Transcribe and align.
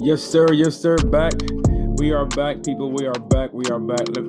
Yes, 0.00 0.20
sir. 0.20 0.52
Yes, 0.52 0.76
sir. 0.76 0.96
Back. 0.96 1.32
We 1.96 2.12
are 2.12 2.26
back, 2.26 2.64
people. 2.64 2.90
We 2.90 3.06
are 3.06 3.14
back. 3.14 3.52
We 3.52 3.66
are 3.66 3.78
back. 3.78 4.08
Let 4.08 4.24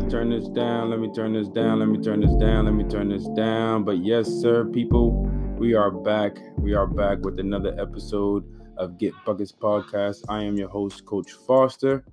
me 0.00 0.08
turn 0.08 0.30
this 0.30 0.48
down. 0.48 0.90
Let 0.90 1.00
me 1.00 1.12
turn 1.12 1.32
this 1.32 1.48
down. 1.48 1.80
Let 1.80 1.88
me 1.88 1.98
turn 1.98 2.20
this 2.20 2.34
down. 2.36 2.66
Let 2.66 2.74
me 2.74 2.84
turn 2.84 3.08
this 3.08 3.26
down. 3.30 3.82
But 3.82 3.98
yes, 4.04 4.28
sir, 4.28 4.64
people. 4.64 5.28
We 5.56 5.74
are 5.74 5.90
back. 5.90 6.38
We 6.56 6.74
are 6.74 6.86
back 6.86 7.18
with 7.24 7.40
another 7.40 7.74
episode 7.80 8.44
of 8.76 8.96
Get 8.96 9.12
Buckets 9.26 9.50
Podcast. 9.50 10.24
I 10.28 10.44
am 10.44 10.56
your 10.56 10.68
host, 10.68 11.04
Coach 11.04 11.32
Foster, 11.32 12.04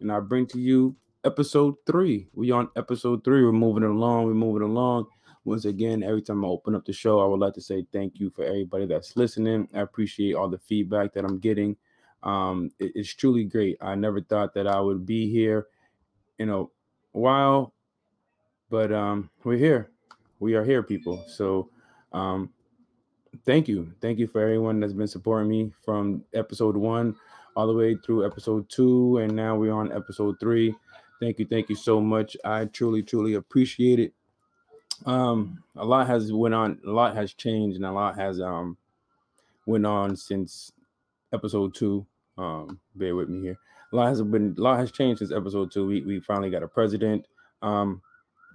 and 0.00 0.10
I 0.10 0.20
bring 0.20 0.46
to 0.46 0.58
you 0.58 0.96
episode 1.24 1.74
three. 1.84 2.26
We 2.32 2.52
on 2.52 2.70
episode 2.74 3.22
three. 3.22 3.44
We're 3.44 3.52
moving 3.52 3.84
along. 3.84 4.24
We're 4.24 4.32
moving 4.32 4.62
along. 4.62 5.04
Once 5.44 5.66
again, 5.66 6.02
every 6.02 6.22
time 6.22 6.42
I 6.42 6.48
open 6.48 6.74
up 6.74 6.86
the 6.86 6.94
show, 6.94 7.20
I 7.20 7.26
would 7.26 7.40
like 7.40 7.54
to 7.54 7.60
say 7.60 7.84
thank 7.92 8.18
you 8.18 8.30
for 8.30 8.44
everybody 8.44 8.86
that's 8.86 9.14
listening. 9.14 9.68
I 9.74 9.80
appreciate 9.80 10.34
all 10.34 10.48
the 10.48 10.58
feedback 10.58 11.12
that 11.12 11.24
I'm 11.26 11.38
getting 11.38 11.76
um, 12.22 12.70
it, 12.78 12.92
it's 12.94 13.14
truly 13.14 13.44
great. 13.44 13.76
I 13.82 13.94
never 13.94 14.22
thought 14.22 14.54
that 14.54 14.66
I 14.66 14.80
would 14.80 15.04
be 15.04 15.30
here 15.30 15.66
you 16.38 16.46
a 16.46 16.66
while, 17.16 17.72
but 18.70 18.92
um, 18.92 19.30
we're 19.44 19.56
here. 19.56 19.90
We 20.38 20.54
are 20.54 20.64
here, 20.64 20.82
people. 20.82 21.24
So 21.28 21.70
um, 22.12 22.50
thank 23.44 23.68
you. 23.68 23.92
Thank 24.00 24.18
you 24.18 24.26
for 24.26 24.40
everyone 24.40 24.80
that's 24.80 24.92
been 24.92 25.08
supporting 25.08 25.48
me 25.48 25.72
from 25.84 26.24
episode 26.34 26.76
one 26.76 27.16
all 27.56 27.66
the 27.66 27.72
way 27.72 27.96
through 27.96 28.26
episode 28.26 28.68
two, 28.68 29.18
and 29.18 29.34
now 29.34 29.56
we're 29.56 29.72
on 29.72 29.92
episode 29.92 30.38
three. 30.38 30.74
Thank 31.20 31.38
you, 31.38 31.46
thank 31.46 31.70
you 31.70 31.76
so 31.76 32.00
much. 32.00 32.36
I 32.44 32.66
truly, 32.66 33.02
truly 33.02 33.34
appreciate 33.34 33.98
it. 33.98 34.12
Um, 35.06 35.62
a 35.76 35.84
lot 35.84 36.06
has 36.06 36.32
went 36.32 36.54
on, 36.54 36.78
a 36.86 36.90
lot 36.90 37.16
has 37.16 37.32
changed, 37.32 37.76
and 37.76 37.86
a 37.86 37.92
lot 37.92 38.16
has 38.16 38.40
um 38.40 38.76
went 39.64 39.86
on 39.86 40.16
since 40.16 40.70
episode 41.32 41.74
two. 41.74 42.06
Um, 42.36 42.78
bear 42.94 43.16
with 43.16 43.30
me 43.30 43.40
here. 43.40 43.58
Lot 43.92 44.08
has 44.08 44.22
been 44.22 44.54
a 44.58 44.60
lot 44.60 44.78
has 44.78 44.90
changed 44.92 45.18
since 45.20 45.32
episode 45.32 45.70
two. 45.70 45.86
We 45.86 46.02
we 46.02 46.20
finally 46.20 46.50
got 46.50 46.62
a 46.62 46.68
president. 46.68 47.26
Um, 47.62 48.02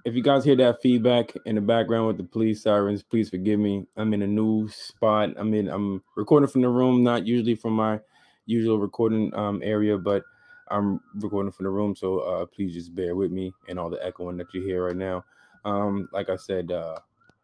if 0.03 0.15
you 0.15 0.23
guys 0.23 0.43
hear 0.43 0.55
that 0.57 0.81
feedback 0.81 1.33
in 1.45 1.55
the 1.55 1.61
background 1.61 2.07
with 2.07 2.17
the 2.17 2.23
police 2.23 2.63
sirens, 2.63 3.03
please 3.03 3.29
forgive 3.29 3.59
me. 3.59 3.85
I'm 3.97 4.13
in 4.13 4.23
a 4.23 4.27
new 4.27 4.67
spot. 4.69 5.31
I'm 5.37 5.53
in 5.53 5.69
I'm 5.69 6.03
recording 6.15 6.49
from 6.49 6.61
the 6.61 6.69
room, 6.69 7.03
not 7.03 7.25
usually 7.25 7.55
from 7.55 7.73
my 7.73 7.99
usual 8.45 8.79
recording 8.79 9.33
um 9.35 9.61
area, 9.63 9.97
but 9.97 10.23
I'm 10.69 10.99
recording 11.15 11.51
from 11.51 11.65
the 11.65 11.69
room, 11.69 11.95
so 11.95 12.19
uh 12.19 12.45
please 12.45 12.73
just 12.73 12.95
bear 12.95 13.15
with 13.15 13.31
me 13.31 13.53
and 13.69 13.79
all 13.79 13.89
the 13.89 14.03
echoing 14.05 14.37
that 14.37 14.53
you 14.53 14.61
hear 14.61 14.85
right 14.85 14.95
now. 14.95 15.23
Um, 15.65 16.09
like 16.11 16.29
I 16.29 16.35
said, 16.35 16.71
uh 16.71 16.97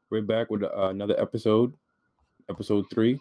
we're 0.10 0.22
back 0.22 0.50
with 0.50 0.64
uh, 0.64 0.90
another 0.90 1.20
episode, 1.20 1.74
episode 2.50 2.86
three 2.92 3.20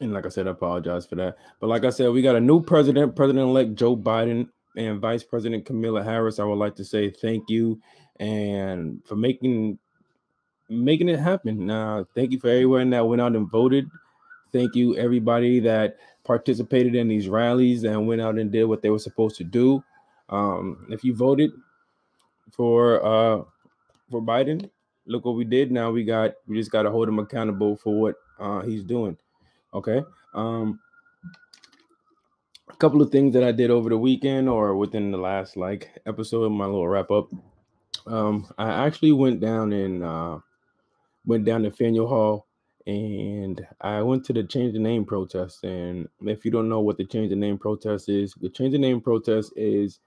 and 0.00 0.12
like 0.12 0.26
I 0.26 0.28
said, 0.28 0.46
I 0.46 0.50
apologize 0.50 1.06
for 1.06 1.16
that. 1.16 1.36
But 1.60 1.68
like 1.68 1.84
I 1.84 1.90
said, 1.90 2.10
we 2.10 2.22
got 2.22 2.36
a 2.36 2.40
new 2.40 2.62
president, 2.62 3.16
President-elect 3.16 3.74
Joe 3.74 3.96
Biden, 3.96 4.48
and 4.76 5.00
Vice 5.00 5.22
President 5.22 5.64
Kamala 5.64 6.02
Harris. 6.02 6.38
I 6.38 6.44
would 6.44 6.58
like 6.58 6.76
to 6.76 6.84
say 6.84 7.10
thank 7.10 7.48
you 7.48 7.80
and 8.20 9.04
for 9.04 9.16
making 9.16 9.78
making 10.68 11.08
it 11.08 11.18
happen. 11.18 11.66
Now, 11.66 12.06
thank 12.14 12.32
you 12.32 12.40
for 12.40 12.48
everyone 12.48 12.90
that 12.90 13.06
went 13.06 13.20
out 13.20 13.36
and 13.36 13.50
voted. 13.50 13.88
Thank 14.52 14.74
you 14.74 14.96
everybody 14.96 15.60
that 15.60 15.96
participated 16.24 16.94
in 16.94 17.08
these 17.08 17.28
rallies 17.28 17.84
and 17.84 18.06
went 18.06 18.20
out 18.20 18.38
and 18.38 18.50
did 18.50 18.64
what 18.64 18.82
they 18.82 18.90
were 18.90 18.98
supposed 18.98 19.36
to 19.36 19.44
do. 19.44 19.82
Um, 20.28 20.86
if 20.90 21.04
you 21.04 21.14
voted 21.14 21.50
for 22.52 23.04
uh 23.04 23.42
for 24.10 24.22
Biden, 24.22 24.70
look 25.06 25.24
what 25.24 25.34
we 25.34 25.44
did. 25.44 25.70
Now 25.70 25.90
we 25.90 26.04
got 26.04 26.34
we 26.46 26.56
just 26.56 26.70
got 26.70 26.82
to 26.82 26.90
hold 26.90 27.08
him 27.08 27.18
accountable 27.18 27.76
for 27.76 28.00
what 28.00 28.14
uh, 28.38 28.62
he's 28.62 28.84
doing. 28.84 29.16
Okay. 29.74 30.02
Um, 30.34 30.80
a 32.70 32.76
couple 32.76 33.02
of 33.02 33.10
things 33.10 33.34
that 33.34 33.42
I 33.44 33.52
did 33.52 33.70
over 33.70 33.88
the 33.88 33.98
weekend 33.98 34.48
or 34.48 34.76
within 34.76 35.10
the 35.10 35.18
last 35.18 35.56
like 35.56 35.90
episode 36.06 36.44
of 36.44 36.52
my 36.52 36.64
little 36.64 36.88
wrap 36.88 37.10
up. 37.10 37.28
Um, 38.06 38.46
I 38.58 38.86
actually 38.86 39.12
went 39.12 39.40
down 39.40 39.72
and 39.72 40.04
uh, 40.04 40.38
went 41.26 41.44
down 41.44 41.62
to 41.62 41.70
Faneuil 41.70 42.06
Hall 42.06 42.46
and 42.86 43.66
I 43.80 44.02
went 44.02 44.24
to 44.26 44.32
the 44.32 44.44
change 44.44 44.74
the 44.74 44.78
name 44.78 45.04
protest. 45.04 45.64
And 45.64 46.08
if 46.22 46.44
you 46.44 46.50
don't 46.50 46.68
know 46.68 46.80
what 46.80 46.98
the 46.98 47.04
change 47.04 47.30
the 47.30 47.36
name 47.36 47.58
protest 47.58 48.08
is, 48.08 48.34
the 48.40 48.48
change 48.48 48.72
the 48.72 48.78
name 48.78 49.00
protest 49.00 49.52
is 49.56 50.00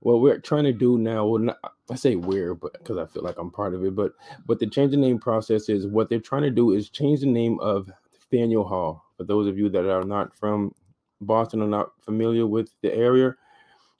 what 0.00 0.20
we're 0.20 0.38
trying 0.38 0.64
to 0.64 0.72
do 0.72 0.96
now. 0.96 1.26
Well, 1.26 1.42
not, 1.42 1.58
I 1.90 1.96
say 1.96 2.16
we're, 2.16 2.54
but 2.54 2.72
because 2.74 2.98
I 2.98 3.06
feel 3.06 3.22
like 3.22 3.36
I'm 3.38 3.50
part 3.50 3.74
of 3.74 3.84
it, 3.84 3.94
but 3.94 4.12
what 4.46 4.60
the 4.60 4.66
change 4.66 4.92
the 4.92 4.96
name 4.96 5.18
process 5.18 5.68
is, 5.68 5.86
what 5.86 6.08
they're 6.08 6.20
trying 6.20 6.42
to 6.42 6.50
do 6.50 6.72
is 6.72 6.88
change 6.88 7.20
the 7.20 7.26
name 7.26 7.58
of 7.60 7.90
Faneuil 8.30 8.64
Hall. 8.64 9.04
For 9.20 9.24
those 9.24 9.46
of 9.48 9.58
you 9.58 9.68
that 9.68 9.84
are 9.84 10.02
not 10.02 10.34
from 10.34 10.74
Boston 11.20 11.60
or 11.60 11.66
not 11.68 11.90
familiar 12.00 12.46
with 12.46 12.72
the 12.80 12.90
area, 12.94 13.36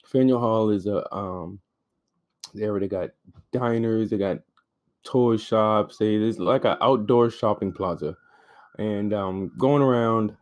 Faneuil 0.03 0.39
Hall 0.39 0.71
is 0.71 0.87
a 0.87 1.15
um 1.15 1.59
area 2.59 2.79
they 2.79 2.87
got 2.87 3.11
diners, 3.51 4.09
they 4.09 4.17
got 4.17 4.39
toy 5.03 5.37
shops, 5.37 5.97
they 5.97 6.15
it's 6.15 6.39
like 6.39 6.65
an 6.65 6.77
outdoor 6.81 7.29
shopping 7.29 7.71
plaza. 7.71 8.17
And 8.79 9.13
um 9.13 9.51
going 9.59 9.83
around 9.83 10.35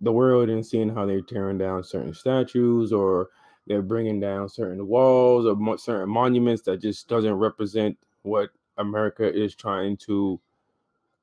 the 0.00 0.12
world 0.12 0.48
and 0.48 0.64
seeing 0.64 0.88
how 0.88 1.04
they're 1.04 1.20
tearing 1.20 1.58
down 1.58 1.84
certain 1.84 2.14
statues 2.14 2.90
or 2.90 3.28
they're 3.66 3.82
bringing 3.82 4.18
down 4.18 4.48
certain 4.48 4.86
walls 4.86 5.44
or 5.44 5.56
mo- 5.56 5.76
certain 5.76 6.08
monuments 6.08 6.62
that 6.62 6.80
just 6.80 7.06
doesn't 7.06 7.34
represent 7.34 7.98
what 8.22 8.48
America 8.78 9.30
is 9.30 9.54
trying 9.54 9.94
to 9.98 10.40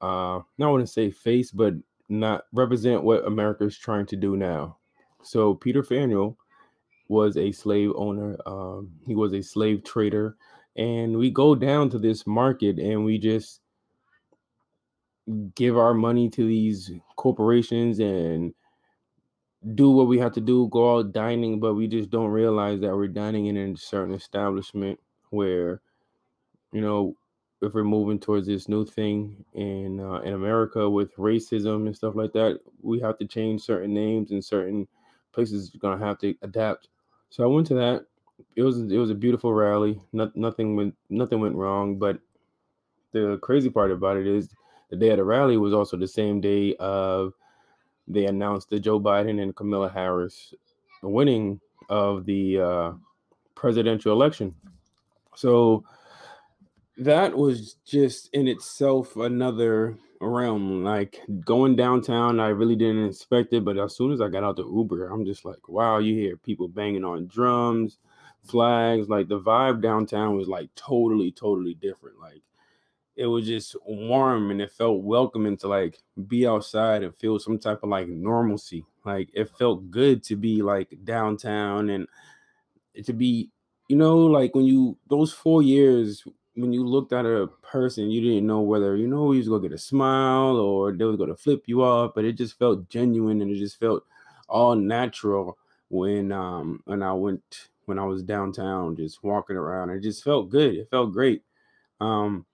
uh 0.02 0.42
not 0.60 0.70
want 0.70 0.86
to 0.86 0.94
say 0.94 1.10
face 1.10 1.50
but 1.50 1.74
not 2.10 2.46
represent 2.52 3.04
what 3.04 3.26
America 3.26 3.64
is 3.66 3.78
trying 3.78 4.06
to 4.08 4.16
do 4.16 4.36
now. 4.36 4.78
So 5.24 5.54
Peter 5.54 5.84
Faneuil 5.84 6.38
was 7.08 7.38
a 7.38 7.52
slave 7.52 7.92
owner. 7.96 8.38
Um, 8.46 8.92
he 9.06 9.16
was 9.16 9.34
a 9.34 9.42
slave 9.42 9.84
trader, 9.84 10.36
and 10.76 11.18
we 11.18 11.30
go 11.30 11.56
down 11.56 11.90
to 11.92 12.00
this 12.00 12.26
market 12.26 12.80
and 12.80 13.06
we 13.06 13.18
just 13.18 13.62
give 15.56 15.78
our 15.78 15.94
money 15.94 16.30
to 16.30 16.48
these 16.48 16.92
corporations 17.16 18.00
and 18.00 18.54
do 19.76 19.92
what 19.92 20.08
we 20.08 20.18
have 20.18 20.32
to 20.34 20.42
do, 20.42 20.68
go 20.72 20.98
out 20.98 21.12
dining, 21.12 21.60
but 21.60 21.74
we 21.74 21.88
just 21.88 22.10
don't 22.10 22.30
realize 22.30 22.80
that 22.80 22.96
we're 22.96 23.08
dining 23.08 23.48
in 23.48 23.58
a 23.58 23.78
certain 23.78 24.14
establishment 24.14 25.00
where, 25.30 25.82
you 26.72 26.82
know, 26.82 27.16
if 27.62 27.74
we're 27.74 27.84
moving 27.84 28.20
towards 28.20 28.48
this 28.48 28.70
new 28.70 28.86
thing 28.86 29.44
in 29.54 30.00
uh, 30.00 30.20
in 30.20 30.34
America 30.34 30.90
with 30.90 31.16
racism 31.18 31.86
and 31.88 31.96
stuff 31.96 32.16
like 32.16 32.32
that, 32.34 32.60
we 32.82 33.00
have 33.00 33.18
to 33.18 33.26
change 33.26 33.62
certain 33.62 33.94
names 33.94 34.32
and 34.32 34.44
certain 34.44 34.88
places 35.34 35.74
are 35.76 35.80
gonna 35.80 36.04
have 36.04 36.18
to 36.20 36.34
adapt. 36.42 36.88
So 37.30 37.44
I 37.44 37.48
went 37.48 37.68
to 37.68 37.76
that. 37.76 38.06
It 38.56 38.64
was 38.64 38.80
it 38.80 38.98
was 38.98 39.10
a 39.10 39.16
beautiful 39.16 39.54
rally. 39.54 40.02
Not, 40.14 40.36
nothing 40.36 40.76
went 40.76 40.96
nothing 41.10 41.42
went 41.42 41.56
wrong. 41.56 41.98
But 41.98 42.20
the 43.12 43.38
crazy 43.42 43.70
part 43.70 43.92
about 43.92 44.18
it 44.18 44.28
is 44.28 44.50
the 44.90 44.96
day 44.96 45.10
of 45.10 45.18
the 45.18 45.24
rally 45.24 45.58
was 45.58 45.74
also 45.74 45.98
the 45.98 46.08
same 46.08 46.40
day 46.40 46.76
of 46.80 47.34
they 48.08 48.26
announced 48.26 48.70
that 48.70 48.80
Joe 48.80 49.00
Biden 49.00 49.42
and 49.42 49.56
Kamala 49.56 49.90
Harris 49.90 50.54
winning 51.04 51.60
of 51.90 52.26
the 52.26 52.60
uh, 52.60 52.92
presidential 53.56 54.12
election. 54.12 54.56
So 55.36 55.84
that 57.00 57.38
was 57.38 57.76
just 57.86 58.30
in 58.34 58.48
itself 58.48 59.16
another 59.16 59.98
realm. 60.22 60.84
Like 60.84 61.22
going 61.46 61.76
downtown, 61.76 62.40
I 62.40 62.50
really 62.50 62.76
didn't 62.76 63.08
expect 63.08 63.54
it, 63.54 63.64
but 63.64 63.78
as 63.78 63.96
soon 63.96 64.12
as 64.12 64.22
I 64.22 64.28
got 64.28 64.44
out 64.44 64.58
the 64.58 64.66
Uber, 64.68 65.08
I'm 65.08 65.26
just 65.26 65.46
like, 65.46 65.68
wow, 65.68 66.00
you 66.00 66.14
hear 66.14 66.38
people 66.38 66.68
banging 66.68 67.06
on 67.06 67.28
drums, 67.28 67.98
flags. 68.44 69.08
Like 69.10 69.28
the 69.30 69.40
vibe 69.40 69.82
downtown 69.82 70.38
was 70.38 70.48
like 70.48 70.70
totally, 70.76 71.32
totally 71.32 71.74
different. 71.74 72.20
Like 72.20 72.42
it 73.16 73.28
was 73.28 73.46
just 73.46 73.76
warm 73.86 74.52
and 74.52 74.62
it 74.62 74.72
felt 74.72 75.04
welcoming 75.04 75.58
to 75.58 75.68
like 75.68 76.00
be 76.28 76.48
outside 76.48 77.04
and 77.04 77.16
feel 77.16 77.40
some 77.40 77.60
type 77.60 77.80
of 77.84 77.90
like 77.90 78.08
normalcy. 78.08 78.86
Like 79.06 79.30
it 79.34 79.50
felt 79.58 79.90
good 79.90 80.24
to 80.24 80.36
be 80.36 80.62
like 80.62 80.98
downtown 81.06 81.90
and 81.90 82.08
to 83.06 83.14
be, 83.14 83.50
you 83.88 83.96
know, 83.96 84.18
like 84.20 84.54
when 84.56 84.66
you 84.66 84.98
those 85.10 85.34
four 85.34 85.62
years 85.64 86.24
when 86.60 86.74
you 86.74 86.86
looked 86.86 87.14
at 87.14 87.26
a 87.26 87.48
person, 87.62 88.12
you 88.12 88.22
didn't 88.22 88.48
know 88.48 88.62
whether 88.62 88.96
you 88.96 89.08
know 89.08 89.32
he 89.32 89.40
was 89.40 89.50
gonna 89.50 89.62
get 89.62 89.72
a 89.72 89.78
smile 89.78 90.58
or 90.58 90.92
they 90.92 91.06
was 91.06 91.18
gonna 91.18 91.36
flip 91.36 91.64
you 91.66 91.84
off, 91.84 92.14
but 92.16 92.26
it 92.26 92.34
just 92.34 92.58
felt 92.58 92.90
genuine 92.90 93.42
and 93.42 93.52
it 93.52 93.56
just 93.58 93.80
felt 93.80 94.06
all 94.48 94.76
natural 94.76 95.58
when 95.90 96.32
um 96.32 96.82
when 96.86 97.04
I 97.04 97.14
went 97.14 97.70
when 97.86 97.98
I 98.00 98.06
was 98.06 98.24
downtown 98.24 98.96
just 98.96 99.24
walking 99.24 99.56
around. 99.56 99.90
It 99.90 100.02
just 100.02 100.24
felt 100.24 100.50
good. 100.50 100.76
It 100.76 100.90
felt 100.90 101.12
great. 101.12 101.44
Um, 102.00 102.46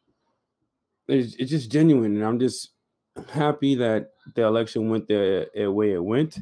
it's, 1.08 1.36
it's 1.36 1.52
just 1.52 1.72
genuine, 1.72 2.16
and 2.16 2.26
I'm 2.26 2.40
just 2.40 2.72
happy 3.30 3.76
that 3.76 4.12
the 4.34 4.44
election 4.44 4.90
went 4.90 5.08
the, 5.08 5.50
the 5.54 5.72
way 5.72 5.94
it 5.94 6.04
went. 6.04 6.40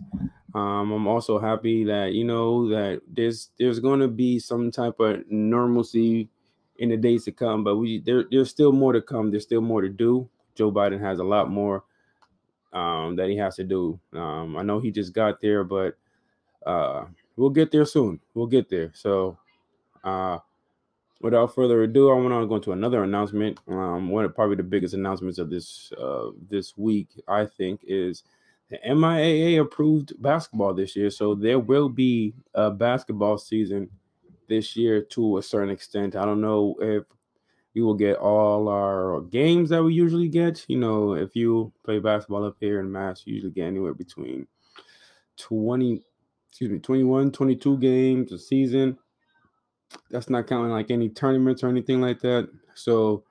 Um, 0.56 0.92
I'm 0.92 1.08
also 1.08 1.40
happy 1.40 1.84
that 1.86 2.14
you 2.14 2.24
know 2.24 2.70
that 2.70 3.02
there's 3.08 3.50
there's 3.58 3.80
going 3.80 4.00
to 4.02 4.08
be 4.08 4.40
some 4.40 4.72
type 4.72 5.00
of 5.00 5.24
normalcy 5.30 6.30
in 6.78 6.90
the 6.90 6.98
days 6.98 7.26
to 7.26 7.32
come, 7.32 7.64
but 7.64 7.78
we 7.78 8.00
there 8.00 8.26
there's 8.30 8.50
still 8.50 8.72
more 8.72 8.94
to 8.94 9.02
come. 9.02 9.32
There's 9.32 9.44
still 9.44 9.62
more 9.62 9.82
to 9.82 9.90
do. 9.90 10.30
Joe 10.56 10.72
Biden 10.72 11.00
has 11.00 11.20
a 11.20 11.24
lot 11.24 11.50
more 11.50 11.84
um, 12.74 13.16
that 13.16 13.30
he 13.30 13.38
has 13.38 13.56
to 13.56 13.64
do. 13.64 14.00
Um, 14.14 14.58
I 14.58 14.64
know 14.64 14.80
he 14.80 14.92
just 14.92 15.14
got 15.14 15.40
there, 15.42 15.64
but 15.64 15.96
uh, 16.66 17.06
we'll 17.36 17.50
get 17.50 17.72
there 17.72 17.86
soon. 17.86 18.20
We'll 18.34 18.48
get 18.48 18.70
there. 18.70 18.92
So, 18.94 19.38
uh, 20.04 20.40
without 21.22 21.56
further 21.56 21.84
ado, 21.84 22.12
I 22.12 22.16
want 22.16 22.34
to 22.34 22.48
go 22.48 22.56
into 22.56 22.72
another 22.72 23.04
announcement. 23.04 23.60
Um, 23.68 24.10
one 24.10 24.26
of 24.26 24.36
probably 24.36 24.56
the 24.56 24.64
biggest 24.64 24.94
announcements 24.94 25.38
of 25.38 25.50
this 25.50 25.92
uh, 25.94 26.32
this 26.50 26.78
week, 26.78 27.10
I 27.28 27.46
think, 27.46 27.82
is 27.84 28.24
the 28.70 28.80
MIAA 28.88 29.62
approved 29.62 30.14
basketball 30.22 30.74
this 30.74 30.96
year. 30.96 31.10
So 31.10 31.36
there 31.36 31.60
will 31.60 31.90
be 31.90 32.34
a 32.54 32.72
basketball 32.72 33.38
season 33.38 33.90
this 34.54 34.76
year 34.76 35.02
to 35.02 35.38
a 35.38 35.44
certain 35.44 35.70
extent. 35.70 36.16
I 36.16 36.26
don't 36.26 36.42
know 36.42 36.76
if 36.80 37.04
we 37.74 37.82
will 37.82 37.96
get 37.96 38.18
all 38.18 38.70
our 38.70 39.22
games 39.22 39.70
that 39.70 39.84
we 39.84 39.94
usually 39.94 40.30
get. 40.30 40.64
You 40.68 40.78
know, 40.78 41.14
if 41.14 41.36
you 41.36 41.74
play 41.84 42.00
basketball 42.00 42.46
up 42.46 42.58
here 42.60 42.80
in 42.80 42.92
Mass, 42.92 43.24
you 43.26 43.34
usually 43.34 43.52
get 43.52 43.66
anywhere 43.66 43.94
between 43.94 44.48
20, 45.38 46.04
excuse 46.50 46.70
me, 46.70 46.80
21, 46.80 47.32
22 47.32 47.78
games 47.78 48.32
a 48.32 48.38
season. 48.38 48.98
That's 50.12 50.30
not 50.30 50.48
counting 50.48 50.72
like 50.72 50.92
any 50.92 51.10
tournaments 51.10 51.64
or 51.64 51.70
anything 51.70 52.02
like 52.02 52.20
that. 52.22 52.50
So 52.76 53.24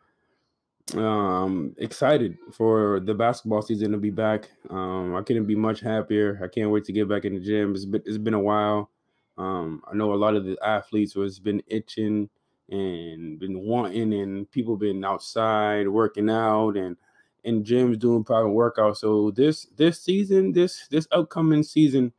um 0.97 1.75
excited 1.79 2.37
for 2.53 3.01
the 3.01 3.15
basketball 3.15 3.63
season 3.63 3.93
to 3.93 3.99
be 3.99 4.11
back 4.11 4.51
um 4.69 5.15
i 5.15 5.23
couldn't 5.23 5.47
be 5.47 5.55
much 5.55 5.81
happier 5.81 6.41
i 6.43 6.49
can't 6.49 6.71
wait 6.71 6.85
to 6.85 6.93
get 6.93 7.09
back 7.09 7.25
in 7.25 7.35
the 7.35 7.41
gym 7.41 7.73
it's 7.73 7.85
been, 7.85 8.03
it's 8.05 8.19
been 8.19 8.35
a 8.35 8.41
while 8.41 8.91
um 9.39 9.83
i 9.91 9.95
know 9.95 10.13
a 10.13 10.17
lot 10.17 10.37
of 10.37 10.45
the 10.45 10.57
athletes 10.65 11.15
was 11.15 11.39
been 11.39 11.63
itching 11.67 12.29
and 12.71 13.39
been 13.39 13.61
wanting 13.61 14.13
and 14.13 14.51
people 14.51 14.77
been 14.77 15.05
outside 15.05 15.89
working 15.89 16.29
out 16.31 16.77
and 16.77 16.97
in 17.45 17.65
gyms 17.65 17.99
doing 17.99 18.23
private 18.23 18.49
workouts 18.49 18.99
so 18.99 19.31
this 19.31 19.67
this 19.77 20.01
season 20.01 20.53
this 20.53 20.87
this 20.89 21.09
upcoming 21.13 21.63
season 21.63 22.13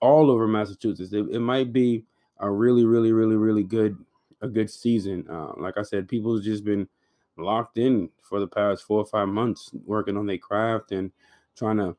all 0.00 0.30
over 0.30 0.46
massachusetts 0.46 1.12
it, 1.12 1.26
it 1.30 1.40
might 1.40 1.72
be 1.72 2.04
a 2.40 2.50
really 2.50 2.84
really 2.84 3.12
really 3.12 3.36
really 3.36 3.62
good 3.62 3.96
a 4.40 4.48
good 4.48 4.70
season 4.70 5.24
uh, 5.30 5.52
like 5.56 5.76
i 5.76 5.82
said 5.82 6.08
people's 6.08 6.44
just 6.44 6.64
been 6.64 6.88
locked 7.36 7.78
in 7.78 8.08
for 8.22 8.40
the 8.40 8.46
past 8.46 8.82
four 8.82 8.98
or 9.00 9.06
five 9.06 9.28
months 9.28 9.70
working 9.84 10.16
on 10.16 10.26
their 10.26 10.38
craft 10.38 10.92
and 10.92 11.12
trying 11.56 11.76
to 11.76 11.96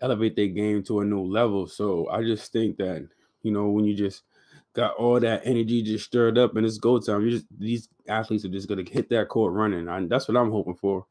elevate 0.00 0.36
their 0.36 0.48
game 0.48 0.82
to 0.84 1.00
a 1.00 1.04
new 1.04 1.22
level. 1.22 1.66
So 1.66 2.08
I 2.08 2.22
just 2.22 2.52
think 2.52 2.76
that, 2.78 3.08
you 3.46 3.52
know, 3.52 3.68
when 3.68 3.84
you 3.84 3.94
just 3.94 4.24
got 4.74 4.96
all 4.96 5.20
that 5.20 5.42
energy 5.44 5.82
just 5.82 6.04
stirred 6.04 6.36
up 6.36 6.56
and 6.56 6.66
it's 6.66 6.78
go 6.78 6.98
time, 6.98 7.24
you 7.24 7.30
just 7.30 7.46
these 7.56 7.88
athletes 8.08 8.44
are 8.44 8.48
just 8.48 8.68
gonna 8.68 8.82
hit 8.82 9.08
that 9.10 9.28
court 9.28 9.52
running. 9.52 9.88
And 9.88 10.10
that's 10.10 10.26
what 10.26 10.36
I'm 10.36 10.50
hoping 10.50 10.74
for. 10.74 11.06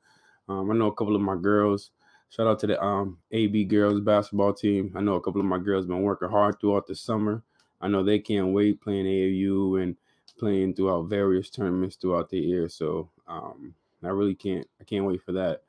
Um, 0.49 0.69
I 0.69 0.75
know 0.75 0.87
a 0.87 0.93
couple 0.93 1.15
of 1.15 1.21
my 1.21 1.35
girls. 1.35 1.91
Shout 2.29 2.47
out 2.47 2.59
to 2.59 2.67
the 2.67 2.83
um, 2.83 3.17
AB 3.31 3.63
girls 3.65 4.01
basketball 4.01 4.53
team. 4.53 4.91
I 4.95 4.99
know 4.99 5.13
a 5.13 5.21
couple 5.21 5.39
of 5.39 5.47
my 5.47 5.57
girls 5.57 5.85
been 5.85 6.01
working 6.01 6.29
hard 6.29 6.59
throughout 6.59 6.85
the 6.85 6.95
summer. 6.95 7.41
I 7.79 7.87
know 7.87 8.03
they 8.03 8.19
can't 8.19 8.53
wait 8.53 8.81
playing 8.81 9.05
AAU 9.05 9.81
and 9.81 9.95
playing 10.37 10.73
throughout 10.73 11.03
various 11.03 11.49
tournaments 11.49 11.95
throughout 11.95 12.29
the 12.29 12.39
year. 12.39 12.67
So 12.67 13.09
um, 13.27 13.73
I 14.03 14.09
really 14.09 14.35
can't 14.35 14.67
I 14.81 14.83
can't 14.83 15.05
wait 15.05 15.21
for 15.23 15.31
that. 15.31 15.63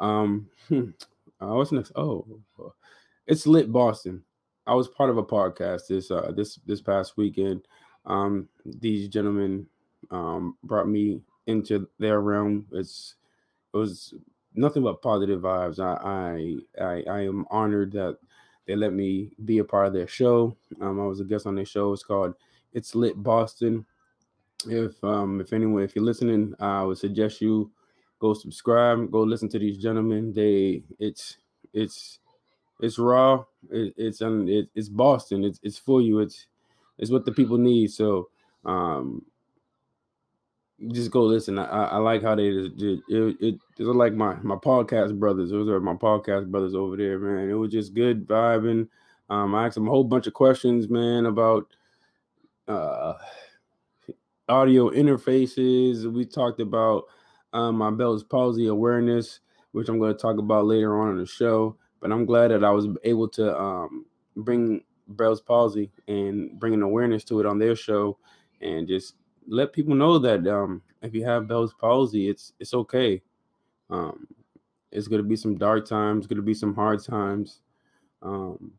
Um, 0.00 0.48
uh, 0.72 0.82
what's 1.54 1.72
next? 1.72 1.92
Oh, 1.94 2.26
it's 3.26 3.46
lit 3.46 3.70
Boston. 3.70 4.24
I 4.68 4.74
was 4.74 4.88
part 4.88 5.10
of 5.10 5.18
a 5.18 5.24
podcast 5.24 5.88
this 5.88 6.10
uh, 6.10 6.32
this 6.34 6.56
this 6.66 6.80
past 6.80 7.16
weekend. 7.16 7.66
Um, 8.06 8.48
these 8.64 9.08
gentlemen 9.08 9.66
um, 10.10 10.56
brought 10.62 10.88
me 10.88 11.20
into 11.46 11.88
their 11.98 12.20
realm. 12.20 12.66
It's 12.72 13.16
it 13.74 13.76
was 13.76 14.14
nothing 14.54 14.82
but 14.82 15.02
positive 15.02 15.40
vibes. 15.40 15.80
I 15.80 16.60
I 16.80 16.84
I, 16.84 17.04
I 17.10 17.20
am 17.22 17.46
honored 17.50 17.92
that 17.92 18.18
they 18.66 18.76
let 18.76 18.92
me 18.92 19.32
be 19.44 19.58
a 19.58 19.64
part 19.64 19.86
of 19.86 19.92
their 19.94 20.08
show. 20.08 20.56
Um, 20.80 21.00
I 21.00 21.06
was 21.06 21.20
a 21.20 21.24
guest 21.24 21.46
on 21.46 21.54
their 21.54 21.64
show. 21.64 21.92
It's 21.92 22.02
called 22.02 22.34
It's 22.72 22.94
Lit 22.94 23.20
Boston 23.22 23.86
if 24.66 25.02
um 25.04 25.40
if 25.40 25.52
anyone 25.52 25.82
if 25.82 25.94
you're 25.94 26.04
listening 26.04 26.54
i 26.58 26.82
would 26.82 26.98
suggest 26.98 27.40
you 27.40 27.70
go 28.18 28.34
subscribe 28.34 29.10
go 29.10 29.22
listen 29.22 29.48
to 29.48 29.58
these 29.58 29.78
gentlemen 29.78 30.32
they 30.32 30.82
it's 30.98 31.36
it's 31.72 32.18
it's 32.80 32.98
raw 32.98 33.44
it, 33.70 33.94
it's 33.96 34.22
um 34.22 34.48
it, 34.48 34.68
it's 34.74 34.88
boston 34.88 35.44
it's, 35.44 35.60
it's 35.62 35.78
for 35.78 36.00
you 36.00 36.20
it's 36.20 36.46
it's 36.98 37.10
what 37.10 37.24
the 37.24 37.32
people 37.32 37.58
need 37.58 37.90
so 37.90 38.28
um 38.64 39.24
just 40.92 41.10
go 41.10 41.22
listen. 41.22 41.58
I, 41.58 41.64
I 41.64 41.96
like 41.96 42.22
how 42.22 42.36
they 42.36 42.50
did 42.50 42.80
it, 43.08 43.36
it. 43.40 43.58
It 43.78 43.84
like 43.84 44.14
my 44.14 44.34
my 44.42 44.54
podcast 44.54 45.18
brothers. 45.18 45.50
Those 45.50 45.68
are 45.68 45.80
my 45.80 45.94
podcast 45.94 46.50
brothers 46.50 46.74
over 46.74 46.96
there, 46.96 47.18
man. 47.18 47.50
It 47.50 47.54
was 47.54 47.72
just 47.72 47.94
good 47.94 48.28
vibing. 48.28 48.88
Um, 49.28 49.54
I 49.54 49.66
asked 49.66 49.74
them 49.74 49.88
a 49.88 49.90
whole 49.90 50.04
bunch 50.04 50.26
of 50.28 50.34
questions, 50.34 50.88
man, 50.88 51.26
about 51.26 51.66
uh 52.68 53.14
audio 54.48 54.90
interfaces. 54.90 56.10
We 56.10 56.24
talked 56.24 56.60
about 56.60 57.04
um, 57.52 57.76
my 57.76 57.90
Bell's 57.90 58.24
palsy 58.24 58.66
awareness, 58.66 59.40
which 59.72 59.88
I'm 59.88 59.98
going 59.98 60.14
to 60.14 60.20
talk 60.20 60.38
about 60.38 60.66
later 60.66 60.98
on 61.00 61.10
in 61.10 61.18
the 61.18 61.26
show. 61.26 61.76
But 62.00 62.12
I'm 62.12 62.24
glad 62.24 62.50
that 62.50 62.64
I 62.64 62.70
was 62.70 62.86
able 63.04 63.28
to 63.30 63.58
um, 63.58 64.06
bring 64.36 64.82
Bell's 65.08 65.40
palsy 65.40 65.90
and 66.06 66.58
bring 66.58 66.74
an 66.74 66.82
awareness 66.82 67.24
to 67.24 67.40
it 67.40 67.46
on 67.46 67.58
their 67.58 67.74
show, 67.74 68.18
and 68.60 68.86
just 68.86 69.14
let 69.48 69.72
people 69.72 69.94
know 69.94 70.18
that 70.18 70.46
um, 70.46 70.82
if 71.02 71.14
you 71.14 71.24
have 71.24 71.48
Bell's 71.48 71.74
palsy, 71.74 72.28
it's 72.28 72.52
it's 72.60 72.74
okay. 72.74 73.22
Um, 73.90 74.28
it's 74.90 75.08
to 75.08 75.22
be 75.22 75.36
some 75.36 75.56
dark 75.56 75.86
times, 75.86 76.26
to 76.26 76.42
be 76.42 76.54
some 76.54 76.74
hard 76.74 77.02
times. 77.02 77.60
Um, 78.22 78.72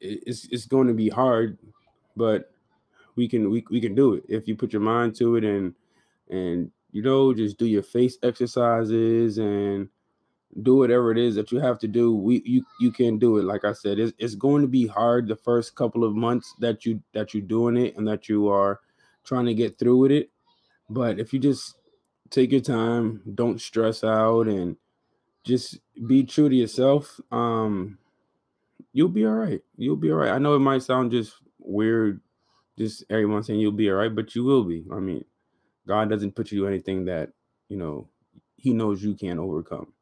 it, 0.00 0.22
it's 0.26 0.48
it's 0.50 0.66
going 0.66 0.88
to 0.88 0.94
be 0.94 1.08
hard, 1.08 1.58
but 2.16 2.52
we 3.16 3.28
can 3.28 3.50
we, 3.50 3.64
we 3.70 3.80
can 3.80 3.94
do 3.94 4.14
it 4.14 4.24
if 4.28 4.48
you 4.48 4.56
put 4.56 4.72
your 4.72 4.82
mind 4.82 5.14
to 5.16 5.36
it 5.36 5.44
and 5.44 5.74
and 6.30 6.70
you 6.92 7.02
know 7.02 7.34
just 7.34 7.58
do 7.58 7.66
your 7.66 7.82
face 7.82 8.18
exercises 8.22 9.38
and 9.38 9.88
do 10.62 10.76
whatever 10.76 11.12
it 11.12 11.18
is 11.18 11.34
that 11.36 11.52
you 11.52 11.60
have 11.60 11.78
to 11.78 11.86
do 11.86 12.14
we 12.14 12.42
you 12.44 12.64
you 12.80 12.90
can 12.90 13.18
do 13.18 13.38
it 13.38 13.44
like 13.44 13.64
i 13.64 13.72
said 13.72 13.98
it's, 13.98 14.12
it's 14.18 14.34
going 14.34 14.62
to 14.62 14.68
be 14.68 14.86
hard 14.86 15.28
the 15.28 15.36
first 15.36 15.74
couple 15.76 16.02
of 16.02 16.14
months 16.14 16.54
that 16.58 16.84
you 16.84 17.00
that 17.12 17.32
you're 17.32 17.42
doing 17.42 17.76
it 17.76 17.96
and 17.96 18.06
that 18.06 18.28
you 18.28 18.48
are 18.48 18.80
trying 19.24 19.46
to 19.46 19.54
get 19.54 19.78
through 19.78 19.96
with 19.96 20.10
it 20.10 20.30
but 20.88 21.20
if 21.20 21.32
you 21.32 21.38
just 21.38 21.76
take 22.30 22.50
your 22.50 22.60
time 22.60 23.22
don't 23.34 23.60
stress 23.60 24.02
out 24.02 24.48
and 24.48 24.76
just 25.44 25.78
be 26.06 26.24
true 26.24 26.48
to 26.48 26.56
yourself 26.56 27.20
um 27.30 27.96
you'll 28.92 29.08
be 29.08 29.24
all 29.24 29.32
right 29.32 29.60
you'll 29.76 29.94
be 29.94 30.10
all 30.10 30.18
right 30.18 30.32
i 30.32 30.38
know 30.38 30.56
it 30.56 30.60
might 30.60 30.82
sound 30.82 31.12
just 31.12 31.34
weird 31.60 32.20
just 32.80 33.04
everyone 33.10 33.42
saying 33.42 33.60
you'll 33.60 33.72
be 33.72 33.90
all 33.90 33.96
right, 33.96 34.14
but 34.14 34.34
you 34.34 34.42
will 34.42 34.64
be. 34.64 34.86
I 34.90 35.00
mean, 35.00 35.22
God 35.86 36.08
doesn't 36.08 36.34
put 36.34 36.50
you 36.50 36.66
anything 36.66 37.04
that, 37.04 37.30
you 37.68 37.76
know, 37.76 38.08
He 38.56 38.72
knows 38.72 39.02
you 39.02 39.14
can't 39.14 39.38
overcome. 39.38 39.92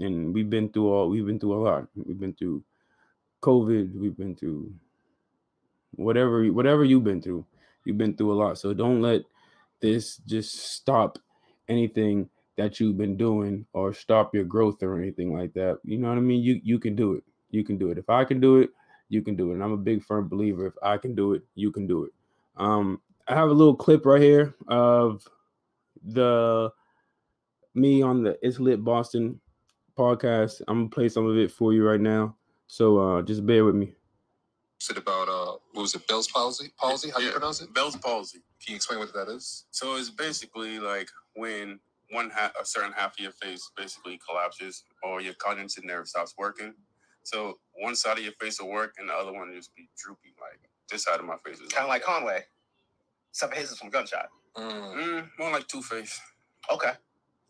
And 0.00 0.34
we've 0.34 0.50
been 0.50 0.68
through 0.68 0.92
all 0.92 1.08
we've 1.08 1.26
been 1.26 1.40
through 1.40 1.54
a 1.54 1.62
lot. 1.62 1.88
We've 1.94 2.18
been 2.18 2.34
through 2.34 2.62
COVID, 3.42 3.98
we've 3.98 4.16
been 4.16 4.34
through 4.34 4.72
whatever 5.92 6.44
whatever 6.46 6.84
you've 6.84 7.04
been 7.04 7.22
through. 7.22 7.44
You've 7.84 7.98
been 7.98 8.16
through 8.16 8.32
a 8.32 8.38
lot. 8.42 8.58
So 8.58 8.74
don't 8.74 9.00
let 9.00 9.22
this 9.80 10.16
just 10.26 10.72
stop 10.72 11.18
anything 11.68 12.28
that 12.56 12.80
you've 12.80 12.96
been 12.96 13.16
doing 13.16 13.66
or 13.72 13.92
stop 13.92 14.34
your 14.34 14.44
growth 14.44 14.82
or 14.82 14.98
anything 14.98 15.36
like 15.36 15.52
that. 15.54 15.78
You 15.84 15.98
know 15.98 16.08
what 16.08 16.18
I 16.18 16.20
mean? 16.20 16.42
You 16.42 16.60
you 16.62 16.78
can 16.78 16.96
do 16.96 17.14
it. 17.14 17.24
You 17.50 17.64
can 17.64 17.78
do 17.78 17.90
it. 17.90 17.98
If 17.98 18.10
I 18.10 18.24
can 18.24 18.40
do 18.40 18.58
it, 18.58 18.70
you 19.08 19.22
can 19.22 19.36
do 19.36 19.50
it. 19.50 19.54
And 19.54 19.62
I'm 19.62 19.72
a 19.72 19.78
big 19.78 20.02
firm 20.02 20.28
believer. 20.28 20.66
If 20.66 20.74
I 20.82 20.96
can 20.96 21.14
do 21.14 21.34
it, 21.34 21.42
you 21.54 21.70
can 21.70 21.86
do 21.86 22.04
it. 22.04 22.12
Um, 22.56 23.00
I 23.28 23.34
have 23.34 23.48
a 23.48 23.52
little 23.52 23.76
clip 23.76 24.06
right 24.06 24.20
here 24.20 24.54
of 24.68 25.26
the 26.04 26.70
me 27.74 28.02
on 28.02 28.22
the 28.22 28.38
It's 28.42 28.58
Lit 28.58 28.82
Boston 28.82 29.40
podcast. 29.96 30.62
I'm 30.68 30.78
gonna 30.80 30.88
play 30.90 31.08
some 31.08 31.26
of 31.26 31.36
it 31.36 31.50
for 31.50 31.72
you 31.72 31.86
right 31.86 32.00
now. 32.00 32.36
So 32.66 32.98
uh 32.98 33.22
just 33.22 33.46
bear 33.46 33.64
with 33.64 33.74
me. 33.74 33.92
Said 34.80 34.98
about 34.98 35.28
uh 35.28 35.56
what 35.72 35.82
was 35.82 35.94
it, 35.94 36.06
Bell's 36.08 36.28
palsy? 36.28 36.70
Palsy? 36.78 37.10
How 37.10 37.16
do 37.18 37.22
Yeah, 37.22 37.28
you 37.28 37.32
pronounce 37.32 37.60
it? 37.62 37.72
Bell's 37.74 37.96
palsy. 37.96 38.40
Can 38.64 38.72
you 38.72 38.76
explain 38.76 38.98
what 39.00 39.12
that 39.14 39.28
is? 39.28 39.64
So 39.70 39.96
it's 39.96 40.10
basically 40.10 40.78
like 40.78 41.08
when 41.34 41.80
one 42.12 42.30
half, 42.30 42.52
a 42.60 42.64
certain 42.64 42.92
half 42.92 43.14
of 43.14 43.20
your 43.20 43.32
face 43.32 43.70
basically 43.76 44.20
collapses, 44.28 44.84
or 45.02 45.20
your 45.20 45.34
cognitive 45.34 45.84
nerve 45.84 46.06
stops 46.06 46.34
working. 46.38 46.72
So 47.24 47.58
one 47.80 47.96
side 47.96 48.18
of 48.18 48.22
your 48.24 48.34
face 48.40 48.60
will 48.60 48.70
work, 48.70 48.94
and 48.98 49.08
the 49.08 49.12
other 49.14 49.32
one 49.32 49.48
will 49.48 49.56
just 49.56 49.74
be 49.74 49.88
droopy. 49.98 50.34
Like 50.40 50.60
this 50.90 51.04
side 51.04 51.18
of 51.18 51.26
my 51.26 51.36
face 51.44 51.58
is 51.58 51.72
Kind 51.72 51.84
of 51.84 51.88
like 51.88 52.02
Conway. 52.02 52.44
except 53.30 53.56
his 53.56 53.72
is 53.72 53.78
from 53.78 53.90
gunshot. 53.90 54.28
Mm. 54.56 54.94
Mm, 54.96 55.28
more 55.38 55.50
like 55.52 55.66
two 55.66 55.82
face. 55.82 56.20
Okay. 56.72 56.92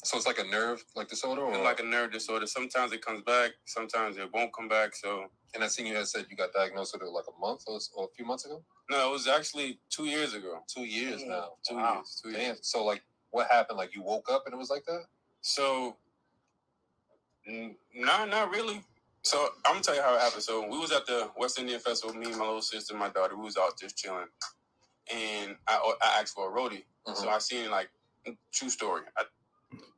So 0.06 0.16
it's 0.16 0.26
like 0.26 0.38
a 0.38 0.44
nerve 0.44 0.84
like 0.94 1.08
disorder, 1.08 1.42
or 1.42 1.58
Like 1.62 1.80
a 1.80 1.84
nerve 1.84 2.12
disorder. 2.12 2.46
Sometimes 2.46 2.92
it 2.92 3.04
comes 3.04 3.22
back. 3.22 3.52
Sometimes 3.66 4.16
it 4.18 4.32
won't 4.32 4.52
come 4.54 4.68
back. 4.68 4.94
So 4.94 5.26
And 5.54 5.64
I 5.64 5.68
seen 5.68 5.86
you 5.86 5.96
had 5.96 6.06
said 6.06 6.26
you 6.30 6.36
got 6.36 6.52
diagnosed 6.52 6.94
with 6.94 7.02
it 7.02 7.10
like 7.10 7.24
a 7.28 7.40
month 7.40 7.62
or, 7.66 7.78
or 7.96 8.04
a 8.06 8.14
few 8.16 8.24
months 8.24 8.44
ago. 8.44 8.62
no, 8.90 9.08
it 9.08 9.12
was 9.12 9.26
actually 9.26 9.80
two 9.90 10.04
years 10.06 10.34
ago. 10.34 10.60
Two 10.72 10.84
years 10.84 11.24
now. 11.26 11.52
Two 11.68 11.76
Wow. 11.76 11.94
years. 11.96 12.20
Two 12.22 12.32
Damn. 12.32 12.40
years. 12.40 12.58
So 12.62 12.84
like, 12.84 13.02
what 13.30 13.48
happened? 13.50 13.78
Like 13.78 13.94
you 13.94 14.02
woke 14.02 14.30
up 14.30 14.44
and 14.46 14.54
it 14.54 14.58
was 14.58 14.70
like 14.70 14.84
that. 14.86 15.04
So, 15.42 15.96
n- 17.48 17.76
nah, 17.94 18.24
not 18.26 18.50
really. 18.50 18.82
So 19.22 19.48
I'm 19.64 19.74
gonna 19.74 19.82
tell 19.82 19.96
you 19.96 20.02
how 20.02 20.14
it 20.14 20.20
happened. 20.20 20.42
So 20.44 20.68
we 20.68 20.78
was 20.78 20.92
at 20.92 21.06
the 21.06 21.30
West 21.36 21.58
Indian 21.58 21.80
Festival. 21.80 22.14
Me, 22.16 22.30
my 22.30 22.44
little 22.46 22.62
sister, 22.62 22.94
my 22.94 23.08
daughter. 23.08 23.36
We 23.36 23.42
was 23.42 23.56
out 23.56 23.78
just 23.78 23.96
chilling, 23.96 24.26
and 25.12 25.56
I, 25.66 25.94
I 26.02 26.20
asked 26.20 26.34
for 26.34 26.50
a 26.50 26.56
roadie. 26.56 26.84
Mm-hmm. 27.08 27.14
So 27.14 27.28
I 27.28 27.38
seen 27.38 27.70
like 27.70 27.88
true 28.52 28.68
story. 28.70 29.02
I, 29.16 29.24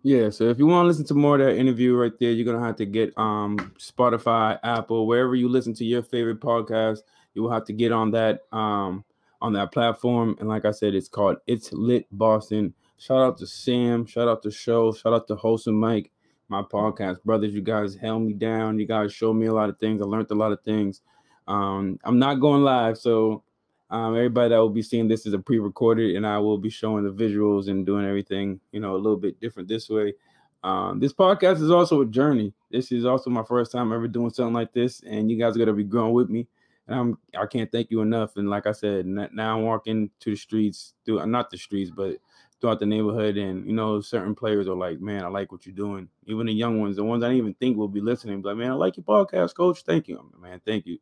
Yeah, 0.03 0.31
so 0.31 0.45
if 0.45 0.59
you 0.59 0.67
want 0.67 0.85
to 0.85 0.89
listen 0.89 1.05
to 1.07 1.15
more 1.15 1.39
of 1.39 1.45
that 1.45 1.57
interview 1.57 1.95
right 1.95 2.13
there, 2.21 2.31
you're 2.31 2.45
gonna 2.51 2.65
have 2.65 2.77
to 2.77 2.87
get 2.87 3.13
um 3.19 3.59
Spotify, 3.79 4.59
Apple, 4.63 5.07
wherever 5.07 5.35
you 5.35 5.49
listen 5.49 5.75
to 5.75 5.85
your 5.85 6.03
favorite 6.03 6.41
podcast, 6.41 7.01
you 7.35 7.43
will 7.43 7.51
have 7.51 7.65
to 7.65 7.73
get 7.73 7.91
on 7.93 8.13
that 8.13 8.43
um 8.53 9.05
on 9.41 9.53
that 9.55 9.73
platform. 9.73 10.37
And 10.39 10.49
like 10.49 10.65
I 10.65 10.71
said, 10.71 10.95
it's 10.95 11.09
called 11.09 11.39
It's 11.47 11.73
Lit 11.73 12.07
Boston. 12.13 12.75
Shout 12.97 13.21
out 13.23 13.39
to 13.39 13.47
Sam, 13.47 14.07
shout 14.07 14.29
out 14.29 14.43
to 14.45 14.51
Show, 14.51 14.93
shout 14.93 15.13
out 15.13 15.27
to 15.29 15.35
Wholesome 15.37 15.79
Mike, 15.79 16.11
my 16.49 16.63
podcast 16.63 17.23
brothers. 17.25 17.53
You 17.55 17.61
guys 17.61 17.97
held 17.97 18.23
me 18.23 18.35
down. 18.35 18.79
You 18.79 18.87
guys 18.87 19.13
showed 19.13 19.35
me 19.35 19.47
a 19.47 19.55
lot 19.55 19.69
of 19.69 19.79
things. 19.79 20.01
I 20.01 20.05
learned 20.05 20.31
a 20.31 20.35
lot 20.35 20.53
of 20.53 20.61
things. 20.63 21.03
Um, 21.49 21.99
I'm 22.05 22.19
not 22.19 22.37
going 22.37 22.63
live, 22.63 22.99
so 22.99 23.43
um, 23.91 24.15
everybody 24.15 24.51
that 24.51 24.59
will 24.59 24.69
be 24.71 24.83
seeing 24.83 25.09
this 25.09 25.27
is 25.27 25.33
a 25.33 25.39
pre-recorded, 25.39 26.17
and 26.17 26.27
I 26.27 26.39
will 26.39 26.59
be 26.59 26.71
showing 26.71 27.05
the 27.05 27.13
visuals 27.13 27.69
and 27.69 27.87
doing 27.87 28.05
everything, 28.07 28.61
you 28.73 28.81
know, 28.81 28.95
a 28.95 28.99
little 28.99 29.17
bit 29.17 29.41
different 29.41 29.69
this 29.69 29.89
way. 29.89 30.15
Um, 30.63 30.99
this 31.01 31.13
podcast 31.13 31.63
is 31.63 31.71
also 31.71 32.03
a 32.03 32.07
journey. 32.07 32.53
This 32.71 32.93
is 32.93 33.05
also 33.05 33.31
my 33.31 33.45
first 33.45 33.73
time 33.73 33.93
ever 33.93 34.09
doing 34.09 34.31
something 34.31 34.55
like 34.55 34.73
this, 34.73 35.03
and 35.05 35.31
you 35.31 35.39
guys 35.39 35.57
are 35.57 35.59
gonna 35.59 35.73
be 35.73 35.85
growing 35.85 36.13
with 36.13 36.29
me. 36.29 36.47
And 36.87 36.99
I'm 36.99 37.19
I 37.39 37.47
can't 37.47 37.71
thank 37.71 37.91
you 37.91 38.01
enough. 38.03 38.37
And 38.37 38.51
like 38.51 38.67
I 38.67 38.73
said, 38.73 39.07
now 39.07 39.57
I'm 39.57 39.65
walking 39.65 40.11
to 40.21 40.31
the 40.31 40.37
streets, 40.37 40.95
through 41.05 41.25
not 41.27 41.51
the 41.51 41.57
streets, 41.57 41.91
but 41.91 42.17
throughout 42.61 42.81
the 42.81 42.87
neighborhood, 42.87 43.37
and 43.37 43.65
you 43.67 43.73
know, 43.73 44.01
certain 44.01 44.35
players 44.35 44.67
are 44.69 44.75
like, 44.75 45.01
"Man, 45.01 45.25
I 45.25 45.29
like 45.29 45.53
what 45.53 45.65
you're 45.65 45.75
doing." 45.75 46.09
Even 46.27 46.47
the 46.47 46.53
young 46.53 46.81
ones, 46.81 46.97
the 46.97 47.05
ones 47.05 47.23
I 47.23 47.29
didn't 47.29 47.39
even 47.39 47.55
think 47.55 47.77
will 47.77 47.89
be 47.89 48.01
listening, 48.01 48.43
be 48.43 48.49
like, 48.49 48.57
"Man, 48.59 48.73
I 48.73 48.75
like 48.75 48.97
your 48.97 49.05
podcast, 49.05 49.55
Coach. 49.55 49.83
Thank 49.83 50.09
you, 50.09 50.31
man. 50.41 50.61
Thank 50.67 50.87
you, 50.87 50.99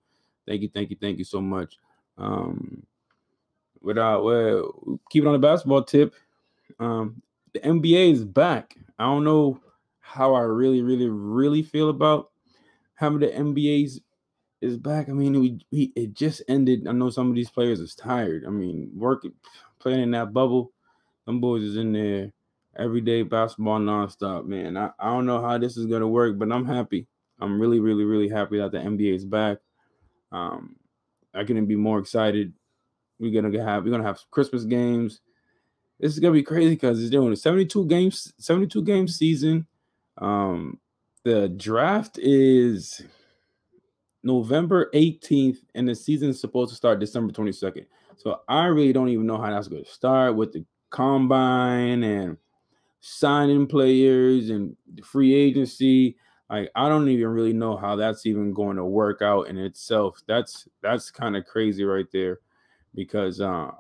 thank 0.47 0.63
you, 0.63 0.69
thank 0.69 0.91
you, 0.91 0.97
thank 1.01 1.19
you 1.19 1.25
so 1.25 1.41
much." 1.41 1.79
Um, 2.19 2.87
without 3.83 4.25
well, 4.25 4.99
keep 5.11 5.25
it 5.25 5.27
on 5.27 5.33
the 5.33 5.39
basketball 5.39 5.85
tip. 5.85 6.15
Um, 6.79 7.23
the 7.53 7.61
NBA 7.61 8.13
is 8.13 8.25
back. 8.25 8.77
I 8.99 9.05
don't 9.05 9.25
know 9.25 9.61
how 10.01 10.35
I 10.35 10.41
really, 10.41 10.83
really, 10.83 11.09
really 11.09 11.63
feel 11.63 11.91
about 11.91 12.31
having 12.95 13.21
the 13.21 13.29
NBA's 13.29 14.01
is 14.61 14.77
back. 14.77 15.09
I 15.09 15.13
mean, 15.13 15.39
we, 15.41 15.59
we 15.71 15.93
it 15.95 16.15
just 16.15 16.43
ended. 16.49 16.87
I 16.87 16.93
know 16.93 17.11
some 17.11 17.29
of 17.29 17.35
these 17.35 17.51
players 17.51 17.81
is 17.81 17.95
tired. 17.95 18.45
I 18.47 18.51
mean, 18.51 18.91
working 18.95 19.33
playing 19.79 20.01
in 20.01 20.11
that 20.13 20.33
bubble, 20.33 20.73
them 21.27 21.41
boys 21.41 21.63
is 21.63 21.77
in 21.77 21.93
there 21.93 22.33
every 22.79 23.01
day 23.01 23.23
basketball 23.23 23.79
nonstop, 23.79 24.47
man. 24.47 24.77
I, 24.77 24.91
I 24.99 25.07
don't 25.07 25.27
know 25.27 25.41
how 25.41 25.59
this 25.59 25.77
is 25.77 25.87
gonna 25.87 26.09
work, 26.09 26.39
but 26.39 26.53
I'm 26.53 26.67
happy. 26.67 27.07
I'm 27.39 27.61
really, 27.61 27.81
really, 27.81 28.05
really 28.05 28.29
happy 28.29 28.59
that 28.59 28.73
the 28.73 28.79
NBA 28.79 29.15
is 29.15 29.25
back. 29.25 29.59
Um, 30.33 30.77
I 31.37 31.45
couldn't 31.45 31.67
be 31.67 31.77
more 31.77 31.99
excited. 31.99 32.53
We're 33.19 33.41
gonna 33.41 33.63
have 33.63 33.85
we're 33.85 33.91
gonna 33.91 34.05
have 34.05 34.21
Christmas 34.31 34.65
games. 34.65 35.21
This 36.01 36.13
is 36.13 36.19
gonna 36.19 36.33
be 36.33 36.43
crazy 36.43 36.71
because 36.71 37.01
it's 37.01 37.11
doing 37.11 37.33
a 37.33 37.37
72 37.37 37.87
games, 37.87 38.33
72 38.39 38.83
game 38.83 39.09
season. 39.09 39.67
Um, 40.19 40.81
the 41.25 41.49
draft 41.49 42.19
is 42.19 43.03
November 44.23 44.91
18th, 44.95 45.59
and 45.75 45.89
the 45.89 45.95
season 45.95 46.31
is 46.31 46.41
supposed 46.41 46.71
to 46.71 46.77
start 46.77 47.01
December 47.01 47.33
22nd. 47.33 47.87
So 48.17 48.41
I 48.49 48.67
really 48.67 48.93
don't 48.93 49.09
even 49.09 49.27
know 49.27 49.39
how 49.39 49.51
that's 49.51 49.69
to 49.69 49.85
start 49.85 50.37
with 50.37 50.53
the 50.53 50.65
combine 50.91 52.03
and 52.03 52.37
signing 53.01 53.67
players 53.67 54.51
and 54.51 54.77
the 54.95 55.03
free 55.03 55.35
agency. 55.35 56.17
Like 56.51 56.71
I 56.75 56.89
don't 56.89 57.09
even 57.09 57.29
really 57.29 57.53
know 57.53 57.77
how 57.77 57.97
that's 57.97 58.27
even 58.27 58.53
going 58.53 58.77
to 58.77 58.85
work 58.85 59.23
out 59.23 59.49
in 59.49 59.59
itself. 59.59 60.21
That's 60.27 60.69
that's 60.83 61.11
kind 61.11 61.37
of 61.37 61.47
crazy 61.47 61.85
right 61.85 62.07
there, 62.13 62.41
because 62.95 63.41
uh, 63.41 63.73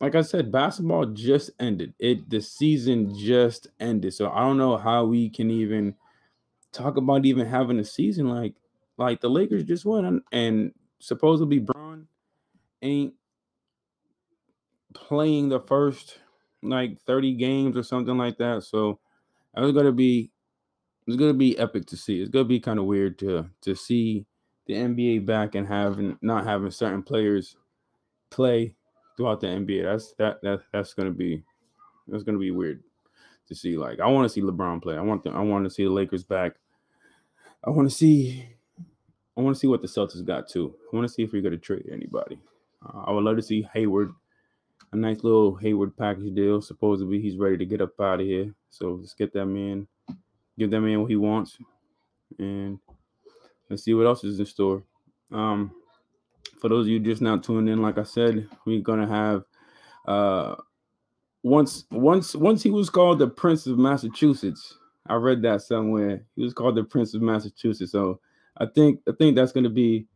like 0.00 0.14
I 0.14 0.22
said, 0.22 0.52
basketball 0.52 1.06
just 1.06 1.50
ended. 1.58 1.94
It 1.98 2.28
the 2.28 2.40
season 2.40 3.16
just 3.18 3.68
ended. 3.80 4.14
So 4.14 4.30
I 4.30 4.40
don't 4.40 4.58
know 4.58 4.76
how 4.76 5.04
we 5.06 5.30
can 5.30 5.50
even 5.50 5.94
talk 6.72 6.96
about 6.98 7.24
even 7.24 7.46
having 7.46 7.78
a 7.78 7.84
season 7.84 8.28
like 8.28 8.54
like 8.98 9.20
the 9.20 9.30
Lakers 9.30 9.64
just 9.64 9.84
won 9.84 10.22
and, 10.32 10.72
supposedly 10.98 11.58
Bron 11.58 12.06
ain't 12.82 13.12
playing 14.94 15.48
the 15.50 15.60
first 15.60 16.18
like 16.62 17.00
30 17.02 17.34
games 17.34 17.76
or 17.76 17.82
something 17.82 18.16
like 18.16 18.38
that. 18.38 18.62
So 18.64 18.98
it's 19.56 19.76
gonna 19.76 19.92
be 19.92 20.30
it's 21.06 21.16
gonna 21.16 21.34
be 21.34 21.58
epic 21.58 21.86
to 21.86 21.96
see. 21.96 22.20
It's 22.20 22.30
gonna 22.30 22.44
be 22.44 22.60
kind 22.60 22.78
of 22.78 22.86
weird 22.86 23.18
to 23.20 23.48
to 23.62 23.74
see 23.74 24.26
the 24.66 24.74
NBA 24.74 25.24
back 25.24 25.54
and 25.54 25.66
having 25.66 26.18
not 26.22 26.44
having 26.44 26.70
certain 26.70 27.02
players 27.02 27.56
play 28.30 28.74
throughout 29.16 29.40
the 29.40 29.46
NBA. 29.46 29.84
That's 29.84 30.12
that 30.18 30.42
that 30.42 30.60
that's 30.72 30.94
gonna 30.94 31.12
be 31.12 31.44
that's 32.08 32.24
gonna 32.24 32.38
be 32.38 32.50
weird 32.50 32.82
to 33.48 33.54
see. 33.54 33.76
Like 33.76 34.00
I 34.00 34.06
want 34.06 34.24
to 34.24 34.28
see 34.28 34.42
LeBron 34.42 34.82
play. 34.82 34.96
I 34.96 35.00
want 35.00 35.24
the, 35.24 35.30
I 35.30 35.40
want 35.40 35.64
to 35.64 35.70
see 35.70 35.84
the 35.84 35.90
Lakers 35.90 36.24
back. 36.24 36.56
I 37.64 37.70
want 37.70 37.88
to 37.88 37.94
see 37.94 38.44
I 39.36 39.40
want 39.42 39.54
to 39.54 39.60
see 39.60 39.66
what 39.66 39.82
the 39.82 39.88
Celtics 39.88 40.24
got 40.24 40.48
too. 40.48 40.74
I 40.92 40.96
want 40.96 41.06
to 41.06 41.12
see 41.12 41.22
if 41.22 41.32
we're 41.32 41.42
gonna 41.42 41.56
trade 41.56 41.88
anybody. 41.90 42.38
Uh, 42.84 43.02
I 43.06 43.12
would 43.12 43.24
love 43.24 43.36
to 43.36 43.42
see 43.42 43.68
Hayward, 43.74 44.12
a 44.92 44.96
nice 44.96 45.22
little 45.22 45.54
Hayward 45.56 45.96
package 45.96 46.34
deal. 46.34 46.60
Supposedly 46.60 47.20
he's 47.20 47.36
ready 47.36 47.56
to 47.58 47.66
get 47.66 47.80
up 47.80 48.00
out 48.00 48.20
of 48.20 48.26
here. 48.26 48.54
So 48.70 48.94
let's 48.94 49.14
get 49.14 49.32
that 49.34 49.46
man, 49.46 49.86
give 50.58 50.70
that 50.70 50.80
man 50.80 51.00
what 51.00 51.10
he 51.10 51.16
wants, 51.16 51.58
and 52.38 52.78
let's 53.68 53.84
see 53.84 53.94
what 53.94 54.06
else 54.06 54.24
is 54.24 54.38
in 54.38 54.46
store. 54.46 54.82
Um, 55.32 55.72
for 56.60 56.68
those 56.68 56.86
of 56.86 56.90
you 56.90 57.00
just 57.00 57.22
now 57.22 57.36
tuning 57.36 57.72
in, 57.72 57.82
like 57.82 57.98
I 57.98 58.04
said, 58.04 58.48
we're 58.64 58.80
gonna 58.80 59.06
have 59.08 59.44
uh 60.06 60.54
once 61.42 61.84
once 61.90 62.34
once 62.34 62.62
he 62.62 62.70
was 62.70 62.90
called 62.90 63.18
the 63.18 63.28
Prince 63.28 63.66
of 63.66 63.78
Massachusetts. 63.78 64.78
I 65.08 65.14
read 65.14 65.42
that 65.42 65.62
somewhere. 65.62 66.24
He 66.34 66.42
was 66.42 66.54
called 66.54 66.76
the 66.76 66.84
Prince 66.84 67.14
of 67.14 67.22
Massachusetts. 67.22 67.92
So 67.92 68.20
I 68.56 68.66
think 68.66 69.00
I 69.08 69.12
think 69.18 69.36
that's 69.36 69.52
gonna 69.52 69.70
be 69.70 70.06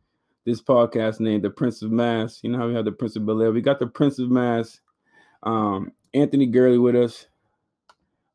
this 0.44 0.60
podcast 0.60 1.20
name, 1.20 1.42
the 1.42 1.50
Prince 1.50 1.82
of 1.82 1.90
Mass. 1.92 2.40
You 2.42 2.50
know 2.50 2.58
how 2.58 2.66
we 2.66 2.74
have 2.74 2.84
the 2.84 2.92
Prince 2.92 3.16
of 3.16 3.26
Bel 3.26 3.42
Air. 3.42 3.52
We 3.52 3.60
got 3.60 3.78
the 3.78 3.86
Prince 3.86 4.18
of 4.18 4.30
Mass, 4.30 4.80
um, 5.42 5.92
Anthony 6.14 6.46
Gurley 6.46 6.78
with 6.78 6.96
us. 6.96 7.26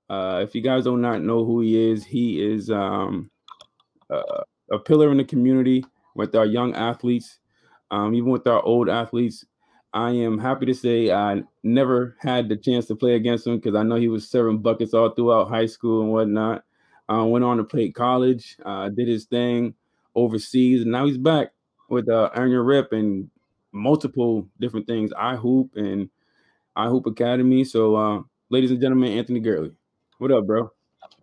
Uh, 0.10 0.42
if 0.44 0.54
you 0.54 0.62
guys 0.62 0.84
do 0.84 0.98
not 0.98 1.22
know 1.22 1.44
who 1.44 1.62
he 1.62 1.92
is, 1.92 2.06
he 2.06 2.42
is 2.42 2.70
um, 2.70 3.30
uh, 4.10 4.44
a 4.72 4.80
pillar 4.80 5.12
in 5.12 5.18
the 5.18 5.24
community 5.24 5.84
with 6.16 6.36
our 6.36 6.46
young 6.46 6.76
athletes, 6.76 7.40
um, 7.92 8.14
even 8.14 8.30
with 8.30 8.48
our 8.48 8.64
old 8.64 8.90
athletes. 8.90 9.46
I 9.94 10.12
am 10.12 10.38
happy 10.38 10.66
to 10.66 10.74
say 10.74 11.12
I 11.12 11.44
never 11.64 12.18
had 12.20 12.50
the 12.50 12.58
chance 12.58 12.86
to 12.88 12.96
play 12.96 13.16
against 13.16 13.48
him 13.48 13.56
because 13.56 13.76
I 13.76 13.84
know 13.84 13.96
he 13.96 14.10
was 14.10 14.30
serving 14.30 14.60
buckets 14.60 14.94
all 14.94 15.10
throughout 15.10 15.50
high 15.50 15.68
school 15.68 16.02
and 16.02 16.12
whatnot. 16.12 16.64
Uh, 17.10 17.24
went 17.26 17.46
on 17.46 17.58
to 17.58 17.64
play 17.64 17.92
college, 17.92 18.58
uh, 18.66 18.90
did 18.90 19.08
his 19.08 19.26
thing 19.26 19.74
overseas, 20.16 20.82
and 20.82 20.92
now 20.92 21.06
he's 21.06 21.18
back 21.18 21.52
with 21.90 22.10
uh, 22.10 22.30
Earn 22.36 22.52
Your 22.52 22.64
Rep 22.64 22.92
and 22.92 23.30
multiple 23.72 24.48
different 24.60 24.88
things. 24.88 25.14
I 25.18 25.36
Hoop 25.36 25.76
and 25.76 26.10
I 26.76 26.88
Hoop 26.88 27.06
Academy. 27.06 27.64
So, 27.64 27.96
uh, 27.96 28.22
ladies 28.50 28.72
and 28.72 28.82
gentlemen, 28.82 29.18
Anthony 29.18 29.40
Gurley. 29.40 29.72
What 30.18 30.32
up, 30.32 30.48
bro? 30.48 30.72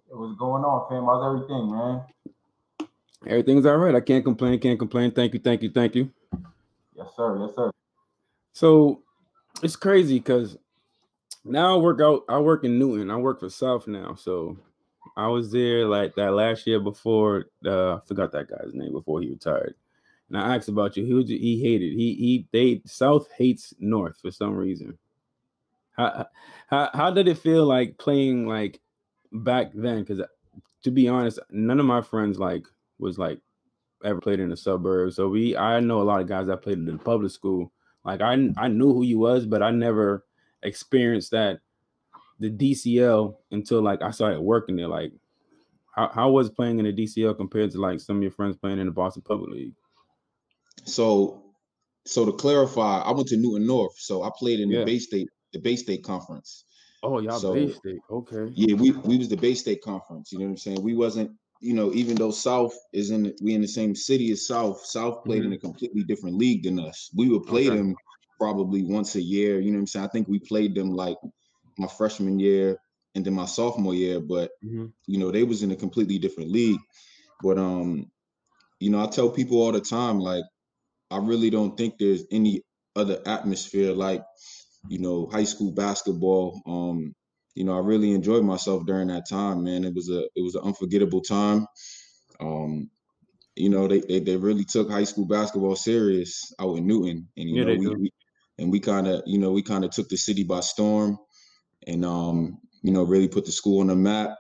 What's 0.09 0.39
going 0.39 0.65
on, 0.65 0.87
fam? 0.91 1.07
How's 1.07 1.25
everything, 1.25 1.71
man? 1.71 2.03
Everything's 3.27 3.65
all 3.65 3.79
right. 3.79 3.95
I 3.95 4.01
can't 4.01 4.23
complain. 4.23 4.59
Can't 4.59 4.79
complain. 4.79 5.13
Thank 5.13 5.33
you. 5.33 5.41
Thank 5.41 5.63
you. 5.63 5.71
Thank 5.71 5.95
you. 5.95 6.11
Yes, 6.95 7.07
sir. 7.17 7.39
Yes, 7.41 7.55
sir. 7.57 7.71
So 8.53 9.01
it's 9.63 9.77
crazy 9.77 10.19
because 10.19 10.59
now 11.43 11.75
I 11.75 11.79
work 11.79 12.03
out. 12.03 12.25
I 12.29 12.39
work 12.39 12.65
in 12.65 12.79
Newton. 12.79 13.11
I 13.11 13.17
work 13.17 13.41
for 13.41 13.49
South 13.49 13.87
now. 13.87 14.15
So 14.15 14.59
I 15.17 15.27
was 15.27 15.51
there 15.51 15.87
like 15.87 16.15
that 16.17 16.35
last 16.35 16.67
year 16.67 16.79
before. 16.79 17.47
Uh, 17.65 17.95
I 17.95 18.01
forgot 18.07 18.31
that 18.33 18.51
guy's 18.51 18.75
name 18.75 18.93
before 18.93 19.23
he 19.23 19.31
retired. 19.31 19.75
And 20.29 20.37
I 20.37 20.55
asked 20.55 20.69
about 20.69 20.99
you. 20.99 21.07
He 21.07 21.15
was, 21.15 21.31
he 21.31 21.63
hated. 21.63 21.95
He 21.95 22.15
he 22.15 22.47
they 22.53 22.83
South 22.85 23.27
hates 23.39 23.73
North 23.79 24.19
for 24.21 24.31
some 24.31 24.55
reason. 24.55 24.99
How 25.93 26.27
how 26.69 26.91
how 26.93 27.11
did 27.11 27.29
it 27.29 27.39
feel 27.39 27.65
like 27.67 27.99
playing 27.99 28.47
like 28.47 28.81
back 29.33 29.73
then? 29.75 30.01
Because 30.01 30.21
uh, 30.21 30.27
to 30.85 30.91
be 30.91 31.09
honest, 31.09 31.39
none 31.51 31.81
of 31.81 31.87
my 31.87 32.03
friends 32.03 32.39
like 32.39 32.67
was 32.99 33.19
like 33.19 33.41
ever 34.05 34.21
played 34.21 34.41
in 34.41 34.49
the 34.49 34.57
suburbs. 34.57 35.17
So 35.17 35.29
we 35.29 35.57
I 35.57 35.81
know 35.81 36.01
a 36.01 36.05
lot 36.05 36.21
of 36.21 36.29
guys 36.29 36.47
that 36.47 36.63
played 36.63 36.79
in 36.79 36.87
the 36.87 36.99
public 36.99 37.31
school. 37.31 37.73
Like 38.05 38.21
I 38.21 38.33
I 38.57 38.69
knew 38.69 38.93
who 38.93 39.03
you 39.03 39.19
was, 39.19 39.47
but 39.47 39.63
I 39.63 39.71
never 39.71 40.25
experienced 40.63 41.31
that 41.33 41.61
the 42.41 42.51
DCL 42.51 43.37
until 43.51 43.83
like 43.83 44.03
I 44.03 44.11
started 44.11 44.41
working 44.41 44.77
there. 44.77 44.89
Like, 44.89 45.13
how, 45.95 46.11
how 46.13 46.31
was 46.31 46.51
playing 46.51 46.79
in 46.79 46.85
the 46.85 46.93
DCL 46.93 47.37
compared 47.37 47.71
to 47.73 47.81
like 47.81 48.01
some 48.01 48.17
of 48.17 48.23
your 48.23 48.33
friends 48.33 48.57
playing 48.57 48.79
in 48.79 48.87
the 48.87 48.93
Boston 48.93 49.23
Public 49.23 49.51
League? 49.51 49.75
So, 50.85 51.45
so 52.05 52.25
to 52.27 52.33
clarify, 52.33 53.01
I 53.01 53.13
went 53.13 53.29
to 53.29 53.37
Newton 53.37 53.67
North, 53.67 53.95
so 53.99 54.23
I 54.23 54.31
played 54.37 54.61
in 54.61 54.71
Yeah. 54.71 54.81
the 54.81 54.85
Bay 54.85 54.99
State, 54.99 55.29
the 55.53 55.59
Bay 55.59 55.77
State 55.77 56.03
Conference. 56.05 56.65
Oh, 57.03 57.19
y'all 57.21 57.39
So- 57.39 57.55
Bay 57.55 57.73
State. 57.73 58.01
Okay. 58.11 58.53
Yeah, 58.55 58.75
we 58.75 58.93
we 58.93 59.19
was 59.19 59.29
the 59.29 59.37
Bay 59.37 59.55
State 59.55 59.83
Conference. 59.83 60.33
You 60.33 60.39
know 60.39 60.45
what 60.47 60.51
I'm 60.53 60.57
saying? 60.59 60.83
We 60.83 60.95
wasn't, 60.95 61.33
you 61.61 61.75
know, 61.75 61.93
even 61.93 62.17
though 62.17 62.31
South 62.31 62.75
is 62.93 63.11
in, 63.11 63.35
we 63.43 63.55
in 63.55 63.61
the 63.61 63.69
same 63.69 63.95
city 63.95 64.31
as 64.33 64.47
South. 64.47 64.85
South 64.85 65.25
played 65.25 65.45
in 65.45 65.53
a 65.53 65.59
completely 65.59 66.03
different 66.05 66.37
league 66.37 66.63
than 66.65 66.79
us. 66.79 67.11
We 67.15 67.29
would 67.29 67.45
play 67.45 67.67
Okay. 67.69 67.77
them 67.77 67.95
probably 68.39 68.83
once 68.85 69.15
a 69.17 69.23
year. 69.23 69.61
You 69.61 69.71
know 69.71 69.77
what 69.79 69.83
I'm 69.83 69.87
saying? 69.89 70.05
I 70.07 70.09
think 70.09 70.29
we 70.29 70.39
played 70.39 70.75
them 70.75 70.91
like 70.93 71.17
my 71.79 71.87
freshman 71.87 72.39
year 72.39 72.77
and 73.15 73.25
then 73.25 73.35
my 73.35 73.47
sophomore 73.47 73.95
year, 73.95 74.21
but 74.21 74.51
Mhm. 74.65 74.93
you 75.07 75.19
know 75.19 75.31
they 75.31 75.43
was 75.45 75.63
in 75.63 75.71
a 75.71 75.77
completely 75.77 76.19
different 76.19 76.51
league. 76.51 76.81
But 77.43 77.59
um, 77.59 78.11
you 78.81 78.91
know, 78.91 79.03
I 79.03 79.07
tell 79.07 79.31
people 79.31 79.61
all 79.63 79.73
the 79.73 79.81
time, 79.81 80.19
like, 80.19 80.45
I 81.11 81.19
really 81.19 81.51
don't 81.51 81.77
think 81.77 81.99
there's 81.99 82.25
any 82.31 82.63
other 82.97 83.21
atmosphere 83.27 83.93
like, 83.93 84.25
you 84.89 84.99
know, 84.99 85.29
high 85.31 85.45
school 85.45 85.73
basketball. 85.73 86.61
Um, 86.67 87.15
you 87.55 87.65
know, 87.65 87.75
I 87.77 87.81
really 87.81 88.13
enjoyed 88.13 88.45
myself 88.45 88.87
during 88.87 89.09
that 89.09 89.29
time, 89.29 89.65
man. 89.65 89.85
It 89.85 89.95
was 89.95 90.09
a 90.09 90.25
it 90.35 90.43
was 90.43 90.55
an 90.55 90.63
unforgettable 90.65 91.21
time. 91.21 91.67
Um, 92.41 92.91
you 93.57 93.69
know, 93.69 93.87
they, 93.87 94.01
they 94.01 94.21
they 94.21 94.37
really 94.37 94.65
took 94.65 94.91
high 94.91 95.05
school 95.05 95.27
basketball 95.27 95.77
serious 95.77 96.53
out 96.59 96.77
in 96.77 96.87
Newton, 96.87 97.29
and 97.37 97.51
you 97.51 97.59
Yeah, 97.59 97.65
know, 97.65 97.75
we, 97.75 97.89
we 97.95 98.11
and 98.59 98.71
we 98.73 98.81
kind 98.81 99.07
of 99.07 99.23
you 99.27 99.39
know 99.39 99.53
we 99.53 99.63
kind 99.63 99.85
of 99.85 99.91
took 99.91 100.09
the 100.09 100.17
city 100.17 100.45
by 100.45 100.61
storm, 100.61 101.19
and 101.87 102.05
um, 102.05 102.59
you 102.83 102.93
know, 102.93 103.03
really 103.03 103.29
put 103.29 103.45
the 103.45 103.53
school 103.53 103.81
on 103.81 103.89
the 103.89 103.97
map 103.97 104.31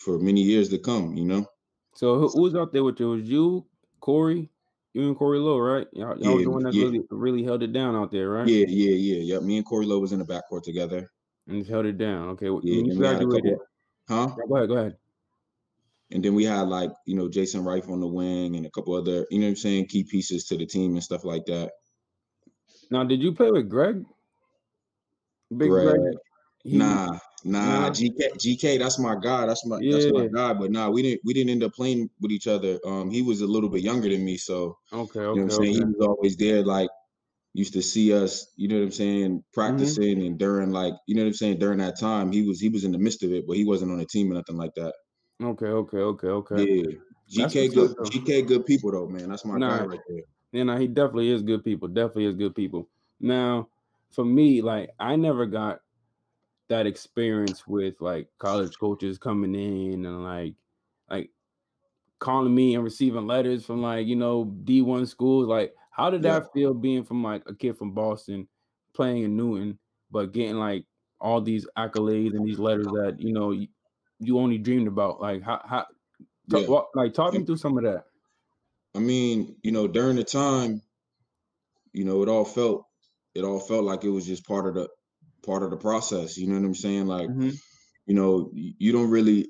for 0.00 0.18
many 0.18 0.42
years 0.42 0.68
to 0.70 0.78
come. 0.78 1.16
You 1.16 1.24
know. 1.24 1.46
So 1.94 2.18
who, 2.18 2.40
was 2.42 2.54
out 2.54 2.72
there 2.72 2.84
with 2.84 3.00
you? 3.00 3.12
It 3.12 3.16
was 3.16 3.28
you, 3.28 3.66
Corey, 4.00 4.50
you 4.92 5.06
and 5.08 5.16
Corey 5.16 5.38
Lowe, 5.38 5.58
right? 5.58 5.86
Y'all, 5.92 6.18
y'all 6.18 6.34
was 6.34 6.40
Yeah, 6.40 6.44
the 6.44 6.50
one 6.50 6.62
that 6.64 6.74
yeah. 6.74 6.84
really 6.84 7.00
really 7.10 7.42
held 7.44 7.62
it 7.62 7.72
down 7.72 7.94
out 7.94 8.10
there, 8.10 8.28
right? 8.30 8.48
Yeah, 8.48 8.66
yeah, 8.68 8.94
yeah, 8.94 9.34
yeah. 9.34 9.38
Me 9.40 9.56
and 9.56 9.66
Corey 9.66 9.86
Lowe 9.86 9.98
was 9.98 10.12
in 10.12 10.18
the 10.18 10.24
backcourt 10.24 10.62
together. 10.62 11.08
And 11.46 11.66
held 11.66 11.86
it 11.86 11.98
down. 11.98 12.28
Okay. 12.30 12.50
When 12.50 12.62
Yeah, 12.64 12.74
you 12.74 12.80
and 12.80 12.98
we 12.98 13.06
had 13.06 13.16
a 13.16 13.18
graduated, 13.18 13.58
couple, 13.58 13.66
huh? 14.08 14.34
Yeah, 14.38 14.44
go 14.48 14.56
ahead, 14.56 14.68
go 14.68 14.76
ahead. 14.76 14.96
And 16.12 16.24
then 16.24 16.34
we 16.34 16.44
had 16.44 16.62
like, 16.68 16.90
you 17.06 17.14
know, 17.14 17.28
Jason 17.28 17.64
Rife 17.64 17.88
on 17.88 18.00
the 18.00 18.06
wing 18.06 18.56
and 18.56 18.66
a 18.66 18.70
couple 18.70 18.94
other, 18.94 19.26
you 19.30 19.38
know 19.38 19.46
what 19.46 19.50
I'm 19.50 19.56
saying, 19.56 19.86
key 19.86 20.02
pieces 20.02 20.44
to 20.46 20.56
the 20.56 20.66
team 20.66 20.94
and 20.94 21.02
stuff 21.02 21.24
like 21.24 21.44
that. 21.46 21.70
Now, 22.90 23.04
did 23.04 23.22
you 23.22 23.32
play 23.32 23.50
with 23.52 23.68
Greg? 23.68 24.04
Big 25.56 25.68
Greg, 25.68 26.00
Greg. 26.00 26.16
He- 26.64 26.78
nah, 26.78 27.18
nah, 27.44 27.90
Nah. 27.90 27.90
GK, 27.90 28.30
GK, 28.38 28.78
that's 28.78 28.98
my 28.98 29.16
guy. 29.16 29.46
That's 29.46 29.64
my 29.66 29.80
that's 29.90 30.08
my 30.08 30.24
guy. 30.34 30.54
But 30.54 30.70
nah, 30.70 30.90
we 30.90 31.02
didn't 31.02 31.20
we 31.24 31.32
didn't 31.34 31.50
end 31.50 31.62
up 31.64 31.72
playing 31.74 32.10
with 32.20 32.30
each 32.32 32.46
other. 32.46 32.78
Um, 32.84 33.10
he 33.10 33.22
was 33.22 33.40
a 33.40 33.46
little 33.46 33.70
bit 33.70 33.82
younger 33.82 34.08
than 34.08 34.24
me, 34.24 34.36
so 34.36 34.76
Okay, 34.92 35.20
you 35.32 35.40
know 35.40 35.44
okay, 35.44 35.52
what 35.52 35.54
I'm 35.58 35.64
saying. 35.64 35.74
okay. 35.74 35.74
He 35.74 35.84
was 35.84 36.06
always 36.06 36.36
there, 36.36 36.64
like 36.64 36.90
used 37.54 37.74
to 37.74 37.82
see 37.82 38.12
us, 38.14 38.52
you 38.56 38.68
know 38.68 38.76
what 38.76 38.84
I'm 38.84 38.92
saying, 38.92 39.44
Mm-hmm. 39.64 39.94
practicing 39.94 40.22
and 40.26 40.38
during 40.38 40.72
like, 40.72 40.94
you 41.08 41.16
know 41.16 41.22
what 41.22 41.28
I'm 41.28 41.34
saying, 41.34 41.58
during 41.60 41.78
that 41.78 41.98
time, 42.00 42.32
he 42.32 42.42
was 42.48 42.60
he 42.60 42.68
was 42.70 42.84
in 42.84 42.92
the 42.92 42.98
midst 42.98 43.22
of 43.24 43.32
it, 43.32 43.46
but 43.46 43.56
he 43.56 43.64
wasn't 43.64 43.92
on 43.92 43.98
the 43.98 44.06
team 44.06 44.30
or 44.32 44.34
nothing 44.36 44.56
like 44.56 44.74
that. 44.76 44.94
Okay, 45.42 45.66
okay, 45.66 45.98
okay, 45.98 46.28
okay. 46.28 46.66
Yeah. 46.66 46.96
GK 47.28 47.68
good 47.68 47.96
though. 47.96 48.10
GK 48.12 48.42
good 48.42 48.64
people 48.66 48.92
though, 48.92 49.08
man. 49.08 49.28
That's 49.30 49.44
my 49.44 49.58
Nah. 49.58 49.66
guy 49.66 49.82
right 49.82 50.00
there. 50.08 50.22
Know, 50.52 50.76
he 50.78 50.88
definitely 50.88 51.30
is 51.30 51.42
good 51.42 51.64
people. 51.64 51.88
Definitely 51.88 52.26
is 52.26 52.36
good 52.36 52.54
people. 52.54 52.88
Now, 53.20 53.68
for 54.10 54.24
me, 54.24 54.62
like 54.62 54.90
I 54.98 55.16
never 55.16 55.46
got 55.46 55.80
that 56.70 56.86
experience 56.88 57.68
with 57.68 58.00
like 58.02 58.30
college 58.38 58.78
coaches 58.80 59.18
coming 59.18 59.54
in 59.56 60.06
and 60.06 60.24
like 60.24 60.56
like 61.10 61.32
calling 62.18 62.54
me 62.54 62.74
and 62.74 62.84
receiving 62.84 63.26
letters 63.26 63.64
from 63.66 63.82
like 63.82 64.06
you 64.06 64.16
know 64.16 64.44
D1 64.64 65.06
schools. 65.06 65.46
Like, 65.48 65.74
how 65.92 66.10
did 66.10 66.22
Yeah. 66.22 66.24
that 66.24 66.52
feel 66.52 66.74
being 66.74 67.04
from 67.04 67.22
like 67.22 67.42
a 67.48 67.54
kid 67.54 67.76
from 67.78 67.94
Boston 67.94 68.48
playing 68.94 69.24
in 69.24 69.36
Newton, 69.36 69.78
but 70.10 70.32
getting 70.32 70.56
like 70.56 70.86
all 71.20 71.40
these 71.40 71.66
accolades 71.78 72.34
and 72.34 72.46
these 72.46 72.58
letters 72.58 72.92
that 72.92 73.16
you 73.20 73.32
know 73.32 73.52
you, 73.52 73.68
you 74.20 74.38
only 74.38 74.58
dreamed 74.58 74.88
about? 74.88 75.20
Like, 75.20 75.42
how 75.42 75.62
how 75.66 75.86
Yeah. 76.46 76.66
talk, 76.66 76.90
like 76.94 77.14
talk 77.14 77.34
me 77.34 77.44
through 77.44 77.58
some 77.58 77.78
of 77.78 77.84
that. 77.84 78.06
I 78.94 79.00
mean, 79.00 79.58
you 79.64 79.72
know, 79.72 79.88
during 79.88 80.14
the 80.14 80.22
time, 80.22 80.82
you 81.92 82.04
know, 82.04 82.22
it 82.22 82.28
all 82.28 82.44
felt 82.44 82.86
it 83.34 83.44
all 83.44 83.60
felt 83.60 83.84
like 83.84 84.04
it 84.04 84.10
was 84.10 84.26
just 84.26 84.44
part 84.46 84.66
of 84.66 84.74
the 84.74 84.88
part 85.42 85.62
of 85.62 85.70
the 85.70 85.76
process. 85.76 86.36
You 86.36 86.48
know 86.48 86.54
what 86.56 86.64
I'm 86.64 86.74
saying? 86.74 87.06
Like, 87.06 87.30
Mhm. 87.30 87.52
you 88.06 88.14
know, 88.14 88.50
you 88.54 88.92
don't 88.92 89.10
really 89.10 89.48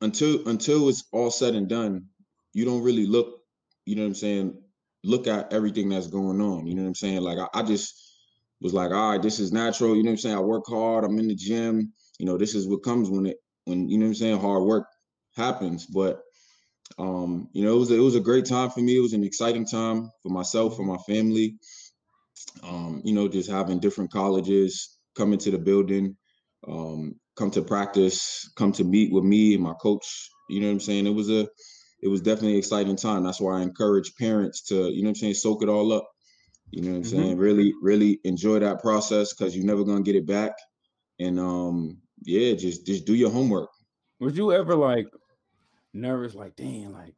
until 0.00 0.48
until 0.48 0.88
it's 0.88 1.04
all 1.12 1.30
said 1.30 1.54
and 1.54 1.68
done, 1.68 2.06
you 2.52 2.64
don't 2.64 2.82
really 2.82 3.06
look, 3.06 3.40
you 3.84 3.96
know 3.96 4.02
what 4.02 4.08
I'm 4.08 4.14
saying, 4.14 4.62
look 5.04 5.26
at 5.26 5.52
everything 5.52 5.88
that's 5.88 6.08
going 6.08 6.40
on. 6.40 6.66
You 6.66 6.74
know 6.74 6.82
what 6.82 6.88
I'm 6.88 6.94
saying? 6.94 7.22
Like 7.22 7.38
I, 7.38 7.48
I 7.60 7.62
just 7.62 7.94
was 8.60 8.74
like, 8.74 8.90
all 8.90 9.12
right, 9.12 9.22
this 9.22 9.40
is 9.40 9.52
natural. 9.52 9.96
You 9.96 10.02
know 10.02 10.08
what 10.10 10.14
I'm 10.14 10.18
saying? 10.18 10.36
I 10.36 10.40
work 10.40 10.64
hard, 10.68 11.04
I'm 11.04 11.18
in 11.18 11.28
the 11.28 11.34
gym, 11.34 11.92
you 12.18 12.26
know, 12.26 12.38
this 12.38 12.54
is 12.54 12.66
what 12.68 12.82
comes 12.84 13.10
when 13.10 13.26
it 13.26 13.38
when 13.64 13.88
you 13.88 13.98
know 13.98 14.04
what 14.06 14.10
I'm 14.10 14.14
saying, 14.14 14.40
hard 14.40 14.64
work 14.64 14.86
happens. 15.36 15.86
But 15.86 16.22
um, 16.98 17.48
you 17.52 17.64
know, 17.64 17.74
it 17.76 17.78
was 17.78 17.90
a, 17.90 17.96
it 17.96 18.00
was 18.00 18.16
a 18.16 18.20
great 18.20 18.46
time 18.46 18.70
for 18.70 18.80
me. 18.80 18.96
It 18.96 19.00
was 19.00 19.12
an 19.12 19.24
exciting 19.24 19.66
time 19.66 20.10
for 20.22 20.30
myself, 20.30 20.76
for 20.76 20.84
my 20.84 20.96
family. 20.98 21.58
Um, 22.62 23.02
you 23.04 23.14
know, 23.14 23.28
just 23.28 23.50
having 23.50 23.80
different 23.80 24.10
colleges 24.12 24.97
come 25.18 25.32
into 25.34 25.50
the 25.50 25.58
building, 25.58 26.16
um, 26.66 27.14
come 27.36 27.50
to 27.50 27.62
practice, 27.62 28.50
come 28.56 28.72
to 28.72 28.84
meet 28.84 29.12
with 29.12 29.24
me 29.24 29.54
and 29.54 29.62
my 29.62 29.74
coach. 29.74 30.30
You 30.48 30.60
know 30.60 30.68
what 30.68 30.74
I'm 30.74 30.80
saying? 30.80 31.06
It 31.06 31.14
was 31.14 31.28
a 31.28 31.46
it 32.00 32.08
was 32.08 32.22
definitely 32.22 32.52
an 32.52 32.58
exciting 32.58 32.96
time. 32.96 33.24
That's 33.24 33.40
why 33.40 33.58
I 33.58 33.62
encourage 33.62 34.14
parents 34.14 34.62
to, 34.68 34.76
you 34.88 35.02
know 35.02 35.08
what 35.08 35.10
I'm 35.10 35.14
saying, 35.16 35.34
soak 35.34 35.64
it 35.64 35.68
all 35.68 35.92
up. 35.92 36.08
You 36.70 36.82
know 36.82 36.90
what 36.90 36.96
I'm 36.98 37.02
Mhm. 37.02 37.08
saying? 37.10 37.36
Really, 37.38 37.74
really 37.82 38.20
enjoy 38.24 38.60
that 38.60 38.80
process 38.80 39.34
because 39.34 39.56
you're 39.56 39.66
never 39.66 39.84
gonna 39.84 40.02
get 40.02 40.14
it 40.16 40.26
back. 40.26 40.52
And 41.18 41.40
um, 41.40 41.98
yeah, 42.22 42.54
just 42.54 42.86
just 42.86 43.04
do 43.04 43.14
your 43.14 43.30
homework. 43.30 43.70
Was 44.20 44.36
you 44.36 44.52
ever 44.52 44.76
like 44.76 45.08
nervous, 45.92 46.34
like, 46.34 46.54
dang, 46.56 46.92
like 46.92 47.14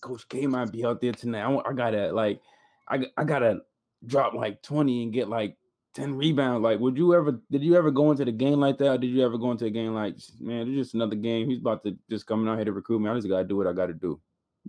Coach 0.00 0.28
K 0.28 0.46
might 0.46 0.72
be 0.72 0.84
out 0.84 1.00
there 1.00 1.12
tonight. 1.12 1.44
I, 1.44 1.70
I 1.70 1.72
gotta 1.72 2.12
like, 2.12 2.40
I 2.88 3.06
I 3.16 3.24
gotta 3.24 3.60
drop 4.06 4.34
like 4.34 4.62
twenty 4.62 5.02
and 5.02 5.12
get 5.12 5.28
like 5.28 5.56
ten 5.94 6.14
rebounds. 6.14 6.62
Like, 6.62 6.80
would 6.80 6.96
you 6.96 7.14
ever? 7.14 7.40
Did 7.50 7.62
you 7.62 7.76
ever 7.76 7.90
go 7.90 8.10
into 8.10 8.24
the 8.24 8.32
game 8.32 8.60
like 8.60 8.78
that? 8.78 8.88
Or 8.90 8.98
did 8.98 9.08
you 9.08 9.24
ever 9.24 9.38
go 9.38 9.50
into 9.52 9.66
a 9.66 9.70
game 9.70 9.94
like, 9.94 10.16
man, 10.40 10.68
it's 10.68 10.76
just 10.76 10.94
another 10.94 11.16
game. 11.16 11.48
He's 11.48 11.60
about 11.60 11.84
to 11.84 11.96
just 12.10 12.26
coming 12.26 12.48
out 12.48 12.56
here 12.56 12.66
to 12.66 12.72
recruit 12.72 13.00
me. 13.00 13.10
I 13.10 13.14
just 13.16 13.28
gotta 13.28 13.44
do 13.44 13.56
what 13.56 13.66
I 13.66 13.72
gotta 13.72 13.94
do. 13.94 14.20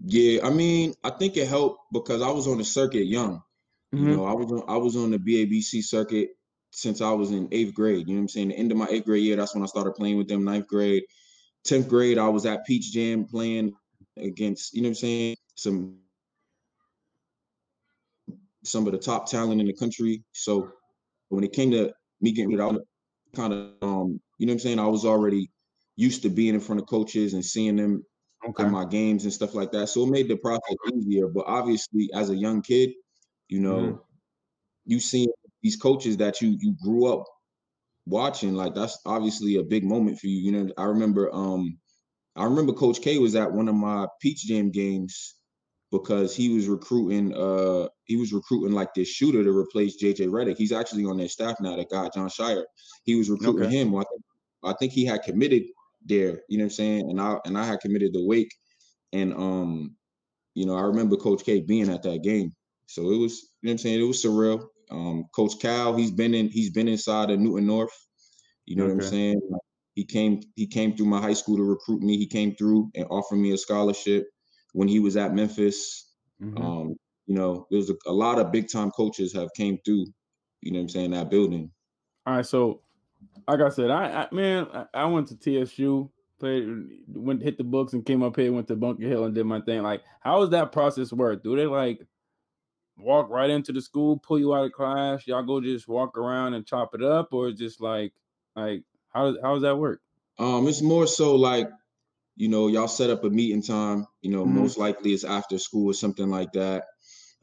Yeah, 0.06 0.46
I 0.46 0.50
mean, 0.50 0.94
I 1.04 1.12
think 1.12 1.38
it 1.38 1.48
helped 1.48 1.82
because 1.94 2.22
I 2.22 2.32
was 2.32 2.48
on 2.48 2.58
the 2.58 2.64
circuit 2.66 3.06
young. 3.06 3.42
You 3.96 4.06
Mhm. 4.06 4.08
know, 4.08 4.26
I 4.26 4.34
was 4.34 4.52
on 4.52 4.64
I 4.68 4.78
was 4.78 4.96
on 4.96 5.12
the 5.12 5.20
BABC 5.20 5.84
circuit 5.84 6.30
since 6.72 7.02
I 7.02 7.12
was 7.12 7.32
in 7.32 7.50
eighth 7.52 7.74
grade. 7.74 8.08
You 8.08 8.16
know 8.16 8.20
what 8.20 8.24
I'm 8.24 8.30
saying? 8.30 8.50
The 8.50 8.56
end 8.58 8.72
of 8.72 8.78
my 8.78 8.88
eighth 8.90 9.06
grade 9.06 9.24
year, 9.24 9.36
that's 9.36 9.54
when 9.54 9.64
I 9.64 9.68
started 9.68 9.94
playing 9.96 10.18
with 10.18 10.28
them. 10.30 10.46
Ninth 10.46 10.68
grade, 10.68 11.04
tenth 11.66 11.90
grade, 11.90 12.18
I 12.18 12.30
was 12.30 12.46
at 12.46 12.66
Peach 12.66 12.92
Jam 12.92 13.26
playing 13.26 13.74
against, 14.18 14.74
you 14.74 14.82
know 14.82 14.88
what 14.88 14.92
I'm 14.92 14.96
saying, 14.96 15.36
some 15.56 16.00
some 18.64 18.86
of 18.86 18.94
the 18.94 19.00
top 19.00 19.30
talent 19.30 19.60
in 19.60 19.68
the 19.68 19.74
country. 19.74 20.24
So 20.34 20.72
when 21.32 21.44
it 21.44 21.54
came 21.54 21.72
to 21.72 21.94
me 22.22 22.32
getting 22.34 22.54
it 22.54 22.60
out, 22.62 22.82
kind 23.34 23.54
of 23.54 23.74
um, 23.82 24.22
you 24.38 24.46
know 24.46 24.52
what 24.52 24.56
I'm 24.56 24.60
saying, 24.60 24.80
I 24.80 24.88
was 24.88 25.06
already 25.06 25.50
used 25.96 26.24
to 26.24 26.30
being 26.30 26.54
in 26.56 26.60
front 26.62 26.82
of 26.82 26.88
coaches 26.88 27.34
and 27.34 27.44
seeing 27.46 27.76
them 27.78 28.06
Okay. 28.48 28.64
in 28.64 28.72
my 28.72 28.86
games 28.86 29.24
and 29.24 29.34
stuff 29.34 29.54
like 29.56 29.72
that. 29.72 29.88
So 29.88 30.04
it 30.04 30.10
made 30.12 30.28
the 30.28 30.38
process 30.38 30.76
easier. 30.94 31.28
But 31.28 31.46
obviously, 31.48 32.10
as 32.14 32.30
a 32.30 32.36
young 32.36 32.62
kid, 32.62 32.92
you 33.50 33.60
know, 33.62 33.82
Mhm. 33.82 34.00
you 34.86 35.00
see 35.00 35.28
these 35.64 35.76
coaches 35.78 36.18
that 36.18 36.42
you 36.42 36.58
you 36.60 36.76
grew 36.84 37.08
up 37.14 37.26
watching, 38.06 38.54
like 38.56 38.76
that's 38.76 39.00
obviously 39.06 39.58
a 39.58 39.64
big 39.64 39.84
moment 39.84 40.20
for 40.20 40.28
you. 40.28 40.40
You 40.40 40.52
know, 40.52 40.74
I 40.78 40.86
remember 40.86 41.34
um 41.34 41.80
I 42.36 42.46
remember 42.46 42.74
Coach 42.74 43.02
K 43.02 43.18
was 43.20 43.36
at 43.36 43.52
one 43.52 43.68
of 43.70 43.76
my 43.76 44.08
Peach 44.22 44.44
Jam 44.46 44.72
games 44.72 45.36
because 45.92 46.36
he 46.36 46.50
was 46.54 46.68
recruiting 46.68 47.34
uh 47.36 47.88
he 48.06 48.16
was 48.16 48.34
recruiting 48.34 48.74
like 48.74 48.94
this 48.94 49.10
shooter 49.10 49.44
to 49.44 49.58
replace 49.58 50.02
JJ 50.02 50.32
Reddick. 50.32 50.58
He's 50.58 50.72
actually 50.72 51.06
on 51.06 51.18
their 51.18 51.28
staff 51.30 51.58
now, 51.60 51.76
that 51.76 51.90
guy 51.90 52.10
Jon 52.14 52.30
Scheyer. 52.30 52.64
He 53.04 53.16
was 53.16 53.30
recruiting 53.30 53.66
Okay. 53.66 53.76
him. 53.78 53.96
I 53.96 54.04
think 54.04 54.24
I 54.64 54.74
think 54.74 54.94
he 54.94 55.06
had 55.06 55.24
committed 55.24 55.64
there, 56.06 56.42
you 56.50 56.58
know 56.58 56.64
what 56.64 56.66
I'm 56.66 56.70
saying? 56.72 57.10
And 57.10 57.22
I 57.22 57.38
and 57.46 57.58
I 57.58 57.66
had 57.66 57.80
committed 57.82 58.14
to 58.14 58.26
Wake. 58.26 58.54
And 59.14 59.34
um, 59.34 59.96
you 60.54 60.66
know, 60.66 60.76
I 60.78 60.82
remember 60.82 61.18
Coach 61.18 61.44
K 61.44 61.62
being 61.62 61.90
at 61.90 62.04
that 62.04 62.24
game. 62.24 62.52
So 62.88 63.12
it 63.12 63.18
was, 63.18 63.42
you 63.62 63.68
know 63.68 63.70
what 63.70 63.72
I'm 63.72 63.78
saying? 63.80 64.02
It 64.02 64.04
was 64.08 64.24
surreal. 64.24 64.66
Um, 64.90 65.26
Coach 65.34 65.60
Cal, 65.62 65.96
he's 65.96 66.12
been 66.12 66.34
in, 66.34 66.50
he's 66.50 66.72
been 66.72 66.88
inside 66.90 67.30
of 67.32 67.40
Newton 67.40 67.68
North. 67.68 67.94
You 68.66 68.76
know 68.76 68.86
what 68.86 68.92
I'm 68.94 69.02
saying? 69.02 69.42
He 69.96 70.06
came, 70.06 70.42
he 70.56 70.68
came 70.68 70.96
through 70.96 71.06
my 71.08 71.22
high 71.22 71.34
school 71.34 71.58
to 71.58 71.64
recruit 71.64 72.02
me. 72.02 72.18
He 72.18 72.28
came 72.28 72.56
through 72.56 72.92
and 72.96 73.06
offered 73.10 73.38
me 73.38 73.54
a 73.54 73.58
scholarship 73.58 74.26
when 74.74 74.88
he 74.88 75.00
was 75.00 75.18
at 75.18 75.34
Memphis. 75.34 76.12
Mhm. 76.42 76.60
Um, 76.60 76.96
you 77.28 77.36
know, 77.36 77.68
there's 77.70 77.90
a, 77.90 77.96
a 78.08 78.12
lot 78.12 78.40
of 78.40 78.52
big 78.52 78.70
time 78.70 78.92
coaches 78.92 79.34
have 79.34 79.50
came 79.56 79.78
through, 79.86 80.08
you 80.62 80.72
know 80.72 80.80
what 80.80 80.84
I'm 80.84 80.90
saying, 80.90 81.12
that 81.12 81.30
building. 81.30 81.72
All 82.26 82.36
right, 82.36 82.46
so 82.46 82.82
like 83.48 83.62
I 83.62 83.70
said, 83.70 83.92
I, 83.92 84.24
I 84.24 84.36
man, 84.36 84.68
I, 84.74 84.86
I 84.94 85.06
went 85.06 85.28
to 85.30 85.36
TSU, 85.66 86.10
played, 86.40 86.68
went 87.08 87.42
hit 87.42 87.58
the 87.58 87.64
books, 87.64 87.94
and 87.94 88.06
came 88.06 88.24
up 88.24 88.36
here, 88.36 88.52
went 88.52 88.68
to 88.68 88.76
Bunker 88.76 89.08
Hill, 89.08 89.26
and 89.26 89.36
did 89.36 89.46
my 89.46 89.62
thing. 89.62 89.82
Like, 89.82 90.02
how 90.20 90.40
does 90.40 90.50
that 90.50 90.72
process 90.72 91.14
work? 91.14 91.44
Do 91.44 91.56
they 91.56 91.68
like 91.68 92.06
walk 92.98 93.30
right 93.30 93.50
into 93.50 93.72
the 93.72 93.82
school, 93.82 94.18
pull 94.18 94.40
you 94.40 94.54
out 94.54 94.66
of 94.66 94.72
class, 94.72 95.26
y'all 95.26 95.44
go 95.44 95.62
just 95.62 95.88
walk 95.88 96.18
around 96.18 96.54
and 96.54 96.66
chop 96.66 96.94
it 96.96 97.04
up, 97.04 97.30
or 97.34 97.52
just 97.52 97.82
like, 97.82 98.14
like 98.56 98.84
how 99.10 99.32
does 99.32 99.38
how 99.42 99.54
does 99.54 99.64
that 99.64 99.78
work? 99.78 100.02
Um, 100.40 100.68
it's 100.68 100.82
more 100.82 101.08
so 101.08 101.36
like, 101.36 101.70
you 102.36 102.48
know, 102.50 102.68
y'all 102.68 102.88
set 102.88 103.10
up 103.10 103.24
a 103.24 103.30
meeting 103.30 103.62
time. 103.62 104.06
You 104.22 104.32
know, 104.32 104.46
Mhm. 104.46 104.48
most 104.48 104.78
likely 104.78 105.14
it's 105.14 105.24
after 105.24 105.58
school 105.58 105.92
or 105.92 105.94
something 105.94 106.30
like 106.30 106.54
that. 106.54 106.86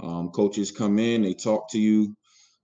Um, 0.00 0.30
coaches 0.30 0.70
come 0.70 0.98
in, 0.98 1.22
they 1.22 1.34
talk 1.34 1.70
to 1.72 1.78
you. 1.80 2.16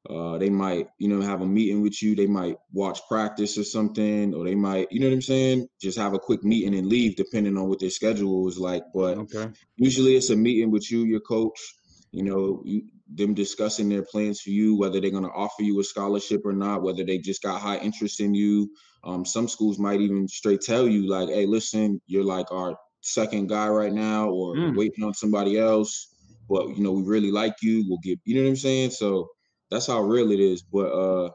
Uh, 0.08 0.36
they 0.38 0.50
might, 0.50 0.88
you 0.98 1.08
know, 1.08 1.22
have 1.22 1.40
a 1.40 1.46
meeting 1.46 1.80
with 1.82 2.02
you. 2.02 2.14
They 2.14 2.26
might 2.26 2.56
watch 2.72 3.00
practice 3.08 3.56
or 3.56 3.64
something, 3.64 4.34
or 4.34 4.44
they 4.44 4.54
might, 4.54 4.88
you 4.92 5.00
know 5.00 5.06
what 5.06 5.14
I'm 5.14 5.22
saying, 5.22 5.68
just 5.80 5.98
have 5.98 6.12
a 6.14 6.18
quick 6.18 6.44
meeting 6.44 6.74
and 6.74 6.88
leave, 6.88 7.16
depending 7.16 7.56
on 7.56 7.68
what 7.68 7.80
their 7.80 7.90
schedule 7.90 8.46
is 8.48 8.58
like. 8.58 8.82
But 8.94 9.18
Okay. 9.18 9.54
usually 9.76 10.16
it's 10.16 10.30
a 10.30 10.36
meeting 10.36 10.70
with 10.70 10.90
you, 10.90 11.04
your 11.04 11.20
coach, 11.20 11.58
you 12.12 12.22
know, 12.22 12.62
you, 12.64 12.82
them 13.12 13.34
discussing 13.34 13.88
their 13.88 14.02
plans 14.04 14.40
for 14.40 14.50
you, 14.50 14.76
whether 14.78 15.00
they're 15.00 15.10
going 15.10 15.24
to 15.24 15.30
offer 15.30 15.62
you 15.62 15.78
a 15.80 15.84
scholarship 15.84 16.42
or 16.44 16.52
not, 16.52 16.82
whether 16.82 17.04
they 17.04 17.18
just 17.18 17.42
got 17.42 17.60
high 17.60 17.78
interest 17.78 18.20
in 18.20 18.34
you. 18.34 18.70
Um, 19.04 19.24
some 19.24 19.48
schools 19.48 19.78
might 19.78 20.00
even 20.00 20.28
straight 20.28 20.62
tell 20.62 20.88
you, 20.88 21.08
like, 21.08 21.28
hey, 21.28 21.46
listen, 21.46 22.00
you're 22.06 22.24
like 22.24 22.50
our 22.52 22.76
second 23.02 23.48
guy 23.48 23.68
right 23.68 23.92
now, 23.92 24.30
or 24.30 24.58
Mm. 24.58 24.74
waiting 24.74 25.04
on 25.04 25.14
somebody 25.14 25.58
else. 25.58 26.08
But 26.48 26.68
you 26.76 26.82
know, 26.82 26.92
we 26.92 27.02
really 27.02 27.30
like 27.30 27.56
you. 27.62 27.84
We'll 27.88 27.98
give 28.02 28.18
you 28.24 28.36
know 28.36 28.42
what 28.44 28.50
I'm 28.50 28.56
saying? 28.56 28.90
So 28.90 29.28
that's 29.70 29.86
how 29.86 30.00
real 30.02 30.30
it 30.32 30.40
is. 30.40 30.62
But 30.62 30.92
uh, 30.92 31.30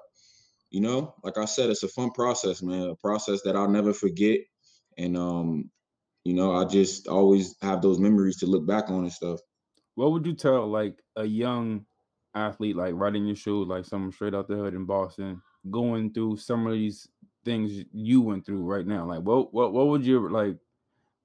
you 0.72 0.82
know, 0.82 1.16
like 1.24 1.38
I 1.38 1.46
said, 1.46 1.70
it's 1.70 1.84
a 1.84 1.88
fun 1.90 2.12
process, 2.12 2.62
man. 2.62 2.90
A 2.90 2.96
process 2.96 3.42
that 3.46 3.56
I'll 3.56 3.70
never 3.70 3.94
forget. 3.94 4.40
And 4.98 5.18
um, 5.18 5.72
you 6.26 6.34
know, 6.34 6.54
I 6.56 6.66
just 6.66 7.08
always 7.08 7.56
have 7.62 7.82
those 7.82 8.00
memories 8.00 8.38
to 8.40 8.48
look 8.48 8.68
back 8.68 8.90
on 8.90 9.02
and 9.04 9.14
stuff. 9.14 9.40
What 10.00 10.14
would 10.14 10.26
you 10.26 10.34
tell 10.34 10.66
like 10.66 11.04
a 11.18 11.26
young 11.26 11.86
athlete, 12.34 12.78
like 12.78 12.94
right 12.96 13.14
in 13.14 13.28
your 13.28 13.36
shoes, 13.36 13.68
like 13.68 13.84
someone 13.84 14.14
straight 14.14 14.34
out 14.34 14.48
the 14.48 14.56
hood 14.56 14.74
in 14.74 14.86
Boston, 14.86 15.42
going 15.70 16.14
through 16.14 16.38
some 16.38 16.66
of 16.68 16.72
these 16.72 17.10
things 17.44 17.84
you 17.92 18.22
went 18.22 18.46
through 18.46 18.64
right 18.64 18.88
now? 18.88 19.06
Like, 19.06 19.24
what 19.24 19.54
what 19.54 19.74
what 19.74 19.88
would 19.88 20.06
your 20.06 20.30
like 20.32 20.56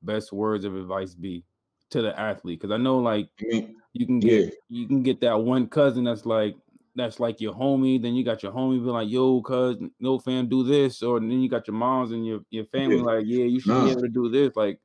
best 0.02 0.32
words 0.32 0.64
of 0.64 0.74
advice 0.74 1.14
be 1.14 1.44
to 1.90 2.02
the 2.02 2.18
athlete? 2.18 2.58
Because 2.60 2.74
I 2.74 2.78
know 2.78 2.98
like 2.98 3.28
I 3.40 3.68
you 3.92 4.06
can 4.06 4.18
get 4.18 4.46
Yeah. 4.46 4.50
you 4.68 4.88
can 4.88 5.04
get 5.04 5.20
that 5.20 5.38
one 5.40 5.68
cousin 5.68 6.02
that's 6.02 6.26
like 6.26 6.56
that's 6.96 7.20
like 7.20 7.40
your 7.40 7.54
homie. 7.54 8.02
Then 8.02 8.16
you 8.16 8.24
got 8.24 8.42
your 8.42 8.50
homie 8.50 8.82
be 8.82 8.90
like, 8.90 9.08
"Yo, 9.08 9.40
cuz, 9.40 9.76
no 10.00 10.18
fam, 10.18 10.48
do 10.48 10.64
this," 10.64 11.00
or 11.00 11.20
then 11.20 11.30
you 11.40 11.48
got 11.48 11.68
your 11.68 11.76
moms 11.76 12.10
and 12.10 12.26
your 12.26 12.40
your 12.50 12.64
family 12.64 12.96
Yeah. 12.96 13.02
like, 13.04 13.24
"Yeah, 13.24 13.44
you 13.44 13.60
should 13.60 13.70
Nah. 13.70 13.84
be 13.84 13.90
able 13.92 14.00
to 14.02 14.08
do 14.08 14.28
this." 14.30 14.56
Like, 14.56 14.80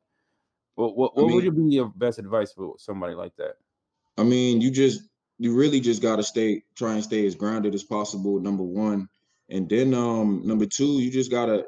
what 0.75 0.95
what, 0.95 1.13
I 1.17 1.21
what 1.21 1.33
would 1.33 1.43
mean- 1.55 1.69
be 1.69 1.75
your 1.77 1.89
best 1.89 2.19
advice 2.19 2.53
for 2.53 2.75
somebody 2.77 3.15
like 3.15 3.35
that? 3.37 3.55
I 4.19 4.23
mean, 4.23 4.61
you 4.61 4.71
just 4.71 5.01
you 5.39 5.55
really 5.55 5.81
just 5.81 6.03
gotta 6.03 6.23
stay 6.23 6.63
try 6.77 6.95
and 6.95 7.03
stay 7.03 7.25
as 7.27 7.35
grounded 7.35 7.75
as 7.75 7.85
possible, 7.85 8.39
number 8.41 8.63
one. 8.63 9.07
And 9.49 9.69
then 9.69 9.95
um 9.95 10.43
number 10.45 10.67
two, 10.67 10.99
you 11.01 11.11
just 11.11 11.31
gotta 11.31 11.65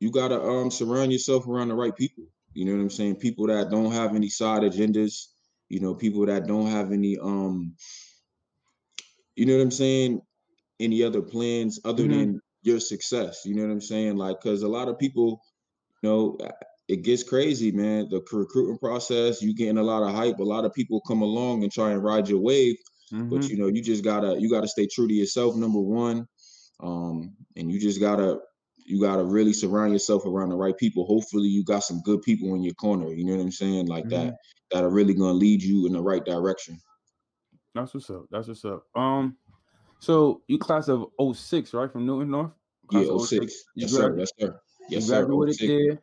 you 0.00 0.10
gotta 0.10 0.40
um 0.42 0.70
surround 0.70 1.12
yourself 1.12 1.48
around 1.48 1.68
the 1.68 1.74
right 1.76 1.96
people. 1.96 2.24
You 2.54 2.66
know 2.66 2.72
what 2.72 2.82
I'm 2.82 2.90
saying? 2.90 3.16
People 3.16 3.48
that 3.48 3.70
don't 3.70 3.92
have 3.92 4.14
any 4.16 4.30
side 4.30 4.62
agendas, 4.62 5.26
you 5.68 5.80
know, 5.80 5.94
people 5.94 6.26
that 6.26 6.46
don't 6.46 6.68
have 6.68 6.92
any 6.92 7.18
um 7.18 7.76
you 9.36 9.46
know 9.46 9.56
what 9.56 9.62
I'm 9.64 9.70
saying, 9.72 10.22
any 10.80 11.02
other 11.02 11.22
plans 11.22 11.80
other 11.84 12.04
Mhm. 12.04 12.10
than 12.10 12.40
your 12.62 12.80
success. 12.80 13.42
You 13.46 13.54
know 13.56 13.64
what 13.64 13.72
I'm 13.72 13.80
saying? 13.82 14.16
Like, 14.16 14.40
cause 14.40 14.62
a 14.62 14.68
lot 14.68 14.88
of 14.88 14.98
people, 14.98 15.42
you 16.02 16.08
know, 16.10 16.38
it 16.88 17.02
gets 17.02 17.22
crazy, 17.22 17.72
man. 17.72 18.08
The 18.10 18.22
recruiting 18.32 18.78
process, 18.78 19.42
you 19.42 19.54
getting 19.54 19.78
a 19.78 19.82
lot 19.82 20.02
of 20.02 20.14
hype. 20.14 20.38
A 20.38 20.44
lot 20.44 20.64
of 20.64 20.72
people 20.72 21.00
come 21.00 21.22
along 21.22 21.62
and 21.64 21.72
try 21.72 21.90
and 21.90 22.02
ride 22.02 22.28
your 22.28 22.38
wave, 22.40 22.76
but 23.10 23.18
Mhm. 23.42 23.48
you 23.50 23.56
know, 23.56 23.66
you 23.68 23.82
just 23.82 24.04
gotta 24.04 24.40
you 24.40 24.48
gotta 24.48 24.68
stay 24.68 24.86
true 24.86 25.08
to 25.08 25.14
yourself, 25.14 25.56
number 25.56 25.80
one. 25.80 26.28
Um, 26.80 27.34
and 27.56 27.70
you 27.72 27.80
just 27.80 28.00
gotta 28.00 28.40
you 28.88 29.00
gotta 29.00 29.24
really 29.24 29.52
surround 29.52 29.92
yourself 29.92 30.24
around 30.26 30.50
the 30.50 30.56
right 30.56 30.76
people. 30.76 31.04
Hopefully, 31.06 31.48
you 31.48 31.64
got 31.64 31.82
some 31.82 32.00
good 32.02 32.22
people 32.22 32.54
in 32.54 32.62
your 32.62 32.74
corner. 32.74 33.12
You 33.12 33.24
know 33.24 33.34
what 33.36 33.42
I'm 33.42 33.50
saying? 33.50 33.86
Like 33.86 34.08
that 34.10 34.36
that 34.70 34.84
are 34.84 34.90
really 34.90 35.14
gonna 35.14 35.32
lead 35.32 35.62
you 35.62 35.86
in 35.86 35.92
the 35.92 36.00
right 36.02 36.24
direction. 36.24 36.78
That's 37.74 37.92
what's 37.94 38.08
up. 38.10 38.26
That's 38.30 38.46
what's 38.48 38.64
up. 38.64 38.84
Um, 38.94 39.36
so 39.98 40.42
you 40.46 40.58
class 40.58 40.88
of 40.88 41.06
06, 41.18 41.74
right? 41.74 41.90
From 41.90 42.06
Newton 42.06 42.30
North? 42.30 42.52
Yeah, 42.92 43.00
Class 43.04 43.08
of 43.08 43.20
06. 43.28 43.64
You 43.74 43.82
Yes, 43.82 43.92
sir. 43.92 44.16
Yes, 44.18 44.30
sir. 44.38 44.60
Yes, 44.88 44.90
you 44.90 45.00
sir. 45.00 45.24
graduated 45.26 45.54
06. 45.56 45.66
there, 45.68 46.02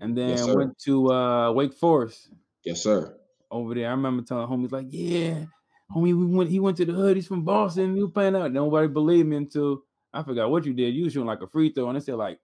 and 0.00 0.16
then 0.16 0.46
Yes, 0.46 0.48
went 0.52 0.78
to 0.84 1.12
uh 1.12 1.52
Wake 1.52 1.74
Forest 1.74 2.30
Yes, 2.64 2.82
sir. 2.82 3.18
over 3.50 3.74
there. 3.74 3.88
I 3.88 3.90
remember 3.92 4.22
telling 4.22 4.48
homies 4.48 4.72
like, 4.72 4.86
"Yeah, 4.90 5.46
homie, 5.94 6.16
we 6.18 6.26
went. 6.26 6.50
He 6.50 6.60
went 6.60 6.76
to 6.78 6.84
the 6.84 6.92
hood. 6.92 7.16
He's 7.16 7.26
from 7.26 7.44
Boston. 7.44 7.96
You 7.96 8.08
playing 8.08 8.36
out." 8.36 8.52
Nobody 8.52 8.88
believed 8.88 9.28
me 9.28 9.36
until 9.36 9.82
I 10.12 10.22
forgot 10.22 10.50
what 10.50 10.64
you 10.64 10.74
did. 10.74 10.94
You 10.94 11.08
shooting 11.10 11.26
like 11.26 11.42
a 11.42 11.46
free 11.48 11.72
throw, 11.72 11.88
and 11.88 11.96
they 11.96 12.00
said 12.00 12.16
like 12.16 12.40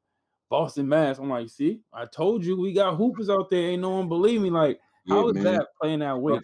Boston 0.50 0.88
Mass. 0.88 1.18
I'm 1.18 1.30
like, 1.30 1.48
"See, 1.50 1.82
I 1.92 2.06
told 2.06 2.44
you 2.44 2.60
we 2.60 2.72
got 2.72 2.96
hoopers 2.96 3.30
out 3.30 3.50
there. 3.50 3.70
Ain't 3.70 3.82
no 3.82 3.90
one 3.90 4.08
believe 4.08 4.40
me." 4.40 4.50
Like, 4.50 4.80
Yeah, 5.04 5.22
how 5.22 5.26
was 5.26 5.34
man. 5.34 5.42
that 5.42 5.68
playing 5.80 6.02
out 6.02 6.22
Wake? 6.22 6.42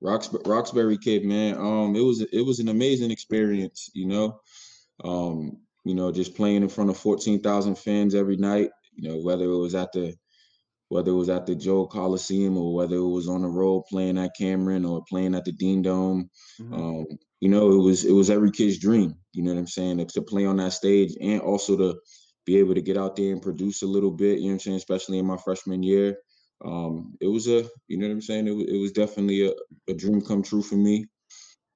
Rocks, 0.00 0.32
Roxbury 0.46 0.96
kid, 0.96 1.24
man. 1.24 1.56
Um, 1.56 1.96
it 1.96 2.00
was 2.00 2.20
it 2.20 2.42
was 2.42 2.60
an 2.60 2.68
amazing 2.68 3.10
experience, 3.10 3.90
you 3.94 4.06
know. 4.06 4.40
Um, 5.02 5.62
you 5.84 5.94
know, 5.94 6.12
just 6.12 6.36
playing 6.36 6.62
in 6.62 6.68
front 6.68 6.90
of 6.90 6.96
fourteen 6.96 7.40
thousand 7.42 7.78
fans 7.78 8.14
every 8.14 8.36
night. 8.36 8.70
You 8.92 9.08
know, 9.08 9.18
whether 9.18 9.44
it 9.44 9.56
was 9.58 9.74
at 9.74 9.92
the 9.92 10.16
whether 10.88 11.10
it 11.10 11.16
was 11.16 11.28
at 11.28 11.46
the 11.46 11.54
Joel 11.54 11.86
Coliseum 11.86 12.56
or 12.56 12.74
whether 12.74 12.96
it 12.96 13.08
was 13.08 13.28
on 13.28 13.42
the 13.42 13.48
road 13.48 13.84
playing 13.90 14.18
at 14.18 14.36
Cameron 14.36 14.84
or 14.84 15.04
playing 15.08 15.34
at 15.34 15.44
the 15.44 15.52
Dean 15.52 15.82
Dome. 15.82 16.30
Mhm. 16.60 16.72
Um, 16.74 17.06
you 17.40 17.48
know, 17.48 17.72
it 17.72 17.82
was 17.82 18.04
it 18.04 18.12
was 18.12 18.30
every 18.30 18.50
kid's 18.50 18.78
dream. 18.78 19.14
You 19.32 19.42
know 19.42 19.52
what 19.52 19.60
I'm 19.60 19.66
saying? 19.66 20.04
To 20.06 20.22
play 20.22 20.46
on 20.46 20.56
that 20.56 20.72
stage 20.72 21.14
and 21.20 21.40
also 21.40 21.76
to 21.76 22.00
be 22.46 22.56
able 22.56 22.74
to 22.74 22.82
get 22.82 22.96
out 22.96 23.16
there 23.16 23.32
and 23.32 23.42
produce 23.42 23.82
a 23.82 23.86
little 23.86 24.10
bit. 24.10 24.38
You 24.38 24.44
know 24.44 24.48
what 24.48 24.52
I'm 24.54 24.60
saying? 24.60 24.76
Especially 24.78 25.18
in 25.18 25.26
my 25.26 25.36
freshman 25.36 25.82
year. 25.82 26.16
Um, 26.64 27.14
it 27.20 27.26
was 27.28 27.46
a, 27.46 27.68
you 27.86 27.98
know 27.98 28.06
what 28.08 28.12
I'm 28.14 28.22
saying? 28.22 28.48
It 28.48 28.52
was, 28.52 28.66
it 28.66 28.78
was 28.78 28.92
definitely 28.92 29.46
a, 29.46 29.52
a 29.88 29.94
dream 29.94 30.20
come 30.20 30.42
true 30.42 30.62
for 30.62 30.74
me. 30.74 31.06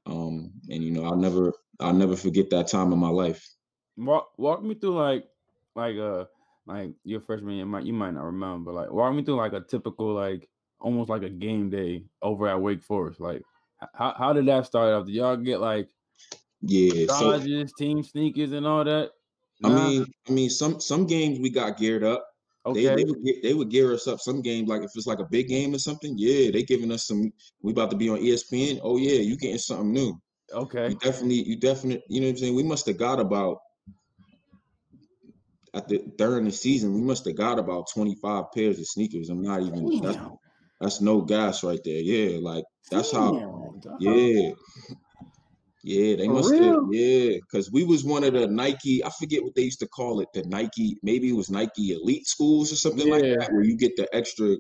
Um, 0.07 0.51
and 0.71 0.83
you 0.83 0.91
know, 0.91 1.05
I'll 1.05 1.17
never, 1.17 1.53
I'll 1.79 1.93
never 1.93 2.17
forget 2.17 2.51
that 2.51 2.69
time 2.69 2.93
in 2.93 2.99
my 2.99 3.11
life. 3.11 3.47
Walk 3.97 4.31
walk 4.39 4.63
me 4.63 4.75
through 4.75 4.97
like 4.97 5.29
like 5.77 5.97
uh 5.99 6.25
like 6.67 6.95
your 7.05 7.21
freshman 7.21 7.57
year 7.57 7.67
might 7.67 7.85
you 7.85 7.93
might 7.93 8.13
not 8.13 8.25
remember, 8.25 8.73
but 8.73 8.77
like 8.81 8.91
walk 8.93 9.15
me 9.15 9.25
through 9.25 9.37
like 9.37 9.53
a 9.53 9.61
typical 9.61 10.15
like 10.15 10.49
almost 10.81 11.11
like 11.11 11.23
a 11.23 11.31
game 11.31 11.71
day 11.71 12.05
over 12.23 12.49
at 12.49 12.61
Wake 12.61 12.83
Forest. 12.83 13.21
Like 13.21 13.43
how 13.95 14.15
how 14.17 14.33
did 14.33 14.47
that 14.47 14.67
start 14.67 14.93
off? 14.95 15.07
Did 15.07 15.15
y'all 15.17 15.37
get 15.37 15.61
like 15.61 15.91
Yeah. 16.63 17.07
So 17.09 17.33
dodges, 17.37 17.73
team 17.73 18.03
sneakers, 18.03 18.53
and 18.53 18.67
all 18.67 18.85
that? 18.85 19.13
I 19.65 19.69
Nah? 19.69 19.69
mean, 19.69 20.07
I 20.29 20.33
mean, 20.33 20.51
some 20.51 20.81
some 20.81 21.07
games 21.07 21.39
we 21.39 21.51
got 21.51 21.79
geared 21.79 22.05
up. 22.05 22.27
They, 22.73 22.89
okay, 22.89 22.95
they 22.95 23.05
would 23.05 23.23
get, 23.23 23.43
they 23.43 23.55
would 23.55 23.71
gear 23.71 23.93
us 23.93 24.07
up. 24.09 24.19
Some 24.21 24.41
games, 24.41 24.69
like 24.69 24.83
if 24.83 24.91
it's 24.95 25.07
like 25.07 25.19
a 25.19 25.29
big 25.31 25.49
game 25.49 25.75
or 25.75 25.79
something, 25.79 26.15
yeah, 26.17 26.51
they 26.51 26.63
giving 26.63 26.91
us 26.91 27.07
some. 27.07 27.31
We 27.61 27.73
about 27.73 27.91
to 27.91 27.97
be 27.97 28.09
on 28.09 28.19
ESPN. 28.19 28.81
Oh 28.83 28.97
yeah, 28.97 29.21
you 29.21 29.37
getting 29.37 29.59
something 29.59 29.93
new. 29.93 30.21
okay, 30.53 30.89
You 30.89 30.97
definitely, 30.99 31.43
you 31.45 31.57
definitely, 31.59 32.05
you 32.09 32.21
know 32.21 32.29
what 32.29 32.33
I'm 32.33 32.39
saying. 32.39 32.57
We 32.57 32.63
must 32.65 32.87
have 32.87 32.99
got 32.99 33.21
about 33.21 33.59
at 35.75 35.89
the 35.89 36.01
during 36.19 36.45
the 36.45 36.53
season. 36.53 36.95
We 36.95 37.01
must 37.03 37.25
have 37.27 37.37
got 37.37 37.59
about 37.59 37.89
25 37.93 38.53
pairs 38.55 38.79
of 38.79 38.87
sneakers. 38.87 39.29
I'm 39.31 39.43
not 39.43 39.63
even. 39.63 39.89
That's, 40.03 40.19
that's 40.81 41.01
no 41.01 41.21
gas 41.23 41.63
right 41.63 41.81
there. 41.85 42.01
Yeah, 42.01 42.39
like 42.41 42.65
that's 42.91 43.13
how. 43.13 43.33
Damn, 43.33 43.81
dog. 43.81 43.97
Yeah. 44.01 44.51
Yeah, 45.85 46.17
they 46.17 46.27
For 46.27 46.35
must 46.35 46.51
real? 46.51 46.75
have. 46.85 46.93
Yeah, 46.93 47.39
because 47.41 47.73
we 47.73 47.83
was 47.85 48.05
one 48.05 48.23
of 48.23 48.35
the 48.35 48.47
Nike. 48.47 49.05
I 49.05 49.11
forget 49.11 49.43
what 49.43 49.55
they 49.57 49.63
used 49.63 49.81
to 49.81 49.89
call 49.89 50.21
it. 50.21 50.29
The 50.33 50.45
Nike, 50.45 50.97
maybe 51.03 51.29
it 51.29 51.37
was 51.37 51.51
Nike 51.51 51.91
Elite 51.93 52.27
schools 52.27 52.73
or 52.73 52.77
something 52.77 53.09
like 53.11 53.23
that, 53.23 53.53
where 53.53 53.65
you 53.65 53.77
get 53.77 53.97
the 53.97 54.09
extra, 54.15 54.57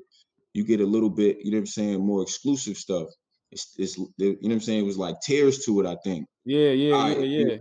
you 0.52 0.64
get 0.64 0.80
a 0.80 0.86
little 0.86 1.10
bit. 1.10 1.38
You 1.40 1.52
know 1.52 1.58
what 1.58 1.62
I'm 1.62 1.66
saying? 1.66 2.04
More 2.04 2.22
exclusive 2.22 2.76
stuff. 2.76 3.06
It's, 3.52 3.72
it's 3.78 3.96
you 3.98 4.08
know 4.18 4.36
what 4.40 4.52
I'm 4.52 4.60
saying. 4.60 4.80
It 4.80 4.86
was 4.86 4.98
like 4.98 5.16
tears 5.24 5.64
to 5.66 5.80
it. 5.80 5.86
I 5.86 5.96
think. 6.02 6.26
Yeah, 6.44 6.70
yeah, 6.70 6.96
I- 6.96 7.18
yeah, 7.18 7.44
yeah. 7.46 7.56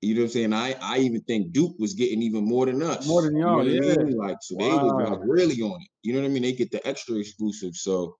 You 0.00 0.14
know 0.14 0.20
what 0.22 0.24
I'm 0.26 0.30
saying? 0.30 0.52
I 0.52 0.74
I 0.80 0.98
even 0.98 1.22
think 1.22 1.52
Duke 1.52 1.76
was 1.78 1.94
getting 1.94 2.22
even 2.22 2.44
more 2.44 2.66
than 2.66 2.82
us. 2.82 3.06
More 3.08 3.22
than 3.22 3.36
You 3.36 3.40
know 3.46 3.56
y'all, 3.56 3.64
what 3.64 3.66
I 3.66 3.70
yeah. 3.70 3.96
mean? 4.04 4.16
Like 4.16 4.36
so 4.42 4.54
they 4.58 4.68
was 4.68 4.92
like 5.10 5.18
really 5.24 5.60
on 5.60 5.80
it. 5.82 5.88
You 6.02 6.12
know 6.12 6.20
what 6.20 6.26
I 6.26 6.30
mean? 6.30 6.42
They 6.42 6.52
get 6.52 6.70
the 6.70 6.86
extra 6.86 7.16
exclusive. 7.16 7.74
So 7.74 8.16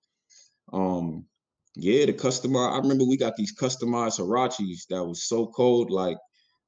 um 0.73 1.27
yeah, 1.75 2.05
the 2.05 2.13
customer. 2.13 2.67
I 2.69 2.77
remember 2.79 3.05
we 3.05 3.17
got 3.17 3.35
these 3.37 3.55
customized 3.57 4.19
Huaraches 4.19 4.87
that 4.89 5.05
was 5.05 5.27
so 5.27 5.47
cold. 5.47 5.91
Like 5.91 6.17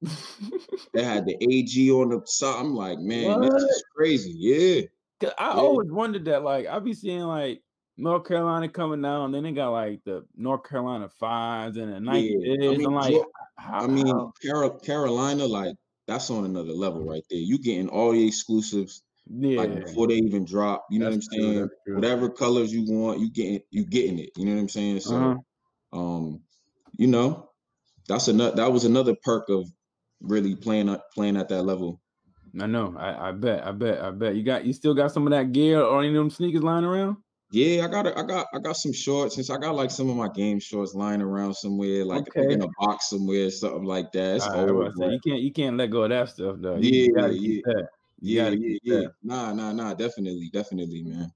they 0.94 1.04
had 1.04 1.26
the 1.26 1.36
AG 1.50 1.90
on 1.90 2.10
the 2.10 2.22
side. 2.26 2.60
I'm 2.60 2.74
like, 2.74 2.98
man, 2.98 3.40
this 3.40 3.54
is 3.54 3.84
crazy. 3.96 4.34
Yeah. 4.36 4.82
'Cause 5.20 5.32
I 5.38 5.52
Yeah. 5.54 5.60
always 5.60 5.90
wondered 5.90 6.24
that. 6.26 6.42
Like 6.42 6.66
I 6.66 6.78
be 6.80 6.94
seeing 6.94 7.22
like 7.22 7.62
North 7.96 8.26
Carolina 8.26 8.68
coming 8.68 9.02
down, 9.02 9.26
and 9.26 9.34
then 9.34 9.44
they 9.44 9.52
got 9.52 9.70
like 9.70 10.02
the 10.04 10.26
North 10.34 10.64
Carolina 10.64 11.08
fives 11.08 11.76
and 11.76 11.92
the 11.92 12.00
Nike 12.00 12.34
Yeah. 12.44 12.68
I 12.68 12.72
mean, 12.72 12.92
like, 12.92 13.14
how, 13.56 13.80
I 13.80 13.86
mean, 13.86 14.06
how- 14.06 14.32
Carol, 14.42 14.70
Carolina, 14.70 15.46
like 15.46 15.74
that's 16.06 16.30
on 16.30 16.44
another 16.44 16.72
level 16.72 17.04
right 17.04 17.22
there. 17.30 17.38
You 17.38 17.58
getting 17.58 17.88
all 17.88 18.12
the 18.12 18.26
exclusives 18.26 19.02
Yeah, 19.26 19.62
like 19.62 19.84
before 19.84 20.08
they 20.08 20.14
even 20.14 20.44
drop. 20.44 20.84
You 20.90 20.98
know 20.98 21.10
That's 21.10 21.28
what 21.28 21.36
I'm 21.38 21.42
saying? 21.42 21.68
true. 21.86 21.96
Whatever 21.96 22.28
colors 22.30 22.72
you 22.72 22.84
want, 22.92 23.20
you 23.20 23.30
getting 23.30 23.60
you 23.70 23.84
getting 23.84 24.18
it. 24.18 24.30
You 24.36 24.46
know 24.46 24.54
what 24.54 24.60
I'm 24.62 24.68
saying? 24.68 25.00
So 25.00 25.14
Uh-huh. 25.14 25.98
um, 25.98 26.40
you 26.98 27.06
know, 27.06 27.50
that's 28.08 28.28
another 28.28 28.56
that 28.56 28.72
was 28.72 28.84
another 28.84 29.14
perk 29.22 29.48
of 29.48 29.68
really 30.20 30.56
playing 30.56 30.88
at 30.88 31.02
playing 31.14 31.36
at 31.36 31.48
that 31.48 31.62
level. 31.62 32.00
I 32.60 32.66
know. 32.66 32.94
I, 32.98 33.28
I 33.28 33.32
bet. 33.32 33.66
I 33.66 33.72
bet. 33.72 34.02
I 34.02 34.10
bet. 34.10 34.34
You 34.36 34.42
got. 34.42 34.64
You 34.66 34.72
still 34.72 34.94
got 34.94 35.12
some 35.12 35.26
of 35.26 35.30
that 35.30 35.52
gear 35.52 35.80
or 35.80 36.00
any 36.00 36.08
of 36.08 36.14
them 36.14 36.30
sneakers 36.30 36.62
lying 36.62 36.84
around? 36.84 37.16
Yeah, 37.52 37.84
I 37.84 37.88
got 37.88 38.06
a, 38.06 38.18
I 38.18 38.22
got 38.22 38.46
I 38.54 38.58
got 38.60 38.76
some 38.78 38.94
shorts. 38.94 39.34
Since 39.34 39.50
I 39.50 39.58
got 39.58 39.74
like 39.74 39.90
some 39.90 40.08
of 40.08 40.16
my 40.16 40.28
game 40.28 40.58
shorts 40.58 40.94
lying 40.94 41.20
around 41.20 41.52
somewhere, 41.52 42.02
like 42.02 42.24
Okay. 42.28 42.54
in 42.54 42.62
a 42.62 42.68
box 42.78 43.10
somewhere, 43.10 43.50
something 43.50 43.84
like 43.84 44.10
that. 44.12 44.36
It's 44.36 44.46
right, 44.46 44.54
I 44.60 44.62
was 44.64 44.70
old, 44.70 44.80
about 44.80 44.90
to 44.92 44.96
say, 44.96 45.04
but 45.06 45.12
you 45.12 45.20
can't. 45.20 45.40
You 45.42 45.52
can't 45.52 45.76
let 45.76 45.90
go 45.90 46.04
of 46.04 46.10
that 46.10 46.30
stuff 46.30 46.56
though. 46.60 46.76
You, 46.78 46.88
Yeah, 46.88 47.04
you 47.04 47.14
gotta 47.14 47.34
keep 47.34 47.64
that. 47.64 47.88
You 48.20 48.36
yeah, 48.36 48.48
yeah, 48.50 48.78
yeah. 48.82 49.00
that. 49.00 49.12
Nah, 49.22 49.52
nah, 49.52 49.72
nah. 49.72 49.92
Definitely, 49.92 50.48
definitely, 50.50 51.02
man. 51.02 51.30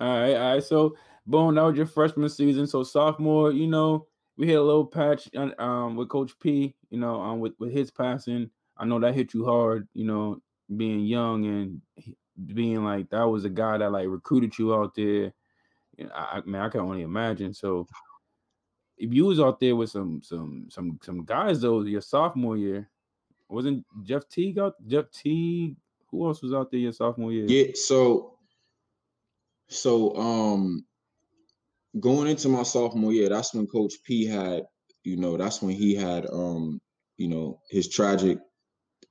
All 0.00 0.08
right, 0.08 0.34
all 0.34 0.54
right. 0.54 0.64
So, 0.64 0.96
boom, 1.26 1.54
that 1.54 1.62
was 1.62 1.76
your 1.76 1.86
freshman 1.86 2.28
season. 2.30 2.66
So 2.66 2.82
sophomore, 2.82 3.52
you 3.52 3.68
know, 3.68 4.08
we 4.36 4.48
hit 4.48 4.58
a 4.58 4.62
little 4.62 4.86
patch 4.86 5.28
um 5.60 5.94
with 5.94 6.08
Coach 6.08 6.32
P. 6.40 6.74
You 6.90 6.98
know, 6.98 7.20
um 7.20 7.38
with 7.38 7.52
with 7.60 7.70
his 7.70 7.92
passing. 7.92 8.50
I 8.76 8.86
know 8.86 8.98
that 8.98 9.14
hit 9.14 9.34
you 9.34 9.44
hard. 9.44 9.86
You 9.94 10.04
know, 10.04 10.42
being 10.76 11.00
young 11.00 11.44
and 11.46 11.82
being 12.54 12.82
like 12.82 13.10
that 13.10 13.22
was 13.22 13.44
a 13.44 13.50
guy 13.50 13.78
that 13.78 13.92
like 13.92 14.08
recruited 14.08 14.58
you 14.58 14.74
out 14.74 14.96
there. 14.96 15.32
I, 16.14 16.38
I 16.38 16.42
man, 16.46 16.62
I 16.62 16.68
can 16.68 16.80
only 16.80 17.02
imagine. 17.02 17.52
So, 17.54 17.86
if 18.96 19.12
you 19.12 19.26
was 19.26 19.40
out 19.40 19.60
there 19.60 19.76
with 19.76 19.90
some 19.90 20.22
some 20.22 20.66
some 20.70 20.98
some 21.02 21.24
guys 21.24 21.60
though, 21.60 21.82
your 21.82 22.00
sophomore 22.00 22.56
year, 22.56 22.88
wasn't 23.48 23.84
Jeff 24.04 24.28
Teague 24.28 24.58
out? 24.58 24.74
Jeff 24.86 25.10
Teague. 25.10 25.76
Who 26.10 26.26
else 26.26 26.42
was 26.42 26.52
out 26.52 26.70
there 26.70 26.80
your 26.80 26.92
sophomore 26.92 27.32
year? 27.32 27.46
Yeah. 27.46 27.72
So, 27.74 28.36
so 29.68 30.16
um, 30.16 30.84
going 32.00 32.28
into 32.28 32.48
my 32.48 32.64
sophomore 32.64 33.12
year, 33.12 33.28
that's 33.28 33.54
when 33.54 33.66
Coach 33.68 33.94
P 34.04 34.26
had, 34.26 34.64
you 35.04 35.16
know, 35.16 35.36
that's 35.36 35.62
when 35.62 35.74
he 35.74 35.94
had, 35.94 36.26
um, 36.32 36.80
you 37.16 37.28
know, 37.28 37.60
his 37.70 37.88
tragic, 37.88 38.38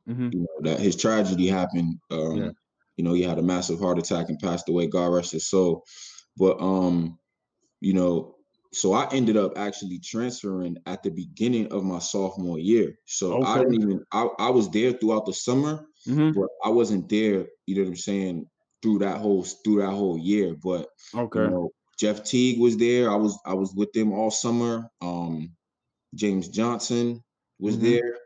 Mhm. 0.07 0.33
you 0.33 0.39
know, 0.41 0.71
that 0.71 0.79
his 0.81 0.97
tragedy 0.97 1.47
happened. 1.47 1.99
Um, 2.11 2.37
Yeah. 2.37 2.51
you 2.97 3.03
know, 3.05 3.13
he 3.13 3.21
had 3.21 3.39
a 3.39 3.43
massive 3.43 3.79
heart 3.79 3.97
attack 3.97 4.27
and 4.27 4.37
passed 4.39 4.67
away. 4.67 4.87
God 4.87 5.13
rest 5.13 5.31
his 5.31 5.47
soul. 5.47 5.85
But 6.39 6.61
um, 6.61 7.19
you 7.81 7.93
know, 7.93 8.35
so 8.73 8.93
I 8.93 9.11
ended 9.13 9.37
up 9.37 9.53
actually 9.57 9.99
transferring 9.99 10.77
at 10.85 11.03
the 11.03 11.11
beginning 11.11 11.71
of 11.73 11.83
my 11.83 11.99
sophomore 11.99 12.59
year. 12.59 12.95
So 13.05 13.43
I 13.43 13.59
didn't 13.59 13.75
even 13.75 14.03
I, 14.13 14.29
I 14.39 14.49
was 14.51 14.69
there 14.69 14.93
throughout 14.93 15.25
the 15.25 15.33
summer, 15.33 15.85
Mhm. 16.07 16.33
but 16.35 16.49
I 16.63 16.69
wasn't 16.69 17.09
there, 17.09 17.47
you 17.65 17.75
know 17.75 17.81
what 17.83 17.89
I'm 17.89 17.95
saying, 17.95 18.45
through 18.81 18.99
that 18.99 19.19
whole 19.19 19.43
through 19.43 19.81
that 19.81 19.91
whole 19.91 20.17
year. 20.17 20.55
But 20.63 20.87
Okay. 21.15 21.39
you 21.41 21.49
know, 21.49 21.71
Jeff 21.99 22.23
Teague 22.23 22.59
was 22.59 22.77
there. 22.77 23.11
I 23.11 23.15
was 23.15 23.37
I 23.45 23.53
was 23.55 23.73
with 23.75 23.91
them 23.93 24.13
all 24.13 24.31
summer. 24.31 24.89
Um, 25.01 25.55
James 26.15 26.49
Johnson 26.49 27.23
was 27.59 27.77
Mhm. 27.77 27.81
there. 27.81 28.17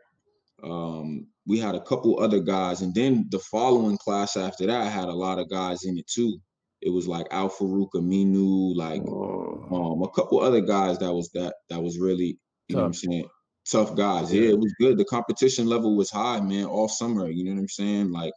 Um, 0.62 1.28
we 1.46 1.58
had 1.58 1.74
a 1.74 1.82
couple 1.84 2.20
other 2.20 2.40
guys, 2.40 2.82
and 2.82 2.94
then 2.94 3.26
the 3.30 3.38
following 3.40 3.98
class 3.98 4.36
after 4.36 4.66
that 4.66 4.92
had 4.92 5.08
a 5.08 5.12
lot 5.14 5.38
of 5.38 5.50
guys 5.50 5.84
in 5.84 5.98
it 5.98 6.06
too. 6.06 6.38
It 6.84 6.90
was 6.90 7.08
like 7.08 7.26
Al-Farouq 7.32 7.90
Aminu, 7.96 8.76
like 8.76 9.02
Oh, 9.08 9.66
um 9.72 10.02
a 10.02 10.10
couple 10.10 10.40
other 10.40 10.60
guys 10.60 10.98
that 10.98 11.12
was 11.12 11.30
that 11.34 11.54
that 11.70 11.82
was 11.82 11.98
really 11.98 12.38
you 12.68 12.76
know 12.76 12.82
what 12.82 12.88
I'm 12.88 12.94
saying 12.94 13.26
tough 13.70 13.96
guys. 13.96 14.32
Yeah. 14.32 14.42
Yeah, 14.42 14.48
it 14.50 14.58
was 14.58 14.74
good. 14.80 14.98
The 14.98 15.06
competition 15.06 15.66
level 15.66 15.96
was 15.96 16.10
high, 16.10 16.40
man, 16.40 16.66
all 16.66 16.88
summer. 16.88 17.28
You 17.30 17.44
know 17.44 17.52
what 17.54 17.60
I'm 17.60 17.68
saying? 17.68 18.12
Like 18.12 18.32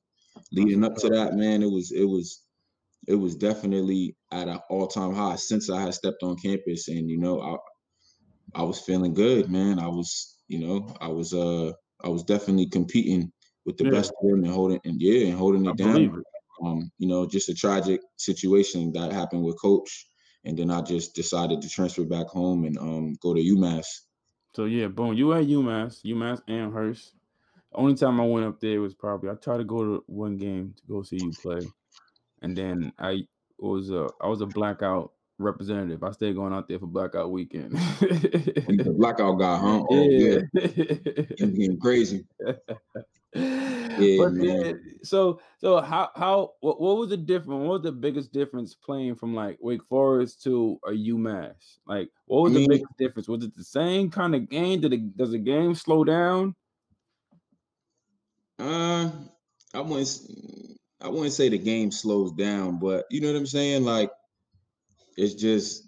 leading 0.54 0.84
up 0.86 0.96
to 0.98 1.10
that, 1.10 1.36
man, 1.36 1.64
it 1.64 1.72
was 1.72 1.92
it 1.92 2.06
was 2.06 2.44
it 3.08 3.16
was 3.16 3.36
definitely 3.36 4.16
at 4.32 4.48
an 4.48 4.60
all 4.70 4.88
time 4.88 5.14
high 5.14 5.36
since 5.36 5.70
I 5.70 5.82
had 5.82 5.94
stepped 5.94 6.24
on 6.24 6.38
campus, 6.38 6.88
and 6.88 7.10
you 7.10 7.18
know 7.20 7.42
I 7.42 7.58
I 8.62 8.64
was 8.64 8.80
feeling 8.80 9.14
good, 9.14 9.50
man. 9.50 9.80
I 9.80 9.88
was 9.88 10.38
you 10.48 10.60
know 10.60 10.96
I 11.02 11.10
was 11.10 11.34
uh 11.34 11.72
I 12.04 12.10
was 12.10 12.24
definitely 12.24 12.68
competing 12.70 13.32
with 13.66 13.78
the 13.78 13.86
Yeah. 13.86 13.92
best 13.92 14.12
of 14.22 14.30
them 14.30 14.44
and 14.44 14.54
holding 14.54 14.80
and 14.86 15.02
yeah 15.02 15.28
and 15.28 15.38
holding 15.38 15.66
I 15.68 15.72
it 15.72 15.78
down. 15.78 15.94
believe 15.94 16.14
it. 16.16 16.24
Um, 16.64 16.92
you 16.98 17.08
know, 17.08 17.26
just 17.26 17.50
a 17.50 17.54
tragic 17.54 18.02
situation 18.18 18.92
that 18.94 19.12
happened 19.12 19.44
with 19.44 19.60
coach. 19.62 20.08
And 20.46 20.58
then 20.58 20.72
I 20.72 20.82
just 20.82 21.14
decided 21.14 21.62
to 21.62 21.70
transfer 21.70 22.06
back 22.06 22.28
home 22.28 22.66
and 22.66 22.78
um 22.78 23.16
go 23.22 23.34
to 23.34 23.42
UMass. 23.42 23.86
So 24.56 24.66
yeah, 24.66 24.88
boom. 24.88 25.14
You 25.14 25.34
at 25.34 25.46
UMass, 25.46 26.04
UMass 26.06 26.42
Amherst. 26.48 27.14
Only 27.74 27.96
time 27.96 28.20
I 28.22 28.26
went 28.26 28.46
up 28.46 28.60
there 28.60 28.82
was 28.82 28.96
probably 28.96 29.30
I 29.30 29.36
tried 29.36 29.58
to 29.58 29.64
go 29.64 29.84
to 29.84 30.04
one 30.08 30.38
game 30.38 30.74
to 30.78 30.84
go 30.88 31.04
see 31.04 31.18
you 31.18 31.32
play, 31.32 31.60
and 32.42 32.58
then 32.58 32.94
I 32.98 33.24
was 33.60 33.92
a 33.92 34.08
I 34.22 34.28
was 34.28 34.42
a 34.42 34.46
blackout 34.46 35.12
representative. 35.38 36.04
I 36.04 36.12
stayed 36.12 36.36
going 36.36 36.54
out 36.54 36.68
there 36.68 36.80
for 36.80 36.88
blackout 36.88 37.32
weekend. 37.32 37.72
Blackout 38.98 39.40
guy, 39.40 39.58
huh? 39.58 39.84
Oh, 39.90 40.10
yeah. 40.10 40.40
Getting 41.38 41.80
crazy. 41.80 42.26
but 44.16 44.32
then, 44.40 45.00
so 45.04 45.40
so 45.58 45.82
how 45.82 46.10
how 46.16 46.54
what, 46.62 46.80
what 46.82 46.98
was 46.98 47.10
the 47.10 47.18
difference? 47.18 47.60
What 47.62 47.70
was 47.70 47.82
the 47.84 47.92
biggest 47.92 48.32
difference 48.32 48.74
playing 48.76 49.16
from 49.16 49.36
like 49.36 49.58
Wake 49.60 49.84
Forest 49.86 50.44
to 50.44 50.80
a 50.86 50.92
UMass? 50.92 51.80
Like, 51.86 52.12
what 52.26 52.42
was 52.42 52.54
I 52.54 52.54
the 52.54 52.60
mean- 52.60 52.70
biggest 52.70 52.98
difference? 52.98 53.28
Was 53.28 53.44
it 53.44 53.56
the 53.56 53.64
same 53.64 54.10
kind 54.10 54.34
of 54.36 54.50
game? 54.50 54.82
Did 54.82 54.94
it 54.94 55.18
does 55.18 55.32
the 55.32 55.40
game 55.40 55.76
slow 55.76 56.04
down? 56.04 56.56
Uh 58.60 59.12
I 59.74 59.82
wouldn't 59.82 60.10
I 61.02 61.10
wouldn't 61.10 61.34
say 61.34 61.50
the 61.50 61.58
game 61.58 61.92
slows 61.92 62.32
down, 62.34 62.80
but 62.80 63.06
you 63.12 63.22
know 63.22 63.32
what 63.32 63.38
I'm 63.38 63.46
saying? 63.46 63.84
Like 63.84 64.12
it's 65.18 65.34
just 65.34 65.84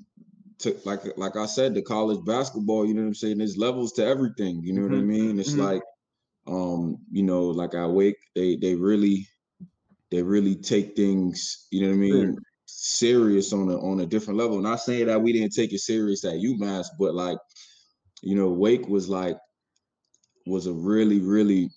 to, 0.59 0.79
like 0.85 1.01
like 1.17 1.35
I 1.37 1.45
said, 1.45 1.73
the 1.73 1.81
college 1.81 2.23
basketball, 2.25 2.85
you 2.85 2.93
know 2.93 3.01
what 3.01 3.07
I'm 3.09 3.15
saying? 3.15 3.37
There's 3.39 3.57
levels 3.57 3.93
to 3.93 4.05
everything, 4.05 4.63
you 4.63 4.73
know 4.73 4.83
what 4.83 4.93
I 4.93 5.01
Mhm, 5.01 5.07
mean? 5.07 5.39
It's 5.39 5.55
mhm. 5.55 5.57
like 5.57 5.83
um, 6.49 6.97
you 7.11 7.23
know, 7.23 7.43
like 7.45 7.75
I 7.75 7.87
wake, 7.87 8.17
they 8.35 8.55
they 8.57 8.75
really 8.75 9.27
they 10.11 10.23
really 10.23 10.55
take 10.55 10.95
things, 10.95 11.67
you 11.71 11.81
know 11.81 11.89
what 11.89 11.95
I 11.95 11.97
mean, 11.99 12.37
serious 12.65 13.53
on 13.53 13.69
a 13.69 13.77
on 13.79 13.99
a 14.01 14.05
different 14.07 14.39
level. 14.39 14.59
Not 14.61 14.81
saying 14.81 15.07
that 15.07 15.21
we 15.21 15.33
didn't 15.33 15.53
take 15.53 15.73
it 15.73 15.79
serious 15.79 16.25
at 16.25 16.35
UMass, 16.35 16.87
but 16.99 17.15
like, 17.15 17.39
you 18.23 18.35
know, 18.35 18.49
Wake 18.49 18.87
was 18.87 19.09
like 19.09 19.37
was 20.45 20.67
a 20.67 20.73
really, 20.73 21.19
really 21.21 21.69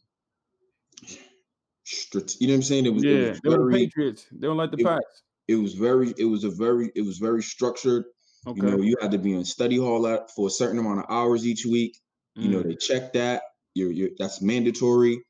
you 2.39 2.47
know 2.47 2.53
what 2.53 2.57
I'm 2.57 2.63
saying? 2.63 2.87
It 2.87 2.91
was, 2.95 3.05
it 3.09 3.15
Yeah, 3.15 3.21
was 3.21 3.41
they 3.43 3.49
were 3.51 3.59
the 3.59 3.67
Patriots. 3.67 4.29
They 4.31 4.47
don't 4.47 4.57
like 4.57 4.71
the 4.71 4.79
it- 4.79 4.89
Pats. 4.89 5.23
it 5.49 5.57
was 5.57 5.75
very 5.75 6.15
it 6.19 6.27
was 6.27 6.45
a 6.45 6.51
very 6.51 6.91
it 6.97 7.03
was 7.03 7.19
very 7.19 7.43
structured. 7.43 8.05
Okay. 8.47 8.55
You 8.55 8.77
know, 8.77 8.83
you 8.83 8.97
had 9.01 9.13
to 9.13 9.19
be 9.19 9.35
in 9.35 9.45
study 9.45 9.77
hall 9.79 10.05
for 10.37 10.49
a 10.49 10.51
certain 10.51 10.79
amount 10.79 11.01
of 11.01 11.07
hours 11.11 11.47
each 11.47 11.67
week. 11.67 11.99
You 12.41 12.51
know, 12.51 12.63
Mm, 12.63 12.65
they 12.65 12.77
check 12.77 13.13
that. 13.15 13.43
You're, 13.75 13.93
you're 13.93 14.11
that's 14.19 14.43
mandatory. 14.43 15.23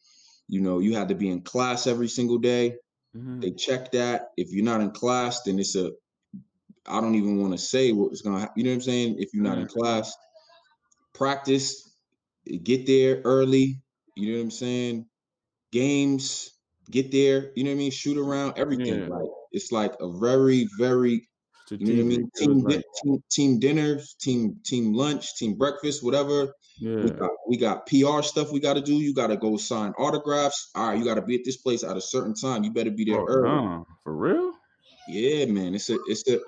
You 0.48 0.60
know, 0.60 0.78
you 0.80 0.94
had 0.96 1.08
to 1.08 1.14
be 1.14 1.30
in 1.30 1.42
class 1.42 1.86
every 1.86 2.08
single 2.08 2.38
day. 2.38 2.76
mhm. 3.14 3.42
They 3.42 3.52
check 3.52 3.92
that. 3.92 4.30
If 4.36 4.52
you're 4.52 4.64
not 4.64 4.80
in 4.82 4.92
class, 4.92 5.42
then 5.44 5.58
it's 5.60 5.76
a 5.76 5.92
I 6.86 7.00
don't 7.00 7.14
even 7.16 7.38
want 7.40 7.52
to 7.52 7.58
say 7.58 7.92
what's 7.92 8.22
gonna 8.22 8.40
happen. 8.40 8.54
You 8.56 8.64
know 8.64 8.70
what 8.70 8.76
I'm 8.76 8.80
saying? 8.82 9.16
If 9.18 9.30
you're 9.34 9.42
not 9.44 9.58
in 9.58 9.66
Mhm. 9.66 9.68
class, 9.68 10.14
practice, 11.14 11.96
get 12.64 12.86
there 12.86 13.22
early. 13.24 13.82
You 14.16 14.32
know 14.32 14.38
what 14.38 14.44
I'm 14.44 14.50
saying? 14.50 15.06
Games, 15.72 16.50
get 16.90 17.12
there. 17.12 17.52
You 17.56 17.64
know 17.64 17.70
what 17.70 17.76
I 17.76 17.78
mean? 17.78 17.92
Shoot 17.92 18.18
around 18.18 18.54
everything. 18.58 19.04
Yeah. 19.04 19.08
Like 19.08 19.30
it's 19.52 19.72
like 19.72 19.92
a 20.00 20.10
very, 20.20 20.68
very 20.78 21.28
you 21.78 21.94
know 21.94 22.04
what 22.04 22.06
I 22.14 22.18
mean? 22.18 22.18
Strategic. 22.18 22.30
It 22.36 22.46
was 22.48 22.58
Team, 22.62 22.64
like, 22.64 22.80
team 23.02 23.24
team 23.30 23.60
dinners, 23.60 24.14
team 24.20 24.60
team 24.64 24.94
lunch, 24.94 25.36
team 25.36 25.54
breakfast, 25.56 26.04
whatever. 26.04 26.54
We 27.00 27.10
yeah. 27.10 27.18
got 27.18 27.30
we 27.48 27.56
got 27.56 27.86
PR 27.86 28.22
stuff 28.22 28.52
we 28.52 28.60
got 28.60 28.74
to 28.74 28.82
do. 28.82 28.94
You 28.94 29.14
got 29.14 29.28
to 29.28 29.36
go 29.36 29.56
sign 29.56 29.92
autographs. 29.98 30.70
All 30.74 30.88
right, 30.88 30.98
you 30.98 31.04
got 31.04 31.14
to 31.14 31.22
be 31.22 31.34
at 31.36 31.42
this 31.44 31.56
place 31.56 31.82
at 31.84 31.96
a 31.96 32.00
certain 32.00 32.34
time. 32.34 32.64
You 32.64 32.72
better 32.72 32.90
be 32.90 33.04
there 33.04 33.20
Oh, 33.20 33.26
early. 33.26 33.60
nah, 33.60 33.84
for 34.02 34.14
real? 34.16 34.52
Yeah, 35.08 35.46
man. 35.46 35.74
It's 35.74 35.90
a 35.90 35.98
it's 36.06 36.28
a 36.28 36.40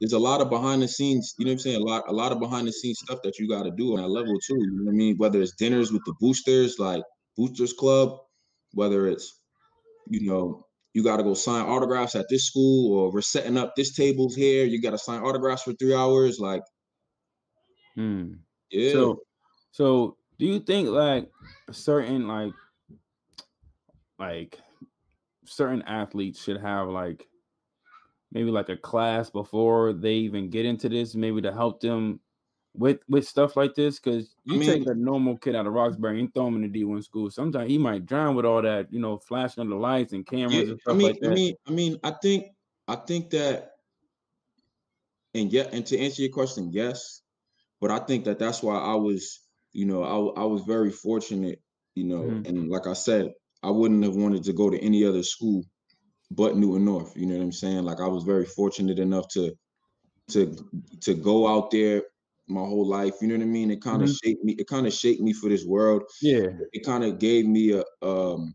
there's 0.00 0.12
a 0.12 0.18
lot 0.18 0.40
of 0.40 0.50
behind 0.50 0.82
the 0.82 0.88
scenes, 0.88 1.34
you 1.38 1.44
know 1.44 1.50
what 1.50 1.54
I'm 1.54 1.58
saying? 1.60 1.82
A 1.82 1.84
lot, 1.84 2.04
a 2.08 2.12
lot 2.12 2.32
of 2.32 2.40
behind 2.40 2.66
the 2.66 2.72
scenes 2.72 2.98
stuff 3.00 3.20
that 3.22 3.38
you 3.38 3.48
got 3.48 3.62
to 3.64 3.70
do 3.70 3.94
on 3.96 4.02
that 4.02 4.08
level 4.08 4.38
too. 4.40 4.54
You 4.54 4.70
know 4.72 4.84
what 4.84 4.90
I 4.92 4.94
mean? 4.94 5.16
Whether 5.16 5.40
it's 5.40 5.54
dinners 5.54 5.92
with 5.92 6.04
the 6.04 6.14
boosters, 6.20 6.78
like 6.78 7.02
Boosters 7.36 7.72
Club, 7.72 8.18
whether 8.72 9.06
it's, 9.06 9.40
you 10.08 10.26
know, 10.28 10.66
you 10.94 11.02
got 11.04 11.18
to 11.18 11.22
go 11.22 11.34
sign 11.34 11.64
autographs 11.66 12.16
at 12.16 12.26
this 12.28 12.46
school, 12.46 12.98
or 12.98 13.12
we're 13.12 13.22
setting 13.22 13.56
up 13.56 13.74
this 13.76 13.94
tables 13.94 14.34
here. 14.34 14.64
You 14.64 14.80
got 14.82 14.90
to 14.90 14.98
sign 14.98 15.22
autographs 15.22 15.62
for 15.62 15.72
three 15.74 15.94
hours. 15.94 16.38
Like, 16.40 16.62
Hmm. 17.94 18.34
yeah, 18.70 18.90
So, 18.92 19.20
so 19.74 20.16
do 20.38 20.46
you 20.46 20.60
think 20.60 20.88
like 20.88 21.28
certain 21.72 22.28
like 22.28 22.52
like 24.20 24.60
certain 25.44 25.82
athletes 25.82 26.40
should 26.42 26.60
have 26.60 26.86
like 26.88 27.26
maybe 28.30 28.50
like 28.52 28.68
a 28.68 28.76
class 28.76 29.30
before 29.30 29.92
they 29.92 30.14
even 30.14 30.48
get 30.48 30.64
into 30.64 30.88
this, 30.88 31.16
maybe 31.16 31.40
to 31.42 31.52
help 31.52 31.80
them 31.80 32.20
with 32.74 33.00
with 33.08 33.26
stuff 33.26 33.56
like 33.56 33.74
this? 33.74 33.98
Because 33.98 34.36
you 34.44 34.54
I 34.54 34.58
mean- 34.58 34.70
take 34.84 34.86
a 34.86 34.94
normal 34.94 35.36
kid 35.36 35.56
out 35.56 35.66
of 35.66 35.72
Roxbury 35.72 36.20
and 36.20 36.32
throw 36.32 36.46
him 36.46 36.62
in 36.62 36.70
the 36.70 36.84
D1 36.84 37.02
school. 37.02 37.28
Sometimes 37.30 37.68
he 37.68 37.76
might 37.76 38.06
drown 38.06 38.36
with 38.36 38.44
all 38.44 38.62
that, 38.62 38.92
you 38.92 39.00
know, 39.00 39.18
flashing 39.18 39.62
of 39.62 39.68
the 39.68 39.74
lights 39.74 40.12
and 40.12 40.24
cameras 40.24 40.68
Yeah, 40.68 40.70
and 40.70 40.80
I 40.86 40.92
mean, 40.94 41.06
like 41.08 41.20
that. 41.20 41.30
I 41.32 41.34
mean, 41.34 41.54
I 41.66 41.70
mean, 41.72 41.98
I 42.04 42.10
think, 42.22 42.46
I 42.86 42.94
think 42.94 43.30
that, 43.30 43.72
and 45.34 45.52
yeah, 45.52 45.66
and 45.72 45.84
to 45.86 45.98
answer 45.98 46.22
your 46.22 46.30
question, 46.32 46.70
yes, 46.72 47.22
but 47.80 47.90
I 47.90 47.98
think 47.98 48.24
that 48.26 48.38
that's 48.38 48.62
why 48.62 48.76
I 48.78 48.94
was, 48.94 49.40
you 49.74 49.86
know, 49.86 50.04
I 50.04 50.42
I 50.42 50.46
was 50.46 50.62
very 50.64 50.92
fortunate, 50.92 51.60
you 51.96 52.04
know, 52.04 52.40
Mhm. 52.40 52.46
and 52.46 52.70
like 52.70 52.86
I 52.88 52.94
said, 52.94 53.32
I 53.64 53.70
wouldn't 53.72 54.04
have 54.04 54.16
wanted 54.16 54.44
to 54.44 54.54
go 54.54 54.70
to 54.70 54.78
any 54.80 55.04
other 55.04 55.24
school 55.24 55.64
but 56.30 56.56
Newton 56.56 56.84
North. 56.86 57.16
You 57.16 57.26
know 57.26 57.36
what 57.36 57.44
I'm 57.44 57.52
saying? 57.52 57.84
Like 57.84 58.00
I 58.00 58.08
was 58.08 58.24
very 58.24 58.46
fortunate 58.46 58.98
enough 58.98 59.28
to 59.34 59.54
to 60.30 60.56
to 61.02 61.14
go 61.14 61.48
out 61.48 61.70
there 61.70 62.04
my 62.48 62.60
whole 62.60 62.86
life. 62.86 63.14
You 63.20 63.28
know 63.28 63.36
what 63.36 63.42
I 63.42 63.46
mean? 63.46 63.70
It 63.70 63.82
kind 63.82 64.02
of 64.02 64.08
Mhm. 64.08 64.18
shaped 64.24 64.44
me. 64.44 64.54
It 64.58 64.66
kind 64.68 64.86
of 64.86 64.92
shaped 64.92 65.20
me 65.22 65.32
for 65.32 65.48
this 65.48 65.64
world 65.64 66.04
yeah. 66.20 66.64
it 66.72 66.84
kind 66.84 67.04
of 67.04 67.18
gave 67.18 67.46
me 67.46 67.72
a 67.72 67.84
um 68.06 68.54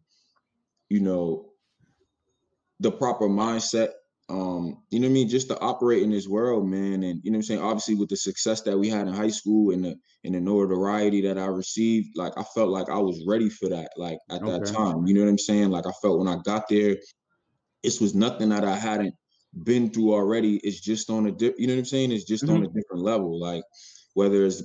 you 0.89 0.99
know 1.01 1.53
the 2.79 2.91
proper 2.91 3.27
mindset 3.27 3.91
um 4.29 4.77
you 4.89 4.99
know 4.99 5.07
what 5.07 5.11
i 5.11 5.13
mean? 5.13 5.29
Just 5.29 5.47
to 5.49 5.59
operate 5.59 6.03
in 6.03 6.11
this 6.11 6.27
world 6.27 6.67
man 6.67 7.03
and 7.03 7.21
you 7.23 7.31
know 7.31 7.37
what 7.37 7.39
i'm 7.39 7.43
saying? 7.43 7.61
Obviously 7.61 7.95
with 7.95 8.09
the 8.09 8.17
success 8.17 8.61
that 8.61 8.77
we 8.77 8.89
had 8.89 9.07
in 9.07 9.13
high 9.13 9.29
school 9.29 9.71
and 9.71 9.83
the 9.83 9.95
and 10.23 10.35
the 10.35 10.39
notoriety 10.39 11.21
that 11.21 11.37
i 11.37 11.45
received 11.45 12.17
like 12.17 12.33
i 12.37 12.43
felt 12.55 12.69
like 12.69 12.89
i 12.89 12.97
was 12.97 13.23
ready 13.27 13.49
for 13.49 13.69
that 13.69 13.89
like 13.97 14.19
at 14.29 14.45
that 14.45 14.65
time 14.65 15.07
you 15.07 15.13
know 15.13 15.21
what 15.21 15.29
i'm 15.29 15.37
saying? 15.37 15.69
Like 15.69 15.87
i 15.87 15.91
felt 16.01 16.19
when 16.19 16.27
i 16.27 16.37
got 16.43 16.67
there 16.69 16.97
this 17.83 18.01
was 18.01 18.13
nothing 18.13 18.49
that 18.49 18.63
i 18.63 18.75
hadn't 18.75 19.15
been 19.63 19.89
through 19.89 20.13
already. 20.13 20.57
It's 20.57 20.79
just 20.79 21.09
on 21.09 21.25
a 21.25 21.31
di- 21.31 21.55
you 21.57 21.67
know 21.67 21.73
what 21.73 21.79
i'm 21.79 21.85
saying? 21.85 22.11
It's 22.11 22.25
just 22.25 22.47
on 22.47 22.63
a 22.63 22.67
different 22.67 23.03
level 23.03 23.39
like 23.39 23.63
whether 24.13 24.45
it's 24.45 24.61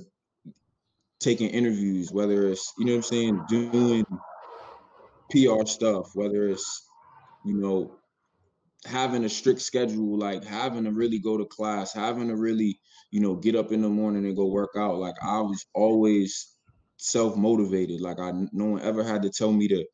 taking 1.19 1.49
interviews, 1.49 2.11
whether 2.11 2.49
it's, 2.49 2.73
you 2.77 2.85
know 2.85 2.91
what 2.91 2.97
I'm 2.97 3.03
saying, 3.03 3.45
doing 3.49 4.05
PR 5.31 5.65
stuff, 5.65 6.11
whether 6.13 6.47
it's, 6.47 6.87
you 7.43 7.55
know, 7.55 7.95
having 8.85 9.23
a 9.25 9.29
strict 9.29 9.61
schedule, 9.61 10.17
like 10.17 10.43
having 10.43 10.85
to 10.85 10.91
really 10.91 11.19
go 11.19 11.37
to 11.37 11.45
class, 11.45 11.93
having 11.93 12.27
to 12.29 12.35
really, 12.37 12.79
you 13.11 13.19
know, 13.21 13.35
get 13.35 13.55
up 13.55 13.71
in 13.71 13.81
the 13.81 13.89
morning 13.89 14.25
and 14.25 14.35
go 14.35 14.47
work 14.47 14.71
out. 14.77 14.97
Like 14.97 15.15
I 15.23 15.41
was 15.41 15.65
always 15.75 16.57
self-motivated. 16.97 18.01
Like 18.01 18.19
I 18.19 18.31
no 18.53 18.65
one 18.65 18.81
ever 18.81 19.03
had 19.03 19.21
to 19.23 19.29
tell 19.31 19.51
me 19.53 19.67
to 19.69 19.85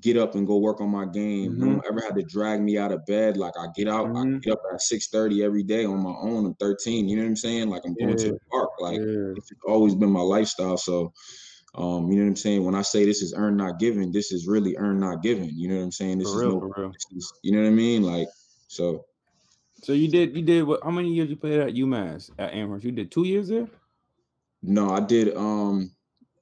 get 0.00 0.16
up 0.16 0.34
and 0.34 0.46
go 0.46 0.58
work 0.58 0.80
on 0.80 0.90
my 0.90 1.06
game. 1.06 1.58
No 1.58 1.66
Mhm. 1.66 1.76
one 1.76 1.82
ever 1.88 2.00
had 2.00 2.16
to 2.16 2.24
drag 2.24 2.60
me 2.62 2.78
out 2.78 2.92
of 2.92 3.04
bed. 3.06 3.36
Like 3.36 3.54
I 3.58 3.66
get 3.76 3.88
out, 3.88 4.08
I 4.16 4.22
Mhm. 4.22 4.42
get 4.42 4.52
up 4.54 4.60
at 4.72 4.80
6:30 4.80 5.42
every 5.44 5.62
day 5.62 5.84
on 5.84 6.02
my 6.02 6.14
own. 6.22 6.46
I'm 6.46 6.54
13. 6.56 7.08
You 7.08 7.16
know 7.16 7.22
what 7.22 7.28
I'm 7.30 7.36
saying? 7.36 7.68
Like 7.70 7.82
I'm 7.86 7.96
going 7.96 8.16
to 8.18 8.30
the 8.30 8.38
park. 8.50 8.70
Like 8.80 9.00
yeah. 9.00 9.34
it's 9.36 9.50
always 9.66 9.94
been 9.94 10.10
my 10.10 10.20
lifestyle. 10.22 10.76
So, 10.78 11.12
um, 11.74 12.10
you 12.10 12.16
know 12.18 12.24
what 12.24 12.28
I'm 12.30 12.36
saying? 12.36 12.64
When 12.64 12.74
I 12.74 12.82
say 12.82 13.04
this 13.04 13.22
is 13.22 13.32
earned 13.34 13.56
not 13.56 13.78
given, 13.78 14.12
this 14.12 14.30
is 14.32 14.46
really 14.46 14.76
earned 14.76 15.00
not 15.00 15.22
given. 15.22 15.50
You 15.54 15.68
know 15.68 15.76
what 15.76 15.84
I'm 15.84 15.92
saying? 15.92 16.18
This 16.18 16.28
For 16.30 16.36
is 16.42 16.46
real, 16.46 16.60
no, 16.60 16.72
for 16.72 16.80
real. 16.82 16.92
this 16.92 17.06
is, 17.16 17.32
you 17.42 17.52
know 17.52 17.62
what 17.62 17.68
I 17.68 17.70
mean? 17.70 18.02
Like, 18.02 18.28
so 18.68 19.04
So 19.82 19.92
you 19.92 20.08
did 20.08 20.36
you 20.36 20.42
did 20.42 20.64
what 20.64 20.80
how 20.84 20.90
many 20.90 21.12
years 21.12 21.30
you 21.30 21.36
played 21.36 21.60
at 21.60 21.74
UMass 21.74 22.30
at 22.38 22.52
Amherst? 22.52 22.84
You 22.84 22.92
did 22.92 23.10
two 23.10 23.26
years 23.26 23.48
there? 23.48 23.68
no, 24.62 24.90
I 24.90 25.00
did. 25.00 25.34
Um, 25.36 25.90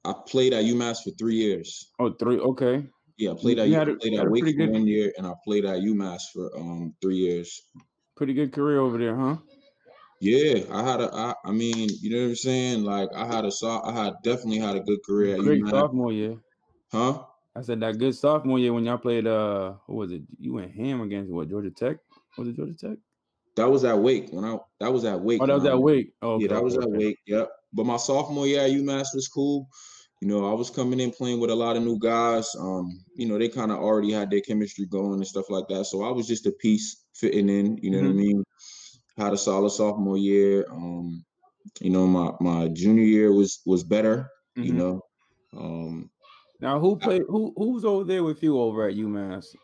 I 0.03 0.13
played 0.27 0.53
at 0.53 0.63
UMass 0.65 1.03
for 1.03 1.11
three 1.11 1.35
years. 1.35 1.91
Oh, 1.99 2.11
three. 2.11 2.37
Okay. 2.39 2.85
Yeah, 3.17 3.31
I 3.31 3.35
played 3.35 3.57
You 3.57 3.63
at, 3.63 3.69
had 3.71 3.87
a- 3.89 3.95
played 3.95 4.13
had 4.13 4.25
at 4.25 4.31
Wake 4.31 4.43
for 4.45 4.51
good- 4.51 4.69
one 4.71 4.87
year, 4.87 5.13
and 5.17 5.25
I 5.27 5.33
played 5.45 5.63
at 5.65 5.79
UMass 5.81 6.21
for 6.33 6.55
um 6.57 6.93
three 7.01 7.17
years. 7.17 7.61
Pretty 8.17 8.33
good 8.33 8.51
career 8.51 8.79
over 8.79 8.97
there, 8.97 9.15
huh? 9.15 9.37
Yeah, 10.21 10.63
I 10.71 10.83
had 10.83 11.01
a. 11.01 11.13
I, 11.13 11.33
I 11.45 11.51
mean, 11.51 11.89
you 11.99 12.11
know 12.11 12.21
what 12.21 12.29
I'm 12.29 12.35
saying? 12.35 12.83
Like, 12.83 13.09
I 13.15 13.25
had 13.25 13.43
a. 13.43 13.51
I 13.83 13.91
had 13.91 14.13
definitely 14.23 14.59
had 14.59 14.75
a 14.75 14.81
good 14.81 14.99
career 15.03 15.35
at 15.35 15.41
Great 15.41 15.63
UMass. 15.63 15.71
sophomore 15.71 16.13
year. 16.13 16.37
Huh? 16.91 17.23
I 17.55 17.61
said 17.63 17.79
that 17.81 17.97
good 17.97 18.15
sophomore 18.15 18.59
year 18.59 18.71
when 18.71 18.85
y'all 18.85 18.97
played 18.97 19.25
uh 19.27 19.73
who 19.87 19.95
was 19.95 20.11
it? 20.11 20.21
You 20.39 20.53
went 20.53 20.71
ham 20.73 21.01
against 21.01 21.31
what 21.31 21.49
Georgia 21.49 21.71
Tech? 21.71 21.97
Was 22.37 22.47
it 22.47 22.55
Georgia 22.55 22.75
Tech? 22.75 22.97
That 23.55 23.69
was 23.69 23.83
at 23.83 23.97
Wake 23.97 24.31
when 24.31 24.45
I. 24.45 24.57
That 24.79 24.93
was 24.93 25.05
at 25.05 25.19
Wake. 25.19 25.41
Oh, 25.41 25.47
that 25.47 25.55
was 25.55 25.65
at 25.65 25.81
Wake. 25.81 26.13
Oh, 26.21 26.33
okay, 26.35 26.43
yeah, 26.43 26.53
that 26.53 26.63
was 26.63 26.77
okay, 26.77 26.85
at. 26.85 26.91
Wake. 26.91 27.17
Yep. 27.25 27.49
But 27.73 27.85
my 27.87 27.97
sophomore 27.97 28.45
year 28.45 28.61
at 28.61 28.71
UMass 28.71 29.07
was 29.15 29.27
cool. 29.27 29.67
You 30.21 30.27
know, 30.27 30.49
I 30.49 30.53
was 30.53 30.69
coming 30.69 30.99
in 30.99 31.09
playing 31.09 31.39
with 31.39 31.49
a 31.49 31.55
lot 31.55 31.77
of 31.77 31.83
new 31.83 31.97
guys. 31.97 32.47
Um, 32.59 33.03
you 33.15 33.27
know, 33.27 33.39
they 33.39 33.49
kind 33.49 33.71
of 33.71 33.79
already 33.79 34.11
had 34.11 34.29
their 34.29 34.41
chemistry 34.41 34.85
going 34.85 35.13
and 35.13 35.27
stuff 35.27 35.49
like 35.49 35.67
that. 35.69 35.85
So 35.85 36.03
I 36.03 36.11
was 36.11 36.27
just 36.27 36.45
a 36.45 36.51
piece 36.51 37.05
fitting 37.15 37.49
in. 37.49 37.77
You 37.77 37.89
know 37.89 38.01
what 38.01 38.09
I 38.09 38.11
Mhm. 38.11 38.15
mean? 38.17 38.43
Had 39.17 39.33
a 39.33 39.37
solid 39.37 39.69
sophomore 39.71 40.17
year. 40.17 40.65
Um, 40.71 41.23
you 41.81 41.89
know, 41.91 42.07
my 42.07 42.33
my 42.41 42.67
junior 42.69 43.03
year 43.03 43.33
was 43.33 43.61
was 43.65 43.83
better. 43.83 44.29
You 44.61 44.73
Mhm. 44.73 44.75
know, 44.75 45.01
um, 45.55 46.11
Now 46.61 46.79
who 46.79 46.95
played 46.97 47.23
who 47.27 47.53
who's 47.57 47.83
over 47.83 48.03
there 48.05 48.23
with 48.23 48.41
you 48.43 48.57
over 48.59 48.87
at 48.87 48.95
UMass? 48.95 49.55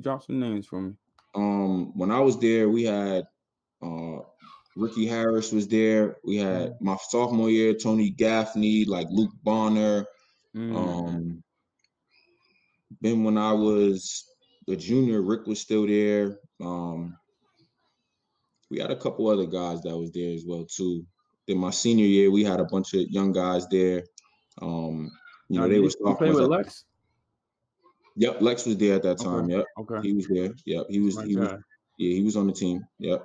Drop 0.00 0.22
some 0.22 0.40
names 0.40 0.66
for 0.66 0.80
me. 0.80 0.96
um, 1.34 1.96
when 1.96 2.10
I 2.10 2.20
was 2.20 2.38
there, 2.40 2.68
we 2.68 2.84
had 2.84 3.24
uh, 3.82 4.20
Ricky 4.76 5.06
Harris 5.06 5.52
was 5.52 5.68
there. 5.68 6.16
We 6.24 6.36
had 6.36 6.74
my 6.80 6.96
sophomore 7.08 7.50
year, 7.50 7.74
Tony 7.74 8.10
Gaffney, 8.10 8.84
like 8.84 9.08
Luke 9.10 9.32
Bonner. 9.42 10.06
Mm. 10.54 10.74
Um, 10.76 11.42
then 13.00 13.24
when 13.24 13.36
I 13.38 13.52
was 13.52 14.24
a 14.68 14.76
junior, 14.76 15.22
Rick 15.22 15.46
was 15.46 15.60
still 15.60 15.86
there. 15.86 16.38
Um, 16.60 17.16
we 18.70 18.78
had 18.78 18.90
a 18.90 18.96
couple 18.96 19.28
other 19.28 19.46
guys 19.46 19.80
that 19.82 19.96
was 19.96 20.10
there 20.12 20.32
as 20.34 20.44
well 20.46 20.64
too. 20.64 21.04
Then 21.46 21.58
my 21.58 21.70
senior 21.70 22.06
year, 22.06 22.30
we 22.30 22.42
had 22.42 22.60
a 22.60 22.64
bunch 22.64 22.94
of 22.94 23.02
young 23.10 23.32
guys 23.32 23.68
there. 23.68 24.04
Um, 24.60 25.10
you 25.48 25.60
Now, 25.60 25.66
know, 25.66 25.68
they 25.72 25.78
were 25.78 25.90
you 25.90 26.16
with 26.34 26.48
Lex? 26.48 26.84
Yep, 28.16 28.40
Lex 28.40 28.66
was 28.66 28.76
there 28.78 28.96
at 28.96 29.02
that 29.02 29.18
time. 29.18 29.44
Okay. 29.44 29.56
Yep, 29.56 29.64
Okay. 29.78 30.08
he 30.08 30.14
was 30.14 30.26
there. 30.28 30.54
Yep, 30.64 30.86
he 30.88 31.00
was. 31.00 31.16
That's 31.16 31.28
He 31.28 31.36
was. 31.36 31.60
Yeah, 31.98 32.14
he 32.14 32.22
was 32.22 32.36
on 32.36 32.46
the 32.46 32.52
team. 32.52 32.84
Yep, 32.98 33.24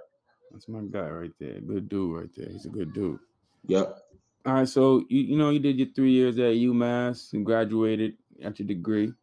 That's 0.52 0.68
my 0.68 0.82
guy 0.82 1.10
right 1.10 1.32
there. 1.40 1.60
Good 1.60 1.90
dude 1.90 2.16
right 2.16 2.30
there. 2.36 2.50
He's 2.50 2.66
a 2.66 2.70
good 2.70 2.94
dude. 2.94 3.20
yep. 3.68 3.98
All 4.46 4.54
right, 4.54 4.68
so 4.68 5.04
you 5.10 5.22
you 5.22 5.38
know 5.38 5.50
you 5.50 5.60
did 5.60 5.78
your 5.78 5.90
three 5.96 6.12
years 6.12 6.38
at 6.40 6.56
UMass 6.56 7.34
and 7.34 7.46
graduated, 7.46 8.18
got 8.42 8.60
your 8.60 8.68
degree. 8.68 9.14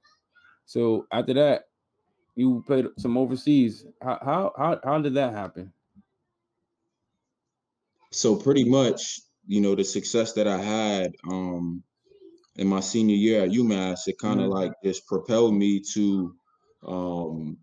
So 0.64 1.06
after 1.12 1.34
that, 1.34 1.68
you 2.36 2.62
played 2.66 2.86
some 2.98 3.16
overseas. 3.16 3.84
How 4.02 4.18
how 4.22 4.52
how, 4.56 4.80
how 4.84 5.00
did 5.00 5.14
that 5.14 5.32
happen? 5.32 5.72
So 8.12 8.36
pretty 8.36 8.64
much, 8.68 9.20
you 9.46 9.60
know, 9.60 9.74
the 9.74 9.84
success 9.84 10.32
that 10.34 10.46
I 10.46 10.58
had 10.58 11.12
um 11.30 11.82
in 12.56 12.68
my 12.68 12.80
senior 12.80 13.16
year 13.16 13.44
at 13.44 13.50
UMass, 13.50 14.08
it 14.08 14.18
kind 14.20 14.40
of 14.40 14.48
Mhm. 14.48 14.50
like 14.50 14.72
just 14.84 15.06
propelled 15.06 15.54
me 15.54 15.82
to 15.94 16.34
um, 16.86 17.58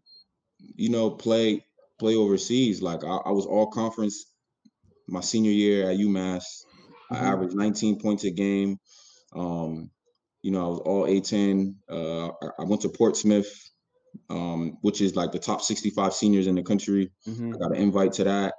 you 0.60 0.90
know, 0.90 1.12
play 1.12 1.66
play 2.00 2.16
overseas. 2.16 2.82
Like 2.82 3.04
I, 3.04 3.18
I 3.18 3.32
was 3.32 3.46
all 3.46 3.68
conference 3.72 4.34
my 5.08 5.22
senior 5.22 5.52
year 5.52 5.90
at 5.90 5.98
UMass. 5.98 6.44
I 7.12 7.18
Mhm. 7.18 7.32
averaged 7.32 7.56
19 7.56 8.00
points 8.00 8.24
a 8.24 8.32
game. 8.32 8.78
Um, 9.36 9.92
you 10.44 10.52
know, 10.52 10.66
I 10.66 10.70
was 10.70 10.80
all 10.82 11.08
A10. 11.08 11.78
Uh, 11.90 12.30
I, 12.30 12.48
I 12.60 12.64
went 12.66 12.84
to 12.84 12.90
Portsmouth, 12.90 13.52
um, 14.30 14.78
which 14.82 15.02
is 15.02 15.16
like 15.16 15.32
the 15.32 15.40
top 15.40 15.62
65 15.62 16.14
seniors 16.14 16.48
in 16.48 16.56
the 16.56 16.64
country. 16.64 17.12
Mhm. 17.26 17.56
I 17.56 17.60
got 17.60 17.76
an 17.76 17.82
invite 17.84 18.14
to 18.14 18.26
that. 18.26 18.56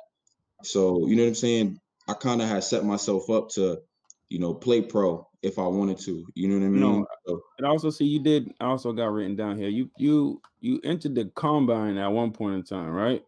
So, 0.62 1.06
you 1.06 1.16
know 1.16 1.22
what 1.22 1.28
I'm 1.28 1.34
saying? 1.34 1.80
I 2.08 2.14
kind 2.14 2.40
of 2.42 2.48
had 2.48 2.64
set 2.64 2.84
myself 2.84 3.28
up 3.30 3.48
to, 3.50 3.80
you 4.28 4.38
know, 4.38 4.54
play 4.54 4.82
pro 4.82 5.28
if 5.42 5.58
I 5.58 5.66
wanted 5.66 5.98
to. 6.00 6.26
You 6.34 6.48
know 6.48 6.58
what 6.58 6.66
I 6.66 6.68
mean? 6.68 6.80
No. 6.80 7.06
So, 7.26 7.42
And 7.58 7.66
also 7.66 7.90
see 7.90 8.04
you 8.04 8.20
did 8.20 8.52
I 8.60 8.66
also 8.66 8.92
got 8.92 9.12
written 9.12 9.36
down 9.36 9.58
here. 9.58 9.68
You 9.68 9.90
you 9.98 10.40
you 10.60 10.80
entered 10.84 11.14
the 11.14 11.26
combine 11.34 11.96
at 11.98 12.08
one 12.08 12.32
point 12.32 12.54
in 12.54 12.62
time, 12.64 12.90
right? 12.90 13.24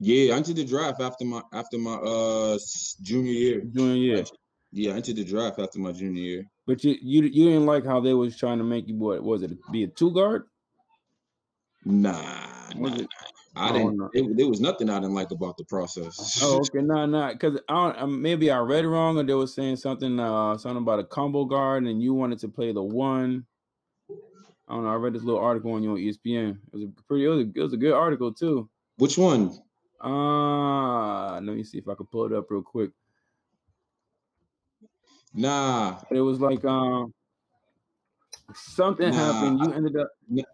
yeah, 0.00 0.32
I 0.32 0.36
entered 0.38 0.56
the 0.56 0.64
draft 0.64 1.00
after 1.00 1.24
my 1.26 1.42
after 1.52 1.78
my 1.78 1.94
uh 1.94 2.58
junior 3.02 3.32
year. 3.32 3.60
Junior 3.60 3.96
year. 3.96 4.24
Yeah, 4.72 4.92
I 4.92 4.96
entered 4.96 5.16
the 5.16 5.24
draft 5.24 5.58
after 5.58 5.78
my 5.78 5.92
junior 5.92 6.22
year. 6.22 6.44
But 6.66 6.82
you 6.84 6.96
you 7.02 7.22
you 7.24 7.44
didn't 7.50 7.66
like 7.66 7.84
how 7.84 8.00
they 8.00 8.14
was 8.14 8.36
trying 8.36 8.58
to 8.58 8.64
make 8.64 8.88
you 8.88 8.96
what 8.96 9.22
was 9.22 9.42
it 9.42 9.50
be 9.70 9.84
a 9.84 9.88
two 9.88 10.12
guard? 10.12 10.44
Nah, 11.84 12.12
Was 12.76 12.92
nah, 12.92 13.06
I 13.56 13.72
Oh, 13.72 13.72
didn't. 13.72 13.96
no. 13.96 14.10
It, 14.12 14.36
there 14.36 14.48
was 14.48 14.60
nothing 14.60 14.88
I 14.90 15.00
didn't 15.00 15.14
like 15.14 15.30
about 15.32 15.56
the 15.56 15.64
process. 15.64 16.40
Oh, 16.42 16.60
okay, 16.62 16.80
no, 16.82 17.06
no, 17.06 17.32
because 17.32 17.60
I 17.68 17.92
don't, 17.92 18.22
maybe 18.22 18.50
I 18.50 18.58
read 18.58 18.86
wrong, 18.86 19.18
or 19.18 19.24
they 19.24 19.34
were 19.34 19.46
saying 19.46 19.76
something, 19.76 20.18
uh, 20.20 20.56
something 20.58 20.82
about 20.82 21.00
a 21.00 21.04
combo 21.04 21.44
guard, 21.44 21.84
and 21.84 22.02
you 22.02 22.14
wanted 22.14 22.38
to 22.40 22.48
play 22.48 22.72
the 22.72 22.82
one. 22.82 23.46
I 24.68 24.74
don't 24.74 24.84
know. 24.84 24.90
I 24.90 24.94
read 24.94 25.14
this 25.14 25.24
little 25.24 25.40
article 25.40 25.72
on 25.72 25.82
you 25.82 25.90
on 25.90 25.96
ESPN. 25.96 26.50
It 26.52 26.72
was 26.72 26.84
a 26.84 26.88
pretty, 27.08 27.24
it 27.24 27.28
was 27.28 27.38
a, 27.40 27.50
it 27.56 27.62
was 27.62 27.72
a 27.72 27.76
good 27.76 27.92
article 27.92 28.32
too. 28.32 28.70
Which 28.98 29.18
one? 29.18 29.50
Uh 30.02 31.34
let 31.34 31.42
me 31.56 31.64
see 31.64 31.78
if 31.78 31.88
I 31.88 31.94
can 31.94 32.06
pull 32.06 32.26
it 32.26 32.32
up 32.32 32.50
real 32.50 32.62
quick. 32.62 32.90
Nah, 35.34 36.00
It 36.10 36.20
was 36.20 36.40
like 36.40 36.64
um 36.64 37.12
something 38.54 39.12
Nah, 39.12 39.16
happened. 39.16 39.60
You 39.60 39.72
ended 39.72 39.96
up. 39.96 40.08
Nah. 40.28 40.44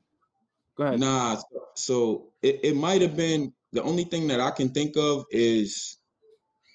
Go 0.76 0.84
ahead. 0.84 1.00
nah. 1.00 1.36
So, 1.36 1.68
so 1.76 2.32
it, 2.42 2.60
it 2.64 2.76
might 2.76 3.02
have 3.02 3.16
been 3.16 3.52
the 3.72 3.82
only 3.82 4.04
thing 4.04 4.28
that 4.28 4.40
I 4.40 4.50
can 4.50 4.70
think 4.70 4.96
of 4.96 5.24
is, 5.30 5.98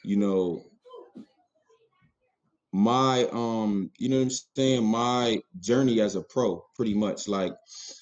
you 0.04 0.18
know, 0.18 0.64
my 2.74 3.28
um, 3.32 3.92
you 3.98 4.10
know 4.10 4.18
what 4.18 4.24
I'm 4.24 4.30
saying, 4.56 4.86
my 4.86 5.40
journey 5.60 6.00
as 6.02 6.16
a 6.16 6.22
pro, 6.22 6.66
pretty 6.76 6.94
much. 6.94 7.28
Like, 7.28 7.54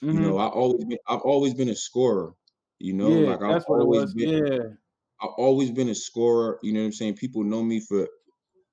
you 0.09 0.19
Mhm. 0.19 0.21
know, 0.21 0.37
I 0.37 0.47
always 0.47 0.85
been 0.85 0.99
I've 1.07 1.21
always 1.21 1.53
been 1.53 1.69
a 1.69 1.75
scorer, 1.75 2.33
you 2.79 2.93
know, 2.93 3.17
Yeah, 3.17 3.19
like 3.19 3.41
I've 3.41 3.57
that's 3.57 3.65
what 3.67 3.81
it 3.81 3.87
always 3.87 4.13
been 4.13 4.29
Yeah. 4.29 4.75
I've 5.21 5.31
always 5.37 5.71
been 5.71 5.89
a 5.89 5.95
scorer, 5.95 6.59
you 6.63 6.73
know 6.73 6.81
what 6.81 6.87
I'm 6.87 6.91
saying? 6.93 7.15
People 7.17 7.43
know 7.43 7.63
me 7.63 7.79
for 7.81 8.07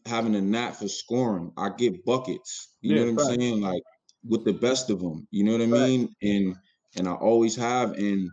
having 0.07 0.35
a 0.37 0.41
knack 0.43 0.77
for 0.77 0.89
scoring. 0.89 1.53
I 1.59 1.71
get 1.71 2.05
buckets, 2.05 2.77
you 2.83 2.95
know 2.95 3.01
Yeah, 3.01 3.05
what 3.05 3.11
I'm 3.11 3.19
saying? 3.21 3.61
Like 3.63 3.83
with 4.25 4.45
the 4.45 4.55
best 4.55 4.91
of 4.91 5.01
them, 5.01 5.29
you 5.33 5.45
know 5.45 5.53
what 5.53 5.63
I 5.63 5.67
mean? 5.67 6.15
And 6.23 6.57
and 6.97 7.09
I 7.09 7.15
always 7.15 7.57
have 7.57 7.93
and 7.93 8.31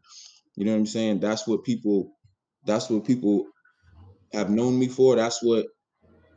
you 0.56 0.66
know 0.66 0.72
what 0.74 0.80
I'm 0.80 0.86
saying? 0.86 1.20
That's 1.20 1.48
what 1.48 1.64
people 1.64 2.14
that's 2.66 2.90
what 2.90 3.06
people 3.06 3.48
have 4.34 4.50
known 4.50 4.80
me 4.80 4.88
for. 4.88 5.16
That's 5.16 5.42
what 5.44 5.68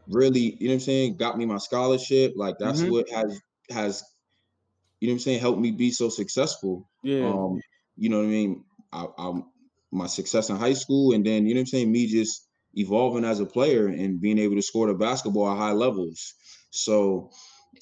really, 0.09 0.57
you 0.61 0.69
know 0.69 0.75
what 0.75 0.75
I'm 0.75 0.81
saying, 0.81 1.17
got 1.17 1.39
me 1.39 1.47
my 1.47 1.59
scholarship. 1.59 2.35
Like 2.37 2.57
that's 2.61 2.83
Mhm. 2.83 2.87
what 2.87 3.09
has 3.11 3.41
has 3.71 4.05
you 5.01 5.09
know 5.09 5.13
what 5.13 5.17
I'm 5.17 5.21
saying, 5.21 5.41
helped 5.41 5.61
me 5.61 5.71
be 5.73 5.91
so 5.91 6.09
successful. 6.09 6.89
Yeah. 7.03 7.37
Um, 7.37 7.61
you 7.97 8.09
know 8.09 8.19
what 8.19 8.27
I 8.27 8.31
mean? 8.31 8.65
I, 8.93 9.07
I'm 9.19 9.45
my 9.93 10.07
success 10.07 10.51
in 10.51 10.57
high 10.57 10.73
school, 10.75 11.13
and 11.15 11.25
then 11.25 11.47
you 11.47 11.55
know 11.55 11.59
what 11.59 11.63
I'm 11.63 11.67
saying, 11.67 11.93
me 11.93 12.07
just 12.07 12.49
evolving 12.75 13.25
as 13.25 13.41
a 13.41 13.47
player 13.47 13.87
and 13.87 14.21
being 14.21 14.39
able 14.39 14.57
to 14.57 14.63
score 14.63 14.87
the 14.87 14.95
basketball 14.95 15.51
at 15.51 15.57
high 15.59 15.73
levels. 15.73 16.35
So 16.71 17.31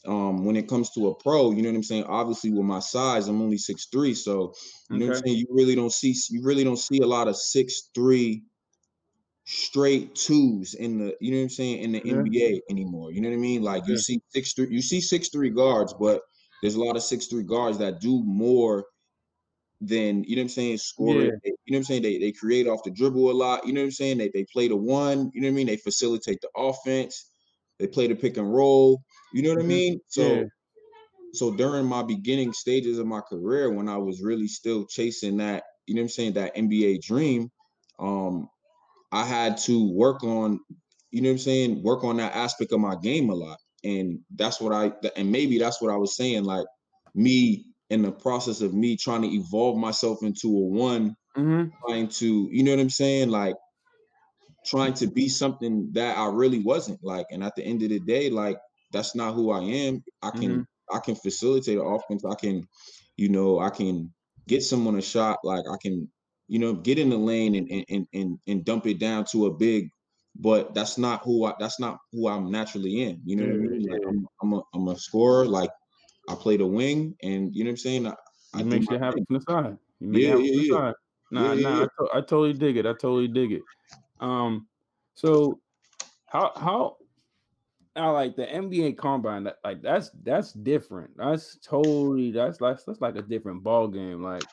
um, 0.07 0.45
when 0.45 0.57
it 0.57 0.69
comes 0.69 0.91
to 0.93 1.09
a 1.09 1.15
pro, 1.15 1.51
you 1.53 1.63
know 1.63 1.71
what 1.71 1.77
I'm 1.77 1.83
saying. 1.83 2.05
Obviously, 2.05 2.51
with 2.51 2.65
my 2.67 2.81
size, 2.81 3.29
I'm 3.29 3.43
only 3.43 3.59
six 3.59 3.87
three, 3.87 4.15
so 4.15 4.55
you 4.93 5.01
know 5.01 5.07
what 5.07 5.17
I'm 5.17 5.27
saying. 5.27 5.39
You 5.39 5.47
really 5.51 5.75
don't 5.75 5.93
see 5.93 6.15
you 6.31 6.43
really 6.43 6.65
don't 6.65 6.79
see 6.79 6.99
a 6.99 7.07
lot 7.07 7.29
of 7.29 7.37
six 7.37 7.91
three 7.95 8.45
straight 9.47 10.15
twos 10.15 10.75
in 10.75 10.99
the 10.99 11.17
you 11.21 11.31
know 11.31 11.39
what 11.39 11.43
I'm 11.45 11.49
saying 11.51 11.83
in 11.83 11.93
the 11.93 12.01
Yeah. 12.03 12.13
NBA 12.13 12.61
anymore. 12.71 13.13
You 13.13 13.21
know 13.21 13.29
what 13.29 13.35
I 13.37 13.39
mean? 13.39 13.63
Like 13.63 13.87
you 13.87 13.97
see 13.97 14.21
six 14.29 14.53
three, 14.55 14.69
you 14.71 14.83
see 14.83 15.01
six 15.01 15.29
three 15.29 15.51
guards, 15.51 15.95
but 15.99 16.23
there's 16.63 16.77
a 16.77 16.83
lot 16.83 16.97
of 16.97 17.03
six 17.03 17.27
three 17.27 17.43
guards 17.45 17.79
that 17.79 18.01
do 18.01 18.23
more 18.25 18.87
than 19.81 20.25
you 20.25 20.37
know 20.37 20.43
what 20.43 20.45
I'm 20.45 20.49
saying. 20.51 20.79
Score 20.79 21.23
Yeah. 21.23 21.31
you 21.45 21.51
know 21.51 21.57
what 21.67 21.77
I'm 21.79 21.85
saying. 21.85 22.03
They 22.03 22.19
they 22.19 22.33
create 22.33 22.67
off 22.67 22.85
the 22.85 22.91
dribble 22.91 23.31
a 23.31 23.33
lot. 23.33 23.67
You 23.67 23.73
know 23.73 23.81
what 23.83 23.87
I'm 23.87 23.93
saying. 23.93 24.19
They 24.19 24.31
they 24.33 24.45
play 24.53 24.69
the 24.69 24.77
one. 24.77 25.31
You 25.35 25.43
know 25.43 25.49
what 25.49 25.53
I 25.53 25.57
mean. 25.57 25.67
They 25.67 25.77
facilitate 25.77 26.41
the 26.41 26.51
offense. 26.57 27.31
They 27.79 27.87
play 27.87 28.07
the 28.07 28.15
pick 28.17 28.37
and 28.37 28.53
roll. 28.53 29.03
You 29.33 29.43
know 29.43 29.51
what 29.51 29.61
I 29.61 29.65
Mhm. 29.65 29.69
mean. 29.69 30.01
So 30.09 30.43
Yeah. 30.43 30.49
so 31.35 31.51
during 31.55 31.87
my 31.87 32.03
beginning 32.03 32.53
stages 32.53 32.99
of 32.99 33.07
my 33.07 33.21
career 33.21 33.71
when 33.73 33.89
I 33.89 33.97
was 33.99 34.23
really 34.23 34.49
still 34.49 34.87
chasing 34.87 35.39
that, 35.39 35.65
you 35.87 35.95
know 35.95 36.01
what 36.03 36.05
I'm 36.05 36.09
saying, 36.11 36.33
that 36.35 36.53
NBA 36.57 36.99
dream, 36.99 37.51
um, 37.99 38.49
I 39.13 39.25
had 39.25 39.59
to 39.59 39.93
work 39.95 40.25
on, 40.25 40.61
you 41.11 41.23
know 41.23 41.29
what 41.31 41.35
I'm 41.35 41.39
saying, 41.39 41.83
work 41.83 42.05
on 42.05 42.19
that 42.19 42.35
aspect 42.35 42.73
of 42.73 42.81
my 42.81 42.97
game 43.03 43.31
a 43.31 43.35
lot. 43.35 43.59
And 43.85 44.21
that's 44.35 44.61
what 44.61 44.73
I 44.73 44.93
and 45.17 45.33
maybe 45.33 45.59
that's 45.59 45.81
what 45.83 45.93
I 45.93 45.97
was 45.97 46.17
saying, 46.17 46.45
like 46.45 46.67
me 47.15 47.67
in 47.91 48.03
the 48.03 48.13
process 48.13 48.61
of 48.63 48.75
me 48.75 48.97
trying 48.97 49.23
to 49.23 49.29
evolve 49.29 49.79
myself 49.79 50.23
into 50.23 50.49
a 50.49 50.67
one, 50.67 51.15
Mhm. 51.37 51.73
trying 51.87 52.09
to, 52.09 52.49
you 52.51 52.63
know 52.65 52.73
what 52.73 52.81
I'm 52.81 52.91
saying, 52.91 53.31
like 53.31 53.55
trying 54.65 54.95
to 54.95 55.07
be 55.07 55.29
something 55.29 55.93
that 55.93 56.17
I 56.17 56.27
really 56.29 56.61
wasn't 56.61 57.03
like. 57.03 57.27
And 57.31 57.43
at 57.45 57.55
the 57.57 57.65
end 57.65 57.83
of 57.83 57.91
the 57.91 58.01
day, 58.01 58.31
like 58.31 58.59
that's 58.93 59.15
not 59.15 59.35
who 59.35 59.51
I 59.51 59.61
am. 59.63 60.03
I 60.23 60.31
can 60.31 60.61
Mhm. 60.61 60.67
I 60.93 60.99
can 61.01 61.15
facilitate 61.15 61.79
an 61.79 61.87
offense. 61.87 62.25
I 62.25 62.35
can, 62.35 62.67
you 63.17 63.29
know, 63.29 63.59
I 63.59 63.71
can 63.71 64.13
get 64.47 64.63
someone 64.63 64.97
a 64.97 65.03
shot. 65.03 65.39
Like 65.45 65.65
I 65.71 65.77
can, 65.81 66.11
you 66.49 66.59
know, 66.59 66.75
get 66.75 66.99
in 66.99 67.11
the 67.11 67.17
lane 67.17 67.55
and 67.55 67.85
and 67.89 68.07
and 68.13 68.39
and 68.47 68.65
dump 68.65 68.87
it 68.87 68.99
down 68.99 69.25
to 69.33 69.47
a 69.47 69.55
big. 69.55 69.91
But 70.37 70.75
that's 70.75 70.99
not 70.99 71.23
who 71.25 71.45
I. 71.45 71.55
That's 71.61 71.79
not 71.79 71.99
who 72.13 72.29
I'm 72.29 72.51
naturally 72.51 73.03
in. 73.03 73.21
You 73.25 73.37
know 73.37 73.45
what 73.45 73.53
I 73.55 73.59
mean? 73.59 73.87
Like 73.89 74.01
I'm, 74.09 74.27
I'm 74.43 74.53
a 74.55 74.63
I'm 74.75 74.89
a 74.89 74.99
scorer. 74.99 75.47
Like 75.47 75.71
I 76.29 76.35
play 76.35 76.57
the 76.57 76.67
wing, 76.67 77.17
and 77.23 77.55
you 77.55 77.65
know 77.65 77.69
what 77.69 77.73
I'm 77.73 77.77
saying. 77.77 78.07
I, 78.07 78.15
I 78.55 78.63
make 78.65 78.83
shit 78.83 79.01
happen 79.01 79.25
from 79.27 79.39
the 79.39 79.41
side. 79.53 79.79
You 80.01 80.09
make 80.09 80.23
it 80.23 80.27
Yeah, 80.27 80.37
yeah, 80.37 80.43
the 80.43 80.65
yeah, 80.65 80.75
side. 80.75 80.95
yeah, 81.31 81.41
Nah, 81.41 81.53
yeah, 81.55 81.63
nah. 81.63 81.79
yeah. 81.79 81.85
I, 81.85 81.87
to- 82.03 82.11
I 82.15 82.21
totally 82.21 82.53
dig 82.53 82.77
it. 82.77 82.87
I 82.87 82.93
totally 82.93 83.29
dig 83.29 83.53
it. 83.53 83.63
Um, 84.21 84.69
so 85.15 85.61
how 86.27 86.53
how 86.57 86.99
now 87.97 88.13
like 88.13 88.37
the 88.37 88.49
NBA 88.51 88.93
combine 88.93 89.45
that 89.45 89.59
like 89.65 89.83
that's 89.83 90.11
that's 90.23 90.53
different. 90.53 91.17
That's 91.17 91.59
totally 91.59 92.33
that's 92.33 92.61
like 92.61 92.79
that's 92.85 93.01
like 93.01 93.17
a 93.17 93.23
different 93.23 93.63
ball 93.63 93.89
game. 93.89 94.23
Like 94.23 94.49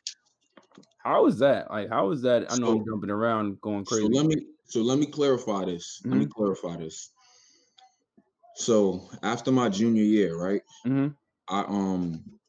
how 0.98 1.26
is 1.28 1.40
that? 1.40 1.70
Like 1.70 1.90
how 1.90 2.12
is 2.12 2.22
that? 2.24 2.52
I 2.52 2.56
know 2.56 2.72
I'm 2.72 2.86
jumping 2.86 3.10
around 3.10 3.60
going 3.62 3.86
crazy. 3.86 4.08
so 4.08 4.08
let 4.08 4.26
me 4.26 4.36
so 4.66 4.82
let 4.82 4.98
me 4.98 5.06
clarify 5.06 5.66
this. 5.66 6.04
Let 6.10 6.18
me 6.18 6.26
Mhm. 6.26 6.32
clarify 6.36 6.78
this. 6.78 7.12
So 8.56 9.10
after 9.24 9.52
my 9.52 9.68
junior 9.68 10.04
year, 10.04 10.38
right? 10.38 10.62
Mhm. 10.86 11.16
I 11.50 11.62
um 11.62 12.40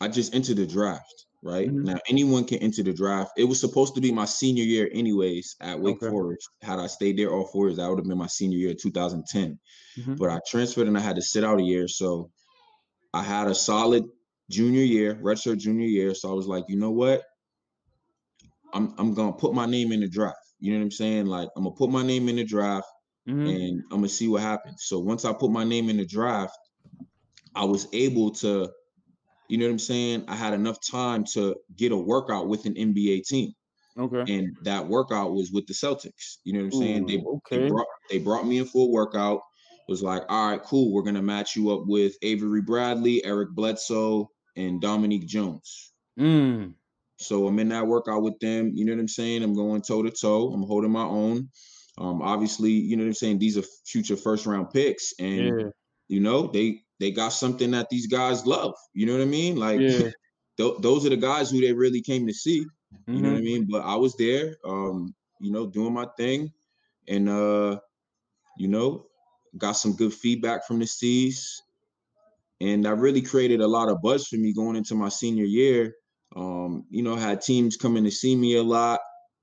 I 0.00 0.08
just 0.08 0.34
entered 0.34 0.56
the 0.56 0.66
draft, 0.66 1.26
right? 1.46 1.68
Mhm. 1.70 1.84
Now 1.84 1.98
anyone 2.08 2.44
can 2.44 2.58
enter 2.58 2.82
the 2.82 2.92
draft. 2.92 3.32
It 3.36 3.44
was 3.44 3.60
supposed 3.60 3.94
to 3.94 4.00
be 4.00 4.12
my 4.12 4.24
senior 4.26 4.64
year 4.64 4.88
anyways 4.92 5.56
at 5.60 5.80
Wake 5.80 6.02
Okay. 6.02 6.10
Forest. 6.10 6.48
Had 6.60 6.78
I 6.78 6.86
stayed 6.88 7.16
there 7.18 7.30
all 7.32 7.46
four 7.46 7.66
years, 7.68 7.76
that 7.78 7.88
would 7.88 7.98
have 7.98 8.06
been 8.06 8.18
my 8.18 8.26
senior 8.26 8.58
year 8.58 8.74
2010. 8.74 9.58
Mhm. 9.98 10.18
But 10.18 10.30
I 10.30 10.40
transferred 10.46 10.88
and 10.88 10.96
I 10.98 11.00
had 11.00 11.16
to 11.16 11.22
sit 11.22 11.44
out 11.44 11.60
a 11.60 11.62
year. 11.62 11.88
So 11.88 12.30
I 13.14 13.22
had 13.22 13.46
a 13.48 13.54
solid 13.54 14.04
junior 14.50 14.82
year, 14.82 15.14
redshirt 15.22 15.58
junior 15.58 15.86
year. 15.86 16.14
So 16.14 16.30
I 16.30 16.34
was 16.34 16.46
like, 16.46 16.64
you 16.68 16.76
know 16.76 16.90
what? 16.90 17.22
I'm 18.74 18.94
I'm 18.98 19.14
gonna 19.14 19.32
put 19.32 19.54
my 19.54 19.66
name 19.66 19.92
in 19.92 20.00
the 20.00 20.08
draft. 20.08 20.36
You 20.58 20.72
know 20.72 20.78
what 20.78 20.84
I'm 20.84 20.90
saying? 20.90 21.26
Like 21.26 21.48
I'm 21.56 21.64
gonna 21.64 21.74
put 21.76 21.90
my 21.90 22.02
name 22.02 22.28
in 22.28 22.36
the 22.36 22.44
draft 22.44 22.86
Mhm. 23.28 23.48
and 23.48 23.82
I'm 23.90 23.98
gonna 23.98 24.08
see 24.08 24.28
what 24.28 24.42
happens. 24.42 24.84
So 24.84 24.98
once 24.98 25.24
I 25.24 25.32
put 25.32 25.50
my 25.50 25.64
name 25.64 25.88
in 25.88 25.96
the 25.96 26.06
draft, 26.06 26.56
I 27.54 27.64
was 27.64 27.88
able 27.92 28.30
to, 28.32 28.70
you 29.48 29.58
know 29.58 29.66
what 29.66 29.72
I'm 29.72 29.78
saying? 29.78 30.24
I 30.28 30.36
had 30.36 30.54
enough 30.54 30.78
time 30.80 31.24
to 31.32 31.56
get 31.76 31.92
a 31.92 31.96
workout 31.96 32.48
with 32.48 32.66
an 32.66 32.74
NBA 32.74 33.26
team. 33.26 33.52
Okay. 33.98 34.34
And 34.34 34.56
that 34.62 34.86
workout 34.86 35.32
was 35.32 35.50
with 35.52 35.66
the 35.66 35.72
Celtics. 35.72 36.36
You 36.44 36.52
know 36.52 36.58
what 36.64 36.74
I'm 36.74 36.80
saying? 36.80 37.06
They 37.06 37.14
Ooh, 37.14 37.40
they 37.50 37.56
okay. 37.58 37.68
brought 37.68 37.86
they 38.10 38.18
brought 38.18 38.46
me 38.46 38.58
in 38.58 38.66
for 38.66 38.86
a 38.86 38.90
workout. 38.90 39.40
Was 39.88 40.02
like, 40.02 40.22
all 40.28 40.50
right, 40.50 40.62
cool. 40.62 40.92
We're 40.92 41.02
gonna 41.02 41.22
match 41.22 41.56
you 41.56 41.70
up 41.70 41.86
with 41.86 42.14
Avery 42.22 42.60
Bradley, 42.60 43.24
Eric 43.24 43.50
Bledsoe, 43.52 44.28
and 44.56 44.80
Dominique 44.80 45.26
Jones. 45.26 45.92
Mm. 46.18 46.74
So 47.18 47.46
I'm 47.46 47.58
in 47.58 47.70
that 47.70 47.86
workout 47.86 48.22
with 48.22 48.38
them. 48.40 48.72
You 48.74 48.84
know 48.84 48.92
what 48.92 49.00
I'm 49.00 49.08
saying? 49.08 49.42
I'm 49.42 49.54
going 49.54 49.80
toe 49.80 50.02
to 50.02 50.10
toe. 50.10 50.52
I'm 50.52 50.64
holding 50.64 50.90
my 50.90 51.04
own. 51.04 51.48
Um, 51.98 52.20
obviously, 52.20 52.72
you 52.72 52.96
know 52.96 53.04
what 53.04 53.08
I'm 53.08 53.14
saying. 53.14 53.38
These 53.38 53.56
are 53.56 53.62
future 53.86 54.16
first 54.16 54.44
round 54.44 54.70
picks, 54.70 55.14
and 55.18 55.60
Yeah. 55.60 55.70
you 56.08 56.20
know 56.20 56.48
they 56.48 56.82
they 57.00 57.10
got 57.10 57.30
something 57.30 57.70
that 57.72 57.88
these 57.90 58.06
guys 58.06 58.46
love. 58.46 58.74
You 58.94 59.06
know 59.06 59.12
what 59.14 59.22
I 59.22 59.26
mean? 59.26 59.56
Like 59.56 59.82
Yeah. 59.82 60.10
th- 60.58 60.76
those 60.80 61.06
are 61.06 61.10
the 61.10 61.16
guys 61.16 61.50
who 61.50 61.60
they 61.60 61.72
really 61.72 62.00
came 62.02 62.26
to 62.26 62.32
see. 62.34 62.64
You 63.12 63.22
know 63.22 63.30
what 63.32 63.38
I 63.38 63.40
Mhm. 63.40 63.42
mean? 63.42 63.66
But 63.70 63.82
I 63.82 63.96
was 63.96 64.14
there, 64.16 64.56
um, 64.64 65.14
you 65.40 65.52
know, 65.52 65.66
doing 65.66 65.94
my 65.94 66.06
thing, 66.16 66.52
and 67.08 67.28
uh, 67.28 67.80
you 68.58 68.68
know, 68.68 69.06
got 69.58 69.72
some 69.72 69.94
good 69.96 70.14
feedback 70.14 70.66
from 70.66 70.78
the 70.80 70.86
C's, 70.86 71.62
and 72.60 72.84
that 72.84 72.96
really 72.96 73.22
created 73.22 73.60
a 73.60 73.66
lot 73.68 73.88
of 73.88 74.00
buzz 74.02 74.26
for 74.26 74.36
me 74.36 74.52
going 74.52 74.76
into 74.76 74.94
my 74.94 75.08
senior 75.08 75.44
year. 75.44 75.94
Um, 76.34 76.84
you 76.90 77.02
know, 77.02 77.16
had 77.16 77.40
teams 77.40 77.76
coming 77.76 78.04
to 78.04 78.10
see 78.10 78.36
me 78.36 78.56
a 78.56 78.62
lot, 78.62 79.00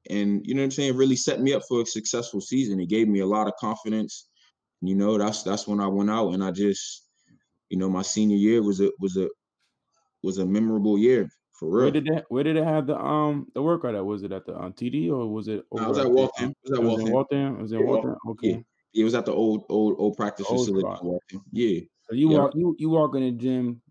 and 0.10 0.42
you 0.46 0.54
know 0.54 0.62
what 0.62 0.66
I'm 0.66 0.72
saying, 0.72 0.98
really 0.98 1.16
set 1.16 1.40
me 1.42 1.54
up 1.54 1.64
for 1.68 1.82
a 1.82 1.86
successful 1.86 2.42
season. 2.42 2.80
It 2.80 2.90
gave 2.90 3.08
me 3.08 3.20
a 3.20 3.26
lot 3.26 3.48
of 3.48 3.54
confidence. 3.60 4.30
You 4.82 4.96
know, 4.96 5.18
that's 5.18 5.44
that's 5.44 5.68
when 5.68 5.80
I 5.80 5.88
went 5.88 6.10
out 6.12 6.34
and 6.34 6.44
I 6.44 6.52
just, 6.52 7.03
you 7.70 7.78
know, 7.78 7.90
my 7.90 8.02
senior 8.02 8.38
year 8.38 8.62
was 8.62 8.80
a 8.82 8.92
was 9.00 9.18
a 9.18 9.30
was 10.24 10.38
a 10.38 10.46
memorable 10.46 10.98
year 10.98 11.30
for 11.60 11.70
real. 11.70 11.84
Where 11.84 11.92
did 11.92 12.06
they 12.06 12.24
where 12.30 12.44
did 12.44 12.56
it 12.58 12.64
have 12.64 12.88
the 12.88 12.98
um 12.98 13.48
the 13.54 13.62
workout 13.62 13.96
at? 13.96 14.06
Was 14.06 14.24
it 14.24 14.32
at 14.32 14.46
the 14.46 14.56
um, 14.58 14.74
TD 14.74 15.10
or 15.12 15.28
was 15.32 15.48
it 15.48 15.66
over 15.72 15.90
was 15.90 15.98
at 15.98 16.06
at 16.06 16.12
Waltham. 16.12 16.50
It 16.50 16.56
was 16.64 16.72
at 16.80 16.84
it 16.84 16.88
Waltham. 16.88 17.12
Waltham? 17.12 17.62
Was 17.62 17.72
Yeah, 17.72 17.80
Waltham? 17.80 18.16
yeah. 18.22 18.32
Okay. 18.32 18.66
It 18.94 19.04
was 19.04 19.16
at 19.16 19.26
the 19.26 19.34
old 19.34 19.66
old 19.70 19.96
old 19.98 20.18
practice 20.18 20.48
old 20.48 20.60
facility 20.60 20.82
spot. 20.82 21.02
in 21.02 21.08
Waltham. 21.08 21.44
Yeah. 21.52 21.80
So 22.10 22.16
you 22.16 22.30
Yep. 22.30 22.42
walk 22.42 22.52
you 22.56 22.76
you 22.80 22.90
walk 22.90 23.16
in 23.16 23.22
the 23.24 23.32
gym, 23.32 23.82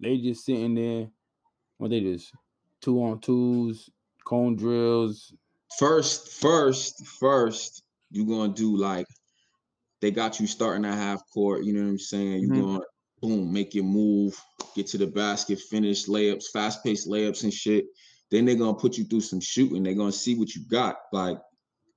they 0.00 0.18
just 0.18 0.44
sitting 0.44 0.74
there. 0.74 1.08
What 1.78 1.90
they 1.90 2.00
just 2.00 2.34
two 2.80 3.02
on 3.02 3.20
twos, 3.20 3.90
cone 4.24 4.56
drills. 4.56 5.32
First, 5.78 6.28
first, 6.28 7.06
first, 7.06 7.82
you 8.10 8.26
gonna 8.26 8.52
do 8.52 8.76
like 8.76 9.06
they 10.00 10.10
got 10.10 10.40
you 10.40 10.46
starting 10.46 10.84
at 10.84 10.94
half 10.94 11.22
court. 11.32 11.64
You 11.64 11.72
know 11.74 11.82
what 11.82 11.90
I'm 11.90 11.98
saying? 11.98 12.42
You 12.42 12.48
Mhm. 12.48 12.62
going 12.62 12.82
boom, 13.20 13.52
make 13.52 13.74
your 13.74 13.84
move, 13.84 14.40
get 14.74 14.86
to 14.88 14.98
the 14.98 15.06
basket, 15.06 15.58
finish 15.58 16.06
layups, 16.06 16.46
fast 16.52 16.82
paced 16.84 17.08
layups 17.08 17.44
and 17.44 17.52
shit. 17.52 17.86
Then 18.30 18.44
they're 18.44 18.54
gonna 18.54 18.74
put 18.74 18.96
you 18.96 19.04
through 19.04 19.22
some 19.22 19.40
shooting. 19.40 19.82
They're 19.82 19.94
gonna 19.94 20.12
see 20.12 20.38
what 20.38 20.54
you 20.54 20.62
got. 20.68 20.96
Like 21.12 21.38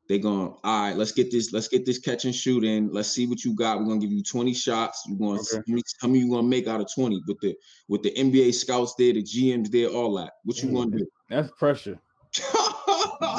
they're 0.09 0.17
gonna, 0.17 0.49
all 0.49 0.59
right, 0.63 0.97
let's 0.97 1.11
get 1.11 1.31
this, 1.31 1.53
let's 1.53 1.67
get 1.67 1.85
this 1.85 1.99
catch 1.99 2.25
and 2.25 2.35
shoot 2.35 2.63
in. 2.63 2.91
Let's 2.91 3.09
see 3.09 3.25
what 3.27 3.43
you 3.43 3.55
got. 3.55 3.79
We're 3.79 3.85
gonna 3.85 3.99
give 3.99 4.11
you 4.11 4.23
20 4.23 4.53
shots. 4.53 5.03
You're 5.07 5.17
gonna 5.17 5.39
Okay. 5.39 5.57
how 5.57 5.63
many, 5.67 5.81
how 6.01 6.07
many 6.07 6.19
you 6.19 6.29
gonna 6.29 6.47
make 6.47 6.67
out 6.67 6.81
of 6.81 6.87
20 6.93 7.21
with 7.27 7.39
the 7.39 7.55
with 7.87 8.03
the 8.03 8.11
NBA 8.11 8.53
scouts 8.53 8.95
there, 8.97 9.13
the 9.13 9.23
GMs 9.23 9.69
there, 9.71 9.87
all 9.89 10.15
that. 10.15 10.33
What 10.43 10.57
you 10.57 10.69
Damn, 10.69 10.75
gonna 10.75 10.91
mm, 10.91 10.97
do? 10.97 11.07
That's 11.29 11.51
pressure. 11.57 11.99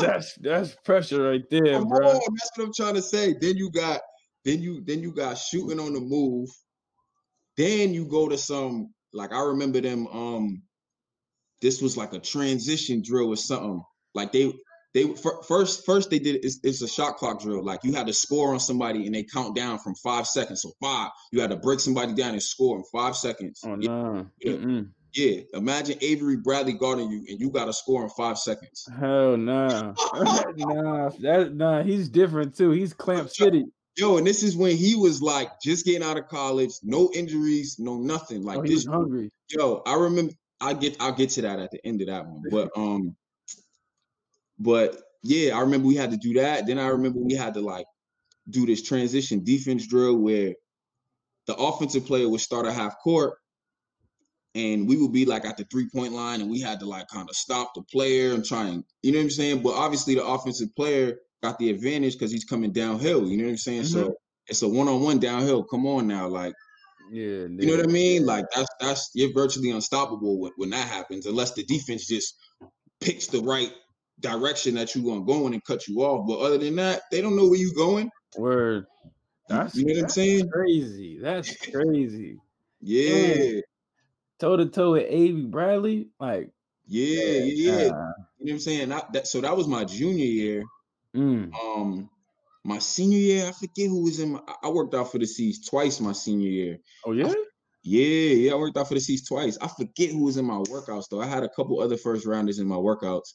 That's 0.01 0.35
that's 0.37 0.77
pressure 0.85 1.31
right 1.31 1.43
there, 1.51 1.81
Come 1.81 1.89
bro. 1.89 2.09
on, 2.09 2.15
that's 2.15 2.51
what 2.57 2.67
I'm 2.67 2.73
trying 2.73 2.95
to 2.95 3.03
say. 3.03 3.35
Then 3.41 3.57
you 3.57 3.71
got 3.71 4.01
then 4.45 4.63
you 4.63 4.83
then 4.85 5.01
you 5.01 5.13
got 5.13 5.37
shooting 5.37 5.81
on 5.81 5.93
the 5.93 6.01
move. 6.01 6.49
Then 7.57 7.95
you 7.95 8.07
go 8.07 8.29
to 8.29 8.39
some 8.39 8.93
like 9.13 9.33
I 9.33 9.41
remember 9.41 9.81
them. 9.81 10.07
Um, 10.09 10.63
this 11.63 11.81
was 11.81 11.97
like 11.97 12.13
a 12.13 12.19
transition 12.19 13.03
drill 13.03 13.29
or 13.29 13.37
something. 13.37 13.83
Like 14.15 14.33
they 14.33 14.53
they 14.93 15.13
first 15.49 15.85
first 15.87 16.11
they 16.11 16.19
did 16.19 16.45
it's, 16.45 16.61
it's 16.63 16.83
a 16.83 16.89
shot 16.89 17.17
clock 17.17 17.41
drill. 17.41 17.65
Like 17.65 17.81
you 17.85 17.93
had 17.93 18.07
to 18.07 18.13
score 18.13 18.53
on 18.53 18.61
somebody 18.61 19.07
and 19.07 19.15
they 19.15 19.25
count 19.25 19.57
down 19.57 19.79
from 19.79 19.95
five 19.97 20.27
seconds. 20.27 20.63
So 20.63 20.73
five, 20.81 21.11
you 21.33 21.41
had 21.41 21.51
to 21.51 21.57
break 21.57 21.81
somebody 21.81 22.15
down 22.15 22.33
and 22.33 22.43
score 22.43 22.77
in 22.77 22.85
five 22.93 23.17
seconds. 23.17 23.61
Oh 23.65 23.77
yeah, 23.81 23.89
no. 23.89 24.27
yeah. 24.41 24.83
Yeah. 25.15 25.43
Imagine 25.55 25.97
Avery 26.01 26.37
Bradley 26.37 26.73
guarding 26.73 27.09
you 27.09 27.25
and 27.29 27.39
you 27.39 27.51
got 27.51 27.67
to 27.67 27.73
score 27.73 28.03
in 28.03 28.11
five 28.11 28.37
seconds. 28.37 28.85
Hell 28.99 29.37
no. 29.37 29.95
nah. 30.57 31.11
That 31.21 31.53
nah, 31.55 31.83
he's 31.83 32.09
different 32.09 32.57
too. 32.57 32.73
He's 32.73 32.93
Clamp 32.93 33.31
City. 33.31 33.65
Yo, 33.97 34.17
and 34.17 34.27
this 34.27 34.43
is 34.43 34.57
when 34.57 34.77
he 34.77 34.97
was 34.97 35.23
like 35.23 35.61
just 35.61 35.85
getting 35.85 36.03
out 36.03 36.17
of 36.17 36.27
college, 36.29 36.73
no 36.83 37.11
injuries, 37.15 37.77
no 37.79 37.97
nothing. 37.97 38.43
Like 38.43 38.59
Oh, 38.59 38.63
this, 38.63 38.85
hungry. 38.87 39.31
yo, 39.51 39.83
I 39.87 39.95
remember. 39.95 40.33
I 40.61 40.73
get, 40.73 40.97
I'll 41.01 41.13
get 41.13 41.31
to 41.31 41.43
that 41.43 41.59
at 41.59 41.71
the 41.71 41.85
end 41.87 42.01
of 42.01 42.07
that 42.09 42.27
one. 42.27 42.43
But 42.51 42.71
um, 42.77 43.17
but 44.59 45.01
yeah, 45.23 45.57
I 45.57 45.61
remember 45.61 45.87
we 45.87 45.97
had 45.97 46.11
to 46.11 46.17
do 46.17 46.35
that. 46.35 46.67
Then 46.67 46.79
I 46.79 46.89
remember 46.89 47.21
we 47.21 47.35
had 47.35 47.55
to 47.55 47.61
like 47.61 47.87
do 48.49 48.67
this 48.67 48.83
transition 48.83 49.45
defense 49.45 49.87
drill 49.87 50.17
where 50.17 50.55
the 51.47 51.55
offensive 51.55 52.07
player 52.07 52.29
would 52.29 52.41
start 52.41 52.67
at 52.67 52.75
half 52.75 52.99
court, 53.03 53.39
and 54.55 54.89
we 54.89 54.97
would 54.97 55.13
be 55.13 55.25
like 55.25 55.45
at 55.45 55.57
the 55.57 55.65
three 55.65 55.89
point 55.95 56.13
line, 56.13 56.41
and 56.41 56.51
we 56.51 56.61
had 56.61 56.81
to 56.81 56.87
like 56.87 57.07
kind 57.09 57.29
of 57.29 57.37
stop 57.37 57.75
the 57.75 57.83
player 57.83 58.33
and 58.35 58.45
try 58.45 58.67
and 58.69 58.85
you 59.03 59.13
know 59.13 59.19
what 59.19 59.25
I'm 59.25 59.31
saying. 59.31 59.63
But 59.63 59.75
obviously, 59.75 60.15
the 60.15 60.27
offensive 60.27 60.75
player 60.75 61.19
got 61.45 61.59
the 61.59 61.71
advantage 61.71 62.15
because 62.15 62.33
he's 62.33 62.45
coming 62.45 62.73
downhill. 62.73 63.29
You 63.29 63.37
know 63.37 63.45
what 63.45 63.51
I'm 63.51 63.57
saying? 63.59 63.85
So 63.85 64.15
it's 64.47 64.63
a 64.63 64.69
one 64.69 64.89
on 64.89 65.03
one 65.03 65.19
downhill. 65.19 65.65
Come 65.65 65.87
on 65.87 66.07
now, 66.07 66.29
like. 66.29 66.55
Yeah. 67.11 67.47
You 67.47 67.67
know 67.67 67.77
what 67.77 67.85
I 67.85 67.93
mean? 67.93 68.25
Like 68.25 68.47
that's 68.55 68.69
that's 68.81 69.11
you're 69.15 69.33
virtually 69.35 69.71
unstoppable 69.71 70.41
when, 70.41 70.53
when 70.57 70.71
that 70.71 70.89
happens, 70.89 71.27
unless 71.27 71.53
the 71.53 71.63
defense 71.65 72.07
just 72.09 72.35
picks 72.99 73.27
the 73.27 73.41
right 73.43 73.71
direction 74.21 74.75
that 74.77 74.95
you're 74.95 75.05
gonna 75.05 75.25
go 75.25 75.47
in 75.47 75.53
and 75.53 75.63
cut 75.65 75.87
you 75.87 76.01
off. 76.01 76.27
But 76.27 76.39
other 76.39 76.57
than 76.57 76.77
that, 76.77 77.03
they 77.11 77.21
don't 77.21 77.37
know 77.37 77.47
where 77.47 77.59
you're 77.59 77.75
going. 77.75 78.11
Word. 78.39 78.87
That's, 79.51 79.75
You 79.77 79.85
know 79.85 79.95
what 79.95 80.03
I'm 80.05 80.09
saying? 80.09 80.49
crazy. 80.49 81.19
That's 81.21 81.55
crazy. 81.73 82.39
Yeah, 82.81 83.61
Toe 84.39 84.57
to 84.57 84.67
toe 84.67 84.93
with 84.93 85.07
Avery 85.09 85.43
Bradley. 85.43 86.09
Like, 86.19 86.51
yeah, 86.87 87.45
yeah, 87.45 87.45
yeah. 87.45 87.73
uh, 87.73 87.77
You 87.77 87.87
know 87.91 88.15
what 88.39 88.51
I'm 88.53 88.59
saying? 88.61 88.89
That, 88.89 89.13
that 89.13 89.27
so 89.27 89.43
that 89.43 89.57
was 89.57 89.69
my 89.69 89.85
junior 89.85 90.25
year. 90.25 90.65
Mm, 91.15 91.53
Um, 91.55 92.11
my 92.65 92.79
senior 92.79 93.19
year, 93.19 93.47
I 93.49 93.53
forget 93.53 93.89
who 93.89 94.03
was 94.03 94.19
in. 94.21 94.33
My, 94.33 94.41
I- 94.49 94.57
I 94.65 94.69
worked 94.71 94.95
out 94.95 95.11
for 95.13 95.19
the 95.19 95.27
C's 95.27 95.65
twice 95.67 96.01
my 96.01 96.13
senior 96.13 96.49
year. 96.49 96.79
oh 97.07 97.13
yeah? 97.13 97.33
Yeah, 97.87 98.07
yeah, 98.35 98.53
I 98.53 98.57
worked 98.57 98.79
out 98.79 98.89
for 98.89 98.95
the 98.95 99.01
C's 99.01 99.27
twice. 99.29 99.59
I 99.61 99.69
forget 99.69 100.11
who 100.11 100.25
was 100.25 100.39
in 100.39 100.47
my 100.47 100.55
workouts 100.57 101.09
though. 101.11 101.21
I 101.21 101.27
had 101.27 101.43
a 101.45 101.49
couple 101.51 101.81
other 101.81 101.99
first 101.99 102.25
rounders 102.25 102.59
in 102.59 102.67
my 102.67 102.77
workouts. 102.77 103.35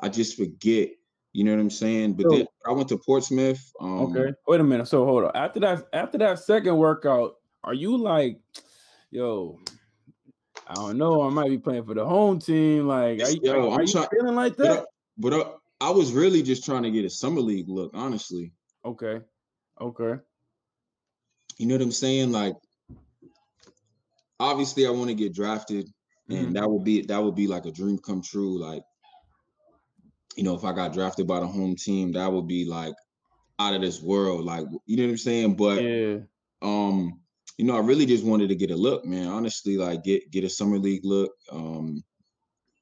I 0.00 0.08
just 0.08 0.36
forget. 0.36 0.88
You 1.32 1.44
know 1.44 1.52
what 1.54 1.60
I'm 1.60 1.70
saying? 1.70 2.14
But 2.14 2.24
So- 2.24 2.36
then 2.38 2.46
I 2.66 2.72
went 2.72 2.88
to 2.88 2.98
Portsmouth. 2.98 3.60
Um, 3.80 4.16
Okay. 4.16 4.32
Wait 4.48 4.60
a 4.60 4.64
minute. 4.64 4.88
So 4.88 5.04
hold 5.04 5.24
on. 5.24 5.30
After 5.34 5.60
that, 5.60 5.86
after 5.92 6.18
that 6.18 6.38
second 6.40 6.76
workout, 6.78 7.34
are 7.62 7.74
you 7.74 7.96
like, 7.98 8.40
yo, 9.10 9.60
I 10.66 10.74
don't 10.74 10.96
know, 10.98 11.22
I 11.22 11.28
might 11.30 11.50
be 11.50 11.58
playing 11.58 11.84
for 11.84 11.94
the 11.94 12.04
home 12.06 12.38
team. 12.38 12.88
Like, 12.88 13.20
are 13.22 13.30
you, 13.30 13.40
Yo, 13.42 13.70
are 13.70 13.82
you 13.82 13.86
try- 13.88 14.06
feeling 14.10 14.34
like 14.34 14.56
But, 14.56 14.64
that? 14.64 14.78
I, 14.80 14.84
but 15.18 15.34
I, 15.34 15.52
I 15.80 15.90
was 15.90 16.12
really 16.12 16.42
just 16.42 16.64
trying 16.64 16.82
to 16.82 16.90
get 16.90 17.04
a 17.04 17.10
summer 17.10 17.40
league 17.40 17.68
look, 17.68 17.92
honestly. 17.94 18.52
Okay. 18.84 19.20
Okay. 19.80 20.20
You 21.58 21.66
know 21.66 21.74
what 21.74 21.82
I'm 21.82 21.92
saying? 21.92 22.32
Like, 22.32 22.54
obviously, 24.38 24.86
I 24.86 24.90
want 24.90 25.08
to 25.08 25.14
get 25.14 25.34
drafted, 25.34 25.86
Mhm. 26.28 26.46
and 26.46 26.56
that 26.56 26.70
would 26.70 26.84
be 26.84 27.02
that 27.02 27.22
would 27.22 27.34
be 27.34 27.46
like 27.46 27.66
a 27.66 27.70
dream 27.70 27.98
come 27.98 28.22
true. 28.22 28.58
Like, 28.58 28.82
you 30.36 30.42
know, 30.42 30.54
if 30.54 30.64
I 30.64 30.72
got 30.72 30.92
drafted 30.92 31.26
by 31.26 31.40
the 31.40 31.46
home 31.46 31.76
team, 31.76 32.12
that 32.12 32.32
would 32.32 32.46
be 32.46 32.64
like 32.64 32.94
out 33.58 33.74
of 33.74 33.80
this 33.82 34.02
world. 34.02 34.44
Like, 34.44 34.66
you 34.86 34.96
know 34.96 35.04
what 35.04 35.10
I'm 35.10 35.18
saying? 35.18 35.56
But 35.56 35.82
Yeah. 35.82 36.18
um, 36.62 37.20
you 37.56 37.64
know, 37.64 37.76
I 37.76 37.80
really 37.80 38.06
just 38.06 38.24
wanted 38.24 38.48
to 38.48 38.54
get 38.54 38.70
a 38.70 38.76
look, 38.76 39.04
man. 39.04 39.28
Honestly, 39.28 39.76
like 39.76 40.02
get 40.04 40.30
get 40.30 40.44
a 40.44 40.48
summer 40.50 40.78
league 40.78 41.04
look. 41.04 41.32
Um, 41.50 42.02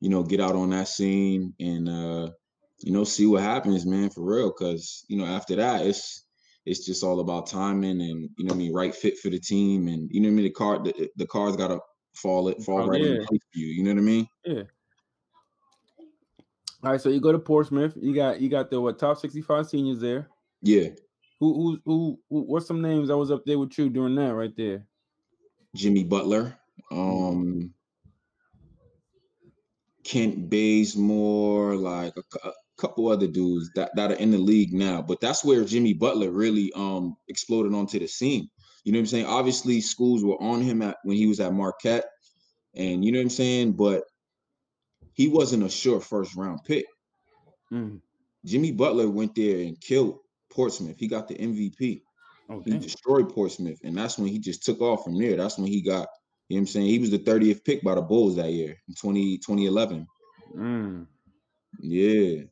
you 0.00 0.08
know, 0.08 0.22
get 0.22 0.40
out 0.40 0.54
on 0.54 0.70
that 0.70 0.88
scene 0.88 1.54
and 1.58 1.88
uh, 1.88 2.30
you 2.80 2.92
know, 2.92 3.04
see 3.04 3.26
what 3.26 3.42
happens, 3.42 3.86
man, 3.86 4.10
for 4.10 4.22
real. 4.22 4.52
Cause 4.52 5.04
you 5.08 5.16
know, 5.18 5.26
after 5.26 5.56
that, 5.56 5.86
it's 5.86 6.24
it's 6.66 6.84
just 6.84 7.02
all 7.02 7.20
about 7.20 7.46
timing 7.46 8.00
and 8.00 8.30
you 8.36 8.44
know 8.44 8.52
what 8.52 8.54
I 8.54 8.58
mean, 8.58 8.72
right 8.74 8.94
fit 8.94 9.18
for 9.18 9.30
the 9.30 9.40
team 9.40 9.88
and 9.88 10.08
you 10.12 10.20
know 10.20 10.28
what 10.28 10.32
I 10.32 10.36
mean. 10.36 10.44
The 10.44 10.50
car 10.50 10.82
the, 10.82 11.10
the 11.16 11.26
cards 11.26 11.56
gotta 11.56 11.80
fall 12.14 12.48
it 12.48 12.62
fall 12.62 12.82
Oh, 12.82 12.86
right 12.86 13.00
in 13.02 13.18
place 13.18 13.40
for 13.52 13.58
you. 13.58 13.66
You 13.66 13.82
know 13.84 13.92
what 13.92 13.98
I 13.98 14.02
mean? 14.02 14.26
Yeah. 14.44 14.62
All 16.82 16.90
right. 16.92 17.00
So 17.00 17.08
you 17.08 17.20
go 17.20 17.32
to 17.32 17.38
Portsmouth. 17.38 17.96
You 17.96 18.14
got 18.14 18.40
you 18.40 18.48
got 18.48 18.70
the 18.70 18.80
what 18.80 18.98
top 18.98 19.18
65 19.18 19.66
seniors 19.68 20.00
there. 20.00 20.28
Yeah, 20.62 20.90
Who 21.40 21.54
who 21.54 21.80
who, 21.84 22.20
who 22.30 22.42
what's 22.42 22.66
some 22.66 22.82
names 22.82 23.10
I 23.10 23.14
was 23.14 23.30
up 23.30 23.44
there 23.44 23.58
with 23.58 23.76
you 23.78 23.90
during 23.90 24.14
that 24.16 24.34
right 24.34 24.54
there? 24.56 24.86
Jimmy 25.74 26.04
Butler, 26.04 26.58
um, 26.90 27.72
Kent 30.02 30.50
Bazemore, 30.50 31.76
like 31.76 32.14
a 32.16 32.52
couple 32.78 33.08
other 33.08 33.26
dudes 33.26 33.70
that, 33.74 33.94
that 33.96 34.12
are 34.12 34.16
in 34.16 34.30
the 34.30 34.38
league 34.38 34.72
now. 34.72 35.02
But 35.02 35.20
that's 35.20 35.44
where 35.44 35.64
Jimmy 35.64 35.92
Butler 35.92 36.30
really 36.30 36.72
um 36.74 37.16
exploded 37.28 37.74
onto 37.74 37.98
the 37.98 38.06
scene. 38.06 38.48
You 38.84 38.92
know 38.92 38.98
what 38.98 39.02
I'm 39.02 39.06
saying? 39.06 39.26
Obviously, 39.26 39.80
schools 39.80 40.24
were 40.24 40.40
on 40.40 40.62
him 40.62 40.82
at 40.82 40.96
when 41.02 41.16
he 41.16 41.26
was 41.26 41.40
at 41.40 41.52
Marquette, 41.52 42.06
and 42.74 43.04
you 43.04 43.12
know 43.12 43.18
what 43.18 43.24
I'm 43.24 43.30
saying. 43.30 43.72
But 43.72 44.04
he 45.12 45.28
wasn't 45.28 45.64
a 45.64 45.68
sure 45.68 46.00
first 46.00 46.36
round 46.36 46.60
pick. 46.64 46.86
Mm. 47.72 48.00
Jimmy 48.44 48.72
Butler 48.72 49.08
went 49.10 49.34
there 49.34 49.58
and 49.58 49.80
killed 49.80 50.20
Portsmouth. 50.50 50.96
He 50.98 51.08
got 51.08 51.28
the 51.28 51.34
MVP. 51.34 52.02
Oh, 52.50 52.62
He 52.64 52.78
destroyed 52.78 53.28
Portsmouth, 53.28 53.80
and 53.84 53.96
that's 53.96 54.16
when 54.16 54.28
he 54.28 54.38
just 54.38 54.64
took 54.64 54.80
off 54.80 55.04
from 55.04 55.18
there. 55.18 55.36
That's 55.36 55.58
when 55.58 55.66
he 55.66 55.82
got, 55.82 56.08
you 56.48 56.56
know 56.56 56.60
what 56.60 56.60
I'm 56.60 56.66
saying? 56.68 56.86
He 56.86 56.98
was 56.98 57.10
the 57.10 57.18
30th 57.18 57.62
pick 57.64 57.82
by 57.82 57.94
the 57.94 58.00
Bulls 58.00 58.36
that 58.36 58.52
year 58.52 58.74
in 58.88 58.94
20, 58.94 59.38
2011. 59.38 60.06
Mm. 60.56 61.06
Yeah, 61.80 62.44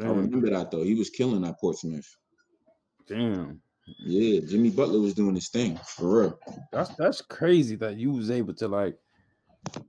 I 0.00 0.04
remember 0.06 0.50
that 0.50 0.70
though. 0.70 0.82
He 0.82 0.94
was 0.94 1.10
killing 1.10 1.42
that 1.42 1.60
Portsmouth. 1.60 2.16
Damn. 3.06 3.60
Yeah, 3.98 4.40
Jimmy 4.48 4.70
Butler 4.70 5.00
was 5.00 5.12
doing 5.14 5.34
his 5.34 5.48
thing 5.48 5.78
for 5.86 6.20
real. 6.22 6.38
That's 6.72 6.94
that's 6.96 7.20
crazy 7.20 7.76
that 7.76 7.96
you 7.96 8.12
was 8.12 8.30
able 8.30 8.54
to 8.54 8.68
like 8.68 8.96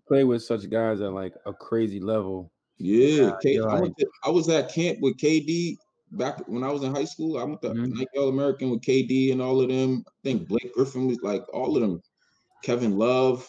play 0.08 0.24
with 0.24 0.44
such 0.44 0.70
guys 0.70 1.00
at 1.02 1.14
like 1.14 1.34
a 1.46 1.54
crazy 1.54 2.00
level. 2.00 2.52
Yeah, 2.80 3.38
K- 3.42 3.54
you're 3.54 3.70
I, 3.70 3.80
went 3.80 3.96
to, 4.00 4.08
I 4.26 4.30
was 4.30 4.50
at 4.50 4.74
camp 4.74 5.00
with 5.00 5.18
KD 5.18 5.78
back 6.12 6.46
when 6.48 6.64
I 6.64 6.72
was 6.72 6.84
in 6.84 6.94
high 6.94 7.06
school. 7.06 7.38
I 7.38 7.44
went 7.44 7.62
to 7.62 7.70
Mhm. 7.70 7.90
Nike 7.94 8.18
All 8.18 8.30
American 8.30 8.72
with 8.72 8.82
KD 8.82 9.32
and 9.32 9.42
all 9.42 9.62
of 9.62 9.70
them. 9.70 10.04
I 10.08 10.12
think 10.24 10.48
Blake 10.48 10.74
Griffin 10.74 11.08
was 11.08 11.22
like 11.22 11.44
all 11.54 11.76
of 11.76 11.82
them. 11.82 12.02
Kevin 12.64 12.98
Love. 12.98 13.48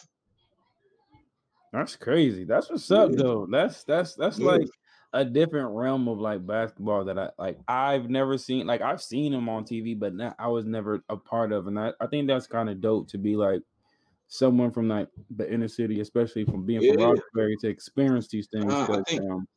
That's 1.73 1.95
crazy. 1.95 2.43
That's 2.45 2.69
what's 2.69 2.89
up 2.91 3.09
Yeah. 3.11 3.17
though. 3.17 3.47
That's 3.49 3.83
that's 3.83 4.15
that's 4.15 4.39
Yeah. 4.39 4.45
like 4.45 4.69
a 5.15 5.25
different 5.25 5.71
realm 5.71 6.07
of 6.09 6.19
like 6.19 6.45
basketball 6.47 7.05
that 7.05 7.19
I 7.19 7.31
like 7.39 7.59
I've 7.67 8.09
never 8.09 8.37
seen 8.37 8.67
like 8.67 8.81
I've 8.81 9.01
seen 9.01 9.33
him 9.33 9.49
on 9.49 9.65
TV, 9.65 9.95
but 9.95 10.15
not, 10.15 10.35
I 10.39 10.49
was 10.49 10.65
never 10.65 11.03
a 11.09 11.17
part 11.17 11.51
of. 11.53 11.67
And 11.67 11.79
I, 11.79 11.93
I 12.01 12.07
think 12.07 12.27
that's 12.27 12.47
kind 12.47 12.69
of 12.69 12.81
dope 12.81 13.09
to 13.09 13.17
be 13.19 13.35
like 13.37 13.63
someone 14.27 14.71
from 14.71 14.89
like 14.89 15.09
the 15.31 15.51
inner 15.51 15.67
city, 15.69 15.99
especially 16.01 16.45
from 16.45 16.65
being 16.65 16.83
from 16.83 16.97
Yeah. 16.97 17.03
Roxbury 17.03 17.57
to 17.61 17.69
experience 17.69 18.27
these 18.29 18.47
things. 18.51 18.67
Nah, 18.69 18.85
I 18.91 19.01
think- 19.07 19.23
um, 19.31 19.47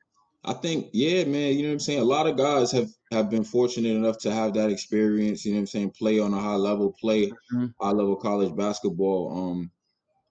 I 0.45 0.55
think, 0.55 0.91
yeah, 0.93 1.25
man, 1.25 1.57
you 1.57 1.63
know 1.65 1.69
what 1.71 1.75
I'm 1.75 1.81
saying? 1.81 2.01
A 2.01 2.05
lot 2.05 2.27
of 2.29 2.37
guys 2.37 2.73
have 2.73 2.91
have 3.13 3.31
been 3.31 3.45
fortunate 3.45 3.91
enough 3.97 4.19
to 4.21 4.33
have 4.33 4.55
that 4.55 4.71
experience, 4.71 5.45
you 5.45 5.53
know 5.53 5.59
what 5.59 5.63
I'm 5.63 5.67
saying, 5.69 5.93
play 5.99 6.21
on 6.21 6.35
a 6.35 6.41
high 6.41 6.57
level, 6.57 6.95
play 7.01 7.39
Mhm. 7.53 7.75
high 7.81 7.93
level 7.93 8.17
college 8.17 8.55
basketball. 8.57 9.33
Um, 9.37 9.73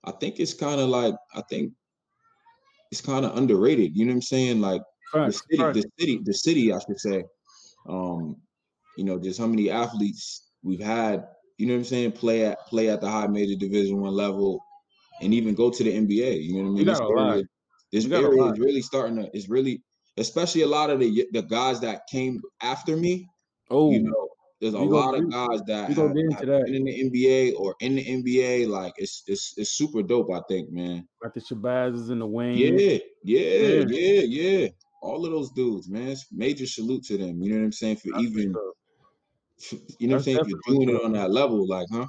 I 0.05 0.11
think 0.11 0.39
it's 0.39 0.53
kind 0.55 0.81
of 0.81 0.89
like 0.89 1.15
I 1.35 1.41
think 1.49 1.73
it's 2.91 3.01
kind 3.01 3.25
of 3.25 3.37
underrated, 3.37 3.95
you 3.95 4.05
know 4.05 4.11
what 4.11 4.15
I'm 4.17 4.21
saying? 4.21 4.61
Like 4.61 4.81
the 5.13 5.31
city, 5.31 5.57
facts. 5.57 5.77
the 5.77 5.91
city, 5.99 6.21
the 6.23 6.33
city, 6.33 6.73
I 6.73 6.79
should 6.79 6.99
say. 6.99 7.23
Um, 7.87 8.37
you 8.97 9.03
know, 9.03 9.19
just 9.19 9.39
how 9.39 9.47
many 9.47 9.69
athletes 9.69 10.49
we've 10.63 10.81
had, 10.81 11.25
you 11.57 11.67
know 11.67 11.73
what 11.73 11.79
I'm 11.79 11.85
saying, 11.85 12.11
play 12.13 12.45
at 12.45 12.59
play 12.67 12.89
at 12.89 13.01
the 13.01 13.09
high 13.09 13.27
major 13.27 13.55
division 13.55 14.01
one 14.01 14.13
level 14.13 14.59
and 15.21 15.33
even 15.33 15.55
go 15.55 15.69
to 15.69 15.83
the 15.83 15.91
NBA. 15.91 16.43
You 16.43 16.55
know 16.55 16.63
what 16.63 16.69
I 16.69 16.71
mean? 16.73 16.85
got 16.85 16.93
This 16.93 16.99
area, 16.99 17.43
this 17.91 18.05
You 18.05 18.15
area 18.15 18.51
is 18.51 18.59
really 18.59 18.81
starting 18.81 19.17
to. 19.17 19.29
It's 19.33 19.49
really 19.49 19.81
especially 20.17 20.63
a 20.63 20.67
lot 20.67 20.89
of 20.89 20.99
the 20.99 21.27
the 21.31 21.43
guys 21.43 21.79
that 21.81 22.07
came 22.11 22.41
after 22.61 22.97
me, 22.97 23.27
oh, 23.69 23.91
you 23.91 24.03
know, 24.03 24.27
there's 24.59 24.73
a 24.73 24.79
lot 24.79 25.15
of 25.15 25.29
guys 25.29 25.61
that 25.67 25.89
have, 25.89 25.97
have 25.97 26.13
that. 26.13 26.63
in 26.67 26.83
the 26.83 27.09
NBA 27.09 27.53
or 27.57 27.75
in 27.79 27.95
the 27.95 28.03
NBA. 28.03 28.67
Like 28.67 28.93
it's 28.97 29.23
it's 29.27 29.53
it's 29.57 29.71
super 29.71 30.01
dope, 30.01 30.31
I 30.31 30.41
think, 30.49 30.71
man. 30.71 31.07
like 31.23 31.33
the 31.33 31.41
Shabazz 31.41 32.09
in 32.09 32.19
the 32.19 32.27
wing. 32.27 32.55
Yeah, 32.55 32.69
yeah, 32.69 32.99
Yeah. 33.23 33.85
yeah, 33.87 34.21
yeah. 34.21 34.67
All 35.01 35.25
of 35.25 35.31
those 35.31 35.51
dudes, 35.51 35.89
man. 35.89 36.15
Major 36.31 36.65
salute 36.65 37.03
to 37.05 37.17
them. 37.17 37.41
You 37.41 37.51
know 37.51 37.59
what 37.59 37.65
I'm 37.65 37.71
saying? 37.71 37.97
For 37.97 38.09
That's 38.11 38.27
even 38.27 38.55
up. 38.55 38.73
You 39.99 40.07
know 40.07 40.15
what 40.15 40.19
I'm 40.19 40.23
saying? 40.23 40.37
If 40.39 40.47
you're 40.47 40.59
doing 40.67 40.89
definitely 40.89 40.95
it 40.95 41.03
on 41.03 41.13
that 41.13 41.31
level, 41.31 41.67
like, 41.67 41.87
huh? 41.91 42.07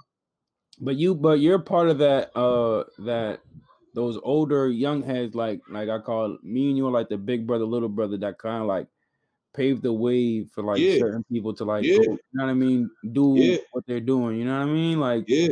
But 0.80 0.96
you, 0.96 1.14
but 1.14 1.40
you're 1.40 1.58
part 1.58 1.88
of 1.88 1.98
that. 1.98 2.36
Uh, 2.36 2.84
that 2.98 3.40
those 3.94 4.16
older 4.22 4.68
young 4.68 5.02
heads, 5.02 5.34
like 5.34 5.62
like 5.68 5.88
I 5.88 5.98
call 5.98 6.38
me 6.42 6.68
and 6.68 6.76
you 6.76 6.86
are 6.86 6.90
like 6.92 7.08
the 7.08 7.18
big 7.18 7.46
brother, 7.46 7.64
little 7.64 7.88
brother 7.88 8.16
that 8.18 8.38
kind 8.38 8.62
of 8.62 8.68
like 8.68 8.88
paved 9.54 9.82
the 9.82 9.92
way 9.92 10.44
for 10.44 10.64
like 10.64 10.90
Yeah, 10.90 10.98
certain 10.98 11.24
people 11.32 11.54
to 11.56 11.64
like 11.64 11.86
yeah, 11.86 11.96
go. 11.96 12.12
You 12.12 12.18
know 12.34 12.44
what 12.46 12.50
I 12.50 12.54
mean? 12.54 12.90
Do 13.12 13.26
yeah, 13.34 13.58
what 13.72 13.86
they're 13.86 14.00
doing. 14.00 14.38
You 14.38 14.46
know 14.46 14.58
what 14.60 14.68
I 14.68 14.72
mean? 14.72 15.00
Like 15.00 15.26
yeah. 15.26 15.48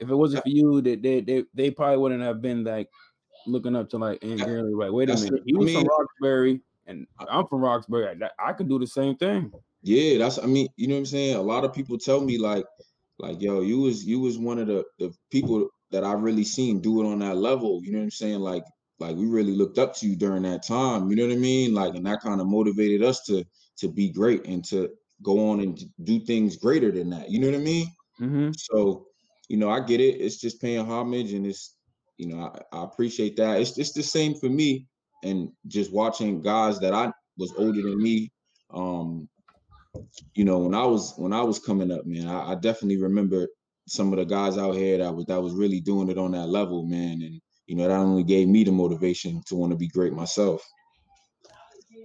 if 0.00 0.10
it 0.10 0.14
wasn't 0.14 0.42
for 0.42 0.50
you, 0.50 0.80
that 0.82 1.02
they 1.02 1.20
they, 1.20 1.44
they 1.54 1.70
probably 1.70 1.98
wouldn't 1.98 2.22
have 2.22 2.42
been 2.42 2.64
like 2.64 2.90
looking 3.46 3.76
up 3.76 3.88
to 3.90 3.98
like 3.98 4.22
Aunt 4.22 4.40
Like, 4.40 4.92
wait 4.92 5.08
a 5.08 5.12
That's 5.12 5.24
minute, 5.24 5.42
he 5.46 5.54
I 5.54 5.58
was 5.58 5.72
from 5.72 5.84
Roxbury, 5.86 6.60
and 6.86 7.06
I'm 7.18 7.46
from 7.46 7.60
Roxbury. 7.60 8.08
I, 8.08 8.48
I 8.48 8.52
could 8.52 8.68
do 8.68 8.78
the 8.78 8.86
same 8.86 9.16
thing. 9.16 9.52
yeah, 9.82 10.18
that's 10.18 10.38
I 10.38 10.46
mean, 10.46 10.68
you 10.76 10.88
know 10.88 10.94
what 10.94 11.00
I'm 11.00 11.06
saying? 11.06 11.36
A 11.36 11.42
lot 11.42 11.64
of 11.64 11.72
people 11.72 11.98
tell 11.98 12.20
me 12.20 12.38
like, 12.38 12.64
like, 13.18 13.40
yo, 13.40 13.60
you 13.60 13.80
was 13.80 14.04
you 14.04 14.20
was 14.20 14.38
one 14.38 14.58
of 14.58 14.66
the 14.66 14.84
the 14.98 15.14
people 15.30 15.68
that 15.92 16.04
I've 16.04 16.22
really 16.22 16.44
seen 16.44 16.80
do 16.80 17.02
it 17.02 17.06
on 17.06 17.20
that 17.20 17.36
level. 17.36 17.80
You 17.82 17.92
know 17.92 17.98
what 17.98 18.04
I'm 18.04 18.10
saying? 18.10 18.40
Like, 18.40 18.64
like 18.98 19.16
we 19.16 19.26
really 19.26 19.54
looked 19.54 19.78
up 19.78 19.94
to 19.96 20.06
you 20.06 20.16
during 20.16 20.42
that 20.42 20.66
time. 20.66 21.08
You 21.10 21.16
know 21.16 21.26
what 21.26 21.34
I 21.34 21.38
mean? 21.38 21.74
Like, 21.74 21.94
and 21.94 22.06
that 22.06 22.20
kind 22.20 22.40
of 22.40 22.46
motivated 22.48 23.02
us 23.02 23.22
to 23.24 23.44
to 23.78 23.88
be 23.88 24.10
great 24.10 24.46
and 24.46 24.64
to 24.66 24.90
go 25.22 25.50
on 25.50 25.60
and 25.60 25.78
do 26.04 26.20
things 26.20 26.56
greater 26.56 26.90
than 26.90 27.10
that. 27.10 27.30
You 27.30 27.40
know 27.40 27.48
what 27.48 27.56
I 27.56 27.62
mean? 27.62 27.86
Mm-hmm. 28.20 28.50
So, 28.56 29.06
you 29.48 29.56
know, 29.56 29.70
I 29.70 29.80
get 29.80 30.00
it. 30.00 30.20
It's 30.20 30.40
just 30.40 30.60
paying 30.60 30.84
homage, 30.84 31.32
and 31.32 31.46
it's, 31.46 31.75
you 32.18 32.28
know, 32.28 32.52
I, 32.72 32.76
I 32.78 32.84
appreciate 32.84 33.36
that. 33.36 33.60
It's 33.60 33.78
it's 33.78 33.92
the 33.92 34.02
same 34.02 34.34
for 34.34 34.48
me, 34.48 34.86
and 35.22 35.50
just 35.66 35.92
watching 35.92 36.42
guys 36.42 36.78
that 36.80 36.94
I 36.94 37.12
was 37.38 37.52
older 37.56 37.82
than 37.82 38.02
me. 38.02 38.30
Um, 38.72 39.28
you 40.34 40.44
know, 40.44 40.58
when 40.58 40.74
I 40.74 40.84
was 40.84 41.14
when 41.16 41.32
I 41.32 41.42
was 41.42 41.58
coming 41.58 41.90
up, 41.90 42.06
man, 42.06 42.28
I, 42.28 42.52
I 42.52 42.54
definitely 42.54 43.02
remember 43.02 43.48
some 43.88 44.12
of 44.12 44.18
the 44.18 44.24
guys 44.24 44.58
out 44.58 44.72
here 44.72 44.98
that 44.98 45.14
was 45.14 45.26
that 45.26 45.40
was 45.40 45.54
really 45.54 45.80
doing 45.80 46.10
it 46.10 46.18
on 46.18 46.32
that 46.32 46.46
level, 46.46 46.84
man, 46.84 47.22
and 47.22 47.40
you 47.66 47.76
know, 47.76 47.88
that 47.88 47.94
only 47.94 48.22
gave 48.22 48.48
me 48.48 48.64
the 48.64 48.72
motivation 48.72 49.42
to 49.46 49.54
want 49.56 49.72
to 49.72 49.76
be 49.76 49.88
great 49.88 50.12
myself. 50.12 50.62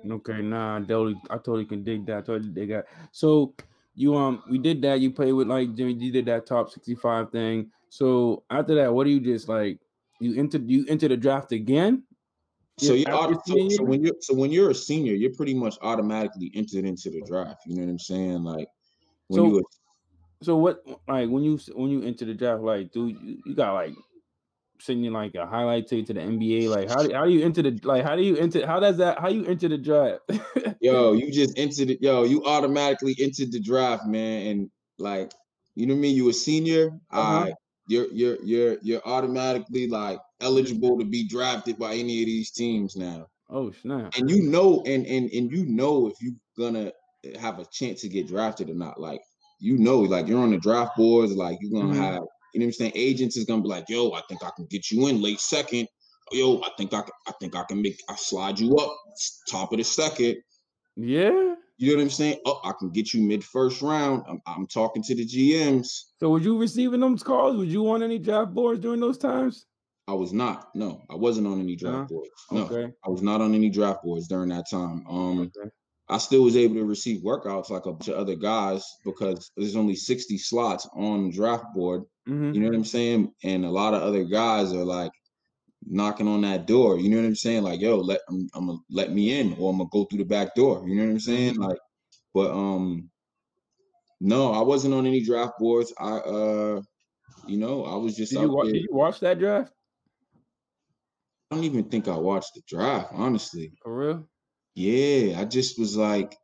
Okay, 0.09 0.41
nah, 0.41 0.78
I 0.78 0.80
totally, 0.80 1.16
I 1.30 1.36
totally 1.36 1.66
can 1.66 1.84
dig 1.84 2.05
that. 2.07 2.18
I 2.18 2.22
totally 2.22 2.49
dig 2.49 2.70
that. 2.70 2.86
So 3.12 3.53
you 3.95 4.16
um, 4.16 4.43
we 4.49 4.57
did 4.57 4.82
that. 4.82 4.99
You 4.99 5.12
played 5.12 5.34
with 5.34 5.47
like 5.47 5.76
Jimmy. 5.76 5.93
You 5.93 6.12
did 6.12 6.26
that 6.26 6.45
top 6.45 6.70
sixty-five 6.72 7.32
thing. 7.32 7.72
So 7.89 8.43
after 8.49 8.76
that, 8.76 8.93
what 8.93 9.03
do 9.03 9.12
you 9.12 9.20
just 9.20 9.47
like? 9.47 9.80
You 10.22 10.36
entered, 10.39 10.69
you 10.69 10.86
enter 10.88 11.07
the 11.07 11.17
draft 11.17 11.51
again. 11.51 12.03
So 12.78 12.93
you 12.93 13.05
after 13.07 13.36
are 13.36 13.41
so, 13.45 13.69
so 13.69 13.84
when 13.84 14.03
you're 14.03 14.15
so 14.22 14.34
when 14.34 14.51
you're 14.51 14.72
a 14.72 14.76
senior, 14.76 15.13
you're 15.13 15.34
pretty 15.36 15.53
much 15.53 15.78
automatically 15.82 16.51
entered 16.55 16.86
into 16.86 17.09
the 17.09 17.22
draft. 17.22 17.61
You 17.65 17.76
know 17.76 17.84
what 17.84 17.91
I'm 17.91 17.99
saying? 17.99 18.43
Like 18.43 18.67
when 19.28 19.43
you 19.43 19.51
So 19.51 19.55
were 19.55 19.63
so 20.41 20.57
what? 20.57 20.84
Like 21.07 21.30
when 21.30 21.43
you 21.43 21.59
when 21.76 21.91
you 21.91 22.03
enter 22.03 22.26
the 22.26 22.34
draft, 22.34 22.63
like 22.63 22.91
dude, 22.91 23.17
you, 23.22 23.41
you 23.45 23.55
got 23.55 23.74
like 23.74 23.93
sending 24.80 25.11
like 25.13 25.36
a 25.36 25.45
highlight 25.45 25.88
tape 25.88 26.07
to 26.07 26.13
the 26.13 26.22
NBA. 26.22 26.69
Like 26.69 26.89
how 26.89 27.03
do 27.03 27.13
how 27.13 27.26
do 27.26 27.32
you 27.32 27.45
enter 27.45 27.61
the 27.61 27.80
like 27.84 28.03
how 28.03 28.15
do 28.15 28.24
you 28.24 28.38
enter 28.38 28.65
how 28.65 28.80
does 28.80 28.97
that 28.97 29.19
how 29.19 29.30
you 29.30 29.45
enter 29.45 29.69
the 29.69 29.78
draft? 29.78 30.22
Yo, 30.82 31.13
you 31.13 31.32
just 31.32 31.57
entered 31.57 31.91
it. 31.91 32.01
Yo, 32.01 32.24
you 32.24 32.43
automatically 32.45 33.15
entered 33.19 33.51
the 33.51 33.59
draft, 33.59 34.07
man. 34.07 34.47
And 34.47 34.72
like, 34.97 35.32
you 35.76 35.86
know 35.86 35.93
what 35.93 35.99
I 35.99 36.01
mean? 36.01 36.15
You 36.15 36.30
a 36.30 36.34
senior, 36.34 36.99
Uh-huh. 37.11 37.45
I 37.45 37.53
you're 37.92 38.08
you're 38.20 38.38
you're 38.52 38.78
you're 38.82 39.02
automatically 39.06 39.88
like 39.88 40.20
eligible 40.39 40.98
to 41.00 41.06
be 41.06 41.28
drafted 41.28 41.78
by 41.78 41.92
any 41.94 42.16
of 42.22 42.28
these 42.34 42.52
teams 42.52 42.96
now. 42.96 43.28
oh 43.50 43.72
snap! 43.72 44.14
And 44.18 44.30
you 44.30 44.42
know, 44.44 44.84
and 44.86 45.06
and 45.06 45.30
and 45.32 45.52
you 45.52 45.66
know 45.66 46.08
if 46.10 46.16
you're 46.22 46.39
gonna 46.58 46.92
have 47.39 47.60
a 47.60 47.66
chance 47.66 48.02
to 48.02 48.10
get 48.10 48.28
drafted 48.28 48.70
or 48.70 48.74
not. 48.74 49.00
Like, 49.00 49.22
you 49.60 49.78
know, 49.78 50.00
like 50.00 50.28
you're 50.28 50.42
on 50.42 50.52
the 50.52 50.58
draft 50.58 50.98
boards, 50.98 51.34
like 51.34 51.58
you're 51.62 51.72
gonna 51.80 51.94
Mhm. 51.94 51.98
have, 51.98 52.24
you 52.54 52.60
know 52.60 52.66
what 52.66 52.68
I'm 52.68 52.74
saying? 52.74 52.92
Agents 52.96 53.38
is 53.38 53.46
gonna 53.46 53.62
be 53.62 53.68
like, 53.70 53.86
yo, 53.89 54.12
I 54.14 54.22
think 54.28 54.44
I 54.44 54.52
can 54.56 54.66
get 54.68 54.89
you 54.92 55.08
in 55.08 55.22
late 55.22 55.39
second. 55.39 55.88
Yo, 56.32 56.62
I 56.62 56.70
think 56.78 56.94
I 56.94 57.02
can, 57.02 57.12
I 57.28 57.34
think 57.39 57.56
I 57.56 57.64
can 57.66 57.82
make 57.82 58.00
I 58.10 58.16
slide 58.16 58.60
you 58.60 58.76
up 58.78 58.92
top 59.50 59.72
of 59.74 59.78
the 59.78 59.84
second. 59.84 60.38
Yeah. 60.96 61.56
You 61.82 61.93
know 61.93 61.95
what 61.97 62.03
I'm 62.03 62.09
saying? 62.11 62.38
Oh, 62.45 62.61
I 62.63 62.73
can 62.77 62.91
get 62.91 63.11
you 63.11 63.23
mid 63.23 63.43
first 63.43 63.82
round. 63.82 64.21
I'm, 64.29 64.39
I'm 64.45 64.67
talking 64.67 65.01
to 65.01 65.15
the 65.15 65.25
GMs. 65.25 65.88
So 66.19 66.29
were 66.29 66.39
you 66.39 66.55
receiving 66.59 66.99
those 66.99 67.23
calls? 67.23 67.57
Was 67.57 67.69
you 67.69 67.89
on 67.89 68.03
any 68.03 68.19
draft 68.19 68.53
boards 68.53 68.79
during 68.79 68.99
those 68.99 69.17
times? 69.17 69.65
I 70.07 70.13
was 70.13 70.32
not. 70.32 70.67
No, 70.75 71.01
I 71.09 71.15
wasn't 71.15 71.47
on 71.47 71.59
any 71.59 71.75
draft 71.75 71.95
Uh-huh. 71.95 72.05
boards. 72.07 72.29
No, 72.51 72.61
Okay. 72.65 72.93
I 73.03 73.09
was 73.09 73.23
not 73.23 73.41
on 73.41 73.55
any 73.55 73.71
draft 73.71 74.03
boards 74.03 74.27
during 74.27 74.49
that 74.49 74.69
time. 74.69 75.03
Um, 75.09 75.39
Okay. 75.39 75.71
I 76.07 76.19
still 76.19 76.43
was 76.43 76.55
able 76.55 76.75
to 76.75 76.86
receive 76.86 77.21
workouts 77.23 77.71
like 77.71 77.88
a 77.88 77.93
bunch 77.93 78.09
of 78.09 78.15
other 78.15 78.36
guys 78.36 78.86
because 79.03 79.49
there's 79.57 79.75
only 79.75 79.95
60 79.95 80.38
slots 80.38 80.88
on 80.95 81.32
draft 81.32 81.65
board. 81.73 82.03
Mhm. 82.29 82.53
You 82.53 82.59
know 82.61 82.67
what 82.67 82.75
I'm 82.75 82.86
saying? 82.86 83.32
And 83.43 83.65
a 83.65 83.71
lot 83.71 83.95
of 83.95 84.03
other 84.03 84.23
guys 84.25 84.71
are 84.71 84.86
like 84.86 85.11
knocking 85.86 86.27
on 86.27 86.41
that 86.41 86.67
door. 86.67 86.97
You 86.99 87.09
know 87.09 87.17
what 87.17 87.25
I'm 87.25 87.36
saying? 87.36 87.63
Like, 87.63 87.82
yo, 87.82 87.97
let 87.97 88.21
I'm, 88.29 88.47
I'm 88.53 88.67
gonna 88.67 88.79
let 88.89 89.11
me 89.11 89.39
in, 89.39 89.53
or 89.59 89.71
I'm 89.71 89.77
gonna 89.77 89.89
go 89.91 90.05
through 90.05 90.19
the 90.19 90.25
back 90.25 90.55
door. 90.55 90.88
You 90.88 90.95
know 90.95 91.03
what 91.05 91.11
I'm 91.11 91.19
saying? 91.19 91.55
Mhm. 91.55 91.67
Like, 91.67 91.77
but 92.34 92.51
um, 92.51 93.09
no, 94.19 94.53
I 94.53 94.61
wasn't 94.61 94.93
on 94.93 95.05
any 95.05 95.23
draft 95.23 95.53
boards. 95.59 95.93
I 95.97 96.17
uh, 96.17 96.82
you 97.47 97.57
know, 97.57 97.86
I 97.86 97.95
was 97.95 98.15
just 98.15 98.32
Did 98.32 98.41
you 98.41 98.51
wa- 98.51 98.63
did 98.63 98.75
you 98.84 98.89
watch 98.91 99.19
that 99.21 99.39
draft 99.39 99.73
I 101.49 101.55
don't 101.55 101.65
even 101.65 101.89
think 101.89 102.07
I 102.07 102.15
watched 102.17 102.53
the 102.55 102.61
draft, 102.67 103.09
honestly. 103.11 103.73
for 103.84 103.97
real? 103.97 104.29
Yeah, 104.73 105.39
I 105.39 105.45
just 105.45 105.77
was 105.77 105.97
like, 105.97 106.38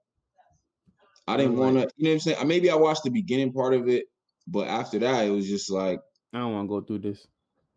I 1.28 1.38
didn't 1.38 1.58
want 1.58 1.76
to, 1.78 1.88
you 1.96 2.06
know 2.06 2.10
what 2.10 2.14
I'm 2.16 2.20
saying? 2.20 2.48
Maybe 2.48 2.70
I 2.70 2.76
watched 2.76 3.04
the 3.04 3.10
beginning 3.10 3.54
part 3.54 3.74
of 3.74 3.88
it, 3.88 4.06
but 4.48 4.68
after 4.68 5.00
that, 5.00 5.26
it 5.26 5.30
was 5.30 5.48
just 5.48 5.72
like, 5.72 6.00
I 6.34 6.40
don't 6.40 6.54
want 6.54 6.66
to 6.66 6.70
go 6.70 6.82
through 6.82 7.00
this. 7.10 7.26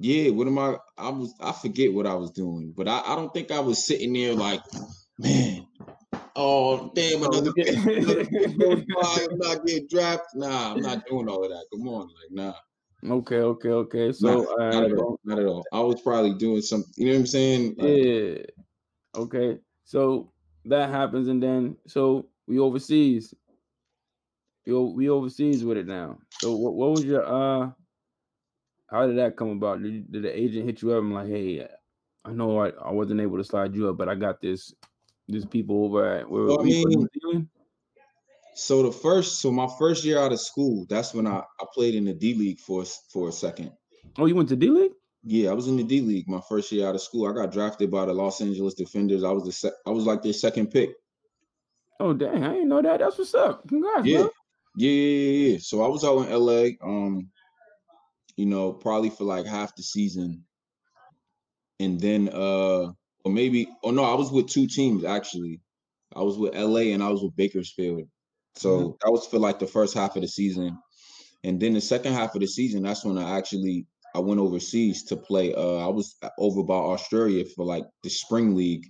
Yeah, 0.01 0.31
what 0.31 0.47
am 0.47 0.59
I? 0.59 0.77
I 0.97 1.11
was, 1.11 1.35
I 1.39 1.53
forget 1.53 1.93
what 1.93 2.07
I 2.07 2.15
was 2.15 2.31
doing, 2.31 2.73
but 2.75 2.89
I, 2.89 3.03
I 3.07 3.17
don't 3.17 3.33
think 3.35 3.51
I 3.51 3.61
was 3.61 3.87
sitting 3.87 4.15
there 4.15 4.35
like, 4.35 4.63
man, 5.19 5.67
oh 6.35 6.91
damn, 6.95 7.23
Oh, 7.23 7.27
another 7.27 7.53
another 7.57 8.25
pick 8.25 8.59
goes 8.59 8.83
by, 8.97 9.27
I'm 9.31 9.39
not 9.39 9.67
getting 9.67 9.87
drafted. 9.91 10.41
Nah, 10.41 10.73
I'm 10.73 10.81
not 10.81 11.07
doing 11.07 11.29
all 11.29 11.45
of 11.45 11.51
that. 11.51 11.67
Come 11.71 11.87
on, 11.87 12.09
like, 12.09 12.31
nah, 12.31 12.55
okay, 13.17 13.41
okay, 13.41 13.69
okay. 13.69 14.13
So 14.13 14.47
not 14.57 14.75
uh, 14.75 14.87
at 14.87 14.93
all, 14.93 15.21
not 15.23 15.39
at 15.39 15.45
all. 15.45 15.65
I 15.71 15.81
was 15.81 16.01
probably 16.01 16.33
doing 16.35 16.63
something, 16.63 16.93
you 16.97 17.07
know 17.07 17.13
what 17.13 17.19
I'm 17.19 17.27
saying? 17.27 17.75
Like, 17.77 18.05
yeah. 18.05 18.39
Okay. 19.15 19.59
So 19.85 20.33
that 20.65 20.89
happens, 20.89 21.29
and 21.29 21.43
then 21.43 21.77
so 21.87 22.31
we 22.47 22.59
overseas. 22.59 23.35
We 24.67 24.73
we 24.73 25.11
overseas 25.11 25.63
with 25.63 25.77
it 25.77 25.87
now. 25.87 26.19
So 26.41 26.57
what 26.57 26.73
what 26.73 26.91
was 26.93 27.05
your 27.05 27.27
uh? 27.27 27.71
How 28.91 29.07
did 29.07 29.19
that 29.19 29.37
come 29.37 29.51
about? 29.51 29.83
Did, 29.83 30.11
did 30.11 30.23
the 30.25 30.39
agent 30.39 30.67
hit 30.67 30.83
you 30.83 30.93
up 30.93 31.03
and 31.03 31.15
like, 31.15 31.29
hey, 31.29 31.67
I 32.25 32.33
know 32.33 32.59
I, 32.59 32.71
I 32.71 32.91
wasn't 32.91 33.21
able 33.21 33.39
to 33.39 33.45
slide 33.45 33.75
you 33.75 33.89
up, 33.89 33.97
but 33.97 34.09
I 34.09 34.15
got 34.15 34.41
this 34.41 34.75
this 35.29 35.45
people 35.45 35.85
over 35.85 36.17
at 36.17 36.29
where 36.29 36.45
Well, 36.45 36.61
I 36.61 36.65
mean, 36.65 37.49
So 38.55 38.83
the 38.83 38.93
first, 38.93 39.41
so 39.41 39.53
my 39.53 39.69
first 39.79 40.05
year 40.05 40.19
out 40.19 40.33
of 40.33 40.41
school, 40.41 40.87
that's 40.89 41.15
when 41.15 41.27
I, 41.27 41.39
I 41.39 41.65
played 41.73 41.95
in 41.95 42.05
the 42.05 42.13
D 42.13 42.35
League 42.35 42.59
for 42.59 42.85
for 43.13 43.29
a 43.29 43.33
second. 43.33 43.73
Oh, 44.19 44.27
you 44.27 44.35
went 44.35 44.49
to 44.49 44.57
D 44.57 44.69
League? 44.69 44.93
Yeah, 45.23 45.51
I 45.51 45.53
was 45.55 45.69
in 45.69 45.77
the 45.77 45.85
D 45.85 46.01
League 46.01 46.29
my 46.29 46.41
first 46.49 46.73
year 46.73 46.89
out 46.89 46.95
of 46.95 47.01
school. 47.01 47.29
I 47.29 47.33
got 47.33 47.53
drafted 47.53 47.91
by 47.91 48.07
the 48.07 48.15
Los 48.15 48.41
Angeles 48.41 48.75
D-Fenders. 48.75 49.23
I 49.23 49.31
was 49.31 49.45
the 49.45 49.53
sec- 49.53 49.81
I 49.87 49.91
was 49.91 50.05
like 50.05 50.23
their 50.23 50.33
second 50.33 50.71
pick. 50.71 50.91
Oh 52.01 52.13
dang, 52.15 52.43
I 52.43 52.55
didn't 52.55 52.69
know 52.69 52.83
that. 52.83 53.01
That's 53.01 53.19
what's 53.19 53.35
up. 53.35 53.69
Congrats, 53.69 54.07
Yeah, 54.07 54.27
yeah, 54.77 54.91
yeah, 54.91 54.91
yeah, 54.91 55.53
yeah. 55.53 55.59
So 55.61 55.83
I 55.83 55.89
was 55.89 56.05
out 56.05 56.27
in 56.27 56.33
LA. 56.33 56.71
Um, 56.83 57.31
you 58.37 58.47
know, 58.47 58.73
probably 58.73 59.11
for 59.11 59.25
like 59.25 59.47
half 59.47 59.75
the 59.77 59.83
season, 59.83 60.45
and 61.79 62.01
then 62.01 62.29
uh, 62.33 62.93
or 63.25 63.33
maybe, 63.33 63.69
oh 63.85 63.91
no, 63.91 64.05
I 64.05 64.15
was 64.15 64.31
with 64.31 64.49
two 64.49 64.67
teams 64.67 65.05
actually. 65.05 65.61
I 66.15 66.23
was 66.23 66.39
with 66.39 66.55
LA 66.55 66.93
and 66.93 67.03
I 67.03 67.09
was 67.09 67.23
with 67.23 67.37
Bakersfield. 67.37 68.09
So 68.57 68.97
that 69.03 69.11
was 69.11 69.27
for 69.27 69.39
like 69.39 69.59
the 69.59 69.67
first 69.67 69.95
half 69.95 70.17
of 70.17 70.23
the 70.23 70.29
season. 70.29 70.77
And 71.45 71.61
then 71.61 71.75
the 71.75 71.81
second 71.81 72.15
half 72.15 72.35
of 72.35 72.41
the 72.41 72.47
season, 72.47 72.83
that's 72.83 73.05
when 73.05 73.17
I 73.17 73.39
actually 73.39 73.87
I 74.15 74.19
went 74.19 74.41
overseas 74.41 75.05
to 75.05 75.17
play. 75.17 75.55
Uh, 75.55 75.77
I 75.77 75.87
was 75.87 76.17
over 76.39 76.63
by 76.63 76.75
Australia 76.75 77.45
for 77.45 77.65
like 77.65 77.85
the 78.03 78.11
spring 78.11 78.55
league, 78.55 78.85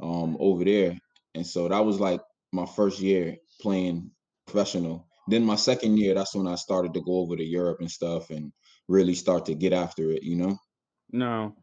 um, 0.00 0.36
over 0.40 0.64
there, 0.64 0.98
and 1.34 1.46
so 1.46 1.68
that 1.68 1.84
was 1.84 2.00
like 2.00 2.20
my 2.52 2.66
first 2.66 3.00
year 3.00 3.36
playing 3.60 4.10
professional. 4.46 5.06
Then 5.28 5.44
my 5.44 5.56
second 5.56 5.98
year, 5.98 6.14
that's 6.14 6.34
when 6.34 6.46
I 6.46 6.56
started 6.56 6.94
to 6.94 7.00
go 7.00 7.20
over 7.20 7.36
to 7.36 7.44
Europe 7.44 7.78
and 7.80 7.90
stuff, 7.90 8.30
and 8.30 8.52
really 8.88 9.14
start 9.14 9.46
to 9.46 9.54
get 9.54 9.72
after 9.72 10.10
it. 10.10 10.22
You 10.22 10.36
know? 10.36 10.58
Now, 11.10 11.56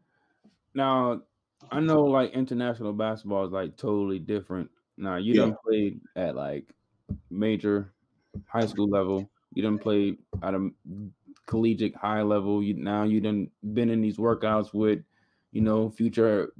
now 0.74 1.22
I 1.70 1.80
know 1.80 2.04
like 2.04 2.32
international 2.32 2.92
basketball 2.92 3.46
is 3.46 3.52
like 3.52 3.76
totally 3.76 4.18
different. 4.18 4.70
Now 4.96 5.16
you 5.16 5.34
Yeah. 5.34 5.40
done 5.46 5.56
played 5.64 6.00
at 6.16 6.36
like 6.36 6.74
major 7.30 7.94
high 8.46 8.66
school 8.66 8.88
level. 8.88 9.30
You 9.54 9.62
done 9.62 9.78
played 9.78 10.18
at 10.42 10.54
a 10.54 10.70
collegiate 11.46 11.96
high 11.96 12.22
level. 12.22 12.62
You 12.62 12.74
now 12.74 13.04
you 13.04 13.20
done 13.20 13.50
been 13.74 13.90
in 13.90 14.00
these 14.00 14.18
workouts 14.18 14.74
with, 14.74 15.00
you 15.52 15.62
know, 15.62 15.90
future 15.90 16.52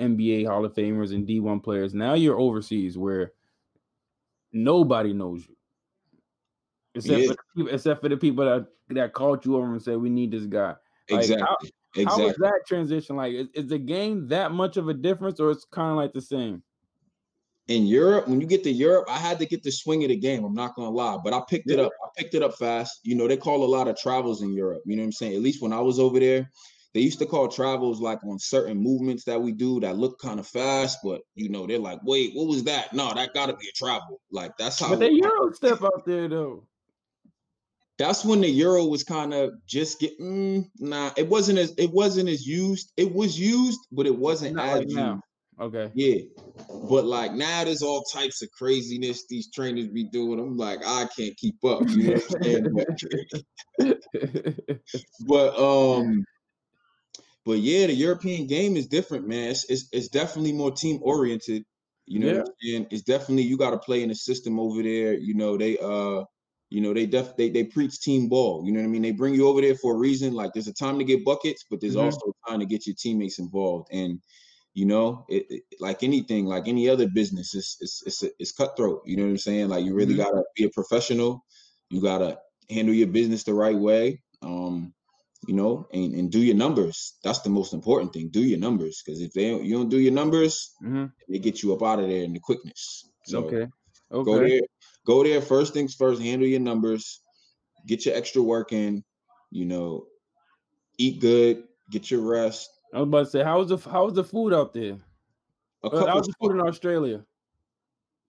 NBA 0.00 0.46
Hall 0.46 0.64
of 0.64 0.74
Famers 0.74 1.14
and 1.14 1.26
D1 1.26 1.62
players. 1.62 1.94
Now 1.94 2.14
you're 2.14 2.40
overseas 2.40 2.98
where 2.98 3.32
nobody 4.52 5.12
knows 5.12 5.46
you. 5.46 5.56
Except 6.94 7.20
Yeah. 7.20 7.26
for 7.28 7.34
the 7.34 7.38
people, 7.56 7.74
except 7.74 8.00
for 8.02 8.08
the 8.08 8.16
people 8.16 8.44
that 8.44 8.66
that 8.90 9.12
called 9.12 9.44
you 9.46 9.56
over 9.56 9.70
and 9.72 9.80
said 9.82 9.96
we 9.98 10.10
need 10.10 10.32
this 10.32 10.46
guy. 10.46 10.74
Exactly. 11.08 11.40
how- 11.46 11.56
How 11.96 12.02
exactly. 12.02 12.26
is 12.26 12.36
that 12.36 12.60
transition 12.68 13.16
like? 13.16 13.32
Is, 13.34 13.48
is 13.54 13.66
the 13.68 13.78
game 13.78 14.28
that 14.28 14.52
much 14.52 14.76
of 14.76 14.88
a 14.88 14.94
difference, 14.94 15.40
or 15.40 15.50
it's 15.50 15.64
kind 15.64 15.90
of 15.90 15.96
like 15.96 16.12
the 16.12 16.20
same? 16.20 16.62
in 17.68 17.86
Europe, 17.86 18.26
when 18.26 18.40
you 18.40 18.48
get 18.48 18.64
to 18.64 18.70
Europe, 18.70 19.04
I 19.08 19.16
had 19.18 19.38
to 19.38 19.46
get 19.46 19.62
the 19.62 19.70
swing 19.70 20.02
of 20.02 20.08
the 20.08 20.16
game. 20.16 20.44
I'm 20.44 20.54
not 20.54 20.74
gonna 20.74 20.90
lie, 20.90 21.18
but 21.22 21.32
I 21.32 21.40
picked 21.48 21.70
it 21.70 21.78
up. 21.78 21.92
I 22.04 22.08
picked 22.20 22.34
it 22.34 22.42
up 22.42 22.56
fast. 22.56 22.98
You 23.04 23.14
know, 23.14 23.28
they 23.28 23.36
call 23.36 23.62
a 23.62 23.70
lot 23.76 23.86
of 23.86 23.96
travels 23.96 24.42
in 24.42 24.52
Europe. 24.52 24.82
You 24.86 24.96
know 24.96 25.02
what 25.02 25.06
I'm 25.06 25.12
saying? 25.12 25.34
At 25.36 25.42
least 25.42 25.62
when 25.62 25.72
I 25.72 25.80
was 25.80 26.00
over 26.00 26.18
there, 26.18 26.50
they 26.94 27.00
used 27.00 27.20
to 27.20 27.26
call 27.26 27.46
travels 27.46 28.00
like 28.00 28.24
on 28.24 28.40
certain 28.40 28.76
movements 28.82 29.22
that 29.26 29.40
we 29.40 29.52
do 29.52 29.78
that 29.80 29.96
look 29.96 30.18
kind 30.18 30.40
of 30.40 30.48
fast, 30.48 30.98
but 31.04 31.20
you 31.36 31.48
know, 31.48 31.64
they're 31.68 31.78
like, 31.78 32.00
wait, 32.02 32.32
what 32.34 32.48
was 32.48 32.64
that? 32.64 32.92
No, 32.92 33.14
that 33.14 33.34
gotta 33.34 33.54
be 33.54 33.68
a 33.68 33.72
travel. 33.72 34.20
Like 34.32 34.56
that's 34.58 34.80
how 34.80 34.88
But 34.88 34.98
the 34.98 35.12
Euro 35.12 35.52
step 35.52 35.80
out 35.84 36.04
there 36.04 36.26
though. 36.28 36.66
That's 38.00 38.24
when 38.24 38.40
the 38.40 38.48
euro 38.48 38.86
was 38.86 39.04
kind 39.04 39.34
of 39.34 39.50
just 39.66 40.00
getting 40.00 40.70
nah, 40.78 41.10
it 41.18 41.28
wasn't 41.28 41.58
as 41.58 41.74
it 41.76 41.90
wasn't 41.92 42.30
as 42.30 42.46
used. 42.46 42.90
It 42.96 43.14
was 43.14 43.38
used, 43.38 43.78
but 43.92 44.06
it 44.06 44.16
wasn't 44.16 44.56
Not 44.56 44.68
as 44.68 44.80
used. 44.84 44.96
now. 44.96 45.20
Okay. 45.60 45.90
Yeah, 45.92 46.22
but 46.88 47.04
like 47.04 47.34
now 47.34 47.64
there's 47.64 47.82
all 47.82 48.02
types 48.04 48.40
of 48.40 48.50
craziness 48.52 49.26
these 49.28 49.50
trainers 49.52 49.88
be 49.88 50.04
doing. 50.04 50.40
I'm 50.40 50.56
like, 50.56 50.80
I 50.82 51.08
can't 51.14 51.36
keep 51.36 51.62
up. 51.62 51.82
You 51.90 52.02
know 52.04 52.12
what 52.14 52.36
I'm 52.36 52.42
saying? 52.42 52.66
But, 53.78 53.98
but 55.26 55.58
um, 55.58 56.24
but 57.44 57.58
yeah, 57.58 57.86
the 57.86 57.94
European 57.94 58.46
game 58.46 58.78
is 58.78 58.86
different, 58.86 59.28
man. 59.28 59.50
It's 59.50 59.68
it's, 59.68 59.88
it's 59.92 60.08
definitely 60.08 60.52
more 60.54 60.70
team 60.70 61.00
oriented. 61.02 61.64
You 62.06 62.20
know 62.20 62.28
what 62.28 62.38
I'm 62.38 62.54
saying? 62.62 62.86
It's 62.90 63.02
definitely 63.02 63.42
you 63.42 63.58
got 63.58 63.72
to 63.72 63.78
play 63.78 64.02
in 64.02 64.10
a 64.10 64.14
system 64.14 64.58
over 64.58 64.82
there. 64.82 65.12
You 65.12 65.34
know 65.34 65.58
they 65.58 65.76
uh, 65.76 66.24
you 66.70 66.80
know 66.80 66.94
they 66.94 67.06
def 67.06 67.36
they 67.36 67.50
they 67.50 67.64
preach 67.64 68.00
team 68.00 68.28
ball. 68.28 68.64
You 68.64 68.72
know 68.72 68.80
what 68.80 68.86
I 68.86 68.90
mean? 68.90 69.02
They 69.02 69.12
bring 69.12 69.34
you 69.34 69.48
over 69.48 69.60
there 69.60 69.74
for 69.76 69.94
a 69.94 69.98
reason. 69.98 70.34
Like 70.34 70.52
there's 70.54 70.68
a 70.68 70.74
time 70.74 70.98
to 70.98 71.04
get 71.04 71.24
buckets, 71.24 71.64
but 71.70 71.80
there's 71.80 71.96
Mhm. 71.96 71.96
also 71.96 72.32
a 72.46 72.50
time 72.50 72.60
to 72.60 72.66
get 72.66 72.86
your 72.86 72.96
teammates 72.98 73.38
involved. 73.38 73.88
And 73.92 74.20
you 74.74 74.86
know, 74.86 75.24
it, 75.28 75.46
it- 75.50 75.62
like 75.80 76.02
anything, 76.02 76.46
like 76.46 76.68
any 76.68 76.88
other 76.88 77.08
business, 77.08 77.54
it's 77.54 77.76
it's 77.80 78.02
it's 78.06 78.24
it's 78.38 78.52
cutthroat. 78.52 79.02
You 79.06 79.16
know 79.16 79.24
what 79.24 79.30
I'm 79.30 79.38
saying? 79.38 79.68
Like 79.68 79.84
you 79.84 79.94
really 79.94 80.14
Mhm. 80.14 80.16
gotta 80.16 80.42
be 80.56 80.64
a 80.64 80.70
professional. 80.70 81.44
You 81.90 82.00
gotta 82.02 82.38
handle 82.70 82.94
your 82.94 83.08
business 83.08 83.44
the 83.44 83.54
right 83.54 83.76
way. 83.76 84.22
Um, 84.42 84.94
you 85.46 85.54
know, 85.54 85.86
and, 85.92 86.14
and 86.14 86.30
do 86.30 86.40
your 86.40 86.54
numbers. 86.56 87.16
That's 87.24 87.40
the 87.40 87.50
most 87.50 87.72
important 87.72 88.12
thing. 88.12 88.30
Do 88.30 88.42
your 88.42 88.58
numbers 88.58 89.02
because 89.04 89.20
if 89.20 89.32
they 89.32 89.50
don't, 89.50 89.64
you 89.64 89.74
don't 89.76 89.88
do 89.88 89.98
your 89.98 90.12
numbers, 90.12 90.70
Mhm. 90.80 91.12
they 91.28 91.38
get 91.38 91.62
you 91.62 91.72
up 91.74 91.82
out 91.82 92.00
of 92.00 92.08
there 92.08 92.22
in 92.24 92.32
the 92.34 92.40
quickness. 92.40 93.10
So 93.24 93.54
Okay. 93.54 93.66
go 94.24 94.38
Okay. 94.38 94.40
there, 94.40 94.60
go 95.06 95.22
there. 95.24 95.40
First 95.40 95.74
things 95.74 95.94
first. 95.94 96.22
Handle 96.22 96.48
your 96.48 96.60
numbers. 96.60 97.22
Get 97.86 98.06
your 98.06 98.14
extra 98.16 98.42
work 98.42 98.72
in. 98.72 99.04
You 99.50 99.64
know, 99.66 100.06
eat 100.98 101.20
good. 101.20 101.68
Get 101.90 102.10
your 102.10 102.20
rest. 102.22 102.70
I 102.92 102.98
was 103.00 103.08
about 103.08 103.24
to 103.24 103.30
say, 103.30 103.44
how's 103.44 103.68
the 103.68 103.78
how's 103.78 104.14
the 104.14 104.24
food 104.24 104.52
out 104.52 104.72
there? 104.74 104.98
A 105.84 105.90
Uh, 105.90 105.90
couple 105.90 106.06
how's 106.06 106.26
the 106.26 106.34
food 106.40 106.52
in 106.52 106.60
Australia? 106.60 107.26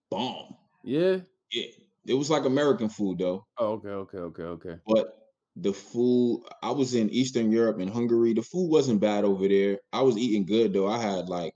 bomb. 0.10 0.56
Yeah. 0.84 1.22
Yeah, 1.52 1.68
it 2.08 2.14
was 2.16 2.30
like 2.30 2.46
American 2.46 2.90
food 2.90 3.20
though. 3.20 3.46
Oh, 3.58 3.74
okay. 3.74 3.90
Okay. 3.90 4.18
Okay. 4.18 4.44
Okay. 4.44 4.80
But 4.86 5.18
the 5.56 5.74
food, 5.74 6.44
I 6.64 6.72
was 6.72 6.94
in 6.96 7.10
Eastern 7.10 7.52
Europe 7.52 7.80
and 7.80 7.90
Hungary. 7.90 8.34
The 8.34 8.42
food 8.44 8.70
wasn't 8.70 9.02
bad 9.02 9.24
over 9.26 9.48
there. 9.48 9.80
I 9.92 10.02
was 10.02 10.18
eating 10.18 10.46
good 10.46 10.74
though. 10.74 10.88
I 10.88 11.00
had 11.00 11.30
like 11.30 11.54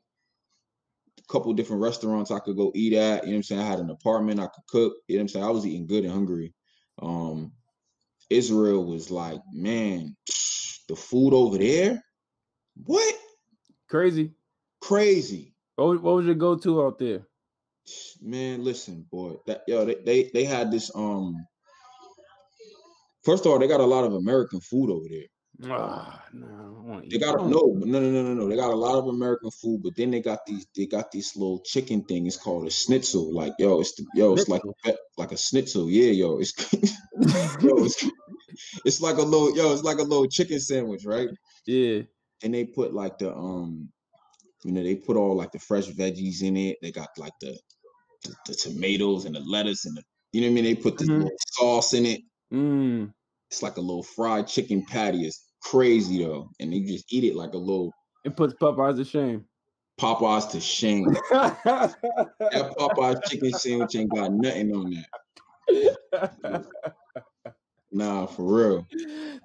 couple 1.30 1.54
different 1.54 1.82
restaurants 1.82 2.32
I 2.32 2.40
could 2.40 2.58
go 2.58 2.72
eat 2.76 2.94
at. 2.94 3.24
You 3.24 3.30
know 3.30 3.34
what 3.34 3.38
I'm 3.38 3.44
saying? 3.44 3.62
I 3.62 3.66
had 3.66 3.80
an 3.80 3.90
apartment 3.90 4.40
I 4.40 4.48
could 4.48 4.66
cook. 4.70 4.94
You 5.08 5.16
know 5.16 5.20
what 5.20 5.22
I'm 5.24 5.28
saying? 5.30 5.46
I 5.46 5.50
was 5.52 5.66
eating 5.66 5.88
good 5.88 6.06
in 6.06 6.12
Hungary. 6.12 6.54
Um, 7.02 7.54
Israel 8.30 8.86
was 8.86 9.12
like, 9.12 9.42
man, 9.54 10.16
the 10.90 10.96
food 10.96 11.34
over 11.34 11.58
there, 11.58 12.04
what? 12.84 13.16
Crazy. 13.90 14.34
Crazy. 14.82 15.54
What, 15.76 15.88
was- 15.88 16.00
what 16.00 16.16
was 16.16 16.26
your 16.26 16.36
go 16.36 16.56
to 16.58 16.84
out 16.84 17.00
there? 17.00 17.28
Man, 18.22 18.64
listen, 18.64 19.06
boy. 19.12 19.36
That 19.48 19.62
yo, 19.68 19.86
they, 19.86 19.96
they 20.06 20.32
they 20.34 20.44
had 20.46 20.72
this 20.72 20.92
um 20.96 21.36
first 23.24 23.46
of 23.46 23.52
all, 23.52 23.60
they 23.60 23.68
got 23.68 23.80
a 23.82 23.86
lot 23.86 24.06
of 24.06 24.14
American 24.14 24.60
food 24.62 24.90
over 24.90 25.06
there. 25.10 25.26
Ah, 25.64 26.22
no, 26.34 26.48
I 26.48 26.88
want 26.90 27.04
to 27.04 27.10
They 27.10 27.18
got 27.18 27.40
Oh, 27.40 27.48
no, 27.48 27.62
no, 27.86 28.00
no, 28.00 28.12
no, 28.12 28.24
no, 28.24 28.34
no. 28.34 28.50
They 28.50 28.56
got 28.56 28.74
a 28.74 28.76
lot 28.76 28.98
of 28.98 29.08
American 29.08 29.52
food, 29.52 29.82
but 29.84 29.96
then 29.96 30.12
they 30.12 30.20
got 30.22 30.40
these. 30.46 30.66
They 30.76 30.86
got 30.86 31.12
this 31.12 31.36
little 31.36 31.62
chicken 31.62 32.04
thing. 32.04 32.26
It's 32.28 32.38
called 32.38 32.68
a 32.68 32.70
schnitzel. 32.72 33.34
Like 33.34 33.54
yo, 33.58 33.80
it's 33.80 33.96
the, 33.96 34.06
yo, 34.14 34.34
it's 34.34 34.50
like 34.50 34.64
like 35.18 35.32
a 35.32 35.38
schnitzel. 35.38 35.90
Yeah, 35.90 36.12
yo, 36.12 36.40
it's 36.40 36.54
yo, 37.62 37.84
it's, 37.86 38.04
it's 38.86 39.02
like 39.02 39.18
a 39.18 39.22
little 39.22 39.56
yo, 39.56 39.72
it's 39.74 39.84
like 39.84 40.00
a 40.00 40.04
little 40.04 40.28
chicken 40.28 40.60
sandwich, 40.60 41.06
right? 41.06 41.30
yeah. 41.66 42.04
And 42.44 42.54
they 42.54 42.66
put 42.66 42.94
like 42.94 43.18
the 43.18 43.34
um, 43.34 43.90
you 44.64 44.74
know, 44.74 44.84
they 44.84 44.96
put 44.96 45.18
all 45.18 45.36
like 45.36 45.52
the 45.52 45.60
fresh 45.60 45.88
veggies 45.88 46.44
in 46.44 46.58
it. 46.58 46.78
They 46.82 46.92
got 46.92 47.10
like 47.18 47.34
the 47.42 47.58
the, 48.24 48.36
the 48.48 48.56
tomatoes 48.56 49.26
and 49.26 49.36
the 49.36 49.42
lettuce 49.42 49.86
and 49.86 49.98
the 49.98 50.04
you 50.34 50.42
know 50.42 50.48
what 50.48 50.52
I 50.52 50.56
mean. 50.56 50.64
They 50.66 50.76
put 50.76 50.98
this 50.98 51.10
Mhm. 51.10 51.18
little 51.18 51.38
sauce 51.54 51.94
in 51.94 52.06
it. 52.06 52.22
Mm. 52.54 53.15
It's 53.52 53.62
like 53.64 53.78
a 53.78 53.82
little 53.82 54.04
fried 54.04 54.48
chicken 54.48 54.86
patty. 54.86 55.26
It's 55.26 55.46
crazy 55.62 56.24
though, 56.24 56.50
and 56.60 56.74
you 56.74 56.86
just 56.88 57.12
eat 57.12 57.24
it 57.24 57.36
like 57.36 57.54
a 57.54 57.58
little 57.58 57.92
It 58.24 58.36
puts 58.36 58.54
Popeyes 58.56 58.98
to 58.98 59.06
shame. 59.06 59.46
Popeyes 60.00 60.52
to 60.52 60.60
shame. 60.60 61.16
That 62.52 62.76
Popeyes 62.78 63.24
chicken 63.26 63.52
sandwich 63.54 63.96
ain't 63.96 64.14
got 64.14 64.32
nothing 64.32 64.72
on 64.74 64.94
that. 65.72 66.66
Nah, 67.92 68.26
for 68.26 68.44
real. 68.44 68.88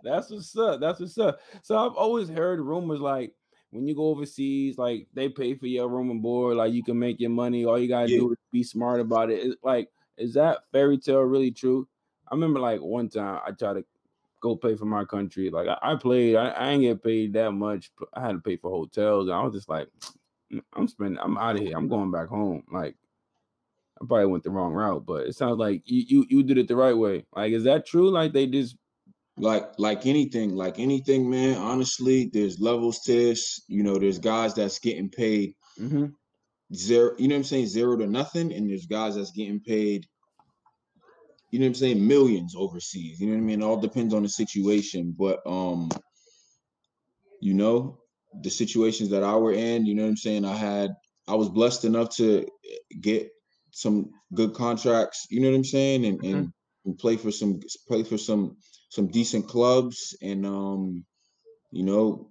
That's 0.03 0.31
what's 0.31 0.57
up. 0.57 0.81
That's 0.81 1.01
what's 1.01 1.19
up. 1.19 1.41
So 1.63 1.77
I've 1.77 1.95
always 1.95 2.29
heard 2.29 2.61
rumors 2.61 3.01
like 3.01 3.35
when 3.71 3.87
you 3.87 3.95
go 3.95 4.07
overseas, 4.09 4.77
like 4.77 5.07
they 5.15 5.29
pay 5.29 5.55
for 5.55 5.67
your 5.67 5.89
room 5.89 6.11
and 6.11 6.23
board, 6.23 6.57
like 6.57 6.73
you 6.73 6.83
can 6.83 6.99
make 6.99 7.21
your 7.21 7.31
money. 7.31 7.65
All 7.65 7.79
you 7.79 7.89
gotta 7.89 8.09
Yeah. 8.09 8.17
do 8.19 8.33
is 8.33 8.39
be 8.51 8.63
smart 8.63 9.01
about 9.01 9.31
it. 9.31 9.47
It's 9.47 9.63
like, 9.63 9.89
is 10.17 10.35
that 10.35 10.65
fairy 10.73 10.99
tale 10.99 11.21
really 11.21 11.53
true? 11.53 11.89
I 12.31 12.35
remember 12.35 12.61
like 12.61 12.81
one 12.81 13.09
time 13.09 13.41
I 13.47 13.53
tried 13.53 13.75
to 13.75 13.85
go 14.43 14.57
pay 14.57 14.77
for 14.77 14.87
my 14.87 15.05
country. 15.05 15.51
Like 15.51 15.69
I, 15.69 15.93
I 15.93 15.97
played, 15.97 16.37
I, 16.37 16.49
I 16.51 16.71
ain't 16.71 16.83
get 16.83 17.03
paid 17.05 17.35
that 17.35 17.53
much. 17.53 17.91
I 18.15 18.21
had 18.21 18.33
to 18.33 18.41
pay 18.41 18.57
for 18.57 18.71
hotels, 18.71 19.29
and 19.29 19.35
I 19.37 19.43
was 19.43 19.55
just 19.55 19.69
like, 19.69 19.89
I'm 20.75 20.89
spending, 20.89 21.19
I'm 21.21 21.39
out 21.39 21.57
of 21.57 21.63
here. 21.63 21.77
I'm 21.77 21.89
going 21.89 22.11
back 22.11 22.29
home. 22.29 22.65
Like 22.73 22.97
I 24.03 24.07
probably 24.07 24.27
went 24.27 24.45
the 24.45 24.51
wrong 24.51 24.73
route, 24.73 25.07
but 25.07 25.27
it 25.27 25.35
sounds 25.37 25.59
like 25.59 25.83
you 25.87 26.05
you 26.09 26.27
you 26.31 26.43
did 26.43 26.59
it 26.59 26.69
the 26.69 26.77
right 26.77 26.97
way. 26.97 27.27
Like, 27.37 27.53
is 27.53 27.65
that 27.65 27.87
true? 27.87 28.11
Like 28.11 28.33
they 28.33 28.47
just 28.47 28.77
Like 29.37 29.79
like 29.79 30.07
anything, 30.07 30.55
like 30.55 30.79
anything, 30.79 31.31
man. 31.31 31.57
Honestly, 31.59 32.31
there's 32.33 32.61
levels 32.61 33.01
to 33.01 33.13
this. 33.13 33.63
You 33.69 33.83
know, 33.83 33.99
there's 33.99 34.21
guys 34.21 34.55
that's 34.55 34.79
getting 34.81 35.11
paid 35.11 35.55
mhm. 35.81 36.15
zero. 36.75 37.15
You 37.19 37.29
know 37.29 37.37
what 37.37 37.41
I'm 37.41 37.45
saying? 37.45 37.67
Zero 37.69 37.97
to 37.97 38.07
nothing, 38.07 38.53
and 38.53 38.69
there's 38.71 38.87
guys 38.87 39.17
that's 39.17 39.33
getting 39.33 39.61
paid. 39.61 40.07
You 41.51 41.59
know 41.59 41.65
what 41.65 41.71
I'm 41.71 41.75
saying? 41.75 42.07
Millions 42.07 42.55
overseas. 42.57 43.21
You 43.21 43.29
know 43.29 43.35
what 43.35 43.41
I 43.41 43.45
mean? 43.45 43.63
It 43.63 43.65
all 43.65 43.81
depends 43.81 44.15
on 44.15 44.23
the 44.23 44.29
situation, 44.29 45.15
but 45.19 45.41
um, 45.47 45.91
you 47.41 47.55
know, 47.55 47.99
the 48.43 48.51
situations 48.51 49.11
that 49.11 49.25
I 49.25 49.37
were 49.37 49.53
in. 49.53 49.87
You 49.87 49.95
know 49.95 50.03
what 50.03 50.11
I'm 50.11 50.17
saying? 50.17 50.45
I 50.45 50.57
had. 50.57 50.91
I 51.29 51.35
was 51.37 51.49
blessed 51.49 51.85
enough 51.85 52.17
to 52.17 52.47
get 53.01 53.31
some 53.73 54.11
good 54.35 54.55
contracts. 54.55 55.27
You 55.31 55.41
know 55.41 55.51
what 55.51 55.57
I'm 55.57 55.65
saying? 55.65 56.05
And 56.05 56.25
and, 56.25 56.53
and 56.85 56.99
play 56.99 57.17
for 57.17 57.31
some 57.31 57.61
play 57.89 58.03
for 58.05 58.19
some 58.19 58.57
some 58.91 59.09
decent 59.09 59.49
clubs 59.49 60.17
and 60.23 60.47
um, 60.47 61.05
you 61.73 61.85
know, 61.85 62.31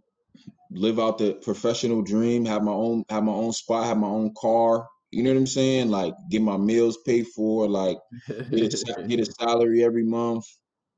live 0.72 1.00
out 1.00 1.18
the 1.20 1.34
professional 1.34 2.02
dream. 2.02 2.46
Have 2.46 2.64
my 2.64 2.72
own 2.74 3.04
have 3.10 3.24
my 3.24 3.34
own 3.34 3.54
spot. 3.54 3.86
Have 3.86 3.98
my 3.98 4.08
own 4.08 4.34
car. 4.40 4.88
You 5.12 5.24
know 5.24 5.32
what 5.32 5.38
I'm 5.38 5.48
saying? 5.48 5.90
Like 5.90 6.14
get 6.30 6.42
my 6.42 6.58
meals 6.58 6.98
paid 7.06 7.28
for. 7.28 7.68
Like 7.68 7.98
get 8.28 8.74
a, 8.74 9.04
get 9.08 9.20
a 9.20 9.26
salary 9.26 9.84
every 9.84 10.04
month. 10.04 10.46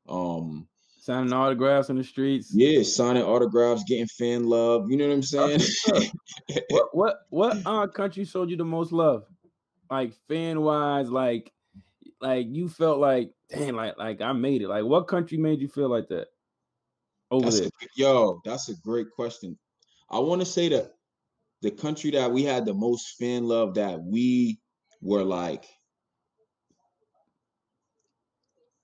Um, 0.09 0.67
signing 0.99 1.33
autographs 1.33 1.89
in 1.89 1.97
the 1.97 2.03
streets. 2.03 2.51
yeah, 2.53 2.83
signing 2.83 3.23
autographs, 3.23 3.83
getting 3.87 4.07
fan 4.07 4.45
love. 4.45 4.89
You 4.89 4.97
know 4.97 5.07
what 5.07 5.13
I'm 5.13 5.23
saying? 5.23 5.61
What 6.69 6.89
what 6.93 7.17
what 7.29 7.57
uh 7.65 7.87
country 7.87 8.25
showed 8.25 8.49
you 8.49 8.57
the 8.57 8.65
most 8.65 8.91
love? 8.91 9.23
Like 9.89 10.13
fan 10.27 10.61
wise, 10.61 11.09
like 11.09 11.51
like 12.19 12.47
you 12.49 12.69
felt 12.69 12.99
like 12.99 13.31
dang, 13.49 13.75
like 13.75 13.97
like 13.97 14.21
I 14.21 14.33
made 14.33 14.61
it. 14.61 14.67
Like 14.67 14.83
what 14.83 15.07
country 15.07 15.37
made 15.37 15.61
you 15.61 15.67
feel 15.67 15.89
like 15.89 16.09
that? 16.09 16.27
Over 17.29 17.45
That's 17.45 17.59
there. 17.61 17.69
a, 17.69 17.87
yo, 17.95 18.41
that's 18.43 18.67
a 18.67 18.75
great 18.83 19.07
question. 19.11 19.57
I 20.09 20.19
want 20.19 20.41
to 20.41 20.45
say 20.45 20.67
that 20.69 20.91
the 21.61 21.71
country 21.71 22.11
that 22.11 22.31
we 22.31 22.43
had 22.43 22.65
the 22.65 22.73
most 22.73 23.17
fan 23.17 23.47
love 23.47 23.75
that 23.75 24.01
we 24.01 24.59
were 25.01 25.23
like 25.23 25.65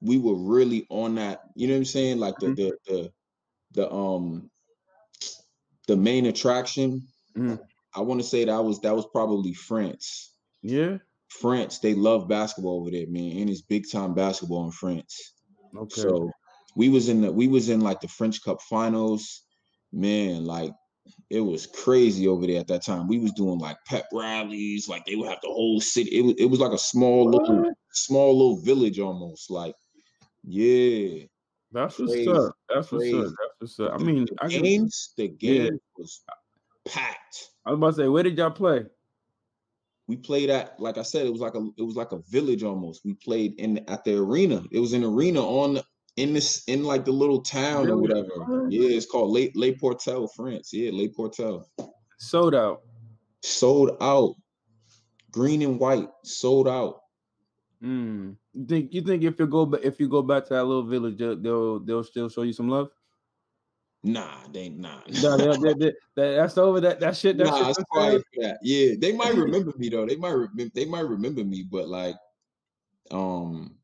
we 0.01 0.17
were 0.17 0.35
really 0.35 0.85
on 0.89 1.15
that, 1.15 1.41
you 1.55 1.67
know 1.67 1.73
what 1.73 1.79
I'm 1.79 1.85
saying? 1.85 2.19
Like 2.19 2.37
the 2.37 2.53
the 2.53 2.77
the, 2.85 3.11
the 3.71 3.91
um 3.91 4.49
the 5.87 5.97
main 5.97 6.25
attraction. 6.25 7.07
Mhm. 7.35 7.59
I 7.95 8.01
want 8.01 8.21
to 8.21 8.27
say 8.27 8.45
that 8.45 8.63
was 8.63 8.79
that 8.81 8.95
was 8.95 9.07
probably 9.07 9.53
France. 9.53 10.33
Yeah. 10.61 10.97
France, 11.29 11.79
they 11.79 11.93
love 11.93 12.27
basketball 12.27 12.79
over 12.81 12.91
there, 12.91 13.07
man, 13.07 13.37
and 13.37 13.49
it's 13.49 13.61
big 13.61 13.89
time 13.91 14.13
basketball 14.13 14.65
in 14.65 14.71
France. 14.71 15.33
Okay. 15.75 16.01
So 16.01 16.31
we 16.75 16.89
was 16.89 17.09
in 17.09 17.21
the 17.21 17.31
we 17.31 17.47
was 17.47 17.69
in 17.69 17.81
like 17.81 18.01
the 18.01 18.07
French 18.07 18.43
Cup 18.43 18.61
finals. 18.61 19.43
Man, 19.91 20.45
like 20.45 20.73
it 21.29 21.41
was 21.41 21.67
crazy 21.67 22.27
over 22.27 22.47
there 22.47 22.59
at 22.59 22.67
that 22.67 22.85
time. 22.85 23.07
We 23.07 23.19
was 23.19 23.33
doing 23.33 23.59
like 23.59 23.77
pep 23.85 24.05
rallies, 24.13 24.87
like 24.87 25.05
they 25.05 25.15
would 25.15 25.27
have 25.27 25.39
the 25.41 25.49
whole 25.49 25.81
city. 25.81 26.09
It 26.17 26.21
was 26.21 26.35
it 26.37 26.45
was 26.45 26.59
like 26.59 26.71
a 26.71 26.77
small 26.77 27.29
little 27.29 27.71
small 27.91 28.37
little 28.37 28.61
village 28.61 28.99
almost. 28.99 29.49
Like, 29.51 29.75
yeah. 30.43 31.25
That's 31.71 31.99
what's 31.99 32.27
up. 32.27 32.53
That's 32.69 32.91
what's 32.91 33.13
up. 33.13 33.25
That's 33.59 33.77
what's 33.77 33.79
up. 33.79 33.93
I 33.93 33.97
mean, 34.03 34.25
the 34.25 34.35
I, 34.41 34.47
can, 34.47 34.63
games, 34.63 35.13
the 35.17 35.25
Yeah. 35.41 35.63
game 35.63 35.79
was 35.97 36.23
packed. 36.87 37.49
I 37.65 37.71
was 37.71 37.77
about 37.77 37.89
to 37.89 37.95
say, 38.03 38.07
where 38.07 38.23
did 38.23 38.37
y'all 38.37 38.51
play? 38.51 38.85
We 40.07 40.15
played 40.15 40.49
at, 40.49 40.79
like 40.79 40.97
I 40.97 41.01
said, 41.01 41.25
it 41.25 41.31
was 41.33 41.41
like 41.41 41.55
a 41.55 41.69
it 41.77 41.81
was 41.83 41.97
like 41.97 42.13
a 42.13 42.19
village 42.29 42.63
almost. 42.63 43.01
We 43.03 43.15
played 43.15 43.59
in 43.59 43.79
at 43.89 44.05
the 44.05 44.15
arena. 44.17 44.63
It 44.71 44.79
was 44.79 44.93
an 44.93 45.03
arena 45.03 45.41
on 45.41 45.73
the- 45.75 45.83
in 46.17 46.33
this 46.33 46.63
in 46.65 46.83
like 46.83 47.05
the 47.05 47.11
little 47.11 47.41
town 47.41 47.89
or 47.89 47.97
whatever. 47.97 48.67
Yeah, 48.69 48.89
it's 48.89 49.05
called 49.05 49.31
Le 49.31 49.47
Le 49.55 49.73
Portel, 49.73 50.27
France. 50.35 50.73
Yeah, 50.73 50.91
Le 50.91 51.07
Portel. 51.09 51.63
Sold 52.17 52.55
out. 52.55 52.81
Sold 53.41 53.91
out. 54.01 54.35
Green 55.31 55.61
and 55.61 55.79
white, 55.79 56.09
sold 56.23 56.67
out. 56.67 57.01
Mm. 57.83 58.35
You 58.53 58.65
think 58.65 58.93
you 58.93 59.01
think 59.01 59.23
if 59.23 59.39
you 59.39 59.45
go 59.45 59.65
ba- 59.67 59.85
if 59.85 59.99
you 59.99 60.09
go 60.09 60.23
back 60.23 60.45
to 60.47 60.55
that 60.55 60.63
little 60.63 60.83
village, 60.85 61.17
they'll 61.17 61.35
they'll, 61.35 61.79
they'll 61.79 62.03
still 62.03 62.27
show 62.27 62.41
you 62.41 62.53
some 62.53 62.69
love? 62.69 62.89
Nah, 64.03 64.47
they 64.51 64.69
nah. 64.69 65.01
No, 65.21 65.37
they- 65.37 65.73
they- 65.73 65.93
they- 66.15 66.35
that's 66.35 66.57
over. 66.57 66.79
That 66.81 66.99
that 67.01 67.15
shit. 67.15 67.37
That 67.37 67.47
nah, 67.47 67.57
shit 67.57 67.67
it's 67.67 67.77
done 67.77 67.85
quiet 67.91 68.23
that. 68.37 68.57
Yeah, 68.63 68.95
they 68.97 69.11
might 69.11 69.35
remember 69.35 69.73
me 69.77 69.89
though. 69.89 70.07
They 70.07 70.15
might 70.15 70.31
remember. 70.31 70.71
They 70.73 70.85
might 70.85 71.07
remember 71.07 71.43
me, 71.43 71.67
but 71.69 71.87
like, 71.87 72.15
um, 73.11 73.76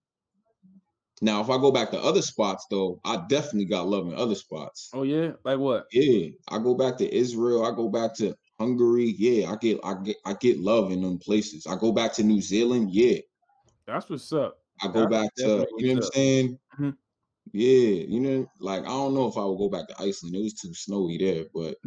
now 1.23 1.41
if 1.41 1.49
I 1.49 1.57
go 1.57 1.71
back 1.71 1.91
to 1.91 1.99
other 2.01 2.21
spots 2.21 2.65
though, 2.69 2.99
I 3.05 3.23
definitely 3.29 3.65
got 3.65 3.87
love 3.87 4.07
in 4.07 4.13
other 4.13 4.35
spots. 4.35 4.89
Oh 4.93 5.03
yeah, 5.03 5.33
like 5.43 5.59
what? 5.59 5.85
Yeah, 5.91 6.29
I 6.49 6.59
go 6.59 6.75
back 6.75 6.97
to 6.97 7.13
Israel. 7.13 7.65
I 7.65 7.75
go 7.75 7.89
back 7.89 8.15
to 8.17 8.35
Hungary. 8.59 9.15
Yeah, 9.17 9.51
I 9.51 9.55
get, 9.57 9.79
I 9.83 9.93
get, 10.03 10.17
I 10.25 10.33
get 10.33 10.59
love 10.59 10.91
in 10.91 11.01
them 11.01 11.19
places. 11.19 11.65
I 11.67 11.75
go 11.77 11.91
back 11.91 12.13
to 12.13 12.23
New 12.23 12.41
Zealand. 12.41 12.91
Yeah, 12.91 13.19
That's 13.85 14.09
what's 14.09 14.31
up. 14.33 14.59
I 14.81 14.87
go 14.87 15.01
That's 15.01 15.11
back 15.11 15.35
to, 15.35 15.67
you 15.77 15.87
know 15.87 15.93
what 15.93 15.95
I'm 15.97 16.01
saying? 16.13 16.59
Mhm. 16.79 16.97
Yeah, 17.53 18.05
you 18.09 18.19
know, 18.19 18.47
like 18.59 18.83
I 18.83 18.87
don't 18.87 19.13
know 19.13 19.27
if 19.27 19.37
I 19.37 19.45
would 19.45 19.57
go 19.57 19.69
back 19.69 19.87
to 19.89 20.01
Iceland. 20.01 20.35
It 20.35 20.43
was 20.43 20.53
too 20.55 20.73
snowy 20.73 21.17
there, 21.17 21.45
but. 21.53 21.77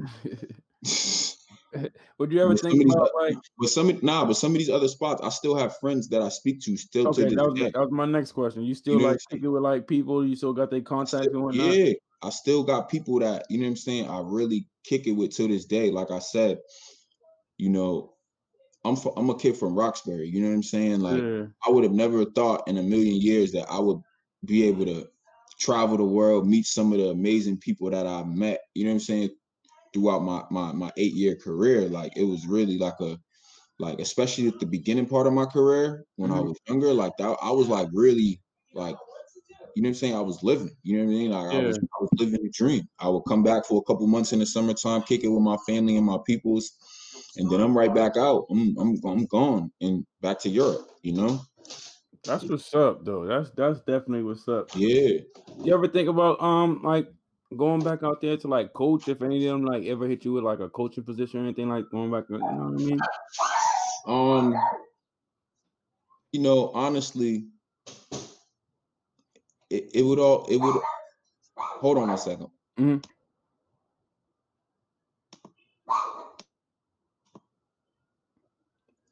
Would 2.19 2.33
you 2.33 2.41
ever 2.41 2.55
But 2.55 2.61
think 2.61 2.83
about 2.85 3.03
oth- 3.03 3.11
like? 3.21 3.37
But 3.59 3.69
some 3.69 3.89
of- 3.89 4.03
nah, 4.03 4.25
but 4.25 4.35
some 4.35 4.53
of 4.53 4.59
these 4.59 4.71
other 4.71 4.89
spots, 4.89 5.21
I 5.23 5.29
still 5.31 5.57
have 5.57 5.77
friends 5.79 6.09
that 6.09 6.23
I 6.23 6.29
speak 6.29 6.61
to 6.63 6.77
still 6.77 7.09
Okay, 7.09 7.23
to 7.23 7.29
this 7.29 7.35
that 7.37 7.45
was, 7.51 7.59
day. 7.59 7.71
that 7.71 7.81
was 7.81 7.91
my 7.91 8.07
next 8.07 8.33
question. 8.33 8.63
You 8.63 8.75
still 8.75 8.99
know 8.99 9.09
like 9.09 9.21
speaking 9.21 9.51
with 9.53 9.63
like 9.63 9.87
people? 9.87 10.27
You 10.27 10.37
still 10.37 10.53
got 10.53 10.71
their 10.71 10.81
contacts 10.81 11.27
and 11.27 11.43
whatnot? 11.43 11.75
Yeah, 11.75 11.93
I 12.23 12.31
still 12.31 12.63
got 12.63 12.89
people 12.89 13.19
that 13.21 13.47
you 13.51 13.59
know 13.59 13.65
what 13.65 13.71
I'm 13.71 13.77
saying. 13.77 14.09
I 14.09 14.21
really 14.25 14.69
kick 14.85 15.07
it 15.07 15.13
with 15.13 15.35
to 15.37 15.49
this 15.49 15.65
day. 15.65 15.91
Like 15.91 16.11
I 16.11 16.19
said, 16.21 16.59
you 17.59 17.71
know, 17.71 18.15
I'm 18.85 18.97
fr- 18.97 19.11
I'm 19.17 19.31
a 19.31 19.37
kid 19.39 19.57
from 19.57 19.75
Roxbury. 19.75 20.29
You 20.29 20.43
know 20.43 20.49
what 20.49 20.55
I'm 20.55 20.63
saying? 20.63 21.01
Like 21.01 21.23
yeah. 21.23 21.45
I 21.67 21.71
would 21.71 21.85
have 21.85 21.93
never 21.93 22.25
thought 22.25 22.69
in 22.69 22.79
a 22.79 22.83
million 22.83 23.21
years 23.21 23.53
that 23.53 23.67
I 23.71 23.79
would 23.79 23.99
be 24.45 24.65
able 24.69 24.85
to 24.87 25.09
travel 25.59 25.97
the 25.97 26.05
world, 26.05 26.47
meet 26.47 26.67
some 26.67 26.93
of 26.93 26.99
the 26.99 27.09
amazing 27.09 27.59
people 27.59 27.91
that 27.91 28.07
I 28.07 28.23
met. 28.25 28.61
You 28.75 28.85
know 28.85 28.91
what 28.91 28.95
I'm 28.97 29.01
saying? 29.01 29.31
Throughout 29.97 30.21
my 30.25 30.45
my 30.53 30.73
my 30.75 30.93
eight 30.99 31.15
year 31.15 31.37
career, 31.37 31.89
like 31.89 32.17
it 32.19 32.25
was 32.25 32.47
really 32.47 32.79
like 32.79 33.01
a 33.01 33.19
like 33.81 34.01
especially 34.01 34.49
at 34.49 34.61
the 34.61 34.67
beginning 34.67 35.09
part 35.09 35.27
of 35.27 35.35
my 35.35 35.47
career 35.47 36.07
when 36.17 36.33
I 36.33 36.41
Mhm. 36.41 36.43
was 36.43 36.59
younger, 36.69 36.95
like 36.95 37.15
that 37.19 37.39
I 37.43 37.53
was 37.53 37.69
like 37.69 37.89
really 37.93 38.43
like 38.75 38.97
you 39.75 39.83
know 39.83 39.89
what 39.89 39.91
I'm 39.91 39.95
saying? 39.95 40.15
I 40.17 40.21
was 40.21 40.43
living. 40.43 40.71
You 40.83 40.99
know 40.99 41.05
what 41.05 41.11
I 41.11 41.15
mean? 41.15 41.31
Like 41.31 41.47
I 41.49 41.59
was 41.59 41.79
I 41.83 42.03
was 42.03 42.11
living 42.19 42.43
the 42.43 42.51
dream. 42.55 42.85
I 42.99 43.09
would 43.09 43.23
come 43.29 43.43
back 43.43 43.67
for 43.67 43.79
a 43.81 43.85
couple 43.85 44.07
months 44.07 44.33
in 44.33 44.39
the 44.41 44.47
summertime, 44.47 45.03
kick 45.03 45.25
it 45.25 45.29
with 45.29 45.43
my 45.43 45.59
family 45.67 45.97
and 45.97 46.07
my 46.07 46.19
peoples, 46.27 46.73
and 47.37 47.51
then 47.51 47.61
I'm 47.61 47.77
right 47.77 47.95
back 47.95 48.17
out. 48.17 48.47
I'm 48.51 48.77
I'm 48.79 48.97
I'm 49.07 49.27
gone 49.27 49.73
and 49.81 50.07
back 50.23 50.41
to 50.41 50.49
Europe. 50.49 50.89
You 51.03 51.15
know? 51.15 51.41
That's 52.25 52.49
what's 52.49 52.75
up, 52.75 53.05
though. 53.05 53.25
That's 53.27 53.51
that's 53.53 53.81
definitely 53.81 54.23
what's 54.25 54.49
up. 54.49 54.73
Yeah. 54.75 55.21
You 55.63 55.75
ever 55.75 55.89
think 55.89 56.09
about 56.09 56.41
um 56.43 56.83
like 56.83 57.13
going 57.55 57.83
back 57.83 58.03
out 58.03 58.21
there 58.21 58.37
to 58.37 58.49
like 58.49 58.73
coach? 58.73 59.09
If 59.09 59.23
any 59.23 59.47
of 59.47 59.53
them 59.53 59.65
like 59.65 59.85
ever 59.85 60.07
hit 60.07 60.25
you 60.25 60.33
with 60.33 60.45
like 60.45 60.61
a 60.61 60.69
coaching 60.69 61.05
position 61.05 61.41
or 61.41 61.45
anything 61.45 61.69
like 61.69 61.91
going 61.91 62.11
back, 62.11 62.25
you 62.31 62.39
know 62.39 62.45
what 62.45 62.81
I 62.81 62.85
mean? 62.85 63.01
Um. 64.07 64.55
You 66.33 66.43
know, 66.43 66.71
honestly, 66.75 67.47
it, 69.71 69.91
it 69.95 70.03
would 70.03 70.19
all 70.19 70.45
it 70.47 70.57
would. 70.57 70.83
Hold 71.57 71.99
on 71.99 72.11
a 72.11 72.15
2nd 72.15 72.51
Mhm. 72.79 73.05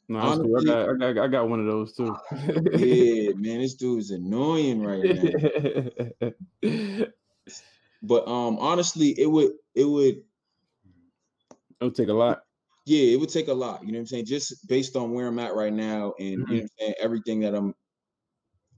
No, 0.08 0.42
cool. 0.42 0.58
I 0.58 0.64
got, 0.64 0.90
I 0.90 1.12
got 1.12 1.24
I 1.24 1.28
got 1.28 1.48
one 1.48 1.60
of 1.60 1.66
those 1.66 1.94
too. 1.94 2.14
Yeah, 2.74 3.32
man, 3.36 3.60
this 3.60 3.74
dude 3.74 4.00
is 4.00 4.10
annoying 4.10 4.82
right 4.82 5.02
now. 5.02 5.30
But 8.06 8.28
um, 8.28 8.58
honestly, 8.58 9.18
it 9.18 9.26
would 9.26 9.52
it 9.74 9.84
would 9.84 10.16
it 11.80 11.84
would 11.84 11.94
take 11.94 12.08
a 12.08 12.12
lot. 12.12 12.40
yeah, 12.86 13.14
it 13.14 13.20
would 13.20 13.30
take 13.30 13.48
a 13.48 13.54
lot. 13.54 13.80
You 13.82 13.92
know 13.92 13.98
what 13.98 14.00
I'm 14.00 14.06
saying? 14.06 14.26
Just 14.26 14.68
based 14.68 14.94
on 14.96 15.12
where 15.12 15.26
I'm 15.26 15.38
at 15.38 15.54
right 15.54 15.72
now, 15.72 16.14
and 16.18 16.44
you 16.48 16.56
know 16.56 16.62
I'm 16.62 16.68
saying, 16.78 16.94
everything 17.00 17.40
that 17.40 17.54
I'm 17.54 17.74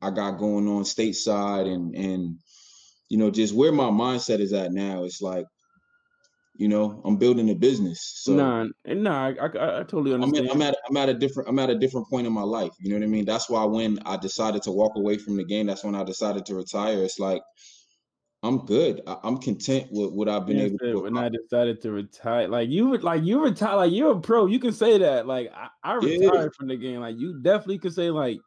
I 0.00 0.10
got 0.10 0.38
going 0.38 0.68
on 0.68 0.82
stateside, 0.84 1.66
and 1.72 1.94
and 1.94 2.38
you 3.08 3.18
know, 3.18 3.30
just 3.30 3.54
where 3.54 3.72
my 3.72 3.90
mindset 3.90 4.40
is 4.40 4.52
at 4.52 4.72
now. 4.72 5.04
It's 5.04 5.22
like, 5.22 5.46
you 6.56 6.68
know, 6.68 7.02
I'm 7.04 7.16
building 7.16 7.50
a 7.50 7.54
business, 7.54 8.00
so 8.22 8.34
nah, 8.34 8.66
and 8.84 9.02
nah, 9.02 9.28
I, 9.28 9.30
I, 9.30 9.80
I 9.80 9.82
totally 9.82 10.14
I'm 10.14 10.22
understand. 10.22 10.48
at, 10.48 10.54
I'm 10.54 10.62
at 10.62 10.76
I'm 10.88 10.96
at 10.96 11.08
a 11.08 11.14
different 11.14 11.48
I'm 11.48 11.58
at 11.58 11.70
a 11.70 11.78
different 11.78 12.08
point 12.08 12.26
in 12.26 12.32
my 12.32 12.42
life. 12.42 12.72
You 12.78 12.90
know 12.90 12.96
what 12.96 13.04
I 13.04 13.08
mean? 13.08 13.24
That's 13.24 13.50
why 13.50 13.64
when 13.64 13.98
I 14.06 14.16
decided 14.16 14.62
to 14.62 14.72
walk 14.72 14.92
away 14.96 15.18
from 15.18 15.36
the 15.36 15.44
game, 15.44 15.66
that's 15.66 15.84
when 15.84 15.94
I 15.94 16.04
decided 16.04 16.46
to 16.46 16.54
retire. 16.54 17.02
It's 17.02 17.18
like 17.18 17.42
I'm 18.46 18.64
good. 18.64 19.02
I, 19.06 19.16
I'm 19.24 19.38
content 19.38 19.88
with 19.90 20.12
what 20.12 20.28
I've 20.28 20.46
been 20.46 20.58
Yeah, 20.58 20.64
able 20.64 20.78
said 20.80 20.92
to. 20.92 21.00
when 21.02 21.18
I 21.18 21.28
decided 21.28 21.80
to 21.82 21.90
retire, 21.92 22.48
like 22.48 22.68
you 22.68 22.88
would 22.88 23.02
like 23.02 23.22
you 23.24 23.42
retire, 23.42 23.76
like 23.76 23.92
you're 23.92 24.12
a 24.12 24.20
pro. 24.20 24.46
You 24.46 24.58
can 24.58 24.72
say 24.72 24.98
that. 24.98 25.26
Like 25.26 25.50
I, 25.54 25.68
I 25.82 25.98
Yeah. 26.00 26.28
retired 26.30 26.54
from 26.54 26.68
the 26.68 26.76
game. 26.76 27.00
Like 27.00 27.16
you 27.18 27.40
definitely 27.42 27.78
could 27.78 27.94
say 27.94 28.10
like 28.10 28.38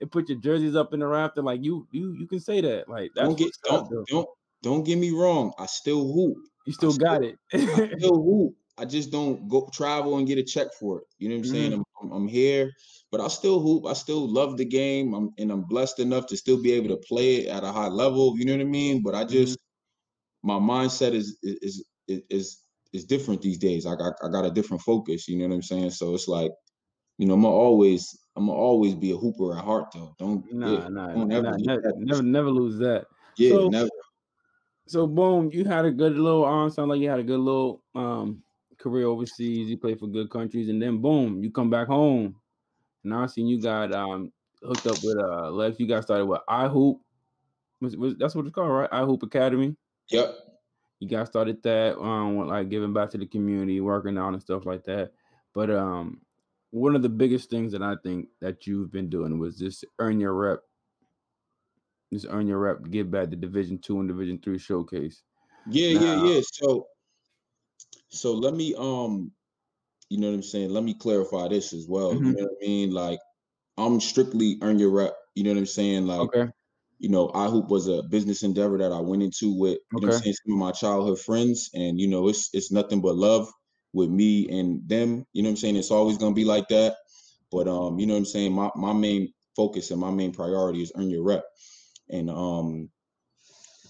they 0.00 0.06
put 0.06 0.28
your 0.28 0.38
jerseys 0.38 0.74
up 0.76 0.92
in 0.92 1.00
the 1.00 1.06
rafter. 1.06 1.42
Like 1.42 1.62
you 1.62 1.86
you 1.92 2.14
you 2.18 2.26
can 2.26 2.40
say 2.40 2.60
that. 2.60 2.88
Like 2.88 3.12
that's 3.14 3.28
don't 3.28 3.38
get 3.38 3.50
don't 3.64 4.06
don't 4.08 4.28
don't 4.62 4.82
get 4.84 4.98
me 4.98 5.10
wrong. 5.10 5.52
I 5.58 5.66
still 5.66 6.12
hoop. 6.12 6.38
You 6.66 6.72
still 6.72 6.92
still- 6.92 7.06
got 7.06 7.22
it. 7.22 7.36
I 7.52 7.58
still 7.98 8.22
hoop. 8.22 8.54
I 8.78 8.84
just 8.84 9.10
don't 9.12 9.48
go 9.48 9.68
travel 9.72 10.18
and 10.18 10.26
get 10.26 10.38
a 10.38 10.42
check 10.42 10.68
for 10.78 10.98
it. 11.00 11.06
You 11.18 11.28
know 11.28 11.36
what 11.36 11.40
I'm 11.40 11.44
saying? 11.44 11.72
Mhm. 11.72 11.84
I'm, 12.02 12.12
I'm 12.12 12.28
here, 12.28 12.72
but 13.10 13.20
I 13.20 13.28
still 13.28 13.60
hoop. 13.60 13.86
I 13.86 13.92
still 13.92 14.28
love 14.28 14.56
the 14.56 14.64
game. 14.64 15.14
I'm 15.14 15.30
and 15.38 15.50
I'm 15.52 15.62
blessed 15.62 16.00
enough 16.00 16.26
to 16.28 16.36
still 16.36 16.60
be 16.62 16.72
able 16.72 16.88
to 16.88 17.00
play 17.08 17.36
it 17.36 17.48
at 17.48 17.64
a 17.64 17.72
high 17.72 17.88
level. 17.88 18.36
You 18.38 18.44
know 18.46 18.52
what 18.52 18.60
I 18.62 18.64
mean? 18.64 19.02
But 19.02 19.14
I 19.14 19.24
just 19.24 19.58
my 20.42 20.58
mindset 20.58 21.12
is 21.12 21.38
is 21.42 21.84
is 22.08 22.22
is 22.30 22.60
is 22.92 23.04
different 23.04 23.42
these 23.42 23.58
days. 23.58 23.86
I 23.86 23.96
got 23.96 24.14
I 24.22 24.28
got 24.28 24.44
a 24.44 24.50
different 24.50 24.82
focus. 24.82 25.28
You 25.28 25.38
know 25.38 25.48
what 25.48 25.54
I'm 25.54 25.62
saying? 25.62 25.90
So 25.90 26.14
it's 26.14 26.28
like, 26.28 26.52
you 27.18 27.26
know, 27.26 27.34
I'm 27.34 27.44
always 27.44 28.08
I'm 28.36 28.46
gonna 28.46 28.58
always 28.58 28.94
be 28.94 29.12
a 29.12 29.16
hooper 29.16 29.56
at 29.56 29.64
heart 29.64 29.86
though. 29.94 30.14
Don't 30.18 30.44
nah, 30.52 30.82
yeah, 30.82 30.88
nah, 30.88 31.14
don't 31.14 31.28
nah, 31.28 31.40
nah, 31.40 31.56
never, 31.58 31.92
never, 31.96 32.22
never 32.22 32.50
lose 32.50 32.78
that. 32.78 33.06
yeah, 33.38 33.50
so- 33.50 33.68
never. 33.70 33.88
So 34.86 35.06
boom, 35.06 35.50
you 35.52 35.64
had 35.64 35.86
a 35.86 35.90
good 35.90 36.16
little 36.18 36.44
um 36.44 36.70
sound 36.70 36.90
like 36.90 37.00
you 37.00 37.08
had 37.08 37.18
a 37.18 37.24
good 37.24 37.40
little 37.40 37.82
um 37.94 38.43
career 38.84 39.06
overseas. 39.06 39.68
You 39.68 39.78
play 39.78 39.94
for 39.94 40.06
good 40.06 40.30
countries, 40.30 40.68
and 40.68 40.80
then 40.80 40.98
boom, 40.98 41.42
you 41.42 41.50
come 41.50 41.70
back 41.70 41.88
home. 41.88 42.36
Now 43.02 43.22
I 43.22 43.26
seen 43.26 43.46
you 43.48 43.60
got 43.60 43.92
um 43.92 44.30
hooked 44.62 44.86
up 44.86 44.98
with 45.02 45.18
uh 45.18 45.50
Lex. 45.50 45.80
You 45.80 45.88
got 45.88 46.04
started 46.04 46.26
with 46.26 46.40
iHoop. 46.48 46.98
Was, 47.80 47.96
was, 47.96 48.14
that's 48.16 48.34
what 48.34 48.46
it's 48.46 48.54
called, 48.54 48.70
right? 48.70 48.90
iHoop 48.90 49.22
Academy. 49.22 49.74
Yep. 50.10 50.34
You 51.00 51.08
got 51.08 51.26
started 51.26 51.62
that 51.62 51.98
um 51.98 52.36
with, 52.36 52.48
like 52.48 52.68
giving 52.68 52.92
back 52.92 53.10
to 53.10 53.18
the 53.18 53.26
community, 53.26 53.80
working 53.80 54.18
out 54.18 54.34
and 54.34 54.42
stuff 54.42 54.66
like 54.66 54.84
that. 54.84 55.12
But 55.54 55.70
um 55.70 56.20
one 56.70 56.94
of 56.94 57.02
the 57.02 57.08
biggest 57.08 57.50
things 57.50 57.72
that 57.72 57.82
I 57.82 57.94
think 58.02 58.28
that 58.40 58.66
you've 58.66 58.92
been 58.92 59.08
doing 59.08 59.38
was 59.38 59.58
this 59.58 59.82
earn 59.98 60.20
your 60.20 60.34
rep. 60.34 60.60
Just 62.12 62.26
earn 62.28 62.46
your 62.46 62.58
rep, 62.58 62.90
give 62.90 63.10
back 63.10 63.30
the 63.30 63.36
Division 63.36 63.78
Two 63.78 63.98
and 64.00 64.08
Division 64.08 64.38
Three 64.38 64.58
showcase. 64.58 65.22
Yeah, 65.66 65.98
yeah, 65.98 66.14
yeah. 66.26 66.40
So 66.52 66.86
so 68.14 68.34
let 68.34 68.54
me 68.54 68.74
um 68.76 69.32
you 70.10 70.18
know 70.20 70.28
what 70.28 70.34
I'm 70.36 70.42
saying? 70.44 70.70
Let 70.70 70.84
me 70.84 70.94
clarify 70.94 71.48
this 71.48 71.72
as 71.72 71.86
well. 71.88 72.22
You 72.22 72.22
Mhm. 72.22 72.34
know 72.36 72.44
what 72.44 72.52
I 72.62 72.66
mean? 72.66 72.92
Like 72.92 73.20
I'm 73.78 74.00
strictly 74.00 74.58
earn 74.62 74.78
your 74.78 74.90
rep. 74.90 75.14
You 75.34 75.44
know 75.44 75.50
what 75.52 75.58
I'm 75.58 75.66
saying? 75.66 76.06
Like 76.06 76.28
Okay. 76.28 76.48
you 76.98 77.10
know, 77.10 77.28
iHoop 77.28 77.68
was 77.68 77.88
a 77.88 78.02
business 78.04 78.42
endeavor 78.42 78.78
that 78.78 78.92
I 78.92 79.00
went 79.00 79.22
into 79.22 79.54
with, 79.58 79.78
you 79.90 80.00
know 80.00 80.06
what 80.06 80.08
I'm 80.08 80.12
saying, 80.12 80.34
some 80.46 80.54
of 80.54 80.58
my 80.60 80.72
childhood 80.72 81.20
friends. 81.20 81.70
And, 81.74 82.00
you 82.00 82.08
know, 82.08 82.28
it's 82.28 82.50
it's 82.54 82.72
nothing 82.72 83.02
but 83.02 83.16
love 83.16 83.50
with 83.92 84.10
me 84.10 84.48
and 84.48 84.88
them. 84.88 85.26
You 85.32 85.42
know 85.42 85.48
what 85.48 85.52
I'm 85.52 85.56
saying? 85.58 85.76
It's 85.76 85.90
always 85.90 86.18
gonna 86.18 86.34
be 86.34 86.44
like 86.44 86.68
that. 86.68 86.96
But 87.50 87.68
um, 87.68 87.98
you 87.98 88.06
know 88.06 88.14
what 88.14 88.20
I'm 88.20 88.26
saying? 88.26 88.52
My 88.52 88.70
my 88.76 88.92
main 88.92 89.32
focus 89.56 89.90
and 89.90 90.00
my 90.00 90.10
main 90.10 90.32
priority 90.32 90.82
is 90.82 90.92
earn 90.96 91.10
your 91.10 91.24
rep. 91.24 91.44
And 92.10 92.30
um, 92.30 92.90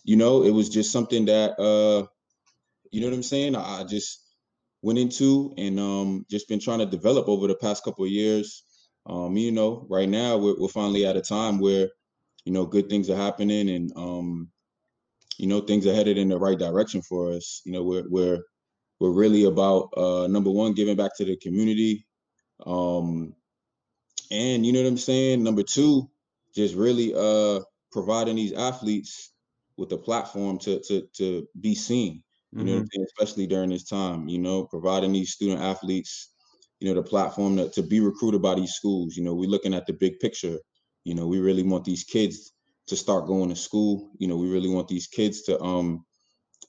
you 0.04 0.16
know, 0.16 0.42
it 0.42 0.50
was 0.50 0.68
just 0.68 0.92
something 0.92 1.26
that 1.26 1.58
uh, 1.58 2.06
you 2.94 3.00
know 3.00 3.08
what 3.08 3.16
I'm 3.16 3.24
saying. 3.24 3.56
I, 3.56 3.84
just 3.84 4.22
went 4.82 5.00
into 5.00 5.52
and 5.58 5.80
um, 5.80 6.26
just 6.30 6.48
been 6.48 6.60
trying 6.60 6.78
to 6.78 6.86
develop 6.86 7.28
over 7.28 7.48
the 7.48 7.56
past 7.56 7.82
couple 7.84 8.04
of 8.04 8.10
years. 8.10 8.62
Um, 9.06 9.36
you 9.36 9.50
know, 9.52 9.86
right 9.90 10.08
now 10.08 10.38
we're, 10.38 10.54
we're 10.60 10.68
finally 10.68 11.04
at 11.04 11.16
a 11.16 11.20
time 11.20 11.58
where 11.58 11.88
you 12.44 12.52
know 12.52 12.66
good 12.66 12.88
things 12.88 13.10
are 13.10 13.16
happening 13.16 13.68
and 13.68 13.92
um, 13.96 14.48
you 15.38 15.48
know 15.48 15.60
things 15.60 15.86
are 15.86 15.94
headed 15.94 16.18
in 16.18 16.28
the 16.28 16.38
right 16.38 16.58
direction 16.58 17.02
for 17.02 17.32
us. 17.32 17.62
You 17.64 17.72
know, 17.72 17.82
we're 17.82 18.04
we're 18.08 18.40
we're 19.00 19.12
really 19.12 19.44
about 19.44 19.90
uh, 19.96 20.28
number 20.28 20.50
one, 20.50 20.74
giving 20.74 20.96
back 20.96 21.16
to 21.16 21.24
the 21.24 21.36
community. 21.36 22.06
Um, 22.64 23.34
and 24.30 24.64
you 24.64 24.72
know 24.72 24.82
what 24.82 24.88
I'm 24.88 24.98
saying? 24.98 25.42
Number 25.42 25.64
two, 25.64 26.08
just 26.54 26.76
really 26.76 27.12
uh 27.16 27.60
providing 27.92 28.36
these 28.36 28.52
athletes 28.52 29.32
with 29.76 29.92
a 29.92 29.98
platform 29.98 30.58
to 30.60 30.80
to 30.88 31.08
to 31.16 31.48
be 31.60 31.74
seen. 31.74 32.22
You 32.54 32.60
mm-hmm. 32.60 32.66
know 32.66 32.76
I'm 32.78 32.86
saying? 32.92 33.06
Especially 33.06 33.46
during 33.46 33.70
this 33.70 33.84
time, 33.84 34.28
you 34.28 34.38
know, 34.38 34.64
providing 34.64 35.12
these 35.12 35.32
student 35.32 35.60
athletes, 35.60 36.30
you 36.80 36.88
know, 36.88 36.94
the 36.94 37.02
platform 37.02 37.56
to, 37.56 37.68
to 37.70 37.82
be 37.82 38.00
recruited 38.00 38.42
by 38.42 38.54
these 38.54 38.72
schools. 38.72 39.16
You 39.16 39.24
know, 39.24 39.34
we're 39.34 39.50
looking 39.50 39.74
at 39.74 39.86
the 39.86 39.92
big 39.92 40.18
picture. 40.20 40.58
You 41.04 41.14
know, 41.14 41.26
we 41.26 41.40
really 41.40 41.62
want 41.62 41.84
these 41.84 42.04
kids 42.04 42.52
to 42.86 42.96
start 42.96 43.26
going 43.26 43.48
to 43.48 43.56
school. 43.56 44.10
You 44.18 44.28
know, 44.28 44.36
we 44.36 44.48
really 44.48 44.68
want 44.68 44.88
these 44.88 45.06
kids 45.06 45.42
to 45.42 45.60
um 45.60 46.04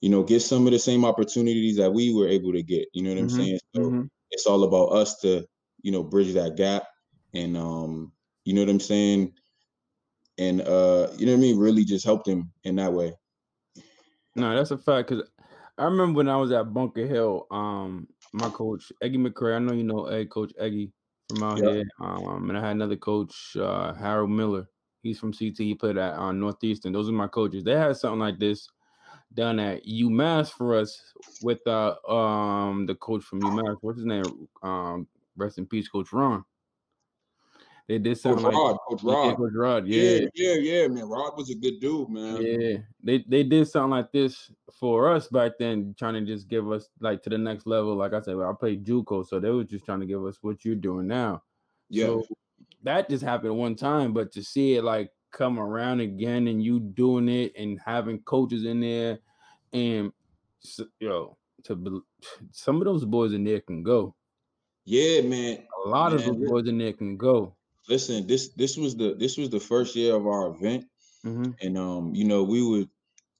you 0.01 0.09
know, 0.09 0.23
get 0.23 0.41
some 0.41 0.65
of 0.65 0.73
the 0.73 0.79
same 0.79 1.05
opportunities 1.05 1.77
that 1.77 1.91
we 1.91 2.13
were 2.13 2.27
able 2.27 2.51
to 2.53 2.61
get. 2.61 2.87
You 2.93 3.03
know 3.03 3.09
what 3.11 3.17
mm-hmm. 3.17 3.39
I'm 3.39 3.45
saying? 3.45 3.59
So 3.73 3.81
mm-hmm. 3.81 4.01
it's 4.31 4.45
all 4.45 4.63
about 4.63 4.87
us 4.87 5.19
to, 5.21 5.45
you 5.81 5.91
know, 5.91 6.03
bridge 6.03 6.33
that 6.33 6.57
gap 6.57 6.83
and 7.33 7.57
um, 7.57 8.11
you 8.43 8.53
know 8.53 8.61
what 8.61 8.69
I'm 8.69 8.79
saying? 8.79 9.33
And 10.37 10.61
uh, 10.61 11.07
you 11.17 11.25
know 11.25 11.33
what 11.33 11.39
I 11.39 11.41
mean, 11.41 11.57
really 11.57 11.85
just 11.85 12.05
help 12.05 12.23
them 12.23 12.51
in 12.63 12.75
that 12.75 12.91
way. 12.91 13.13
No, 14.35 14.53
that's 14.53 14.71
a 14.71 14.77
fact 14.77 15.09
because 15.09 15.27
I 15.77 15.85
remember 15.85 16.17
when 16.17 16.29
I 16.29 16.37
was 16.37 16.51
at 16.51 16.73
Bunker 16.73 17.05
Hill, 17.05 17.47
um, 17.51 18.07
my 18.33 18.49
coach 18.49 18.91
Eggy 19.01 19.17
McCray, 19.17 19.55
I 19.55 19.59
know 19.59 19.73
you 19.73 19.83
know 19.83 20.05
Egg 20.05 20.29
Coach 20.29 20.53
Eggy 20.57 20.91
from 21.29 21.43
out 21.43 21.57
yeah. 21.57 21.71
here. 21.71 21.83
Um, 21.99 22.49
and 22.49 22.57
I 22.57 22.61
had 22.61 22.71
another 22.71 22.95
coach, 22.95 23.57
uh, 23.57 23.93
Harold 23.93 24.31
Miller. 24.31 24.69
He's 25.03 25.19
from 25.19 25.33
CT. 25.33 25.57
He 25.57 25.75
played 25.75 25.97
at 25.97 26.13
uh, 26.13 26.31
Northeastern. 26.31 26.93
Those 26.93 27.09
are 27.09 27.13
my 27.13 27.27
coaches. 27.27 27.63
They 27.63 27.73
had 27.73 27.97
something 27.97 28.19
like 28.19 28.39
this 28.39 28.67
done 29.33 29.59
at 29.59 29.85
UMass 29.85 30.49
for 30.49 30.75
us 30.75 31.01
with 31.41 31.59
uh 31.67 31.95
um 32.07 32.85
the 32.85 32.95
coach 32.95 33.23
from 33.23 33.41
UMass. 33.41 33.77
What's 33.81 33.99
his 33.99 34.05
name? 34.05 34.23
Um, 34.63 35.07
rest 35.35 35.57
in 35.57 35.65
peace, 35.65 35.87
Coach 35.87 36.13
Ron. 36.13 36.43
They 37.87 37.99
did 37.99 38.17
something 38.17 38.43
Coach 38.43 38.53
like 38.53 38.61
Rod, 38.61 38.77
Coach 38.89 39.03
Rod. 39.03 39.25
Yeah, 39.25 39.35
Coach 39.35 39.51
Rod. 39.53 39.87
Yeah. 39.87 40.03
yeah, 40.03 40.27
yeah, 40.33 40.53
yeah, 40.53 40.87
man. 40.87 41.07
Rod 41.07 41.37
was 41.37 41.51
a 41.51 41.55
good 41.55 41.79
dude, 41.79 42.09
man. 42.09 42.41
Yeah, 42.41 42.77
they 43.03 43.23
they 43.27 43.43
did 43.43 43.67
something 43.67 43.91
like 43.91 44.11
this 44.11 44.51
for 44.73 45.13
us 45.13 45.27
back 45.27 45.53
then, 45.59 45.93
trying 45.97 46.15
to 46.15 46.21
just 46.21 46.47
give 46.47 46.71
us 46.71 46.89
like 46.99 47.21
to 47.23 47.29
the 47.29 47.37
next 47.37 47.67
level. 47.67 47.95
Like 47.95 48.13
I 48.13 48.21
said, 48.21 48.37
I 48.37 48.51
played 48.59 48.85
JUCO, 48.85 49.27
so 49.27 49.39
they 49.39 49.51
were 49.51 49.63
just 49.63 49.85
trying 49.85 49.99
to 49.99 50.07
give 50.07 50.25
us 50.25 50.39
what 50.41 50.65
you're 50.65 50.75
doing 50.75 51.07
now. 51.07 51.43
Yeah, 51.89 52.05
so 52.05 52.25
that 52.83 53.07
just 53.07 53.23
happened 53.23 53.55
one 53.55 53.75
time, 53.75 54.13
but 54.13 54.31
to 54.31 54.43
see 54.43 54.75
it 54.75 54.83
like 54.83 55.11
come 55.31 55.59
around 55.59 55.99
again 55.99 56.47
and 56.47 56.63
you 56.63 56.79
doing 56.79 57.29
it 57.29 57.53
and 57.57 57.79
having 57.85 58.19
coaches 58.19 58.63
in 58.63 58.79
there 58.79 59.19
and 59.73 60.11
yo 60.99 61.35
to 61.65 62.03
some 62.51 62.77
of 62.77 62.85
those 62.85 63.03
boys 63.05 63.33
in 63.33 63.43
there 63.43 63.59
can 63.59 63.83
go. 63.83 64.15
Yeah, 64.85 65.21
man. 65.21 65.63
A 65.85 65.89
lot 65.89 66.13
man, 66.13 66.21
of 66.21 66.25
those 66.25 66.49
boys 66.49 66.67
in 66.67 66.77
there 66.77 66.93
can 66.93 67.17
go. 67.17 67.55
Listen, 67.87 68.27
this 68.27 68.49
this 68.49 68.77
was 68.77 68.95
the 68.95 69.15
this 69.15 69.37
was 69.37 69.49
the 69.49 69.59
first 69.59 69.95
year 69.95 70.15
of 70.15 70.25
our 70.25 70.49
event, 70.49 70.85
mm-hmm. 71.25 71.51
and 71.61 71.77
um, 71.77 72.15
you 72.15 72.25
know, 72.25 72.43
we 72.43 72.61
would 72.61 72.89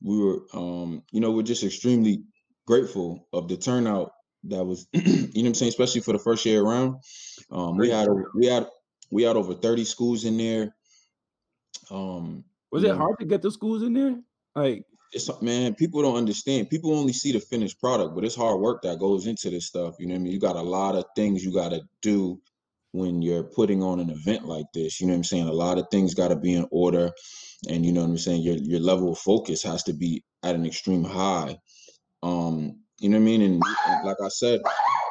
we 0.03 0.17
were 0.19 0.45
um, 0.53 1.03
you 1.11 1.19
know, 1.19 1.31
we're 1.31 1.43
just 1.43 1.63
extremely 1.63 2.23
grateful 2.65 3.27
of 3.33 3.47
the 3.47 3.57
turnout 3.57 4.11
that 4.45 4.63
was, 4.63 4.87
you 4.93 5.01
know, 5.01 5.27
what 5.33 5.47
I'm 5.47 5.53
saying, 5.53 5.69
especially 5.69 6.01
for 6.01 6.13
the 6.13 6.19
first 6.19 6.45
year 6.45 6.63
around. 6.63 6.97
Um, 7.51 7.77
we 7.77 7.89
had 7.89 8.07
we 8.35 8.45
had 8.47 8.67
we 9.11 9.23
had 9.23 9.35
over 9.35 9.53
30 9.53 9.83
schools 9.85 10.25
in 10.25 10.37
there. 10.37 10.75
Um, 11.89 12.43
was 12.71 12.83
it 12.83 12.89
know, 12.89 12.97
hard 12.97 13.19
to 13.19 13.25
get 13.25 13.41
the 13.41 13.51
schools 13.51 13.83
in 13.83 13.93
there? 13.93 14.15
Like 14.55 14.83
it's 15.11 15.29
man, 15.41 15.75
people 15.75 16.01
don't 16.01 16.17
understand. 16.17 16.69
People 16.69 16.97
only 16.97 17.13
see 17.13 17.31
the 17.31 17.39
finished 17.39 17.79
product, 17.79 18.15
but 18.15 18.23
it's 18.23 18.35
hard 18.35 18.59
work 18.59 18.81
that 18.83 18.99
goes 18.99 19.27
into 19.27 19.49
this 19.49 19.65
stuff. 19.65 19.95
You 19.99 20.07
know 20.07 20.13
what 20.13 20.19
I 20.19 20.23
mean? 20.23 20.33
You 20.33 20.39
got 20.39 20.55
a 20.55 20.61
lot 20.61 20.95
of 20.95 21.05
things 21.15 21.43
you 21.43 21.53
got 21.53 21.69
to 21.69 21.81
do 22.01 22.41
when 22.95 23.21
you're 23.21 23.43
putting 23.43 23.83
on 23.83 23.99
an 23.99 24.09
event 24.09 24.45
like 24.45 24.65
this. 24.73 24.99
You 24.99 25.07
know 25.07 25.13
what 25.13 25.17
I'm 25.17 25.23
saying? 25.25 25.47
A 25.47 25.53
lot 25.53 25.77
of 25.77 25.87
things 25.91 26.13
got 26.13 26.29
to 26.29 26.35
be 26.35 26.53
in 26.53 26.67
order, 26.71 27.11
and 27.69 27.85
you 27.85 27.91
know 27.91 28.01
what 28.01 28.09
I'm 28.09 28.17
saying. 28.17 28.41
Your 28.41 28.55
your 28.55 28.79
level 28.79 29.11
of 29.11 29.17
focus 29.17 29.63
has 29.63 29.83
to 29.83 29.93
be 29.93 30.23
at 30.43 30.55
an 30.55 30.65
extreme 30.65 31.03
high. 31.03 31.57
Um, 32.23 32.79
you 32.99 33.09
know 33.09 33.17
what 33.17 33.23
I 33.23 33.25
mean? 33.25 33.41
And, 33.41 33.61
and 33.87 34.05
like 34.05 34.17
I 34.23 34.29
said, 34.29 34.61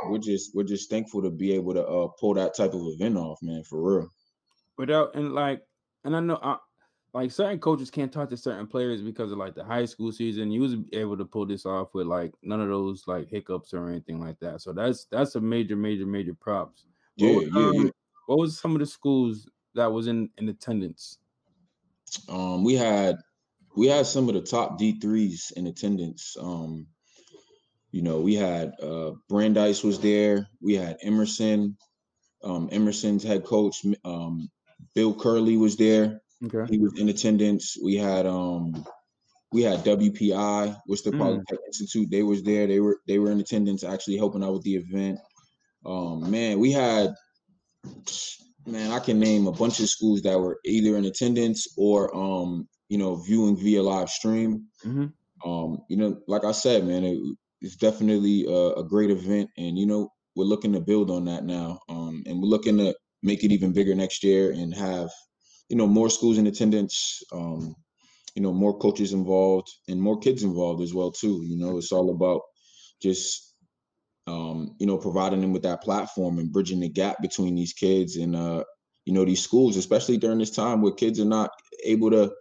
we're 0.07 0.18
just 0.18 0.55
we're 0.55 0.64
just 0.64 0.91
thankful 0.91 1.22
to 1.22 1.30
be 1.30 1.53
able 1.53 1.74
to 1.74 1.87
uh, 1.87 2.09
pull 2.18 2.35
that 2.35 2.57
type 2.57 2.72
of 2.72 2.82
event 2.82 3.16
off, 3.16 3.39
man, 3.43 3.62
for 3.64 3.99
real. 3.99 4.09
Without 4.78 5.14
and 5.14 5.32
like, 5.32 5.62
and 6.05 6.16
I 6.16 6.20
know 6.20 6.39
I, 6.43 6.57
like 7.12 7.30
certain 7.30 7.61
coaches 7.61 7.91
can't 7.91 8.12
talk 8.12 8.30
to 8.30 8.37
certain 8.37 8.66
players 8.66 9.03
because 9.03 9.30
of 9.30 9.39
like 9.39 9.55
the 9.55 9.62
high 9.62 9.85
school 9.85 10.11
season. 10.11 10.51
You 10.51 10.62
was 10.62 10.74
able 10.93 11.16
to 11.16 11.24
pull 11.24 11.47
this 11.47 11.66
off 11.66 11.95
with 11.95 12.07
like 12.07 12.32
none 12.43 12.61
of 12.61 12.68
those 12.68 13.05
like 13.07 13.28
hiccups 13.28 13.72
or 13.74 13.89
anything 13.89 14.20
like 14.20 14.41
that. 14.41 14.62
So 14.62 14.72
that's 14.72 15.07
that's 15.11 15.37
a 15.37 15.41
major, 15.41 15.76
major, 15.76 16.07
major 16.07 16.35
props. 16.35 16.87
Yeah, 17.17 17.35
what, 17.35 17.47
yeah, 17.47 17.69
um, 17.69 17.75
yeah. 17.75 17.91
What 18.27 18.39
was 18.39 18.59
some 18.59 18.73
of 18.73 18.81
the 18.81 18.87
schools 18.87 19.49
that 19.75 19.93
was 19.93 20.07
in 20.07 20.31
in 20.39 20.49
attendance? 20.49 21.19
Um, 22.29 22.65
we 22.65 22.75
had 22.75 23.17
we 23.77 23.89
had 23.89 24.07
some 24.07 24.29
of 24.29 24.35
the 24.35 24.41
top 24.41 24.79
D 24.79 24.99
threes 25.01 25.53
in 25.57 25.67
attendance. 25.67 26.37
Um, 26.41 26.87
you 27.91 28.03
know, 28.03 28.21
we 28.21 28.35
had 28.35 28.73
uh 28.83 29.12
Brandeis 29.29 29.83
was 29.85 30.01
there. 30.01 30.49
We 30.61 30.75
had 30.75 30.99
Emerson. 31.03 31.77
Um, 32.43 32.69
Emerson's 32.71 33.23
head 33.23 33.43
coach, 33.43 33.87
um, 34.05 34.51
Bill 34.95 35.15
Curley 35.15 35.57
was 35.57 35.77
there. 35.77 36.21
Okay. 36.45 36.71
He 36.71 36.79
was 36.79 36.99
in 36.99 37.09
attendance. 37.09 37.77
We 37.83 37.97
had 37.97 38.27
um 38.27 38.85
we 39.53 39.62
had 39.62 39.85
WPI, 39.85 40.81
Worcester 40.87 41.12
mm. 41.12 41.19
Polytechnic 41.19 41.61
Institute. 41.69 42.11
They 42.11 42.23
was 42.23 42.43
there. 42.43 42.67
They 42.67 42.81
were 42.81 42.99
they 43.07 43.19
were 43.19 43.31
in 43.31 43.41
attendance, 43.41 43.85
actually 43.85 44.17
helping 44.17 44.43
out 44.43 44.53
with 44.53 44.62
the 44.62 44.77
event. 44.77 45.19
Um, 45.85 46.30
man, 46.30 46.59
we 46.59 46.72
had 46.72 47.14
man, 48.66 48.91
I 48.91 48.99
can 48.99 49.18
name 49.18 49.47
a 49.47 49.53
bunch 49.53 49.80
of 49.80 49.89
schools 49.89 50.22
that 50.22 50.39
were 50.39 50.59
either 50.64 50.97
in 50.97 51.05
attendance 51.05 51.66
or 51.76 52.14
um, 52.16 52.66
you 52.89 52.99
know, 52.99 53.16
viewing 53.16 53.57
via 53.57 53.82
live 53.82 54.09
stream. 54.09 54.66
Mm-hmm. 54.85 55.49
Um, 55.49 55.78
you 55.89 55.97
know, 55.97 56.18
like 56.26 56.45
I 56.45 56.53
said, 56.53 56.87
man, 56.87 57.05
it, 57.05 57.18
it's 57.61 57.76
definitely 57.76 58.47
a, 58.47 58.80
a, 58.80 58.85
great 58.85 59.11
event, 59.11 59.51
and 59.59 59.78
you 59.78 59.87
know, 59.87 60.11
we're 60.37 60.45
looking 60.45 60.72
to 60.72 60.80
build 60.80 61.11
on 61.11 61.26
that 61.26 61.45
now. 61.45 61.78
Um, 61.89 62.22
and 62.26 62.41
we're 62.41 62.49
looking 62.49 62.78
to 62.78 62.95
make 63.22 63.45
it 63.45 63.53
even 63.53 63.72
bigger 63.72 63.95
next 63.95 64.22
year 64.24 64.53
and 64.53 64.74
have 64.74 65.11
you 65.68 65.76
know, 65.76 65.87
more 65.87 66.11
schools 66.11 66.39
in 66.39 66.47
attendance, 66.47 67.22
um, 67.32 67.74
you 68.35 68.43
know, 68.43 68.53
more 68.53 68.78
coaches 68.78 69.12
involved 69.12 69.68
and 69.89 70.01
more 70.01 70.18
kids 70.18 70.43
involved 70.43 70.82
as 70.82 70.93
well 70.93 71.11
too. 71.11 71.43
You 71.45 71.57
know, 71.57 71.78
it's 71.78 71.93
all 71.93 72.11
about 72.11 72.43
just 73.01 73.54
um, 74.27 74.75
you 74.79 74.87
know, 74.87 74.97
providing 74.97 75.41
them 75.41 75.53
with 75.53 75.62
that 75.62 75.83
platform 75.83 76.39
and 76.39 76.53
bridging 76.53 76.81
the 76.81 76.89
gap 76.89 77.20
between 77.20 77.55
these 77.55 77.72
kids 77.72 78.16
and 78.16 78.35
uh, 78.35 78.64
you 79.05 79.12
know, 79.12 79.25
these 79.25 79.43
schools, 79.43 79.77
especially 79.77 80.16
during 80.16 80.39
this 80.39 80.51
time 80.51 80.81
where 80.81 80.93
kids 80.93 81.20
are 81.20 81.27
not 81.27 81.51
able 81.85 82.11
to, 82.11 82.33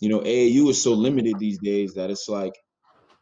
you 0.00 0.08
know, 0.08 0.20
AAU 0.20 0.68
is 0.68 0.82
so 0.82 0.92
limited 0.92 1.38
these 1.38 1.58
days 1.58 1.94
that 1.94 2.10
it's 2.10 2.28
like 2.28 2.52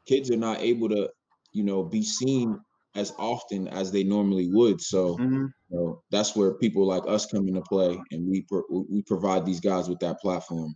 kids 0.07 0.31
are 0.31 0.37
not 0.37 0.61
able 0.61 0.89
to, 0.89 1.09
you 1.53 1.63
know, 1.63 1.85
be 1.85 2.03
seen 2.03 2.59
as 2.95 3.13
often 3.19 3.69
as 3.69 3.93
they 3.93 4.03
normally 4.03 4.51
would. 4.53 4.81
So, 4.81 5.17
mm-hmm. 5.17 5.47
you 5.47 5.53
know, 5.71 6.03
that's 6.11 6.35
where 6.35 6.55
people 6.55 6.87
like 6.87 7.05
us 7.07 7.27
come 7.27 7.47
into 7.49 7.63
play, 7.63 8.01
and 8.11 8.29
we 8.29 8.43
pro- 8.43 8.85
we 8.91 9.03
provide 9.03 9.47
these 9.47 9.61
guys 9.61 9.89
with 9.89 10.01
that 10.01 10.21
platform. 10.21 10.75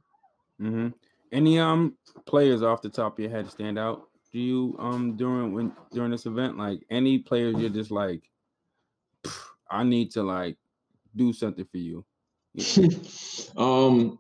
Mm-hmm. 0.61 0.89
Any 1.33 1.59
um 1.59 1.97
players 2.27 2.63
off 2.63 2.83
the 2.83 2.89
top 2.89 3.19
of 3.19 3.23
your 3.23 3.31
head 3.31 3.51
stand 3.51 3.79
out? 3.79 4.09
You 4.37 4.77
um 4.79 5.17
during 5.17 5.53
when 5.53 5.73
during 5.93 6.11
this 6.11 6.27
event 6.27 6.59
like 6.59 6.81
any 6.91 7.19
players 7.19 7.57
you're 7.59 7.71
just 7.71 7.91
like, 7.91 8.23
I 9.71 9.83
need 9.83 10.13
to 10.13 10.23
like 10.23 10.59
do 11.15 11.33
something 11.33 11.65
for 11.65 11.79
you? 11.79 12.05
um, 13.57 14.19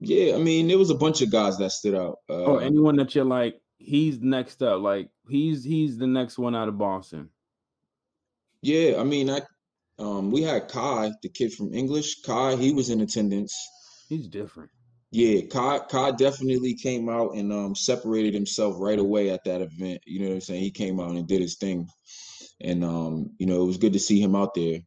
yeah, 0.00 0.34
I 0.34 0.38
mean 0.38 0.68
there 0.68 0.78
was 0.78 0.90
a 0.90 0.94
bunch 0.94 1.22
of 1.22 1.32
guys 1.32 1.58
that 1.58 1.70
stood 1.70 1.94
out. 1.94 2.18
Uh, 2.28 2.44
oh, 2.44 2.56
anyone 2.58 2.96
that 2.96 3.14
you're 3.14 3.24
like 3.24 3.60
he's 3.78 4.20
next 4.20 4.62
up. 4.62 4.80
Like 4.82 5.08
he's 5.28 5.64
he's 5.64 5.96
the 5.98 6.06
next 6.06 6.38
one 6.38 6.54
out 6.54 6.68
of 6.68 6.78
Boston. 6.78 7.30
Yeah, 8.60 9.00
I 9.00 9.04
mean, 9.04 9.30
I 9.30 9.40
um 9.98 10.30
we 10.30 10.42
had 10.42 10.68
Kai, 10.68 11.12
the 11.22 11.28
kid 11.28 11.52
from 11.52 11.72
English. 11.72 12.22
Kai, 12.22 12.56
he 12.56 12.72
was 12.72 12.90
in 12.90 13.00
attendance. 13.00 13.56
He's 14.08 14.28
different. 14.28 14.70
Yeah, 15.10 15.40
Kai 15.50 15.78
Kai 15.90 16.10
definitely 16.12 16.74
came 16.74 17.08
out 17.08 17.34
and 17.34 17.52
um 17.52 17.74
separated 17.74 18.34
himself 18.34 18.76
right 18.78 18.98
away 18.98 19.30
at 19.30 19.44
that 19.44 19.62
event. 19.62 20.02
You 20.06 20.20
know 20.20 20.28
what 20.28 20.34
I'm 20.34 20.40
saying? 20.42 20.62
He 20.62 20.70
came 20.70 21.00
out 21.00 21.16
and 21.16 21.26
did 21.26 21.40
his 21.40 21.56
thing. 21.56 21.88
And 22.60 22.84
um, 22.84 23.34
you 23.38 23.46
know, 23.46 23.62
it 23.62 23.66
was 23.66 23.78
good 23.78 23.92
to 23.94 23.98
see 23.98 24.20
him 24.20 24.34
out 24.36 24.54
there. 24.54 24.80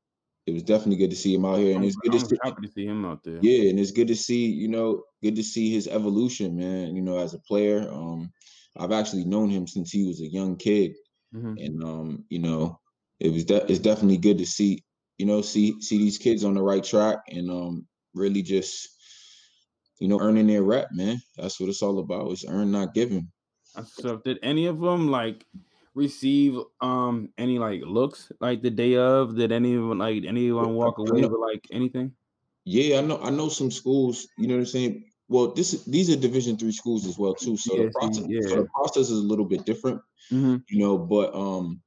It 0.45 0.53
was 0.53 0.63
definitely 0.63 0.97
good 0.97 1.11
to 1.11 1.15
see 1.15 1.33
him 1.33 1.45
out 1.45 1.59
here, 1.59 1.75
and 1.75 1.83
it's 1.85 1.95
good 1.95 2.11
to 2.11 2.19
see. 2.19 2.35
to 2.35 2.67
see 2.67 2.85
him 2.85 3.05
out 3.05 3.23
there. 3.23 3.39
Yeah, 3.41 3.69
and 3.69 3.79
it's 3.79 3.91
good 3.91 4.07
to 4.09 4.15
see, 4.15 4.47
you 4.47 4.67
know, 4.67 5.03
good 5.23 5.35
to 5.35 5.43
see 5.43 5.71
his 5.71 5.87
evolution, 5.87 6.55
man. 6.57 6.95
You 6.95 7.01
know, 7.01 7.17
as 7.17 7.33
a 7.33 7.39
player, 7.39 7.89
um, 7.89 8.31
I've 8.77 8.91
actually 8.91 9.25
known 9.25 9.49
him 9.49 9.67
since 9.67 9.91
he 9.91 10.05
was 10.07 10.21
a 10.21 10.27
young 10.27 10.57
kid, 10.57 10.93
Mhm. 11.33 11.55
and 11.57 11.83
um, 11.83 12.25
you 12.29 12.39
know, 12.39 12.79
it 13.19 13.31
was 13.31 13.45
de- 13.45 13.71
it's 13.71 13.79
definitely 13.79 14.17
good 14.17 14.37
to 14.39 14.45
see, 14.45 14.83
you 15.17 15.25
know, 15.25 15.41
see 15.41 15.79
see 15.81 15.97
these 15.97 16.17
kids 16.17 16.43
on 16.43 16.53
the 16.55 16.61
right 16.61 16.83
track 16.83 17.19
and 17.29 17.49
um, 17.49 17.87
really 18.13 18.41
just, 18.41 18.89
you 20.01 20.07
know, 20.07 20.19
earning 20.19 20.47
their 20.47 20.63
rep, 20.63 20.89
man. 20.91 21.21
That's 21.37 21.59
what 21.59 21.69
it's 21.69 21.81
all 21.81 21.99
about. 21.99 22.31
It's 22.31 22.45
earn, 22.47 22.71
not 22.71 22.93
given. 22.93 23.31
So 23.85 24.17
did 24.17 24.39
any 24.43 24.65
of 24.65 24.79
them 24.81 25.09
like 25.09 25.45
receive 25.93 26.57
um 26.81 27.31
any 27.37 27.59
like 27.59 27.81
looks 27.83 28.31
like 28.41 28.61
the 28.61 28.69
day 28.71 28.95
of? 28.97 29.35
Did 29.35 29.51
anyone 29.51 29.99
like 29.99 30.23
anyone 30.25 30.73
walk 30.73 30.97
away 30.97 31.21
with 31.21 31.39
like 31.39 31.67
anything? 31.71 32.13
Yeah, 32.65 32.99
I 32.99 33.01
know. 33.01 33.19
I 33.21 33.29
know 33.29 33.49
some 33.49 33.71
schools. 33.71 34.27
You 34.37 34.47
know 34.47 34.55
what 34.55 34.61
I'm 34.61 34.65
saying. 34.65 35.05
Well, 35.29 35.53
this 35.53 35.73
is 35.73 35.85
these 35.85 36.09
are 36.09 36.17
Division 36.17 36.57
three 36.57 36.71
schools 36.73 37.05
as 37.05 37.17
well 37.17 37.33
too. 37.33 37.55
So 37.57 37.75
Yeah, 37.75 37.85
the 37.85 37.91
process, 37.91 38.25
so 38.49 38.55
the 38.57 38.67
process 38.75 39.09
is 39.09 39.19
a 39.19 39.27
little 39.27 39.45
bit 39.45 39.65
different. 39.65 40.01
hmm 40.29 40.57
you 40.69 40.79
know 40.79 40.97
but 40.97 41.33
um 41.35 41.81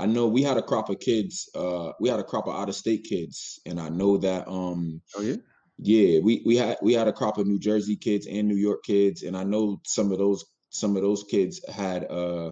i 0.00 0.06
know 0.06 0.26
we 0.26 0.42
had 0.42 0.56
a 0.56 0.62
crop 0.62 0.88
of 0.90 0.98
kids 1.00 1.48
uh 1.54 1.92
we 2.00 2.08
had 2.08 2.20
a 2.20 2.24
crop 2.24 2.46
of 2.48 2.54
out 2.54 2.68
of 2.68 2.74
state 2.74 3.04
kids 3.04 3.60
and 3.66 3.80
i 3.80 3.88
know 3.88 4.16
that 4.16 4.48
um 4.48 5.00
Oh 5.16 5.22
yeah. 5.22 5.36
Yeah 5.82 6.20
we 6.20 6.42
we 6.44 6.56
had 6.56 6.76
we 6.82 6.92
had 6.92 7.08
a 7.08 7.12
crop 7.12 7.38
of 7.38 7.46
new 7.46 7.58
jersey 7.58 7.96
kids 7.96 8.26
and 8.26 8.46
new 8.46 8.56
york 8.56 8.82
kids 8.84 9.22
and 9.22 9.36
i 9.36 9.42
know 9.42 9.80
some 9.84 10.12
of 10.12 10.18
those 10.18 10.44
some 10.70 10.96
of 10.96 11.02
those 11.02 11.24
kids 11.24 11.60
had 11.68 12.10
uh 12.10 12.50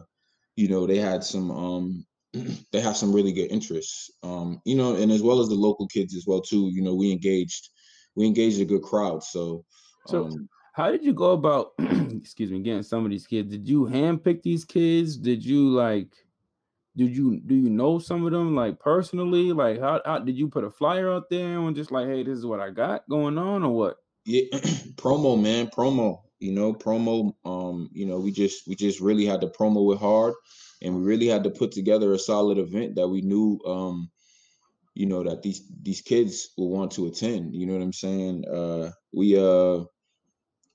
you 0.56 0.68
know 0.68 0.86
they 0.86 0.98
had 0.98 1.22
some 1.22 1.50
um 1.50 2.06
they 2.72 2.80
have 2.80 2.96
some 2.96 3.12
really 3.12 3.32
good 3.32 3.50
interests 3.50 4.10
um 4.22 4.60
you 4.64 4.74
know 4.74 4.96
and 4.96 5.12
as 5.12 5.22
well 5.22 5.40
as 5.40 5.48
the 5.48 5.54
local 5.54 5.86
kids 5.88 6.16
as 6.16 6.24
well 6.26 6.40
too 6.40 6.70
you 6.72 6.82
know 6.82 6.94
we 6.94 7.12
engaged 7.12 7.68
we 8.16 8.26
engaged 8.26 8.60
a 8.60 8.64
good 8.64 8.82
crowd 8.82 9.22
so 9.22 9.64
So 10.06 10.24
um 10.26 10.48
how 10.78 10.92
did 10.92 11.04
you 11.04 11.12
go 11.12 11.32
about 11.32 11.72
excuse 11.78 12.52
me 12.52 12.60
getting 12.60 12.84
some 12.84 13.04
of 13.04 13.10
these 13.10 13.26
kids? 13.26 13.50
Did 13.50 13.68
you 13.68 13.86
handpick 13.86 14.42
these 14.42 14.64
kids? 14.64 15.16
Did 15.16 15.44
you 15.44 15.70
like 15.70 16.14
did 16.98 17.16
you 17.16 17.40
do 17.40 17.54
you 17.54 17.70
know 17.70 17.98
some 17.98 18.26
of 18.26 18.32
them 18.32 18.54
like 18.54 18.80
personally? 18.80 19.52
Like 19.52 19.80
how, 19.80 20.02
how 20.04 20.18
did 20.20 20.36
you 20.36 20.48
put 20.48 20.64
a 20.64 20.70
flyer 20.70 21.12
out 21.12 21.30
there 21.30 21.58
and 21.60 21.76
just 21.76 21.92
like, 21.92 22.08
hey, 22.08 22.22
this 22.24 22.38
is 22.38 22.46
what 22.46 22.60
I 22.60 22.70
got 22.70 23.08
going 23.08 23.38
on 23.38 23.64
or 23.64 23.74
what? 23.76 23.98
Yeah, 24.24 24.42
promo, 24.96 25.40
man, 25.40 25.68
promo. 25.68 26.22
You 26.40 26.52
know, 26.52 26.72
promo. 26.74 27.34
Um, 27.44 27.88
you 27.92 28.06
know, 28.06 28.20
we 28.20 28.30
just 28.30 28.66
we 28.66 28.74
just 28.76 29.00
really 29.00 29.24
had 29.24 29.40
to 29.40 29.48
promo 29.48 29.92
it 29.94 29.98
hard, 29.98 30.34
and 30.82 30.96
we 30.96 31.02
really 31.02 31.26
had 31.26 31.44
to 31.44 31.50
put 31.50 31.72
together 31.72 32.12
a 32.12 32.18
solid 32.18 32.58
event 32.58 32.94
that 32.96 33.08
we 33.08 33.22
knew, 33.22 33.58
um, 33.66 34.10
you 34.94 35.06
know, 35.06 35.24
that 35.24 35.42
these 35.42 35.62
these 35.82 36.02
kids 36.02 36.50
will 36.58 36.70
want 36.70 36.92
to 36.92 37.06
attend. 37.06 37.54
You 37.54 37.66
know 37.66 37.74
what 37.74 37.82
I'm 37.82 37.94
saying? 37.94 38.44
Uh, 38.48 38.92
we, 39.12 39.36
uh, 39.38 39.84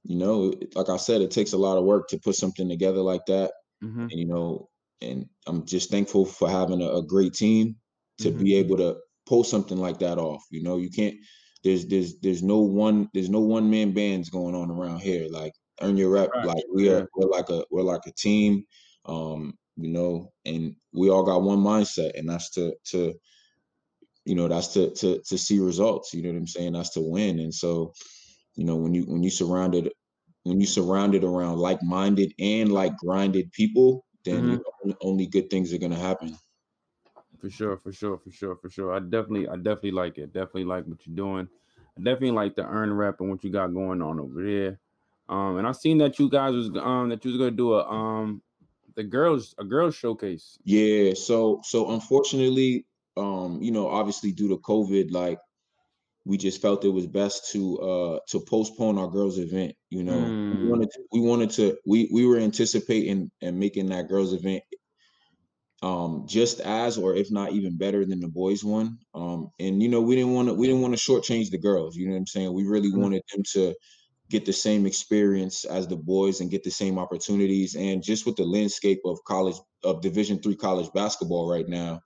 you 0.03 0.17
know, 0.17 0.53
like 0.75 0.89
I 0.89 0.97
said, 0.97 1.21
it 1.21 1.31
takes 1.31 1.53
a 1.53 1.57
lot 1.57 1.77
of 1.77 1.85
work 1.85 2.09
to 2.09 2.19
put 2.19 2.35
something 2.35 2.69
together 2.69 3.01
like 3.01 3.25
that, 3.27 3.53
hmm 3.81 4.07
and 4.11 4.19
you 4.19 4.27
know, 4.27 4.69
and 5.03 5.25
I'm 5.47 5.65
just 5.65 5.89
thankful 5.91 6.25
for 6.25 6.49
having 6.49 6.81
a, 6.81 6.89
a 6.97 7.03
great 7.05 7.33
team 7.33 7.75
to 8.19 8.31
Mhm. 8.31 8.39
be 8.39 8.55
able 8.55 8.77
to 8.77 8.97
pull 9.25 9.43
something 9.43 9.77
like 9.77 9.99
that 9.99 10.17
off. 10.17 10.43
You 10.51 10.63
know, 10.63 10.77
you 10.77 10.89
can't. 10.89 11.15
There's 11.63 11.85
there's 11.87 12.19
there's 12.19 12.43
no 12.43 12.59
one 12.59 13.09
there's 13.13 13.29
no 13.29 13.39
one 13.39 13.69
man 13.69 13.93
bands 13.93 14.29
going 14.29 14.55
on 14.55 14.71
around 14.71 14.99
here. 15.01 15.27
Like 15.29 15.53
earn 15.81 15.97
your 15.97 16.11
rep. 16.11 16.31
Right, 16.33 16.45
Like 16.45 16.63
we 16.73 16.89
are 16.89 17.07
we're 17.15 17.29
like 17.29 17.49
a 17.49 17.65
we're 17.71 17.83
like 17.83 18.05
a 18.07 18.11
team. 18.13 18.65
Um, 19.05 19.57
you 19.77 19.89
know, 19.89 20.31
and 20.45 20.75
we 20.93 21.09
all 21.09 21.23
got 21.23 21.41
one 21.41 21.59
mindset, 21.59 22.17
and 22.19 22.29
that's 22.29 22.51
to 22.51 22.75
to 22.91 23.13
you 24.25 24.35
know 24.35 24.47
that's 24.47 24.67
to 24.73 24.91
to 24.95 25.21
to 25.27 25.37
see 25.37 25.59
results. 25.59 26.13
You 26.13 26.23
know 26.23 26.29
what 26.29 26.37
I'm 26.37 26.47
saying? 26.47 26.73
That's 26.73 26.91
to 26.91 27.01
win. 27.01 27.39
And 27.39 27.53
so, 27.53 27.93
you 28.55 28.65
know, 28.65 28.75
when 28.77 28.93
you 28.93 29.03
when 29.03 29.23
you 29.23 29.29
surrounded 29.29 29.91
when 30.43 30.59
you 30.61 30.67
surrounded 30.67 31.23
around 31.23 31.59
like-minded 31.59 32.33
and 32.39 32.71
like 32.71 32.97
grinded 32.97 33.51
people, 33.53 34.05
then 34.23 34.59
Mm-hmm. 34.61 34.91
only 35.01 35.27
good 35.27 35.49
things 35.49 35.73
are 35.73 35.77
gonna 35.77 35.95
happen. 35.99 36.37
For 37.39 37.49
sure, 37.49 37.77
for 37.77 37.91
sure, 37.91 38.17
for 38.17 38.31
sure, 38.31 38.55
for 38.55 38.69
sure. 38.69 38.93
I 38.93 38.99
definitely, 38.99 39.47
I 39.47 39.55
definitely 39.57 39.91
like 39.91 40.17
it. 40.17 40.33
Definitely 40.33 40.65
like 40.65 40.85
what 40.85 41.05
you're 41.05 41.15
doing. 41.15 41.49
I 41.97 42.01
definitely 42.01 42.31
like 42.31 42.55
the 42.55 42.65
earn 42.65 42.93
rep 42.93 43.19
and 43.19 43.29
what 43.29 43.43
you 43.43 43.49
got 43.51 43.73
going 43.73 44.01
on 44.01 44.19
over 44.19 44.43
there. 44.43 44.79
Um, 45.29 45.57
and 45.57 45.67
I 45.67 45.71
seen 45.73 45.97
that 45.99 46.19
you 46.19 46.29
guys 46.29 46.53
was 46.53 46.69
um 46.77 47.09
that 47.09 47.23
you 47.25 47.31
was 47.31 47.37
gonna 47.37 47.51
do 47.51 47.73
a 47.73 47.85
um 47.89 48.41
the 48.95 49.03
girls 49.03 49.55
a 49.57 49.63
girls 49.63 49.95
showcase. 49.95 50.59
Yeah, 50.63 51.13
so 51.13 51.61
so 51.63 51.91
unfortunately, 51.91 52.85
um, 53.17 53.61
you 53.61 53.71
know, 53.71 53.87
obviously 53.87 54.31
due 54.31 54.49
to 54.49 54.57
COVID, 54.57 55.11
like 55.11 55.39
we 56.25 56.37
just 56.37 56.61
felt 56.61 56.85
it 56.85 56.89
was 56.89 57.07
best 57.07 57.51
to 57.51 57.79
uh 57.79 58.19
to 58.29 58.41
postpone 58.47 58.97
our 58.97 59.09
girls 59.09 59.39
event. 59.39 59.75
You 59.89 60.03
know, 60.03 60.37
we 60.49 60.57
Mm. 60.57 60.61
wanted 60.61 60.89
to, 60.91 61.03
we 61.11 61.19
wanted 61.21 61.49
to 61.51 61.77
we 61.85 62.09
we 62.13 62.25
were 62.25 62.37
anticipating 62.39 63.31
and 63.41 63.59
making 63.59 63.87
that 63.89 64.07
girls 64.07 64.33
event 64.33 64.63
um 65.81 66.25
just 66.27 66.61
as 66.61 66.97
or 66.97 67.15
if 67.15 67.29
not 67.29 67.51
even 67.51 67.77
better 67.77 68.05
than 68.05 68.19
the 68.19 68.27
boys 68.27 68.63
one. 68.63 68.97
Um, 69.13 69.49
and 69.59 69.81
you 69.83 69.89
know, 69.89 70.01
we 70.01 70.15
didn't 70.15 70.33
want 70.33 70.47
to 70.47 70.53
we 70.53 70.67
didn't 70.67 70.81
want 70.81 70.97
to 70.97 70.99
shortchange 71.11 71.49
the 71.51 71.57
girls. 71.59 71.95
You 71.95 72.07
know 72.07 72.13
what 72.13 72.19
I'm 72.19 72.27
saying? 72.27 72.53
We 72.53 72.63
really 72.63 72.91
Mhm. 72.91 73.03
wanted 73.03 73.23
them 73.33 73.43
to 73.53 73.75
get 74.29 74.45
the 74.45 74.53
same 74.53 74.85
experience 74.85 75.65
as 75.65 75.87
the 75.87 75.97
boys 75.97 76.41
and 76.41 76.51
get 76.51 76.63
the 76.63 76.71
same 76.71 76.99
opportunities. 76.99 77.75
And 77.75 78.03
just 78.03 78.25
with 78.25 78.37
the 78.37 78.45
landscape 78.45 79.01
of 79.05 79.19
college 79.25 79.57
of 79.83 80.01
Division 80.01 80.41
three 80.41 80.55
college 80.57 80.91
basketball 80.93 81.49
right 81.49 81.67
now, 81.67 82.01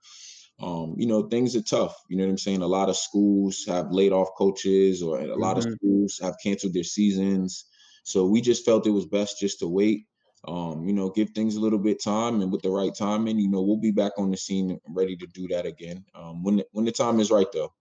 um, 0.60 0.94
you 0.98 1.06
know, 1.06 1.22
things 1.28 1.54
are 1.56 1.62
tough. 1.62 1.96
You 2.08 2.16
know 2.16 2.24
what 2.24 2.30
I'm 2.30 2.38
saying? 2.38 2.62
A 2.62 2.66
lot 2.66 2.88
of 2.88 2.96
schools 2.96 3.64
have 3.66 3.92
laid 3.92 4.12
off 4.12 4.28
coaches, 4.36 5.02
or 5.02 5.20
a 5.20 5.36
lot 5.36 5.56
of 5.58 5.64
Mhm. 5.64 5.76
schools 5.76 6.18
have 6.22 6.36
canceled 6.42 6.74
their 6.74 6.84
seasons. 6.84 7.64
So 8.04 8.26
we 8.26 8.40
just 8.40 8.64
felt 8.64 8.86
it 8.86 8.90
was 8.90 9.06
best 9.06 9.38
just 9.38 9.60
to 9.60 9.68
wait. 9.68 10.06
Um, 10.46 10.86
you 10.86 10.92
know, 10.92 11.10
give 11.10 11.30
things 11.30 11.56
a 11.56 11.60
little 11.60 11.78
bit 11.80 12.02
time, 12.02 12.40
and 12.40 12.52
with 12.52 12.62
the 12.62 12.70
right 12.70 12.94
timing, 12.94 13.38
you 13.38 13.48
know, 13.48 13.60
we'll 13.62 13.76
be 13.80 13.90
back 13.90 14.12
on 14.18 14.30
the 14.30 14.36
scene 14.36 14.78
ready 14.88 15.16
to 15.16 15.26
do 15.26 15.48
that 15.48 15.66
again. 15.66 16.04
Um, 16.14 16.42
when 16.44 16.56
the, 16.58 16.66
when 16.72 16.84
the 16.84 16.92
time 16.92 17.18
is 17.20 17.30
right, 17.30 17.50
though. 17.52 17.72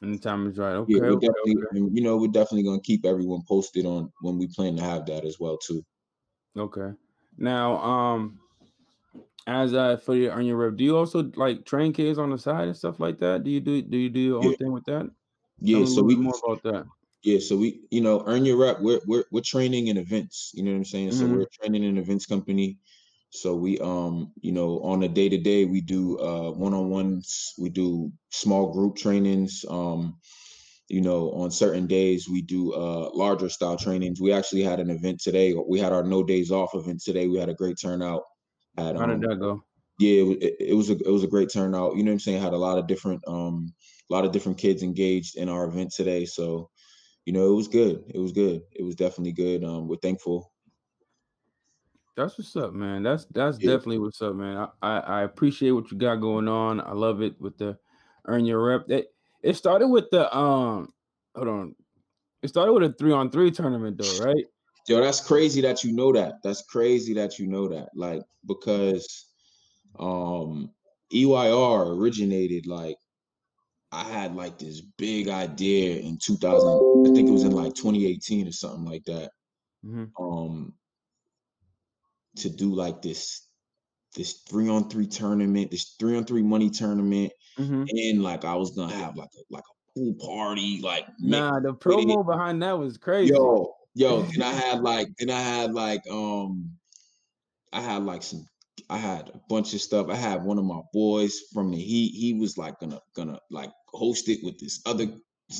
And 0.00 0.14
the 0.14 0.18
time 0.18 0.46
is 0.46 0.56
right. 0.58 0.74
Okay, 0.74 1.00
Yeah, 1.00 1.10
okay, 1.10 1.20
definitely, 1.20 1.56
okay. 1.56 1.76
you 1.92 2.00
know, 2.00 2.16
we're 2.16 2.28
definitely 2.28 2.62
gonna 2.62 2.80
keep 2.80 3.04
everyone 3.04 3.42
posted 3.46 3.84
on 3.86 4.12
when 4.20 4.38
we 4.38 4.46
plan 4.48 4.76
to 4.76 4.82
have 4.82 5.04
that 5.06 5.24
as 5.24 5.38
well 5.38 5.58
too. 5.58 5.84
Okay. 6.56 6.92
Now, 7.36 7.76
um, 7.76 8.40
as 9.46 9.74
uh 9.74 9.96
for 9.96 10.14
your 10.14 10.32
on 10.32 10.44
your 10.46 10.56
rep, 10.56 10.76
do 10.76 10.84
you 10.84 10.96
also 10.96 11.24
like 11.36 11.64
train 11.64 11.92
kids 11.92 12.18
on 12.18 12.30
the 12.30 12.38
side 12.38 12.68
and 12.68 12.76
stuff 12.76 13.00
like 13.00 13.18
that? 13.20 13.44
Do 13.44 13.50
you 13.50 13.60
do 13.60 13.82
do 13.82 13.96
you 13.96 14.10
do 14.10 14.20
your 14.20 14.40
own 14.42 14.52
Yeah, 14.52 14.56
thing 14.56 14.72
with 14.72 14.84
that? 14.86 15.10
Yeah. 15.60 15.84
So 15.84 16.02
we, 16.02 16.16
more 16.16 16.40
about 16.44 16.62
that. 16.64 16.86
yeah, 17.22 17.40
so 17.40 17.56
we, 17.56 17.86
you 17.90 18.00
know, 18.00 18.22
earn 18.26 18.44
your 18.44 18.56
rep. 18.58 18.80
We're 18.80 19.00
we're 19.06 19.24
we're 19.32 19.42
training 19.42 19.88
in 19.88 19.96
events. 19.96 20.52
You 20.54 20.62
know 20.62 20.70
what 20.72 20.78
I'm 20.78 20.84
saying? 20.84 21.12
So 21.12 21.26
hmm 21.26 21.36
we're 21.36 21.46
training 21.60 21.82
in 21.84 21.98
events 21.98 22.26
company. 22.26 22.78
So 23.30 23.56
we, 23.56 23.78
um, 23.80 24.32
you 24.40 24.52
know, 24.52 24.80
on 24.82 25.02
a 25.02 25.08
day 25.08 25.28
to 25.28 25.38
day, 25.38 25.64
we 25.64 25.80
do 25.80 26.18
uh 26.20 26.52
one 26.52 26.74
on 26.74 26.90
ones. 26.90 27.52
We 27.58 27.70
do 27.70 28.12
small 28.30 28.72
group 28.72 28.96
trainings. 28.96 29.64
Um, 29.68 30.18
you 30.88 31.00
know, 31.02 31.32
on 31.32 31.50
certain 31.50 31.86
days 31.86 32.28
we 32.28 32.42
do 32.42 32.74
uh 32.74 33.10
larger 33.14 33.48
style 33.48 33.76
trainings. 33.78 34.20
We 34.20 34.32
actually 34.32 34.62
had 34.62 34.80
an 34.80 34.90
event 34.90 35.20
today. 35.20 35.54
We 35.54 35.80
had 35.80 35.92
our 35.92 36.04
no 36.04 36.22
days 36.24 36.52
off 36.52 36.74
event 36.74 37.02
today. 37.04 37.28
We 37.28 37.38
had 37.38 37.48
a 37.50 37.54
great 37.54 37.76
turnout. 37.80 38.22
Did 38.76 38.96
um 38.96 39.22
that 39.22 39.38
go? 39.40 39.64
yeah, 39.98 40.22
it, 40.24 40.42
it, 40.42 40.56
it 40.70 40.74
was 40.74 40.90
a 40.90 40.94
it 40.94 41.10
was 41.10 41.24
a 41.24 41.28
great 41.28 41.50
turnout. 41.52 41.96
You 41.96 42.04
know 42.04 42.10
what 42.10 42.14
I'm 42.16 42.20
saying? 42.20 42.42
Had 42.42 42.54
a 42.54 42.58
lot 42.58 42.78
of 42.78 42.86
different 42.86 43.22
um 43.28 43.74
a 44.10 44.14
lot 44.14 44.24
of 44.24 44.32
different 44.32 44.58
kids 44.58 44.82
engaged 44.82 45.36
in 45.36 45.48
our 45.48 45.66
event 45.66 45.92
today. 45.92 46.26
So, 46.26 46.70
you 47.26 47.32
know, 47.34 47.52
it 47.52 47.56
was 47.56 47.68
good. 47.68 48.04
It 48.14 48.18
was 48.20 48.32
good. 48.32 48.62
It 48.72 48.84
was 48.84 48.96
definitely 48.96 49.32
good. 49.32 49.64
Um, 49.64 49.88
we're 49.88 49.96
thankful. 49.96 50.52
That's 52.16 52.38
what's 52.38 52.56
up, 52.56 52.72
man. 52.72 53.02
That's 53.02 53.26
that's 53.26 53.58
Yeah. 53.58 53.76
definitely 53.76 53.98
what's 53.98 54.22
up, 54.22 54.34
man. 54.34 54.56
I, 54.56 54.68
I, 54.82 54.98
I 55.00 55.22
appreciate 55.22 55.72
what 55.72 55.90
you 55.90 55.98
got 55.98 56.16
going 56.16 56.48
on. 56.48 56.80
I 56.80 56.92
love 56.92 57.20
it 57.20 57.38
with 57.40 57.58
the 57.58 57.78
earn 58.26 58.46
your 58.46 58.64
rep. 58.64 58.88
It 58.88 59.14
it 59.42 59.54
started 59.54 59.88
with 59.88 60.08
the 60.10 60.34
um 60.34 60.92
hold 61.34 61.48
on. 61.48 61.76
It 62.42 62.48
started 62.48 62.72
with 62.74 62.84
a 62.84 62.92
three 62.94 63.12
on 63.12 63.30
three 63.30 63.50
tournament 63.50 63.98
though, 63.98 64.12
right? 64.12 64.46
Yo, 64.88 65.00
that's 65.00 65.20
crazy 65.20 65.60
that 65.62 65.82
you 65.82 65.92
know 65.92 66.12
that. 66.12 66.34
That's 66.42 66.62
crazy 66.62 67.14
that 67.14 67.38
you 67.38 67.46
know 67.48 67.68
that. 67.68 67.90
Like 67.94 68.22
because 68.46 69.32
um 69.98 70.72
EYR 71.12 71.94
originated 71.94 72.66
like 72.66 72.96
I 73.92 74.04
had 74.04 74.36
like 74.36 74.58
this 74.58 74.80
big 74.82 75.28
idea 75.28 75.98
in 76.00 76.18
2000. 76.24 76.82
I 77.06 77.10
think 77.10 77.28
it 77.30 77.32
was 77.32 77.44
in 77.44 77.52
like 77.52 77.74
2018 77.74 78.48
or 78.48 78.52
something 78.52 78.84
like 78.84 79.04
that. 79.06 79.32
hmm 79.82 80.16
Um 80.18 80.74
to 82.36 82.50
do 82.50 82.74
like 82.74 83.02
this 83.02 83.48
this 84.16 84.42
three 84.48 84.68
on 84.68 84.90
three 84.90 85.06
tournament, 85.06 85.70
this 85.70 85.96
three 85.98 86.16
on 86.16 86.24
three 86.24 86.42
money 86.42 86.70
tournament, 86.70 87.32
hmm 87.56 87.84
and 87.88 88.22
like 88.22 88.44
I 88.44 88.54
was 88.56 88.72
gonna 88.76 88.92
have 88.94 89.16
like 89.16 89.30
a 89.36 89.42
like 89.50 89.64
a 89.64 89.92
pool 89.94 90.14
party, 90.20 90.80
like 90.82 91.06
Nah, 91.18 91.60
the 91.60 91.74
it. 91.88 92.18
promo 92.18 92.24
behind 92.26 92.62
that 92.62 92.78
was 92.78 92.98
crazy. 92.98 93.32
Yo, 93.32 93.74
yo, 93.96 94.22
then 94.30 94.42
I 94.42 94.52
had 94.52 94.82
like 94.82 95.08
then 95.18 95.30
I 95.30 95.40
had 95.40 95.72
like 95.72 96.02
um 96.10 96.72
I 97.72 97.80
had 97.80 98.04
like 98.04 98.22
some 98.22 98.46
I 98.88 98.98
had 98.98 99.30
a 99.30 99.40
bunch 99.48 99.74
of 99.74 99.80
stuff. 99.80 100.08
I 100.08 100.14
had 100.14 100.44
one 100.44 100.58
of 100.58 100.64
my 100.64 100.80
boys 100.92 101.40
from 101.52 101.72
the 101.72 101.78
Heat. 101.78 102.12
He 102.12 102.34
was 102.34 102.56
like 102.56 102.78
gonna 102.78 103.00
gonna 103.16 103.40
like 103.50 103.72
host 103.88 104.28
it 104.28 104.40
with 104.44 104.58
this 104.60 104.80
other, 104.86 105.04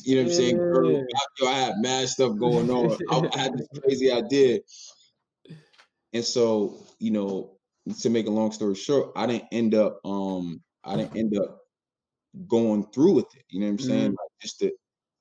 you 0.05 0.15
know 0.17 0.23
what 0.23 0.29
I'm 0.29 0.35
saying? 0.35 0.57
Girl, 0.59 1.05
I, 1.17 1.21
yo, 1.41 1.49
I 1.49 1.55
had 1.55 1.75
mad 1.79 2.09
stuff 2.09 2.39
going 2.39 2.71
on. 2.71 2.97
I, 3.11 3.29
I 3.35 3.39
had 3.39 3.59
this 3.59 3.69
crazy 3.83 4.13
idea. 4.13 4.61
And 6.13 6.25
so, 6.25 6.87
you 6.99 7.11
know, 7.11 7.59
to 8.01 8.11
make 8.11 8.27
a 8.27 8.31
long 8.31 8.53
story 8.53 8.75
short, 8.75 9.13
I 9.17 9.27
didn't 9.27 9.49
end 9.51 9.75
up 9.75 9.99
um 10.05 10.63
I 10.85 10.97
didn't 10.97 11.17
end 11.17 11.37
up 11.39 11.59
going 12.47 12.87
through 12.93 13.15
with 13.15 13.35
it. 13.35 13.45
You 13.49 13.61
know 13.61 13.67
what 13.67 13.73
I'm 13.73 13.79
saying? 13.79 14.11
Like 14.11 14.31
just 14.41 14.61
that 14.61 14.73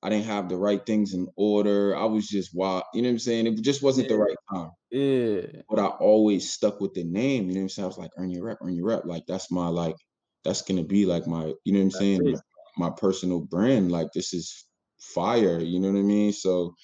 I 0.06 0.08
didn't 0.08 0.26
have 0.26 0.48
the 0.48 0.56
right 0.56 0.86
things 0.86 1.14
in 1.14 1.26
order. 1.34 1.96
I 1.96 2.04
was 2.04 2.28
just 2.28 2.54
wild, 2.54 2.84
you 2.94 3.02
know 3.02 3.08
what 3.08 3.14
I'm 3.14 3.18
saying? 3.18 3.48
It 3.48 3.60
just 3.62 3.82
wasn't 3.82 4.06
the 4.06 4.16
right 4.16 4.36
time. 4.54 4.70
Yeah. 4.92 5.62
But 5.68 5.80
I 5.80 5.86
always 5.86 6.48
stuck 6.48 6.80
with 6.80 6.94
the 6.94 7.02
name, 7.02 7.48
you 7.48 7.54
know 7.54 7.58
what 7.58 7.62
I'm 7.62 7.68
saying? 7.70 7.84
I 7.84 7.88
was 7.88 7.98
like, 7.98 8.12
earn 8.16 8.30
your 8.30 8.44
rep, 8.44 8.58
earn 8.62 8.76
your 8.76 8.86
rep. 8.86 9.04
Like 9.04 9.26
that's 9.26 9.50
my 9.50 9.66
like 9.66 9.96
that's 10.44 10.62
gonna 10.62 10.84
be 10.84 11.06
like 11.06 11.26
my, 11.26 11.52
you 11.64 11.72
know 11.72 11.80
what 11.80 11.86
I'm 11.86 11.90
That's 11.90 11.98
saying? 11.98 12.28
it. 12.28 12.40
My 12.76 12.90
personal 12.96 13.40
brand. 13.40 13.90
Like 13.90 14.12
this 14.14 14.32
is 14.32 14.68
fire, 15.00 15.58
you 15.58 15.80
know 15.80 15.90
what 15.90 15.98
I 15.98 16.02
mean? 16.02 16.32
So 16.32 16.76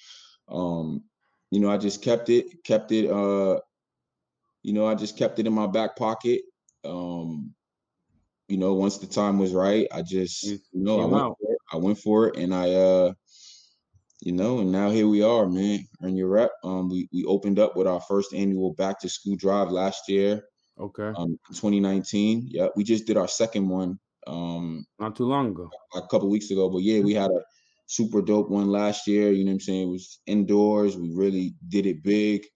um, 0.49 1.05
you 1.53 1.61
know, 1.61 1.71
I 1.71 1.79
just 1.79 2.03
kept 2.03 2.29
it, 2.29 2.65
kept 2.65 2.91
it 2.91 3.09
uh, 3.09 3.61
you 4.65 4.73
know, 4.73 4.85
I 4.87 4.97
just 4.97 5.17
kept 5.17 5.39
it 5.39 5.47
in 5.47 5.53
my 5.53 5.69
back 5.69 5.95
pocket. 5.95 6.41
Um, 6.85 7.55
you 8.49 8.57
know, 8.57 8.75
once 8.75 8.99
the 8.99 9.07
time 9.07 9.39
was 9.39 9.53
right, 9.53 9.87
I 9.93 10.03
just, 10.03 10.45
You 10.45 10.59
know, 10.73 11.01
I 11.01 11.05
went 11.05 11.23
out. 11.23 11.37
for 11.41 11.42
it. 11.42 11.42
I 11.73 11.77
went 11.77 11.99
for 11.99 12.29
it, 12.29 12.37
and 12.37 12.55
I, 12.55 12.73
uh, 12.73 13.13
you 14.21 14.33
know, 14.33 14.61
and 14.61 14.71
now 14.71 14.91
here 14.91 15.09
we 15.09 15.23
are, 15.23 15.47
man. 15.49 15.81
Earn 16.03 16.17
your 16.17 16.29
rep. 16.29 16.53
Um, 16.63 16.89
we 16.89 17.09
we 17.13 17.25
opened 17.25 17.59
up 17.59 17.77
with 17.77 17.87
our 17.87 18.01
first 18.01 18.33
annual 18.33 18.75
back 18.75 19.01
to 19.01 19.09
school 19.09 19.37
drive 19.37 19.71
last 19.71 20.09
year, 20.09 20.45
Okay. 20.79 21.13
um, 21.17 21.39
2019. 21.55 22.47
Yeah, 22.49 22.69
we 22.77 22.85
just 22.85 23.07
did 23.07 23.17
our 23.17 23.29
second 23.29 23.69
one, 23.69 23.99
um, 24.27 24.85
Not 24.99 25.17
too 25.17 25.25
long 25.27 25.49
ago. 25.51 25.71
a 25.95 26.03
couple 26.03 26.29
weeks 26.31 26.51
ago. 26.51 26.69
But 26.69 26.83
yeah, 26.83 27.01
we 27.01 27.15
had 27.15 27.31
a 27.31 27.41
super 27.87 28.23
dope 28.23 28.49
one 28.49 28.69
last 28.69 29.07
year. 29.09 29.33
You 29.33 29.45
know 29.45 29.51
what 29.51 29.55
I'm 29.55 29.61
saying? 29.61 29.89
It 29.89 29.93
was 29.93 30.21
indoors. 30.27 30.97
We 30.97 31.11
really 31.15 31.55
did 31.69 31.87
it 31.87 32.03
big. 32.03 32.47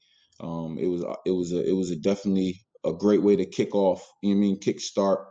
Um, 0.41 0.79
it 0.79 0.87
was 0.87 1.03
it 1.25 1.33
was 1.33 1.53
a 1.53 1.69
it 1.69 1.73
was 1.73 1.91
a 1.91 1.97
definitely 1.97 2.61
a 2.85 2.93
great 2.93 3.23
way 3.23 3.35
to 3.37 3.47
kick 3.47 3.75
off. 3.75 4.07
You 4.23 4.31
know 4.35 4.37
what 4.39 4.47
I 4.47 4.49
mean? 4.49 4.59
Kick 4.61 4.81
start 4.81 5.27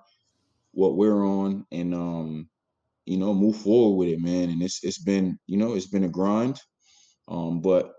what 0.71 0.97
we're 0.97 1.25
on 1.25 1.65
and 1.71 1.95
um 1.95 2.49
you 3.05 3.17
know 3.17 3.33
move 3.33 3.57
forward 3.57 3.97
with 3.97 4.09
it, 4.09 4.19
man. 4.19 4.49
And 4.49 4.61
it's 4.63 4.83
it's 4.83 5.01
been 5.01 5.37
you 5.47 5.57
know 5.57 5.73
it's 5.75 5.87
been 5.87 6.03
a 6.03 6.09
grind. 6.09 6.59
Um, 7.27 7.61
but 7.61 7.93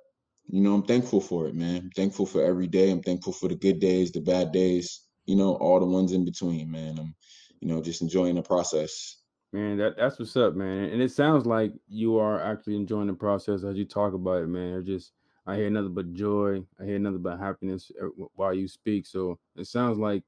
you 0.47 0.61
know 0.61 0.75
I'm 0.75 0.85
thankful 0.85 1.21
for 1.21 1.49
it, 1.49 1.55
man. 1.55 1.83
I'm 1.83 1.91
thankful 1.91 2.27
for 2.27 2.43
every 2.45 2.67
day. 2.69 2.91
I'm 2.91 3.03
thankful 3.03 3.33
for 3.33 3.49
the 3.49 3.57
good 3.57 3.81
days, 3.81 4.13
the 4.13 4.21
bad 4.21 4.53
days. 4.53 5.03
You 5.27 5.37
know 5.37 5.57
all 5.57 5.81
the 5.81 5.87
ones 5.87 6.13
in 6.13 6.25
between, 6.25 6.71
man. 6.71 6.99
I'm 6.99 7.15
you 7.61 7.69
know 7.69 7.83
just 7.83 8.03
enjoying 8.03 8.37
the 8.37 8.43
process. 8.43 9.21
Man, 9.53 9.79
that 9.79 9.97
that's 9.97 10.19
what's 10.19 10.37
up, 10.37 10.55
man. 10.55 10.91
And 10.91 11.01
it 11.01 11.11
sounds 11.13 11.47
like 11.47 11.73
you 11.89 12.19
are 12.19 12.41
actually 12.43 12.77
enjoying 12.77 13.07
the 13.07 13.15
process 13.15 13.65
as 13.65 13.77
you 13.77 13.85
talk 13.85 14.13
about 14.13 14.43
it, 14.43 14.49
man. 14.49 14.75
It's 14.79 14.87
just 14.87 15.13
I 15.47 15.57
hear 15.57 15.71
nothing 15.71 15.95
but 15.95 16.13
joy. 16.13 16.65
I 16.81 16.85
hear 16.85 16.99
nothing 16.99 17.23
but 17.23 17.39
happiness 17.39 17.91
uh, 18.03 18.07
while 18.35 18.53
you 18.53 18.69
speak. 18.69 19.07
So 19.07 19.39
it 19.55 19.67
sounds 19.67 19.99
like 19.99 20.25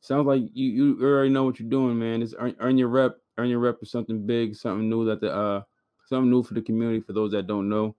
sounds 0.00 0.26
like 0.26 0.42
you 0.52 0.96
you 0.96 1.04
already 1.06 1.30
know 1.30 1.44
what 1.44 1.60
you're 1.60 1.70
doing, 1.70 1.98
man. 1.98 2.22
It's 2.22 2.34
earn, 2.38 2.56
earn 2.58 2.78
your 2.78 2.88
rep. 2.88 3.19
Earn 3.38 3.48
your 3.48 3.58
rep 3.60 3.78
is 3.82 3.90
something 3.90 4.26
big, 4.26 4.54
something 4.56 4.88
new 4.88 5.04
that 5.06 5.20
the 5.20 5.32
uh 5.34 5.62
something 6.06 6.30
new 6.30 6.42
for 6.42 6.54
the 6.54 6.62
community. 6.62 7.00
For 7.00 7.12
those 7.12 7.32
that 7.32 7.46
don't 7.46 7.68
know, 7.68 7.94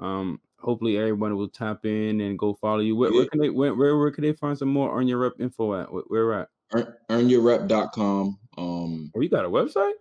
um, 0.00 0.40
hopefully 0.58 0.96
everyone 0.96 1.36
will 1.36 1.48
tap 1.48 1.84
in 1.84 2.20
and 2.20 2.38
go 2.38 2.54
follow 2.54 2.80
you. 2.80 2.96
Where, 2.96 3.12
where 3.12 3.26
can 3.26 3.40
they 3.40 3.50
where, 3.50 3.74
where 3.74 3.96
where 3.98 4.10
can 4.10 4.22
they 4.22 4.32
find 4.32 4.56
some 4.56 4.68
more 4.68 4.98
earn 4.98 5.08
your 5.08 5.18
rep 5.18 5.34
info 5.40 5.74
at? 5.74 5.92
Where, 5.92 6.04
where 6.08 6.34
at? 6.40 6.48
Earn, 6.72 6.94
earnyourrep.com. 7.10 8.38
Um, 8.58 9.10
Oh, 9.14 9.20
you 9.20 9.28
got 9.28 9.44
a 9.44 9.50
website? 9.50 9.94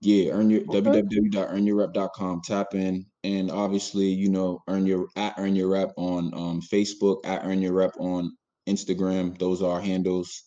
yeah, 0.00 0.32
earn 0.32 0.50
your 0.50 0.60
Okay. 0.62 0.80
www.earnyourrep.com. 0.80 2.40
Tap 2.44 2.74
in, 2.74 3.06
and 3.24 3.50
obviously, 3.50 4.06
you 4.06 4.28
know, 4.28 4.62
earn 4.68 4.86
your 4.86 5.08
at 5.16 5.34
earn 5.38 5.56
your 5.56 5.68
rep 5.68 5.92
on 5.96 6.32
um, 6.34 6.60
Facebook, 6.60 7.24
at 7.24 7.44
earn 7.44 7.60
your 7.62 7.72
rep 7.72 7.94
on 7.98 8.36
Instagram. 8.68 9.38
Those 9.38 9.62
are 9.62 9.72
our 9.72 9.80
handles. 9.80 10.42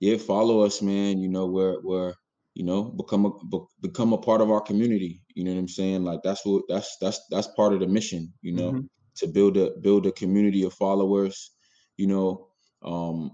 Yeah, 0.00 0.16
follow 0.16 0.60
us, 0.60 0.80
man. 0.82 1.18
You 1.18 1.28
know, 1.28 1.46
we're 1.46 1.80
we're 1.82 2.14
you 2.54 2.64
know 2.64 2.84
become 2.84 3.26
a 3.26 3.30
be- 3.50 3.66
become 3.82 4.12
a 4.12 4.18
part 4.18 4.40
of 4.40 4.50
our 4.50 4.60
community. 4.60 5.22
You 5.34 5.44
know 5.44 5.52
what 5.52 5.60
I'm 5.60 5.68
saying? 5.68 6.04
Like 6.04 6.20
that's 6.24 6.44
what 6.44 6.64
that's 6.68 6.96
that's 7.00 7.20
that's 7.30 7.48
part 7.48 7.72
of 7.72 7.80
the 7.80 7.86
mission. 7.88 8.32
You 8.42 8.54
know, 8.54 8.72
Mhm. 8.72 8.88
to 9.16 9.28
build 9.28 9.56
a 9.56 9.72
build 9.80 10.06
a 10.06 10.12
community 10.12 10.64
of 10.64 10.74
followers. 10.74 11.52
You 11.96 12.06
know, 12.08 12.48
um, 12.84 13.32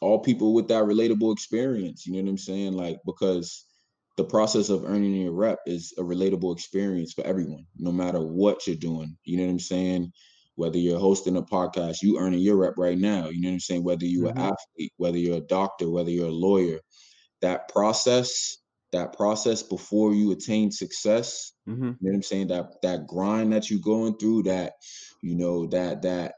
all 0.00 0.20
people 0.20 0.54
with 0.54 0.68
that 0.68 0.84
relatable 0.84 1.32
experience. 1.32 2.06
You 2.06 2.14
know 2.14 2.22
what 2.22 2.30
I'm 2.30 2.38
saying? 2.38 2.72
Like 2.74 2.98
because 3.06 3.66
the 4.16 4.24
process 4.24 4.68
of 4.70 4.84
earning 4.84 5.14
your 5.14 5.32
rep 5.32 5.58
is 5.66 5.92
a 5.98 6.02
relatable 6.02 6.54
experience 6.54 7.12
for 7.12 7.24
everyone, 7.26 7.66
no 7.76 7.90
matter 7.92 8.20
what 8.20 8.66
you're 8.66 8.76
doing. 8.76 9.16
You 9.24 9.38
know 9.38 9.44
what 9.44 9.50
I'm 9.52 9.58
saying? 9.60 10.12
Whether 10.56 10.78
you're 10.78 11.00
hosting 11.00 11.36
a 11.36 11.42
podcast, 11.42 12.02
you 12.02 12.18
earning 12.18 12.40
your 12.40 12.56
rep 12.56 12.74
right 12.78 12.98
now. 12.98 13.28
You 13.28 13.40
know 13.42 13.48
what 13.48 13.54
I'm 13.54 13.60
saying? 13.60 13.84
Whether 13.84 14.06
you're 14.06 14.28
Mhm. 14.28 14.36
an 14.36 14.52
athlete, 14.52 14.92
whether 14.98 15.18
you're 15.18 15.38
a 15.38 15.48
doctor, 15.48 15.90
whether 15.90 16.10
you're 16.10 16.28
a 16.28 16.32
lawyer, 16.32 16.80
that 17.44 17.68
process, 17.68 18.56
that 18.92 19.14
process 19.14 19.62
before 19.62 20.14
you 20.14 20.32
attain 20.32 20.72
success, 20.72 21.52
Mhm. 21.68 21.98
you 22.00 22.08
know 22.08 22.10
what 22.10 22.14
I'm 22.16 22.22
saying? 22.22 22.48
That 22.48 22.82
that 22.82 23.06
grind 23.06 23.52
that 23.52 23.70
you're 23.70 23.80
going 23.80 24.16
through, 24.18 24.44
that 24.44 24.74
you 25.22 25.36
know, 25.36 25.66
that 25.68 26.02
that 26.02 26.34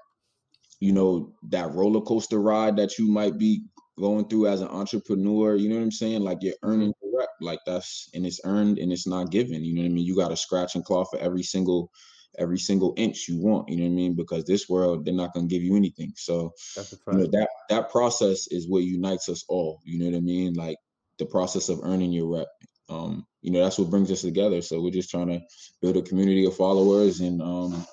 you 0.81 0.93
know, 0.93 1.33
that 1.51 1.73
roller 1.75 2.03
coaster 2.03 2.41
ride 2.41 2.77
that 2.77 2.99
you 2.99 3.09
might 3.09 3.39
be 3.39 3.63
going 3.99 4.29
through 4.29 4.47
as 4.49 4.61
an 4.61 4.69
entrepreneur, 4.69 5.57
you 5.57 5.69
know 5.71 5.77
what 5.77 5.83
I'm 5.83 5.91
saying? 5.91 6.21
Like 6.23 6.39
you're 6.43 6.55
earning 6.63 6.93
your 7.03 7.21
rep, 7.21 7.31
like 7.41 7.61
that's 7.67 8.11
and 8.15 8.27
it's 8.27 8.41
earned 8.45 8.79
and 8.79 8.93
it's 8.93 9.07
not 9.07 9.31
given. 9.31 9.65
You 9.65 9.75
know 9.75 9.83
what 9.83 9.87
I 9.87 9.93
mean? 9.93 10.07
You 10.07 10.17
got 10.17 10.29
to 10.29 10.37
scratch 10.37 10.75
and 10.75 10.85
claw 10.85 11.05
for 11.05 11.19
every 11.19 11.43
single 11.43 11.91
every 12.39 12.59
single 12.59 12.93
inch 12.99 13.29
you 13.29 13.39
want. 13.41 13.69
You 13.71 13.77
know 13.79 13.85
what 13.85 13.93
I 13.93 13.95
mean? 13.95 14.15
Because 14.17 14.45
this 14.45 14.69
world 14.69 15.07
they're 15.07 15.15
not 15.15 15.33
gonna 15.35 15.47
give 15.47 15.63
you 15.63 15.77
anything. 15.77 16.13
So 16.17 16.53
That's 16.75 16.93
you 17.11 17.19
know 17.19 17.27
that 17.33 17.49
that 17.71 17.91
process 17.91 18.49
is 18.51 18.69
what 18.69 18.83
unites 18.85 19.29
us 19.31 19.45
all. 19.49 19.81
You 19.85 19.99
know 19.99 20.07
what 20.11 20.17
I 20.19 20.21
mean? 20.21 20.55
Like 20.55 20.77
the 21.19 21.27
process 21.27 21.69
of 21.69 21.81
earning 21.83 22.13
your 22.13 22.27
rep. 22.27 22.49
Um, 22.89 23.27
you 23.43 23.51
know 23.51 23.63
that's 23.63 23.79
what 23.79 23.91
brings 23.91 24.11
us 24.11 24.23
together. 24.23 24.63
So 24.63 24.81
we're 24.81 24.91
just 24.91 25.11
trying 25.11 25.29
to 25.29 25.41
build 25.83 25.97
a 25.97 26.03
community 26.03 26.45
of 26.47 26.57
followers 26.57 27.21
and 27.21 27.43
um, 27.43 27.87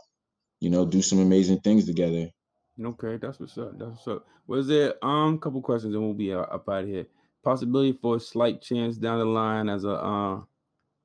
you 0.59 0.69
know 0.69 0.85
do 0.85 1.01
some 1.01 1.19
amazing 1.19 1.59
things 1.61 1.85
together. 1.85 2.29
Okay, 2.83 3.17
that's 3.17 3.39
what's 3.39 3.57
up. 3.57 3.77
That's 3.77 3.91
what's 3.91 4.07
up. 4.07 4.27
Was 4.47 4.67
there 4.67 4.93
um 5.05 5.39
couple 5.39 5.61
questions 5.61 5.93
and 5.93 6.03
we'll 6.03 6.13
be 6.13 6.33
uh, 6.33 6.39
up 6.39 6.67
out 6.69 6.83
of 6.83 6.89
here. 6.89 7.05
Possibility 7.43 7.97
for 8.01 8.15
a 8.15 8.19
slight 8.19 8.61
chance 8.61 8.97
down 8.97 9.19
the 9.19 9.25
line 9.25 9.67
as 9.67 9.83
a 9.83 9.91
uh 9.91 10.41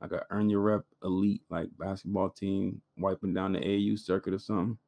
like 0.01 0.12
a 0.12 0.24
earn 0.31 0.49
your 0.49 0.61
rep 0.61 0.85
elite 1.03 1.43
like 1.51 1.69
basketball 1.78 2.31
team 2.31 2.81
wiping 2.97 3.35
down 3.35 3.53
the 3.53 3.61
AU 3.61 3.97
circuit 3.97 4.35
or 4.35 4.39
something. 4.39 4.78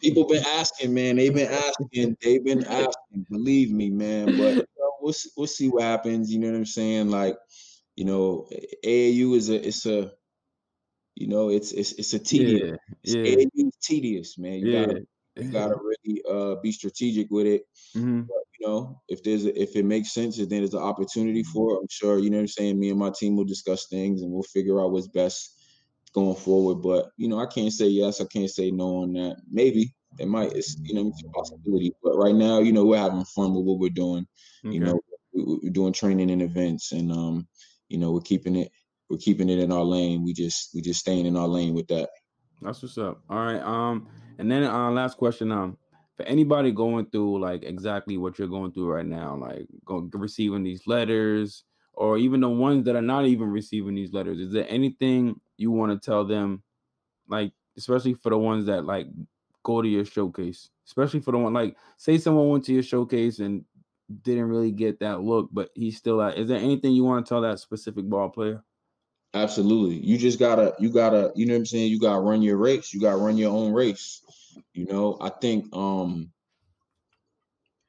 People 0.00 0.26
been 0.26 0.44
asking, 0.44 0.92
man. 0.92 1.16
They've 1.16 1.34
been 1.34 1.50
asking. 1.50 2.16
They've 2.20 2.44
been 2.44 2.64
asking. 2.68 3.26
Believe 3.30 3.70
me, 3.70 3.90
man. 3.90 4.36
But 4.36 4.66
we'll 5.04 5.14
see, 5.14 5.30
we'll 5.36 5.48
see 5.48 5.68
what 5.70 5.84
happens. 5.84 6.32
You 6.32 6.40
know 6.40 6.50
what 6.50 6.58
I'm 6.58 6.66
saying? 6.66 7.10
Like, 7.10 7.38
you 7.96 8.06
know, 8.06 8.48
AAU 8.84 9.34
is 9.34 9.50
a 9.50 9.68
it's 9.68 9.86
a 9.86 10.12
you 11.14 11.28
know 11.28 11.48
it's 11.48 11.72
it's 11.72 11.92
it's 11.92 12.12
a 12.14 12.18
tedious. 12.18 12.62
yeah, 12.62 12.76
It's 13.02 13.16
yeah, 13.16 13.20
AAU 13.24 13.68
is 13.68 13.76
tedious, 13.82 14.38
man. 14.38 14.54
You 14.60 14.70
yeah. 14.70 14.70
gotta 14.70 15.00
you 15.36 15.50
gotta 15.50 15.76
really 15.76 16.22
uh 16.28 16.56
be 16.60 16.72
strategic 16.72 17.28
with 17.30 17.46
it. 17.46 17.64
Mhm. 17.94 18.28
But, 18.28 18.44
you 18.58 18.66
know, 18.68 19.02
if 19.08 19.22
there's 19.24 19.46
a, 19.46 19.60
if 19.60 19.76
it 19.76 19.84
makes 19.84 20.12
sense, 20.14 20.38
and 20.38 20.50
then 20.50 20.60
there's 20.60 20.74
an 20.74 20.82
opportunity 20.82 21.42
for 21.44 21.74
it, 21.74 21.80
I'm 21.82 21.88
sure. 21.90 22.18
You 22.18 22.30
know 22.30 22.38
what 22.38 22.42
I'm 22.42 22.48
saying? 22.48 22.80
Me 22.80 22.90
and 22.90 22.98
my 22.98 23.10
team 23.10 23.36
will 23.36 23.44
discuss 23.44 23.88
things 23.88 24.22
and 24.22 24.32
we'll 24.32 24.44
figure 24.44 24.80
out 24.80 24.92
what's 24.92 25.08
best 25.08 25.58
going 26.14 26.36
forward. 26.36 26.76
But 26.82 27.10
you 27.18 27.28
know, 27.28 27.40
I 27.40 27.46
can't 27.46 27.72
say 27.72 27.86
yes, 27.88 28.20
I 28.20 28.26
can't 28.26 28.50
say 28.50 28.70
no 28.70 28.98
on 29.02 29.14
that. 29.14 29.42
Maybe 29.50 29.94
it 30.18 30.28
might. 30.28 30.52
It's 30.52 30.76
you 30.82 30.94
know, 30.94 31.08
it's 31.08 31.22
a 31.22 31.28
possibility. 31.28 31.92
But 32.02 32.16
right 32.16 32.34
now, 32.34 32.60
you 32.60 32.72
know, 32.72 32.84
we're 32.84 32.98
having 32.98 33.24
fun 33.24 33.54
with 33.54 33.64
what 33.64 33.78
we're 33.78 33.90
doing. 33.90 34.26
You 34.62 34.80
know, 34.80 35.00
we, 35.34 35.58
we're 35.62 35.72
doing 35.72 35.92
training 35.92 36.30
and 36.30 36.40
events, 36.40 36.92
and 36.92 37.12
um, 37.12 37.46
you 37.88 37.98
know, 37.98 38.12
we're 38.12 38.20
keeping 38.20 38.56
it 38.56 38.70
we're 39.10 39.18
keeping 39.18 39.48
it 39.48 39.58
in 39.58 39.72
our 39.72 39.84
lane. 39.84 40.24
We 40.24 40.32
just 40.32 40.74
we 40.74 40.80
just 40.80 41.00
staying 41.00 41.26
in 41.26 41.36
our 41.36 41.48
lane 41.48 41.74
with 41.74 41.88
that. 41.88 42.10
That's 42.62 42.82
what's 42.82 42.98
up. 42.98 43.22
All 43.28 43.38
right. 43.38 43.60
Um, 43.60 44.08
and 44.38 44.50
then 44.50 44.64
uh, 44.64 44.90
last 44.90 45.16
question. 45.16 45.52
Um, 45.52 45.76
for 46.16 46.24
anybody 46.24 46.70
going 46.70 47.06
through 47.06 47.40
like 47.40 47.64
exactly 47.64 48.16
what 48.16 48.38
you're 48.38 48.48
going 48.48 48.72
through 48.72 48.90
right 48.90 49.06
now, 49.06 49.36
like 49.36 49.66
go, 49.84 50.08
receiving 50.14 50.62
these 50.62 50.86
letters, 50.86 51.64
or 51.92 52.18
even 52.18 52.40
the 52.40 52.48
ones 52.48 52.84
that 52.84 52.96
are 52.96 53.02
not 53.02 53.26
even 53.26 53.48
receiving 53.48 53.94
these 53.94 54.12
letters, 54.12 54.38
is 54.38 54.52
there 54.52 54.66
anything 54.68 55.40
you 55.56 55.70
want 55.70 55.90
to 55.92 56.04
tell 56.04 56.24
them, 56.24 56.62
like 57.28 57.52
especially 57.76 58.14
for 58.14 58.30
the 58.30 58.38
ones 58.38 58.66
that 58.66 58.84
like 58.84 59.06
go 59.64 59.82
to 59.82 59.88
your 59.88 60.04
showcase, 60.04 60.70
especially 60.86 61.20
for 61.20 61.32
the 61.32 61.38
one 61.38 61.52
like 61.52 61.76
say 61.96 62.18
someone 62.18 62.48
went 62.48 62.64
to 62.66 62.72
your 62.72 62.84
showcase 62.84 63.40
and 63.40 63.64
didn't 64.22 64.48
really 64.48 64.70
get 64.70 65.00
that 65.00 65.22
look, 65.22 65.48
but 65.52 65.70
he's 65.74 65.96
still 65.96 66.22
at. 66.22 66.38
Is 66.38 66.48
there 66.48 66.58
anything 66.58 66.92
you 66.92 67.04
want 67.04 67.26
to 67.26 67.28
tell 67.28 67.40
that 67.40 67.58
specific 67.58 68.08
ball 68.08 68.28
player? 68.28 68.62
Absolutely. 69.34 69.96
You 69.96 70.16
just 70.16 70.38
gotta, 70.38 70.74
you 70.78 70.90
gotta, 70.90 71.32
you 71.34 71.46
know 71.46 71.54
what 71.54 71.58
I'm 71.58 71.66
saying? 71.66 71.90
You 71.90 71.98
gotta 71.98 72.20
run 72.20 72.42
your 72.42 72.56
race. 72.56 72.94
You 72.94 73.00
gotta 73.00 73.16
run 73.16 73.36
your 73.36 73.50
own 73.50 73.72
race. 73.72 74.22
You 74.72 74.86
know, 74.86 75.18
I 75.20 75.30
think 75.30 75.74
um 75.74 76.30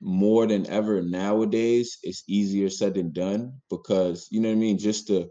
more 0.02 0.48
than 0.48 0.68
ever 0.68 1.02
nowadays, 1.02 1.98
it's 2.04 2.24
easier 2.28 2.70
said 2.70 2.96
than 2.96 3.12
done 3.12 3.62
because 3.70 4.28
you 4.32 4.40
know 4.40 4.50
what 4.50 4.56
I 4.56 4.60
mean. 4.60 4.78
Just 4.80 5.08
to 5.08 5.30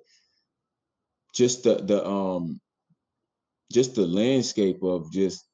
just 1.34 1.64
the 1.64 1.76
the 1.76 2.06
um 2.06 2.60
just 3.72 3.94
the 3.94 4.06
landscape 4.06 4.82
of 4.82 5.10
just 5.12 5.44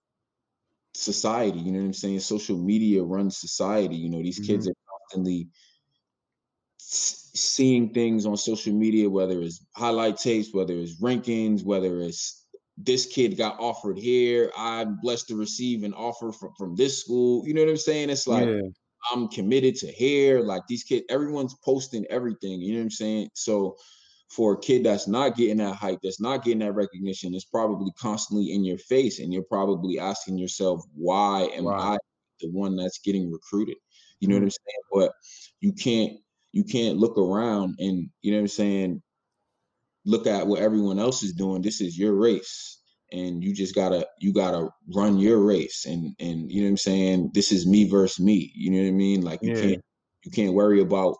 society 0.95 1.59
you 1.59 1.73
know 1.73 1.79
what 1.79 1.85
i'm 1.87 1.93
saying 1.93 2.19
social 2.21 2.59
media 2.59 3.03
runs 3.03 3.37
society 3.39 3.97
you 3.97 4.09
know 4.09 4.23
these 4.23 4.41
kids 4.41 4.67
Mhm. 4.67 4.71
are 4.71 4.75
constantly 4.91 5.49
seeing 6.79 7.93
things 7.93 8.27
on 8.27 8.37
social 8.37 8.73
media 8.73 9.09
whether 9.09 9.41
it's 9.41 9.65
highlight 9.77 10.17
tapes 10.17 10.53
whether 10.53 10.75
it's 10.75 11.01
rankings 11.01 11.65
whether 11.65 12.01
it's 12.01 12.47
this 12.77 13.07
kid 13.07 13.37
got 13.37 13.59
offered 13.61 13.99
here 13.99 14.51
i'm 14.57 14.99
blessed 15.01 15.29
to 15.29 15.37
receive 15.37 15.85
an 15.85 15.95
offer 15.95 16.33
from, 16.33 16.51
from 16.59 16.75
this 16.75 17.01
school 17.01 17.47
you 17.47 17.55
know 17.55 17.61
what 17.61 17.71
i'm 17.71 17.77
saying 17.77 18.11
it's 18.11 18.27
like 18.27 18.49
yeah, 18.49 18.69
I'm 19.13 19.29
committed 19.29 19.77
to 19.77 19.87
here. 19.91 20.41
Like 20.41 20.67
these 20.69 20.85
kids, 20.85 21.07
everyone's 21.09 21.55
posting 21.65 22.05
everything. 22.07 22.61
You 22.61 22.75
know 22.75 22.81
what 22.81 22.85
I'm 22.85 22.91
saying? 22.91 23.31
So 23.35 23.77
for 24.31 24.55
a 24.55 24.61
kid 24.61 24.85
that's 24.85 25.09
not 25.09 25.37
getting 25.37 25.59
that 25.59 25.77
hype, 25.77 26.01
that's 26.03 26.21
not 26.21 26.45
getting 26.45 26.61
that 26.61 26.73
recognition, 26.75 27.35
it's 27.35 27.45
probably 27.45 27.93
constantly 28.01 28.53
in 28.53 28.65
your 28.65 28.79
face, 28.79 29.19
and 29.21 29.33
you're 29.33 29.45
probably 29.45 29.99
asking 29.99 30.39
yourself, 30.39 30.83
why 30.95 31.43
am 31.55 31.67
Wow. 31.67 31.75
I 31.77 31.99
the 32.41 32.51
one 32.51 32.77
that's 32.77 33.01
getting 33.01 33.31
recruited? 33.33 33.77
You 34.21 34.29
know 34.29 34.37
what 34.37 34.43
mm-hmm. 34.43 34.45
I'm 34.45 34.51
saying? 34.51 34.83
But 34.93 35.13
you 35.61 35.73
can't 35.73 36.19
you 36.53 36.65
can't 36.65 36.99
look 36.99 37.19
around 37.19 37.77
and 37.81 38.09
you 38.23 38.33
know 38.33 38.39
what 38.39 38.43
I'm 38.43 38.49
saying, 38.49 39.03
look 40.07 40.27
at 40.27 40.47
what 40.47 40.61
everyone 40.61 40.99
else 40.99 41.23
is 41.23 41.33
doing. 41.35 41.63
This 41.63 41.81
is 41.81 41.99
your 41.99 42.15
race. 42.15 42.79
And 43.13 43.43
you 43.43 43.55
just 43.55 43.75
gotta 43.75 44.07
you 44.21 44.33
gotta 44.33 44.71
run 44.95 45.19
your 45.19 45.41
race 45.45 45.87
and 45.87 46.15
and 46.21 46.51
you 46.51 46.63
know 46.63 46.67
what 46.69 46.71
I'm 46.73 46.77
saying? 46.79 47.31
This 47.35 47.53
is 47.53 47.67
me 47.67 47.89
versus 47.89 48.21
me. 48.25 48.53
You 48.55 48.71
know 48.71 48.83
what 48.83 48.89
I 48.89 48.93
mean? 48.93 49.23
Like 49.23 49.41
you 49.43 49.53
Yeah. 49.53 49.55
can't 49.55 49.83
you 50.25 50.31
can't 50.31 50.55
worry 50.55 50.81
about 50.81 51.17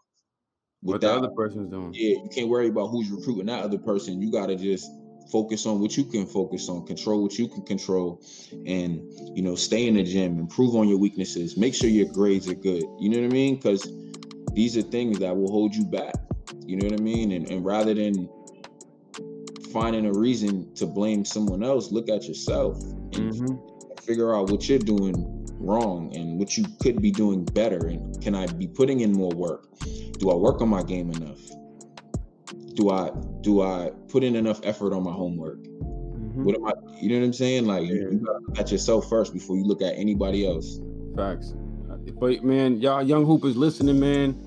what 0.83 1.01
the 1.01 1.11
that 1.11 1.13
other 1.13 1.29
person's 1.29 1.71
doing. 1.71 1.95
yeah, 1.95 2.17
you 2.23 2.29
can't 2.35 2.49
worry 2.49 2.69
about 2.69 2.89
who's 2.89 3.11
recruiting 3.11 3.47
that 3.47 3.65
other 3.65 3.79
person. 3.79 4.21
You 4.21 4.31
gotta 4.33 4.57
just 4.57 4.91
focus 5.31 5.67
on 5.67 5.81
what 5.81 5.97
you 5.97 6.05
can 6.05 6.27
focus 6.27 6.69
on, 6.69 6.87
control 6.87 7.23
what 7.23 7.39
you 7.39 7.49
can 7.49 7.63
control, 7.63 8.23
and 8.67 9.01
you 9.37 9.43
know, 9.43 9.55
stay 9.55 9.87
in 9.87 9.95
the 9.95 10.03
gym, 10.03 10.39
improve 10.39 10.75
on 10.75 10.89
your 10.89 10.99
weaknesses, 10.99 11.57
make 11.57 11.75
sure 11.75 11.89
your 11.91 12.13
grades 12.13 12.49
are 12.49 12.55
good. 12.55 12.85
You 12.99 13.11
know 13.11 13.19
what 13.19 13.27
I 13.27 13.29
mean? 13.29 13.57
Because 13.57 13.91
these 14.55 14.77
are 14.77 14.83
things 14.83 15.19
that 15.21 15.37
will 15.37 15.51
hold 15.51 15.75
you 15.75 15.85
back. 15.85 16.17
You 16.67 16.77
know 16.77 16.87
what 16.87 16.95
I 16.95 16.99
mean? 16.99 17.33
And, 17.33 17.49
and 17.51 17.65
rather 17.65 17.95
than 17.95 18.29
finding 19.73 20.07
a 20.07 20.13
reason 20.13 20.75
to 20.77 20.87
blame 20.87 21.25
someone 21.25 21.63
else, 21.63 21.93
look 21.93 22.09
at 22.09 22.25
yourself 22.27 22.77
and 23.13 23.33
hmm 23.33 23.55
figure 24.05 24.35
out 24.35 24.49
what 24.49 24.69
you're 24.69 24.79
doing 24.79 25.27
wrong 25.61 26.15
and 26.17 26.39
what 26.39 26.57
you 26.57 26.65
could 26.81 27.01
be 27.01 27.13
doing 27.13 27.45
better. 27.45 27.87
And 27.87 28.21
can 28.23 28.35
I 28.35 28.47
be 28.47 28.67
putting 28.67 29.01
in 29.01 29.13
more 29.13 29.35
work? 29.35 29.69
Do 30.21 30.31
I 30.31 30.35
work 30.35 30.61
on 30.61 30.69
my 30.69 30.83
game 30.83 31.11
enough? 31.11 31.41
Do 32.75 32.91
I 32.91 33.11
do 33.41 33.63
I 33.63 33.91
put 34.09 34.23
in 34.23 34.37
enough 34.37 34.61
effort 34.65 34.93
on 34.93 35.03
my 35.03 35.13
homework? 35.13 35.59
hmm 35.65 36.45
What 36.45 36.55
am 36.55 36.67
I? 36.67 36.73
You 37.01 37.09
know 37.11 37.21
what 37.21 37.25
I'm 37.25 37.33
saying? 37.33 37.67
Like 37.67 37.89
you, 37.89 37.95
Yeah. 37.95 38.11
you 38.11 38.19
gotta 38.19 38.39
look 38.47 38.59
at 38.61 38.71
yourself 38.71 39.09
first 39.09 39.33
before 39.33 39.57
you 39.57 39.65
look 39.65 39.81
at 39.81 39.95
anybody 39.97 40.47
else. 40.47 40.79
Facts. 41.17 41.55
But 42.19 42.45
man, 42.45 42.81
y'all 42.81 43.03
young 43.03 43.25
hoopers 43.25 43.57
listening, 43.57 43.99
man, 43.99 44.39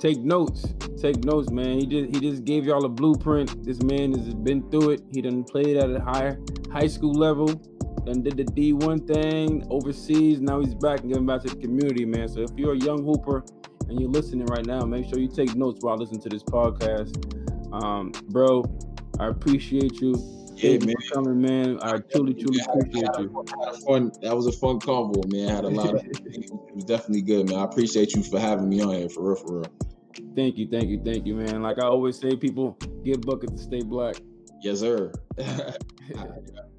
take 0.00 0.18
notes. 0.20 0.64
Take 0.98 1.22
notes, 1.24 1.50
man. 1.50 1.78
He 1.78 1.86
just 1.86 2.14
he 2.14 2.20
just 2.30 2.44
gave 2.44 2.64
y'all 2.64 2.84
a 2.86 2.88
blueprint. 2.88 3.62
This 3.62 3.82
man 3.82 4.12
has 4.14 4.34
been 4.34 4.68
through 4.70 4.90
it. 4.92 5.02
He 5.12 5.20
done 5.20 5.44
played 5.44 5.76
at 5.76 5.90
a 5.90 6.00
higher 6.00 6.40
high 6.72 6.86
school 6.86 7.12
level, 7.12 7.48
then 8.06 8.22
did 8.22 8.38
the 8.38 8.44
D1 8.44 9.06
thing 9.06 9.66
overseas. 9.70 10.40
Now 10.40 10.60
he's 10.60 10.74
back 10.74 11.00
and 11.00 11.10
giving 11.10 11.26
back 11.26 11.42
to 11.42 11.48
the 11.48 11.56
community, 11.56 12.06
man. 12.06 12.28
So 12.28 12.40
if 12.40 12.50
you're 12.56 12.72
a 12.72 12.78
young 12.78 13.04
hooper 13.04 13.44
and 13.90 14.00
you're 14.00 14.10
listening 14.10 14.46
right 14.46 14.64
now, 14.64 14.80
make 14.82 15.08
sure 15.08 15.18
you 15.18 15.28
take 15.28 15.54
notes 15.56 15.78
while 15.82 15.96
listening 15.96 16.22
to 16.22 16.28
this 16.28 16.44
podcast. 16.44 17.12
Um, 17.72 18.12
bro, 18.28 18.64
I 19.18 19.26
appreciate 19.26 20.00
you. 20.00 20.14
Yeah, 20.56 20.70
Thank 20.72 20.86
man. 20.86 20.94
for 21.08 21.14
coming, 21.14 21.40
man. 21.40 21.78
I 21.82 21.98
truly, 22.12 22.34
truly 22.34 22.60
appreciate 22.60 23.08
you. 23.18 23.44
A 23.66 23.72
fun. 23.80 24.12
That 24.22 24.36
was 24.36 24.46
a 24.46 24.52
fun 24.52 24.78
convo, 24.78 25.30
man. 25.32 25.48
I 25.48 25.54
had 25.54 25.64
a 25.64 25.68
lot 25.68 25.94
of. 25.94 26.04
it 26.04 26.74
was 26.74 26.84
definitely 26.84 27.22
good, 27.22 27.48
man. 27.48 27.58
I 27.58 27.64
appreciate 27.64 28.14
you 28.14 28.22
for 28.22 28.38
having 28.38 28.68
me 28.68 28.80
on 28.80 28.94
here, 28.94 29.08
for 29.08 29.24
real, 29.24 29.36
for 29.36 29.58
real. 29.60 29.72
Thank 30.36 30.58
you, 30.58 30.68
thank 30.70 30.88
you, 30.88 31.00
thank 31.04 31.26
you, 31.26 31.34
man. 31.34 31.62
Like 31.62 31.78
I 31.78 31.86
always 31.86 32.18
say, 32.18 32.36
people 32.36 32.78
get 33.04 33.24
buckets 33.26 33.52
to 33.52 33.58
stay 33.58 33.82
black. 33.82 34.16
Yes, 34.62 34.80
sir. 34.80 35.12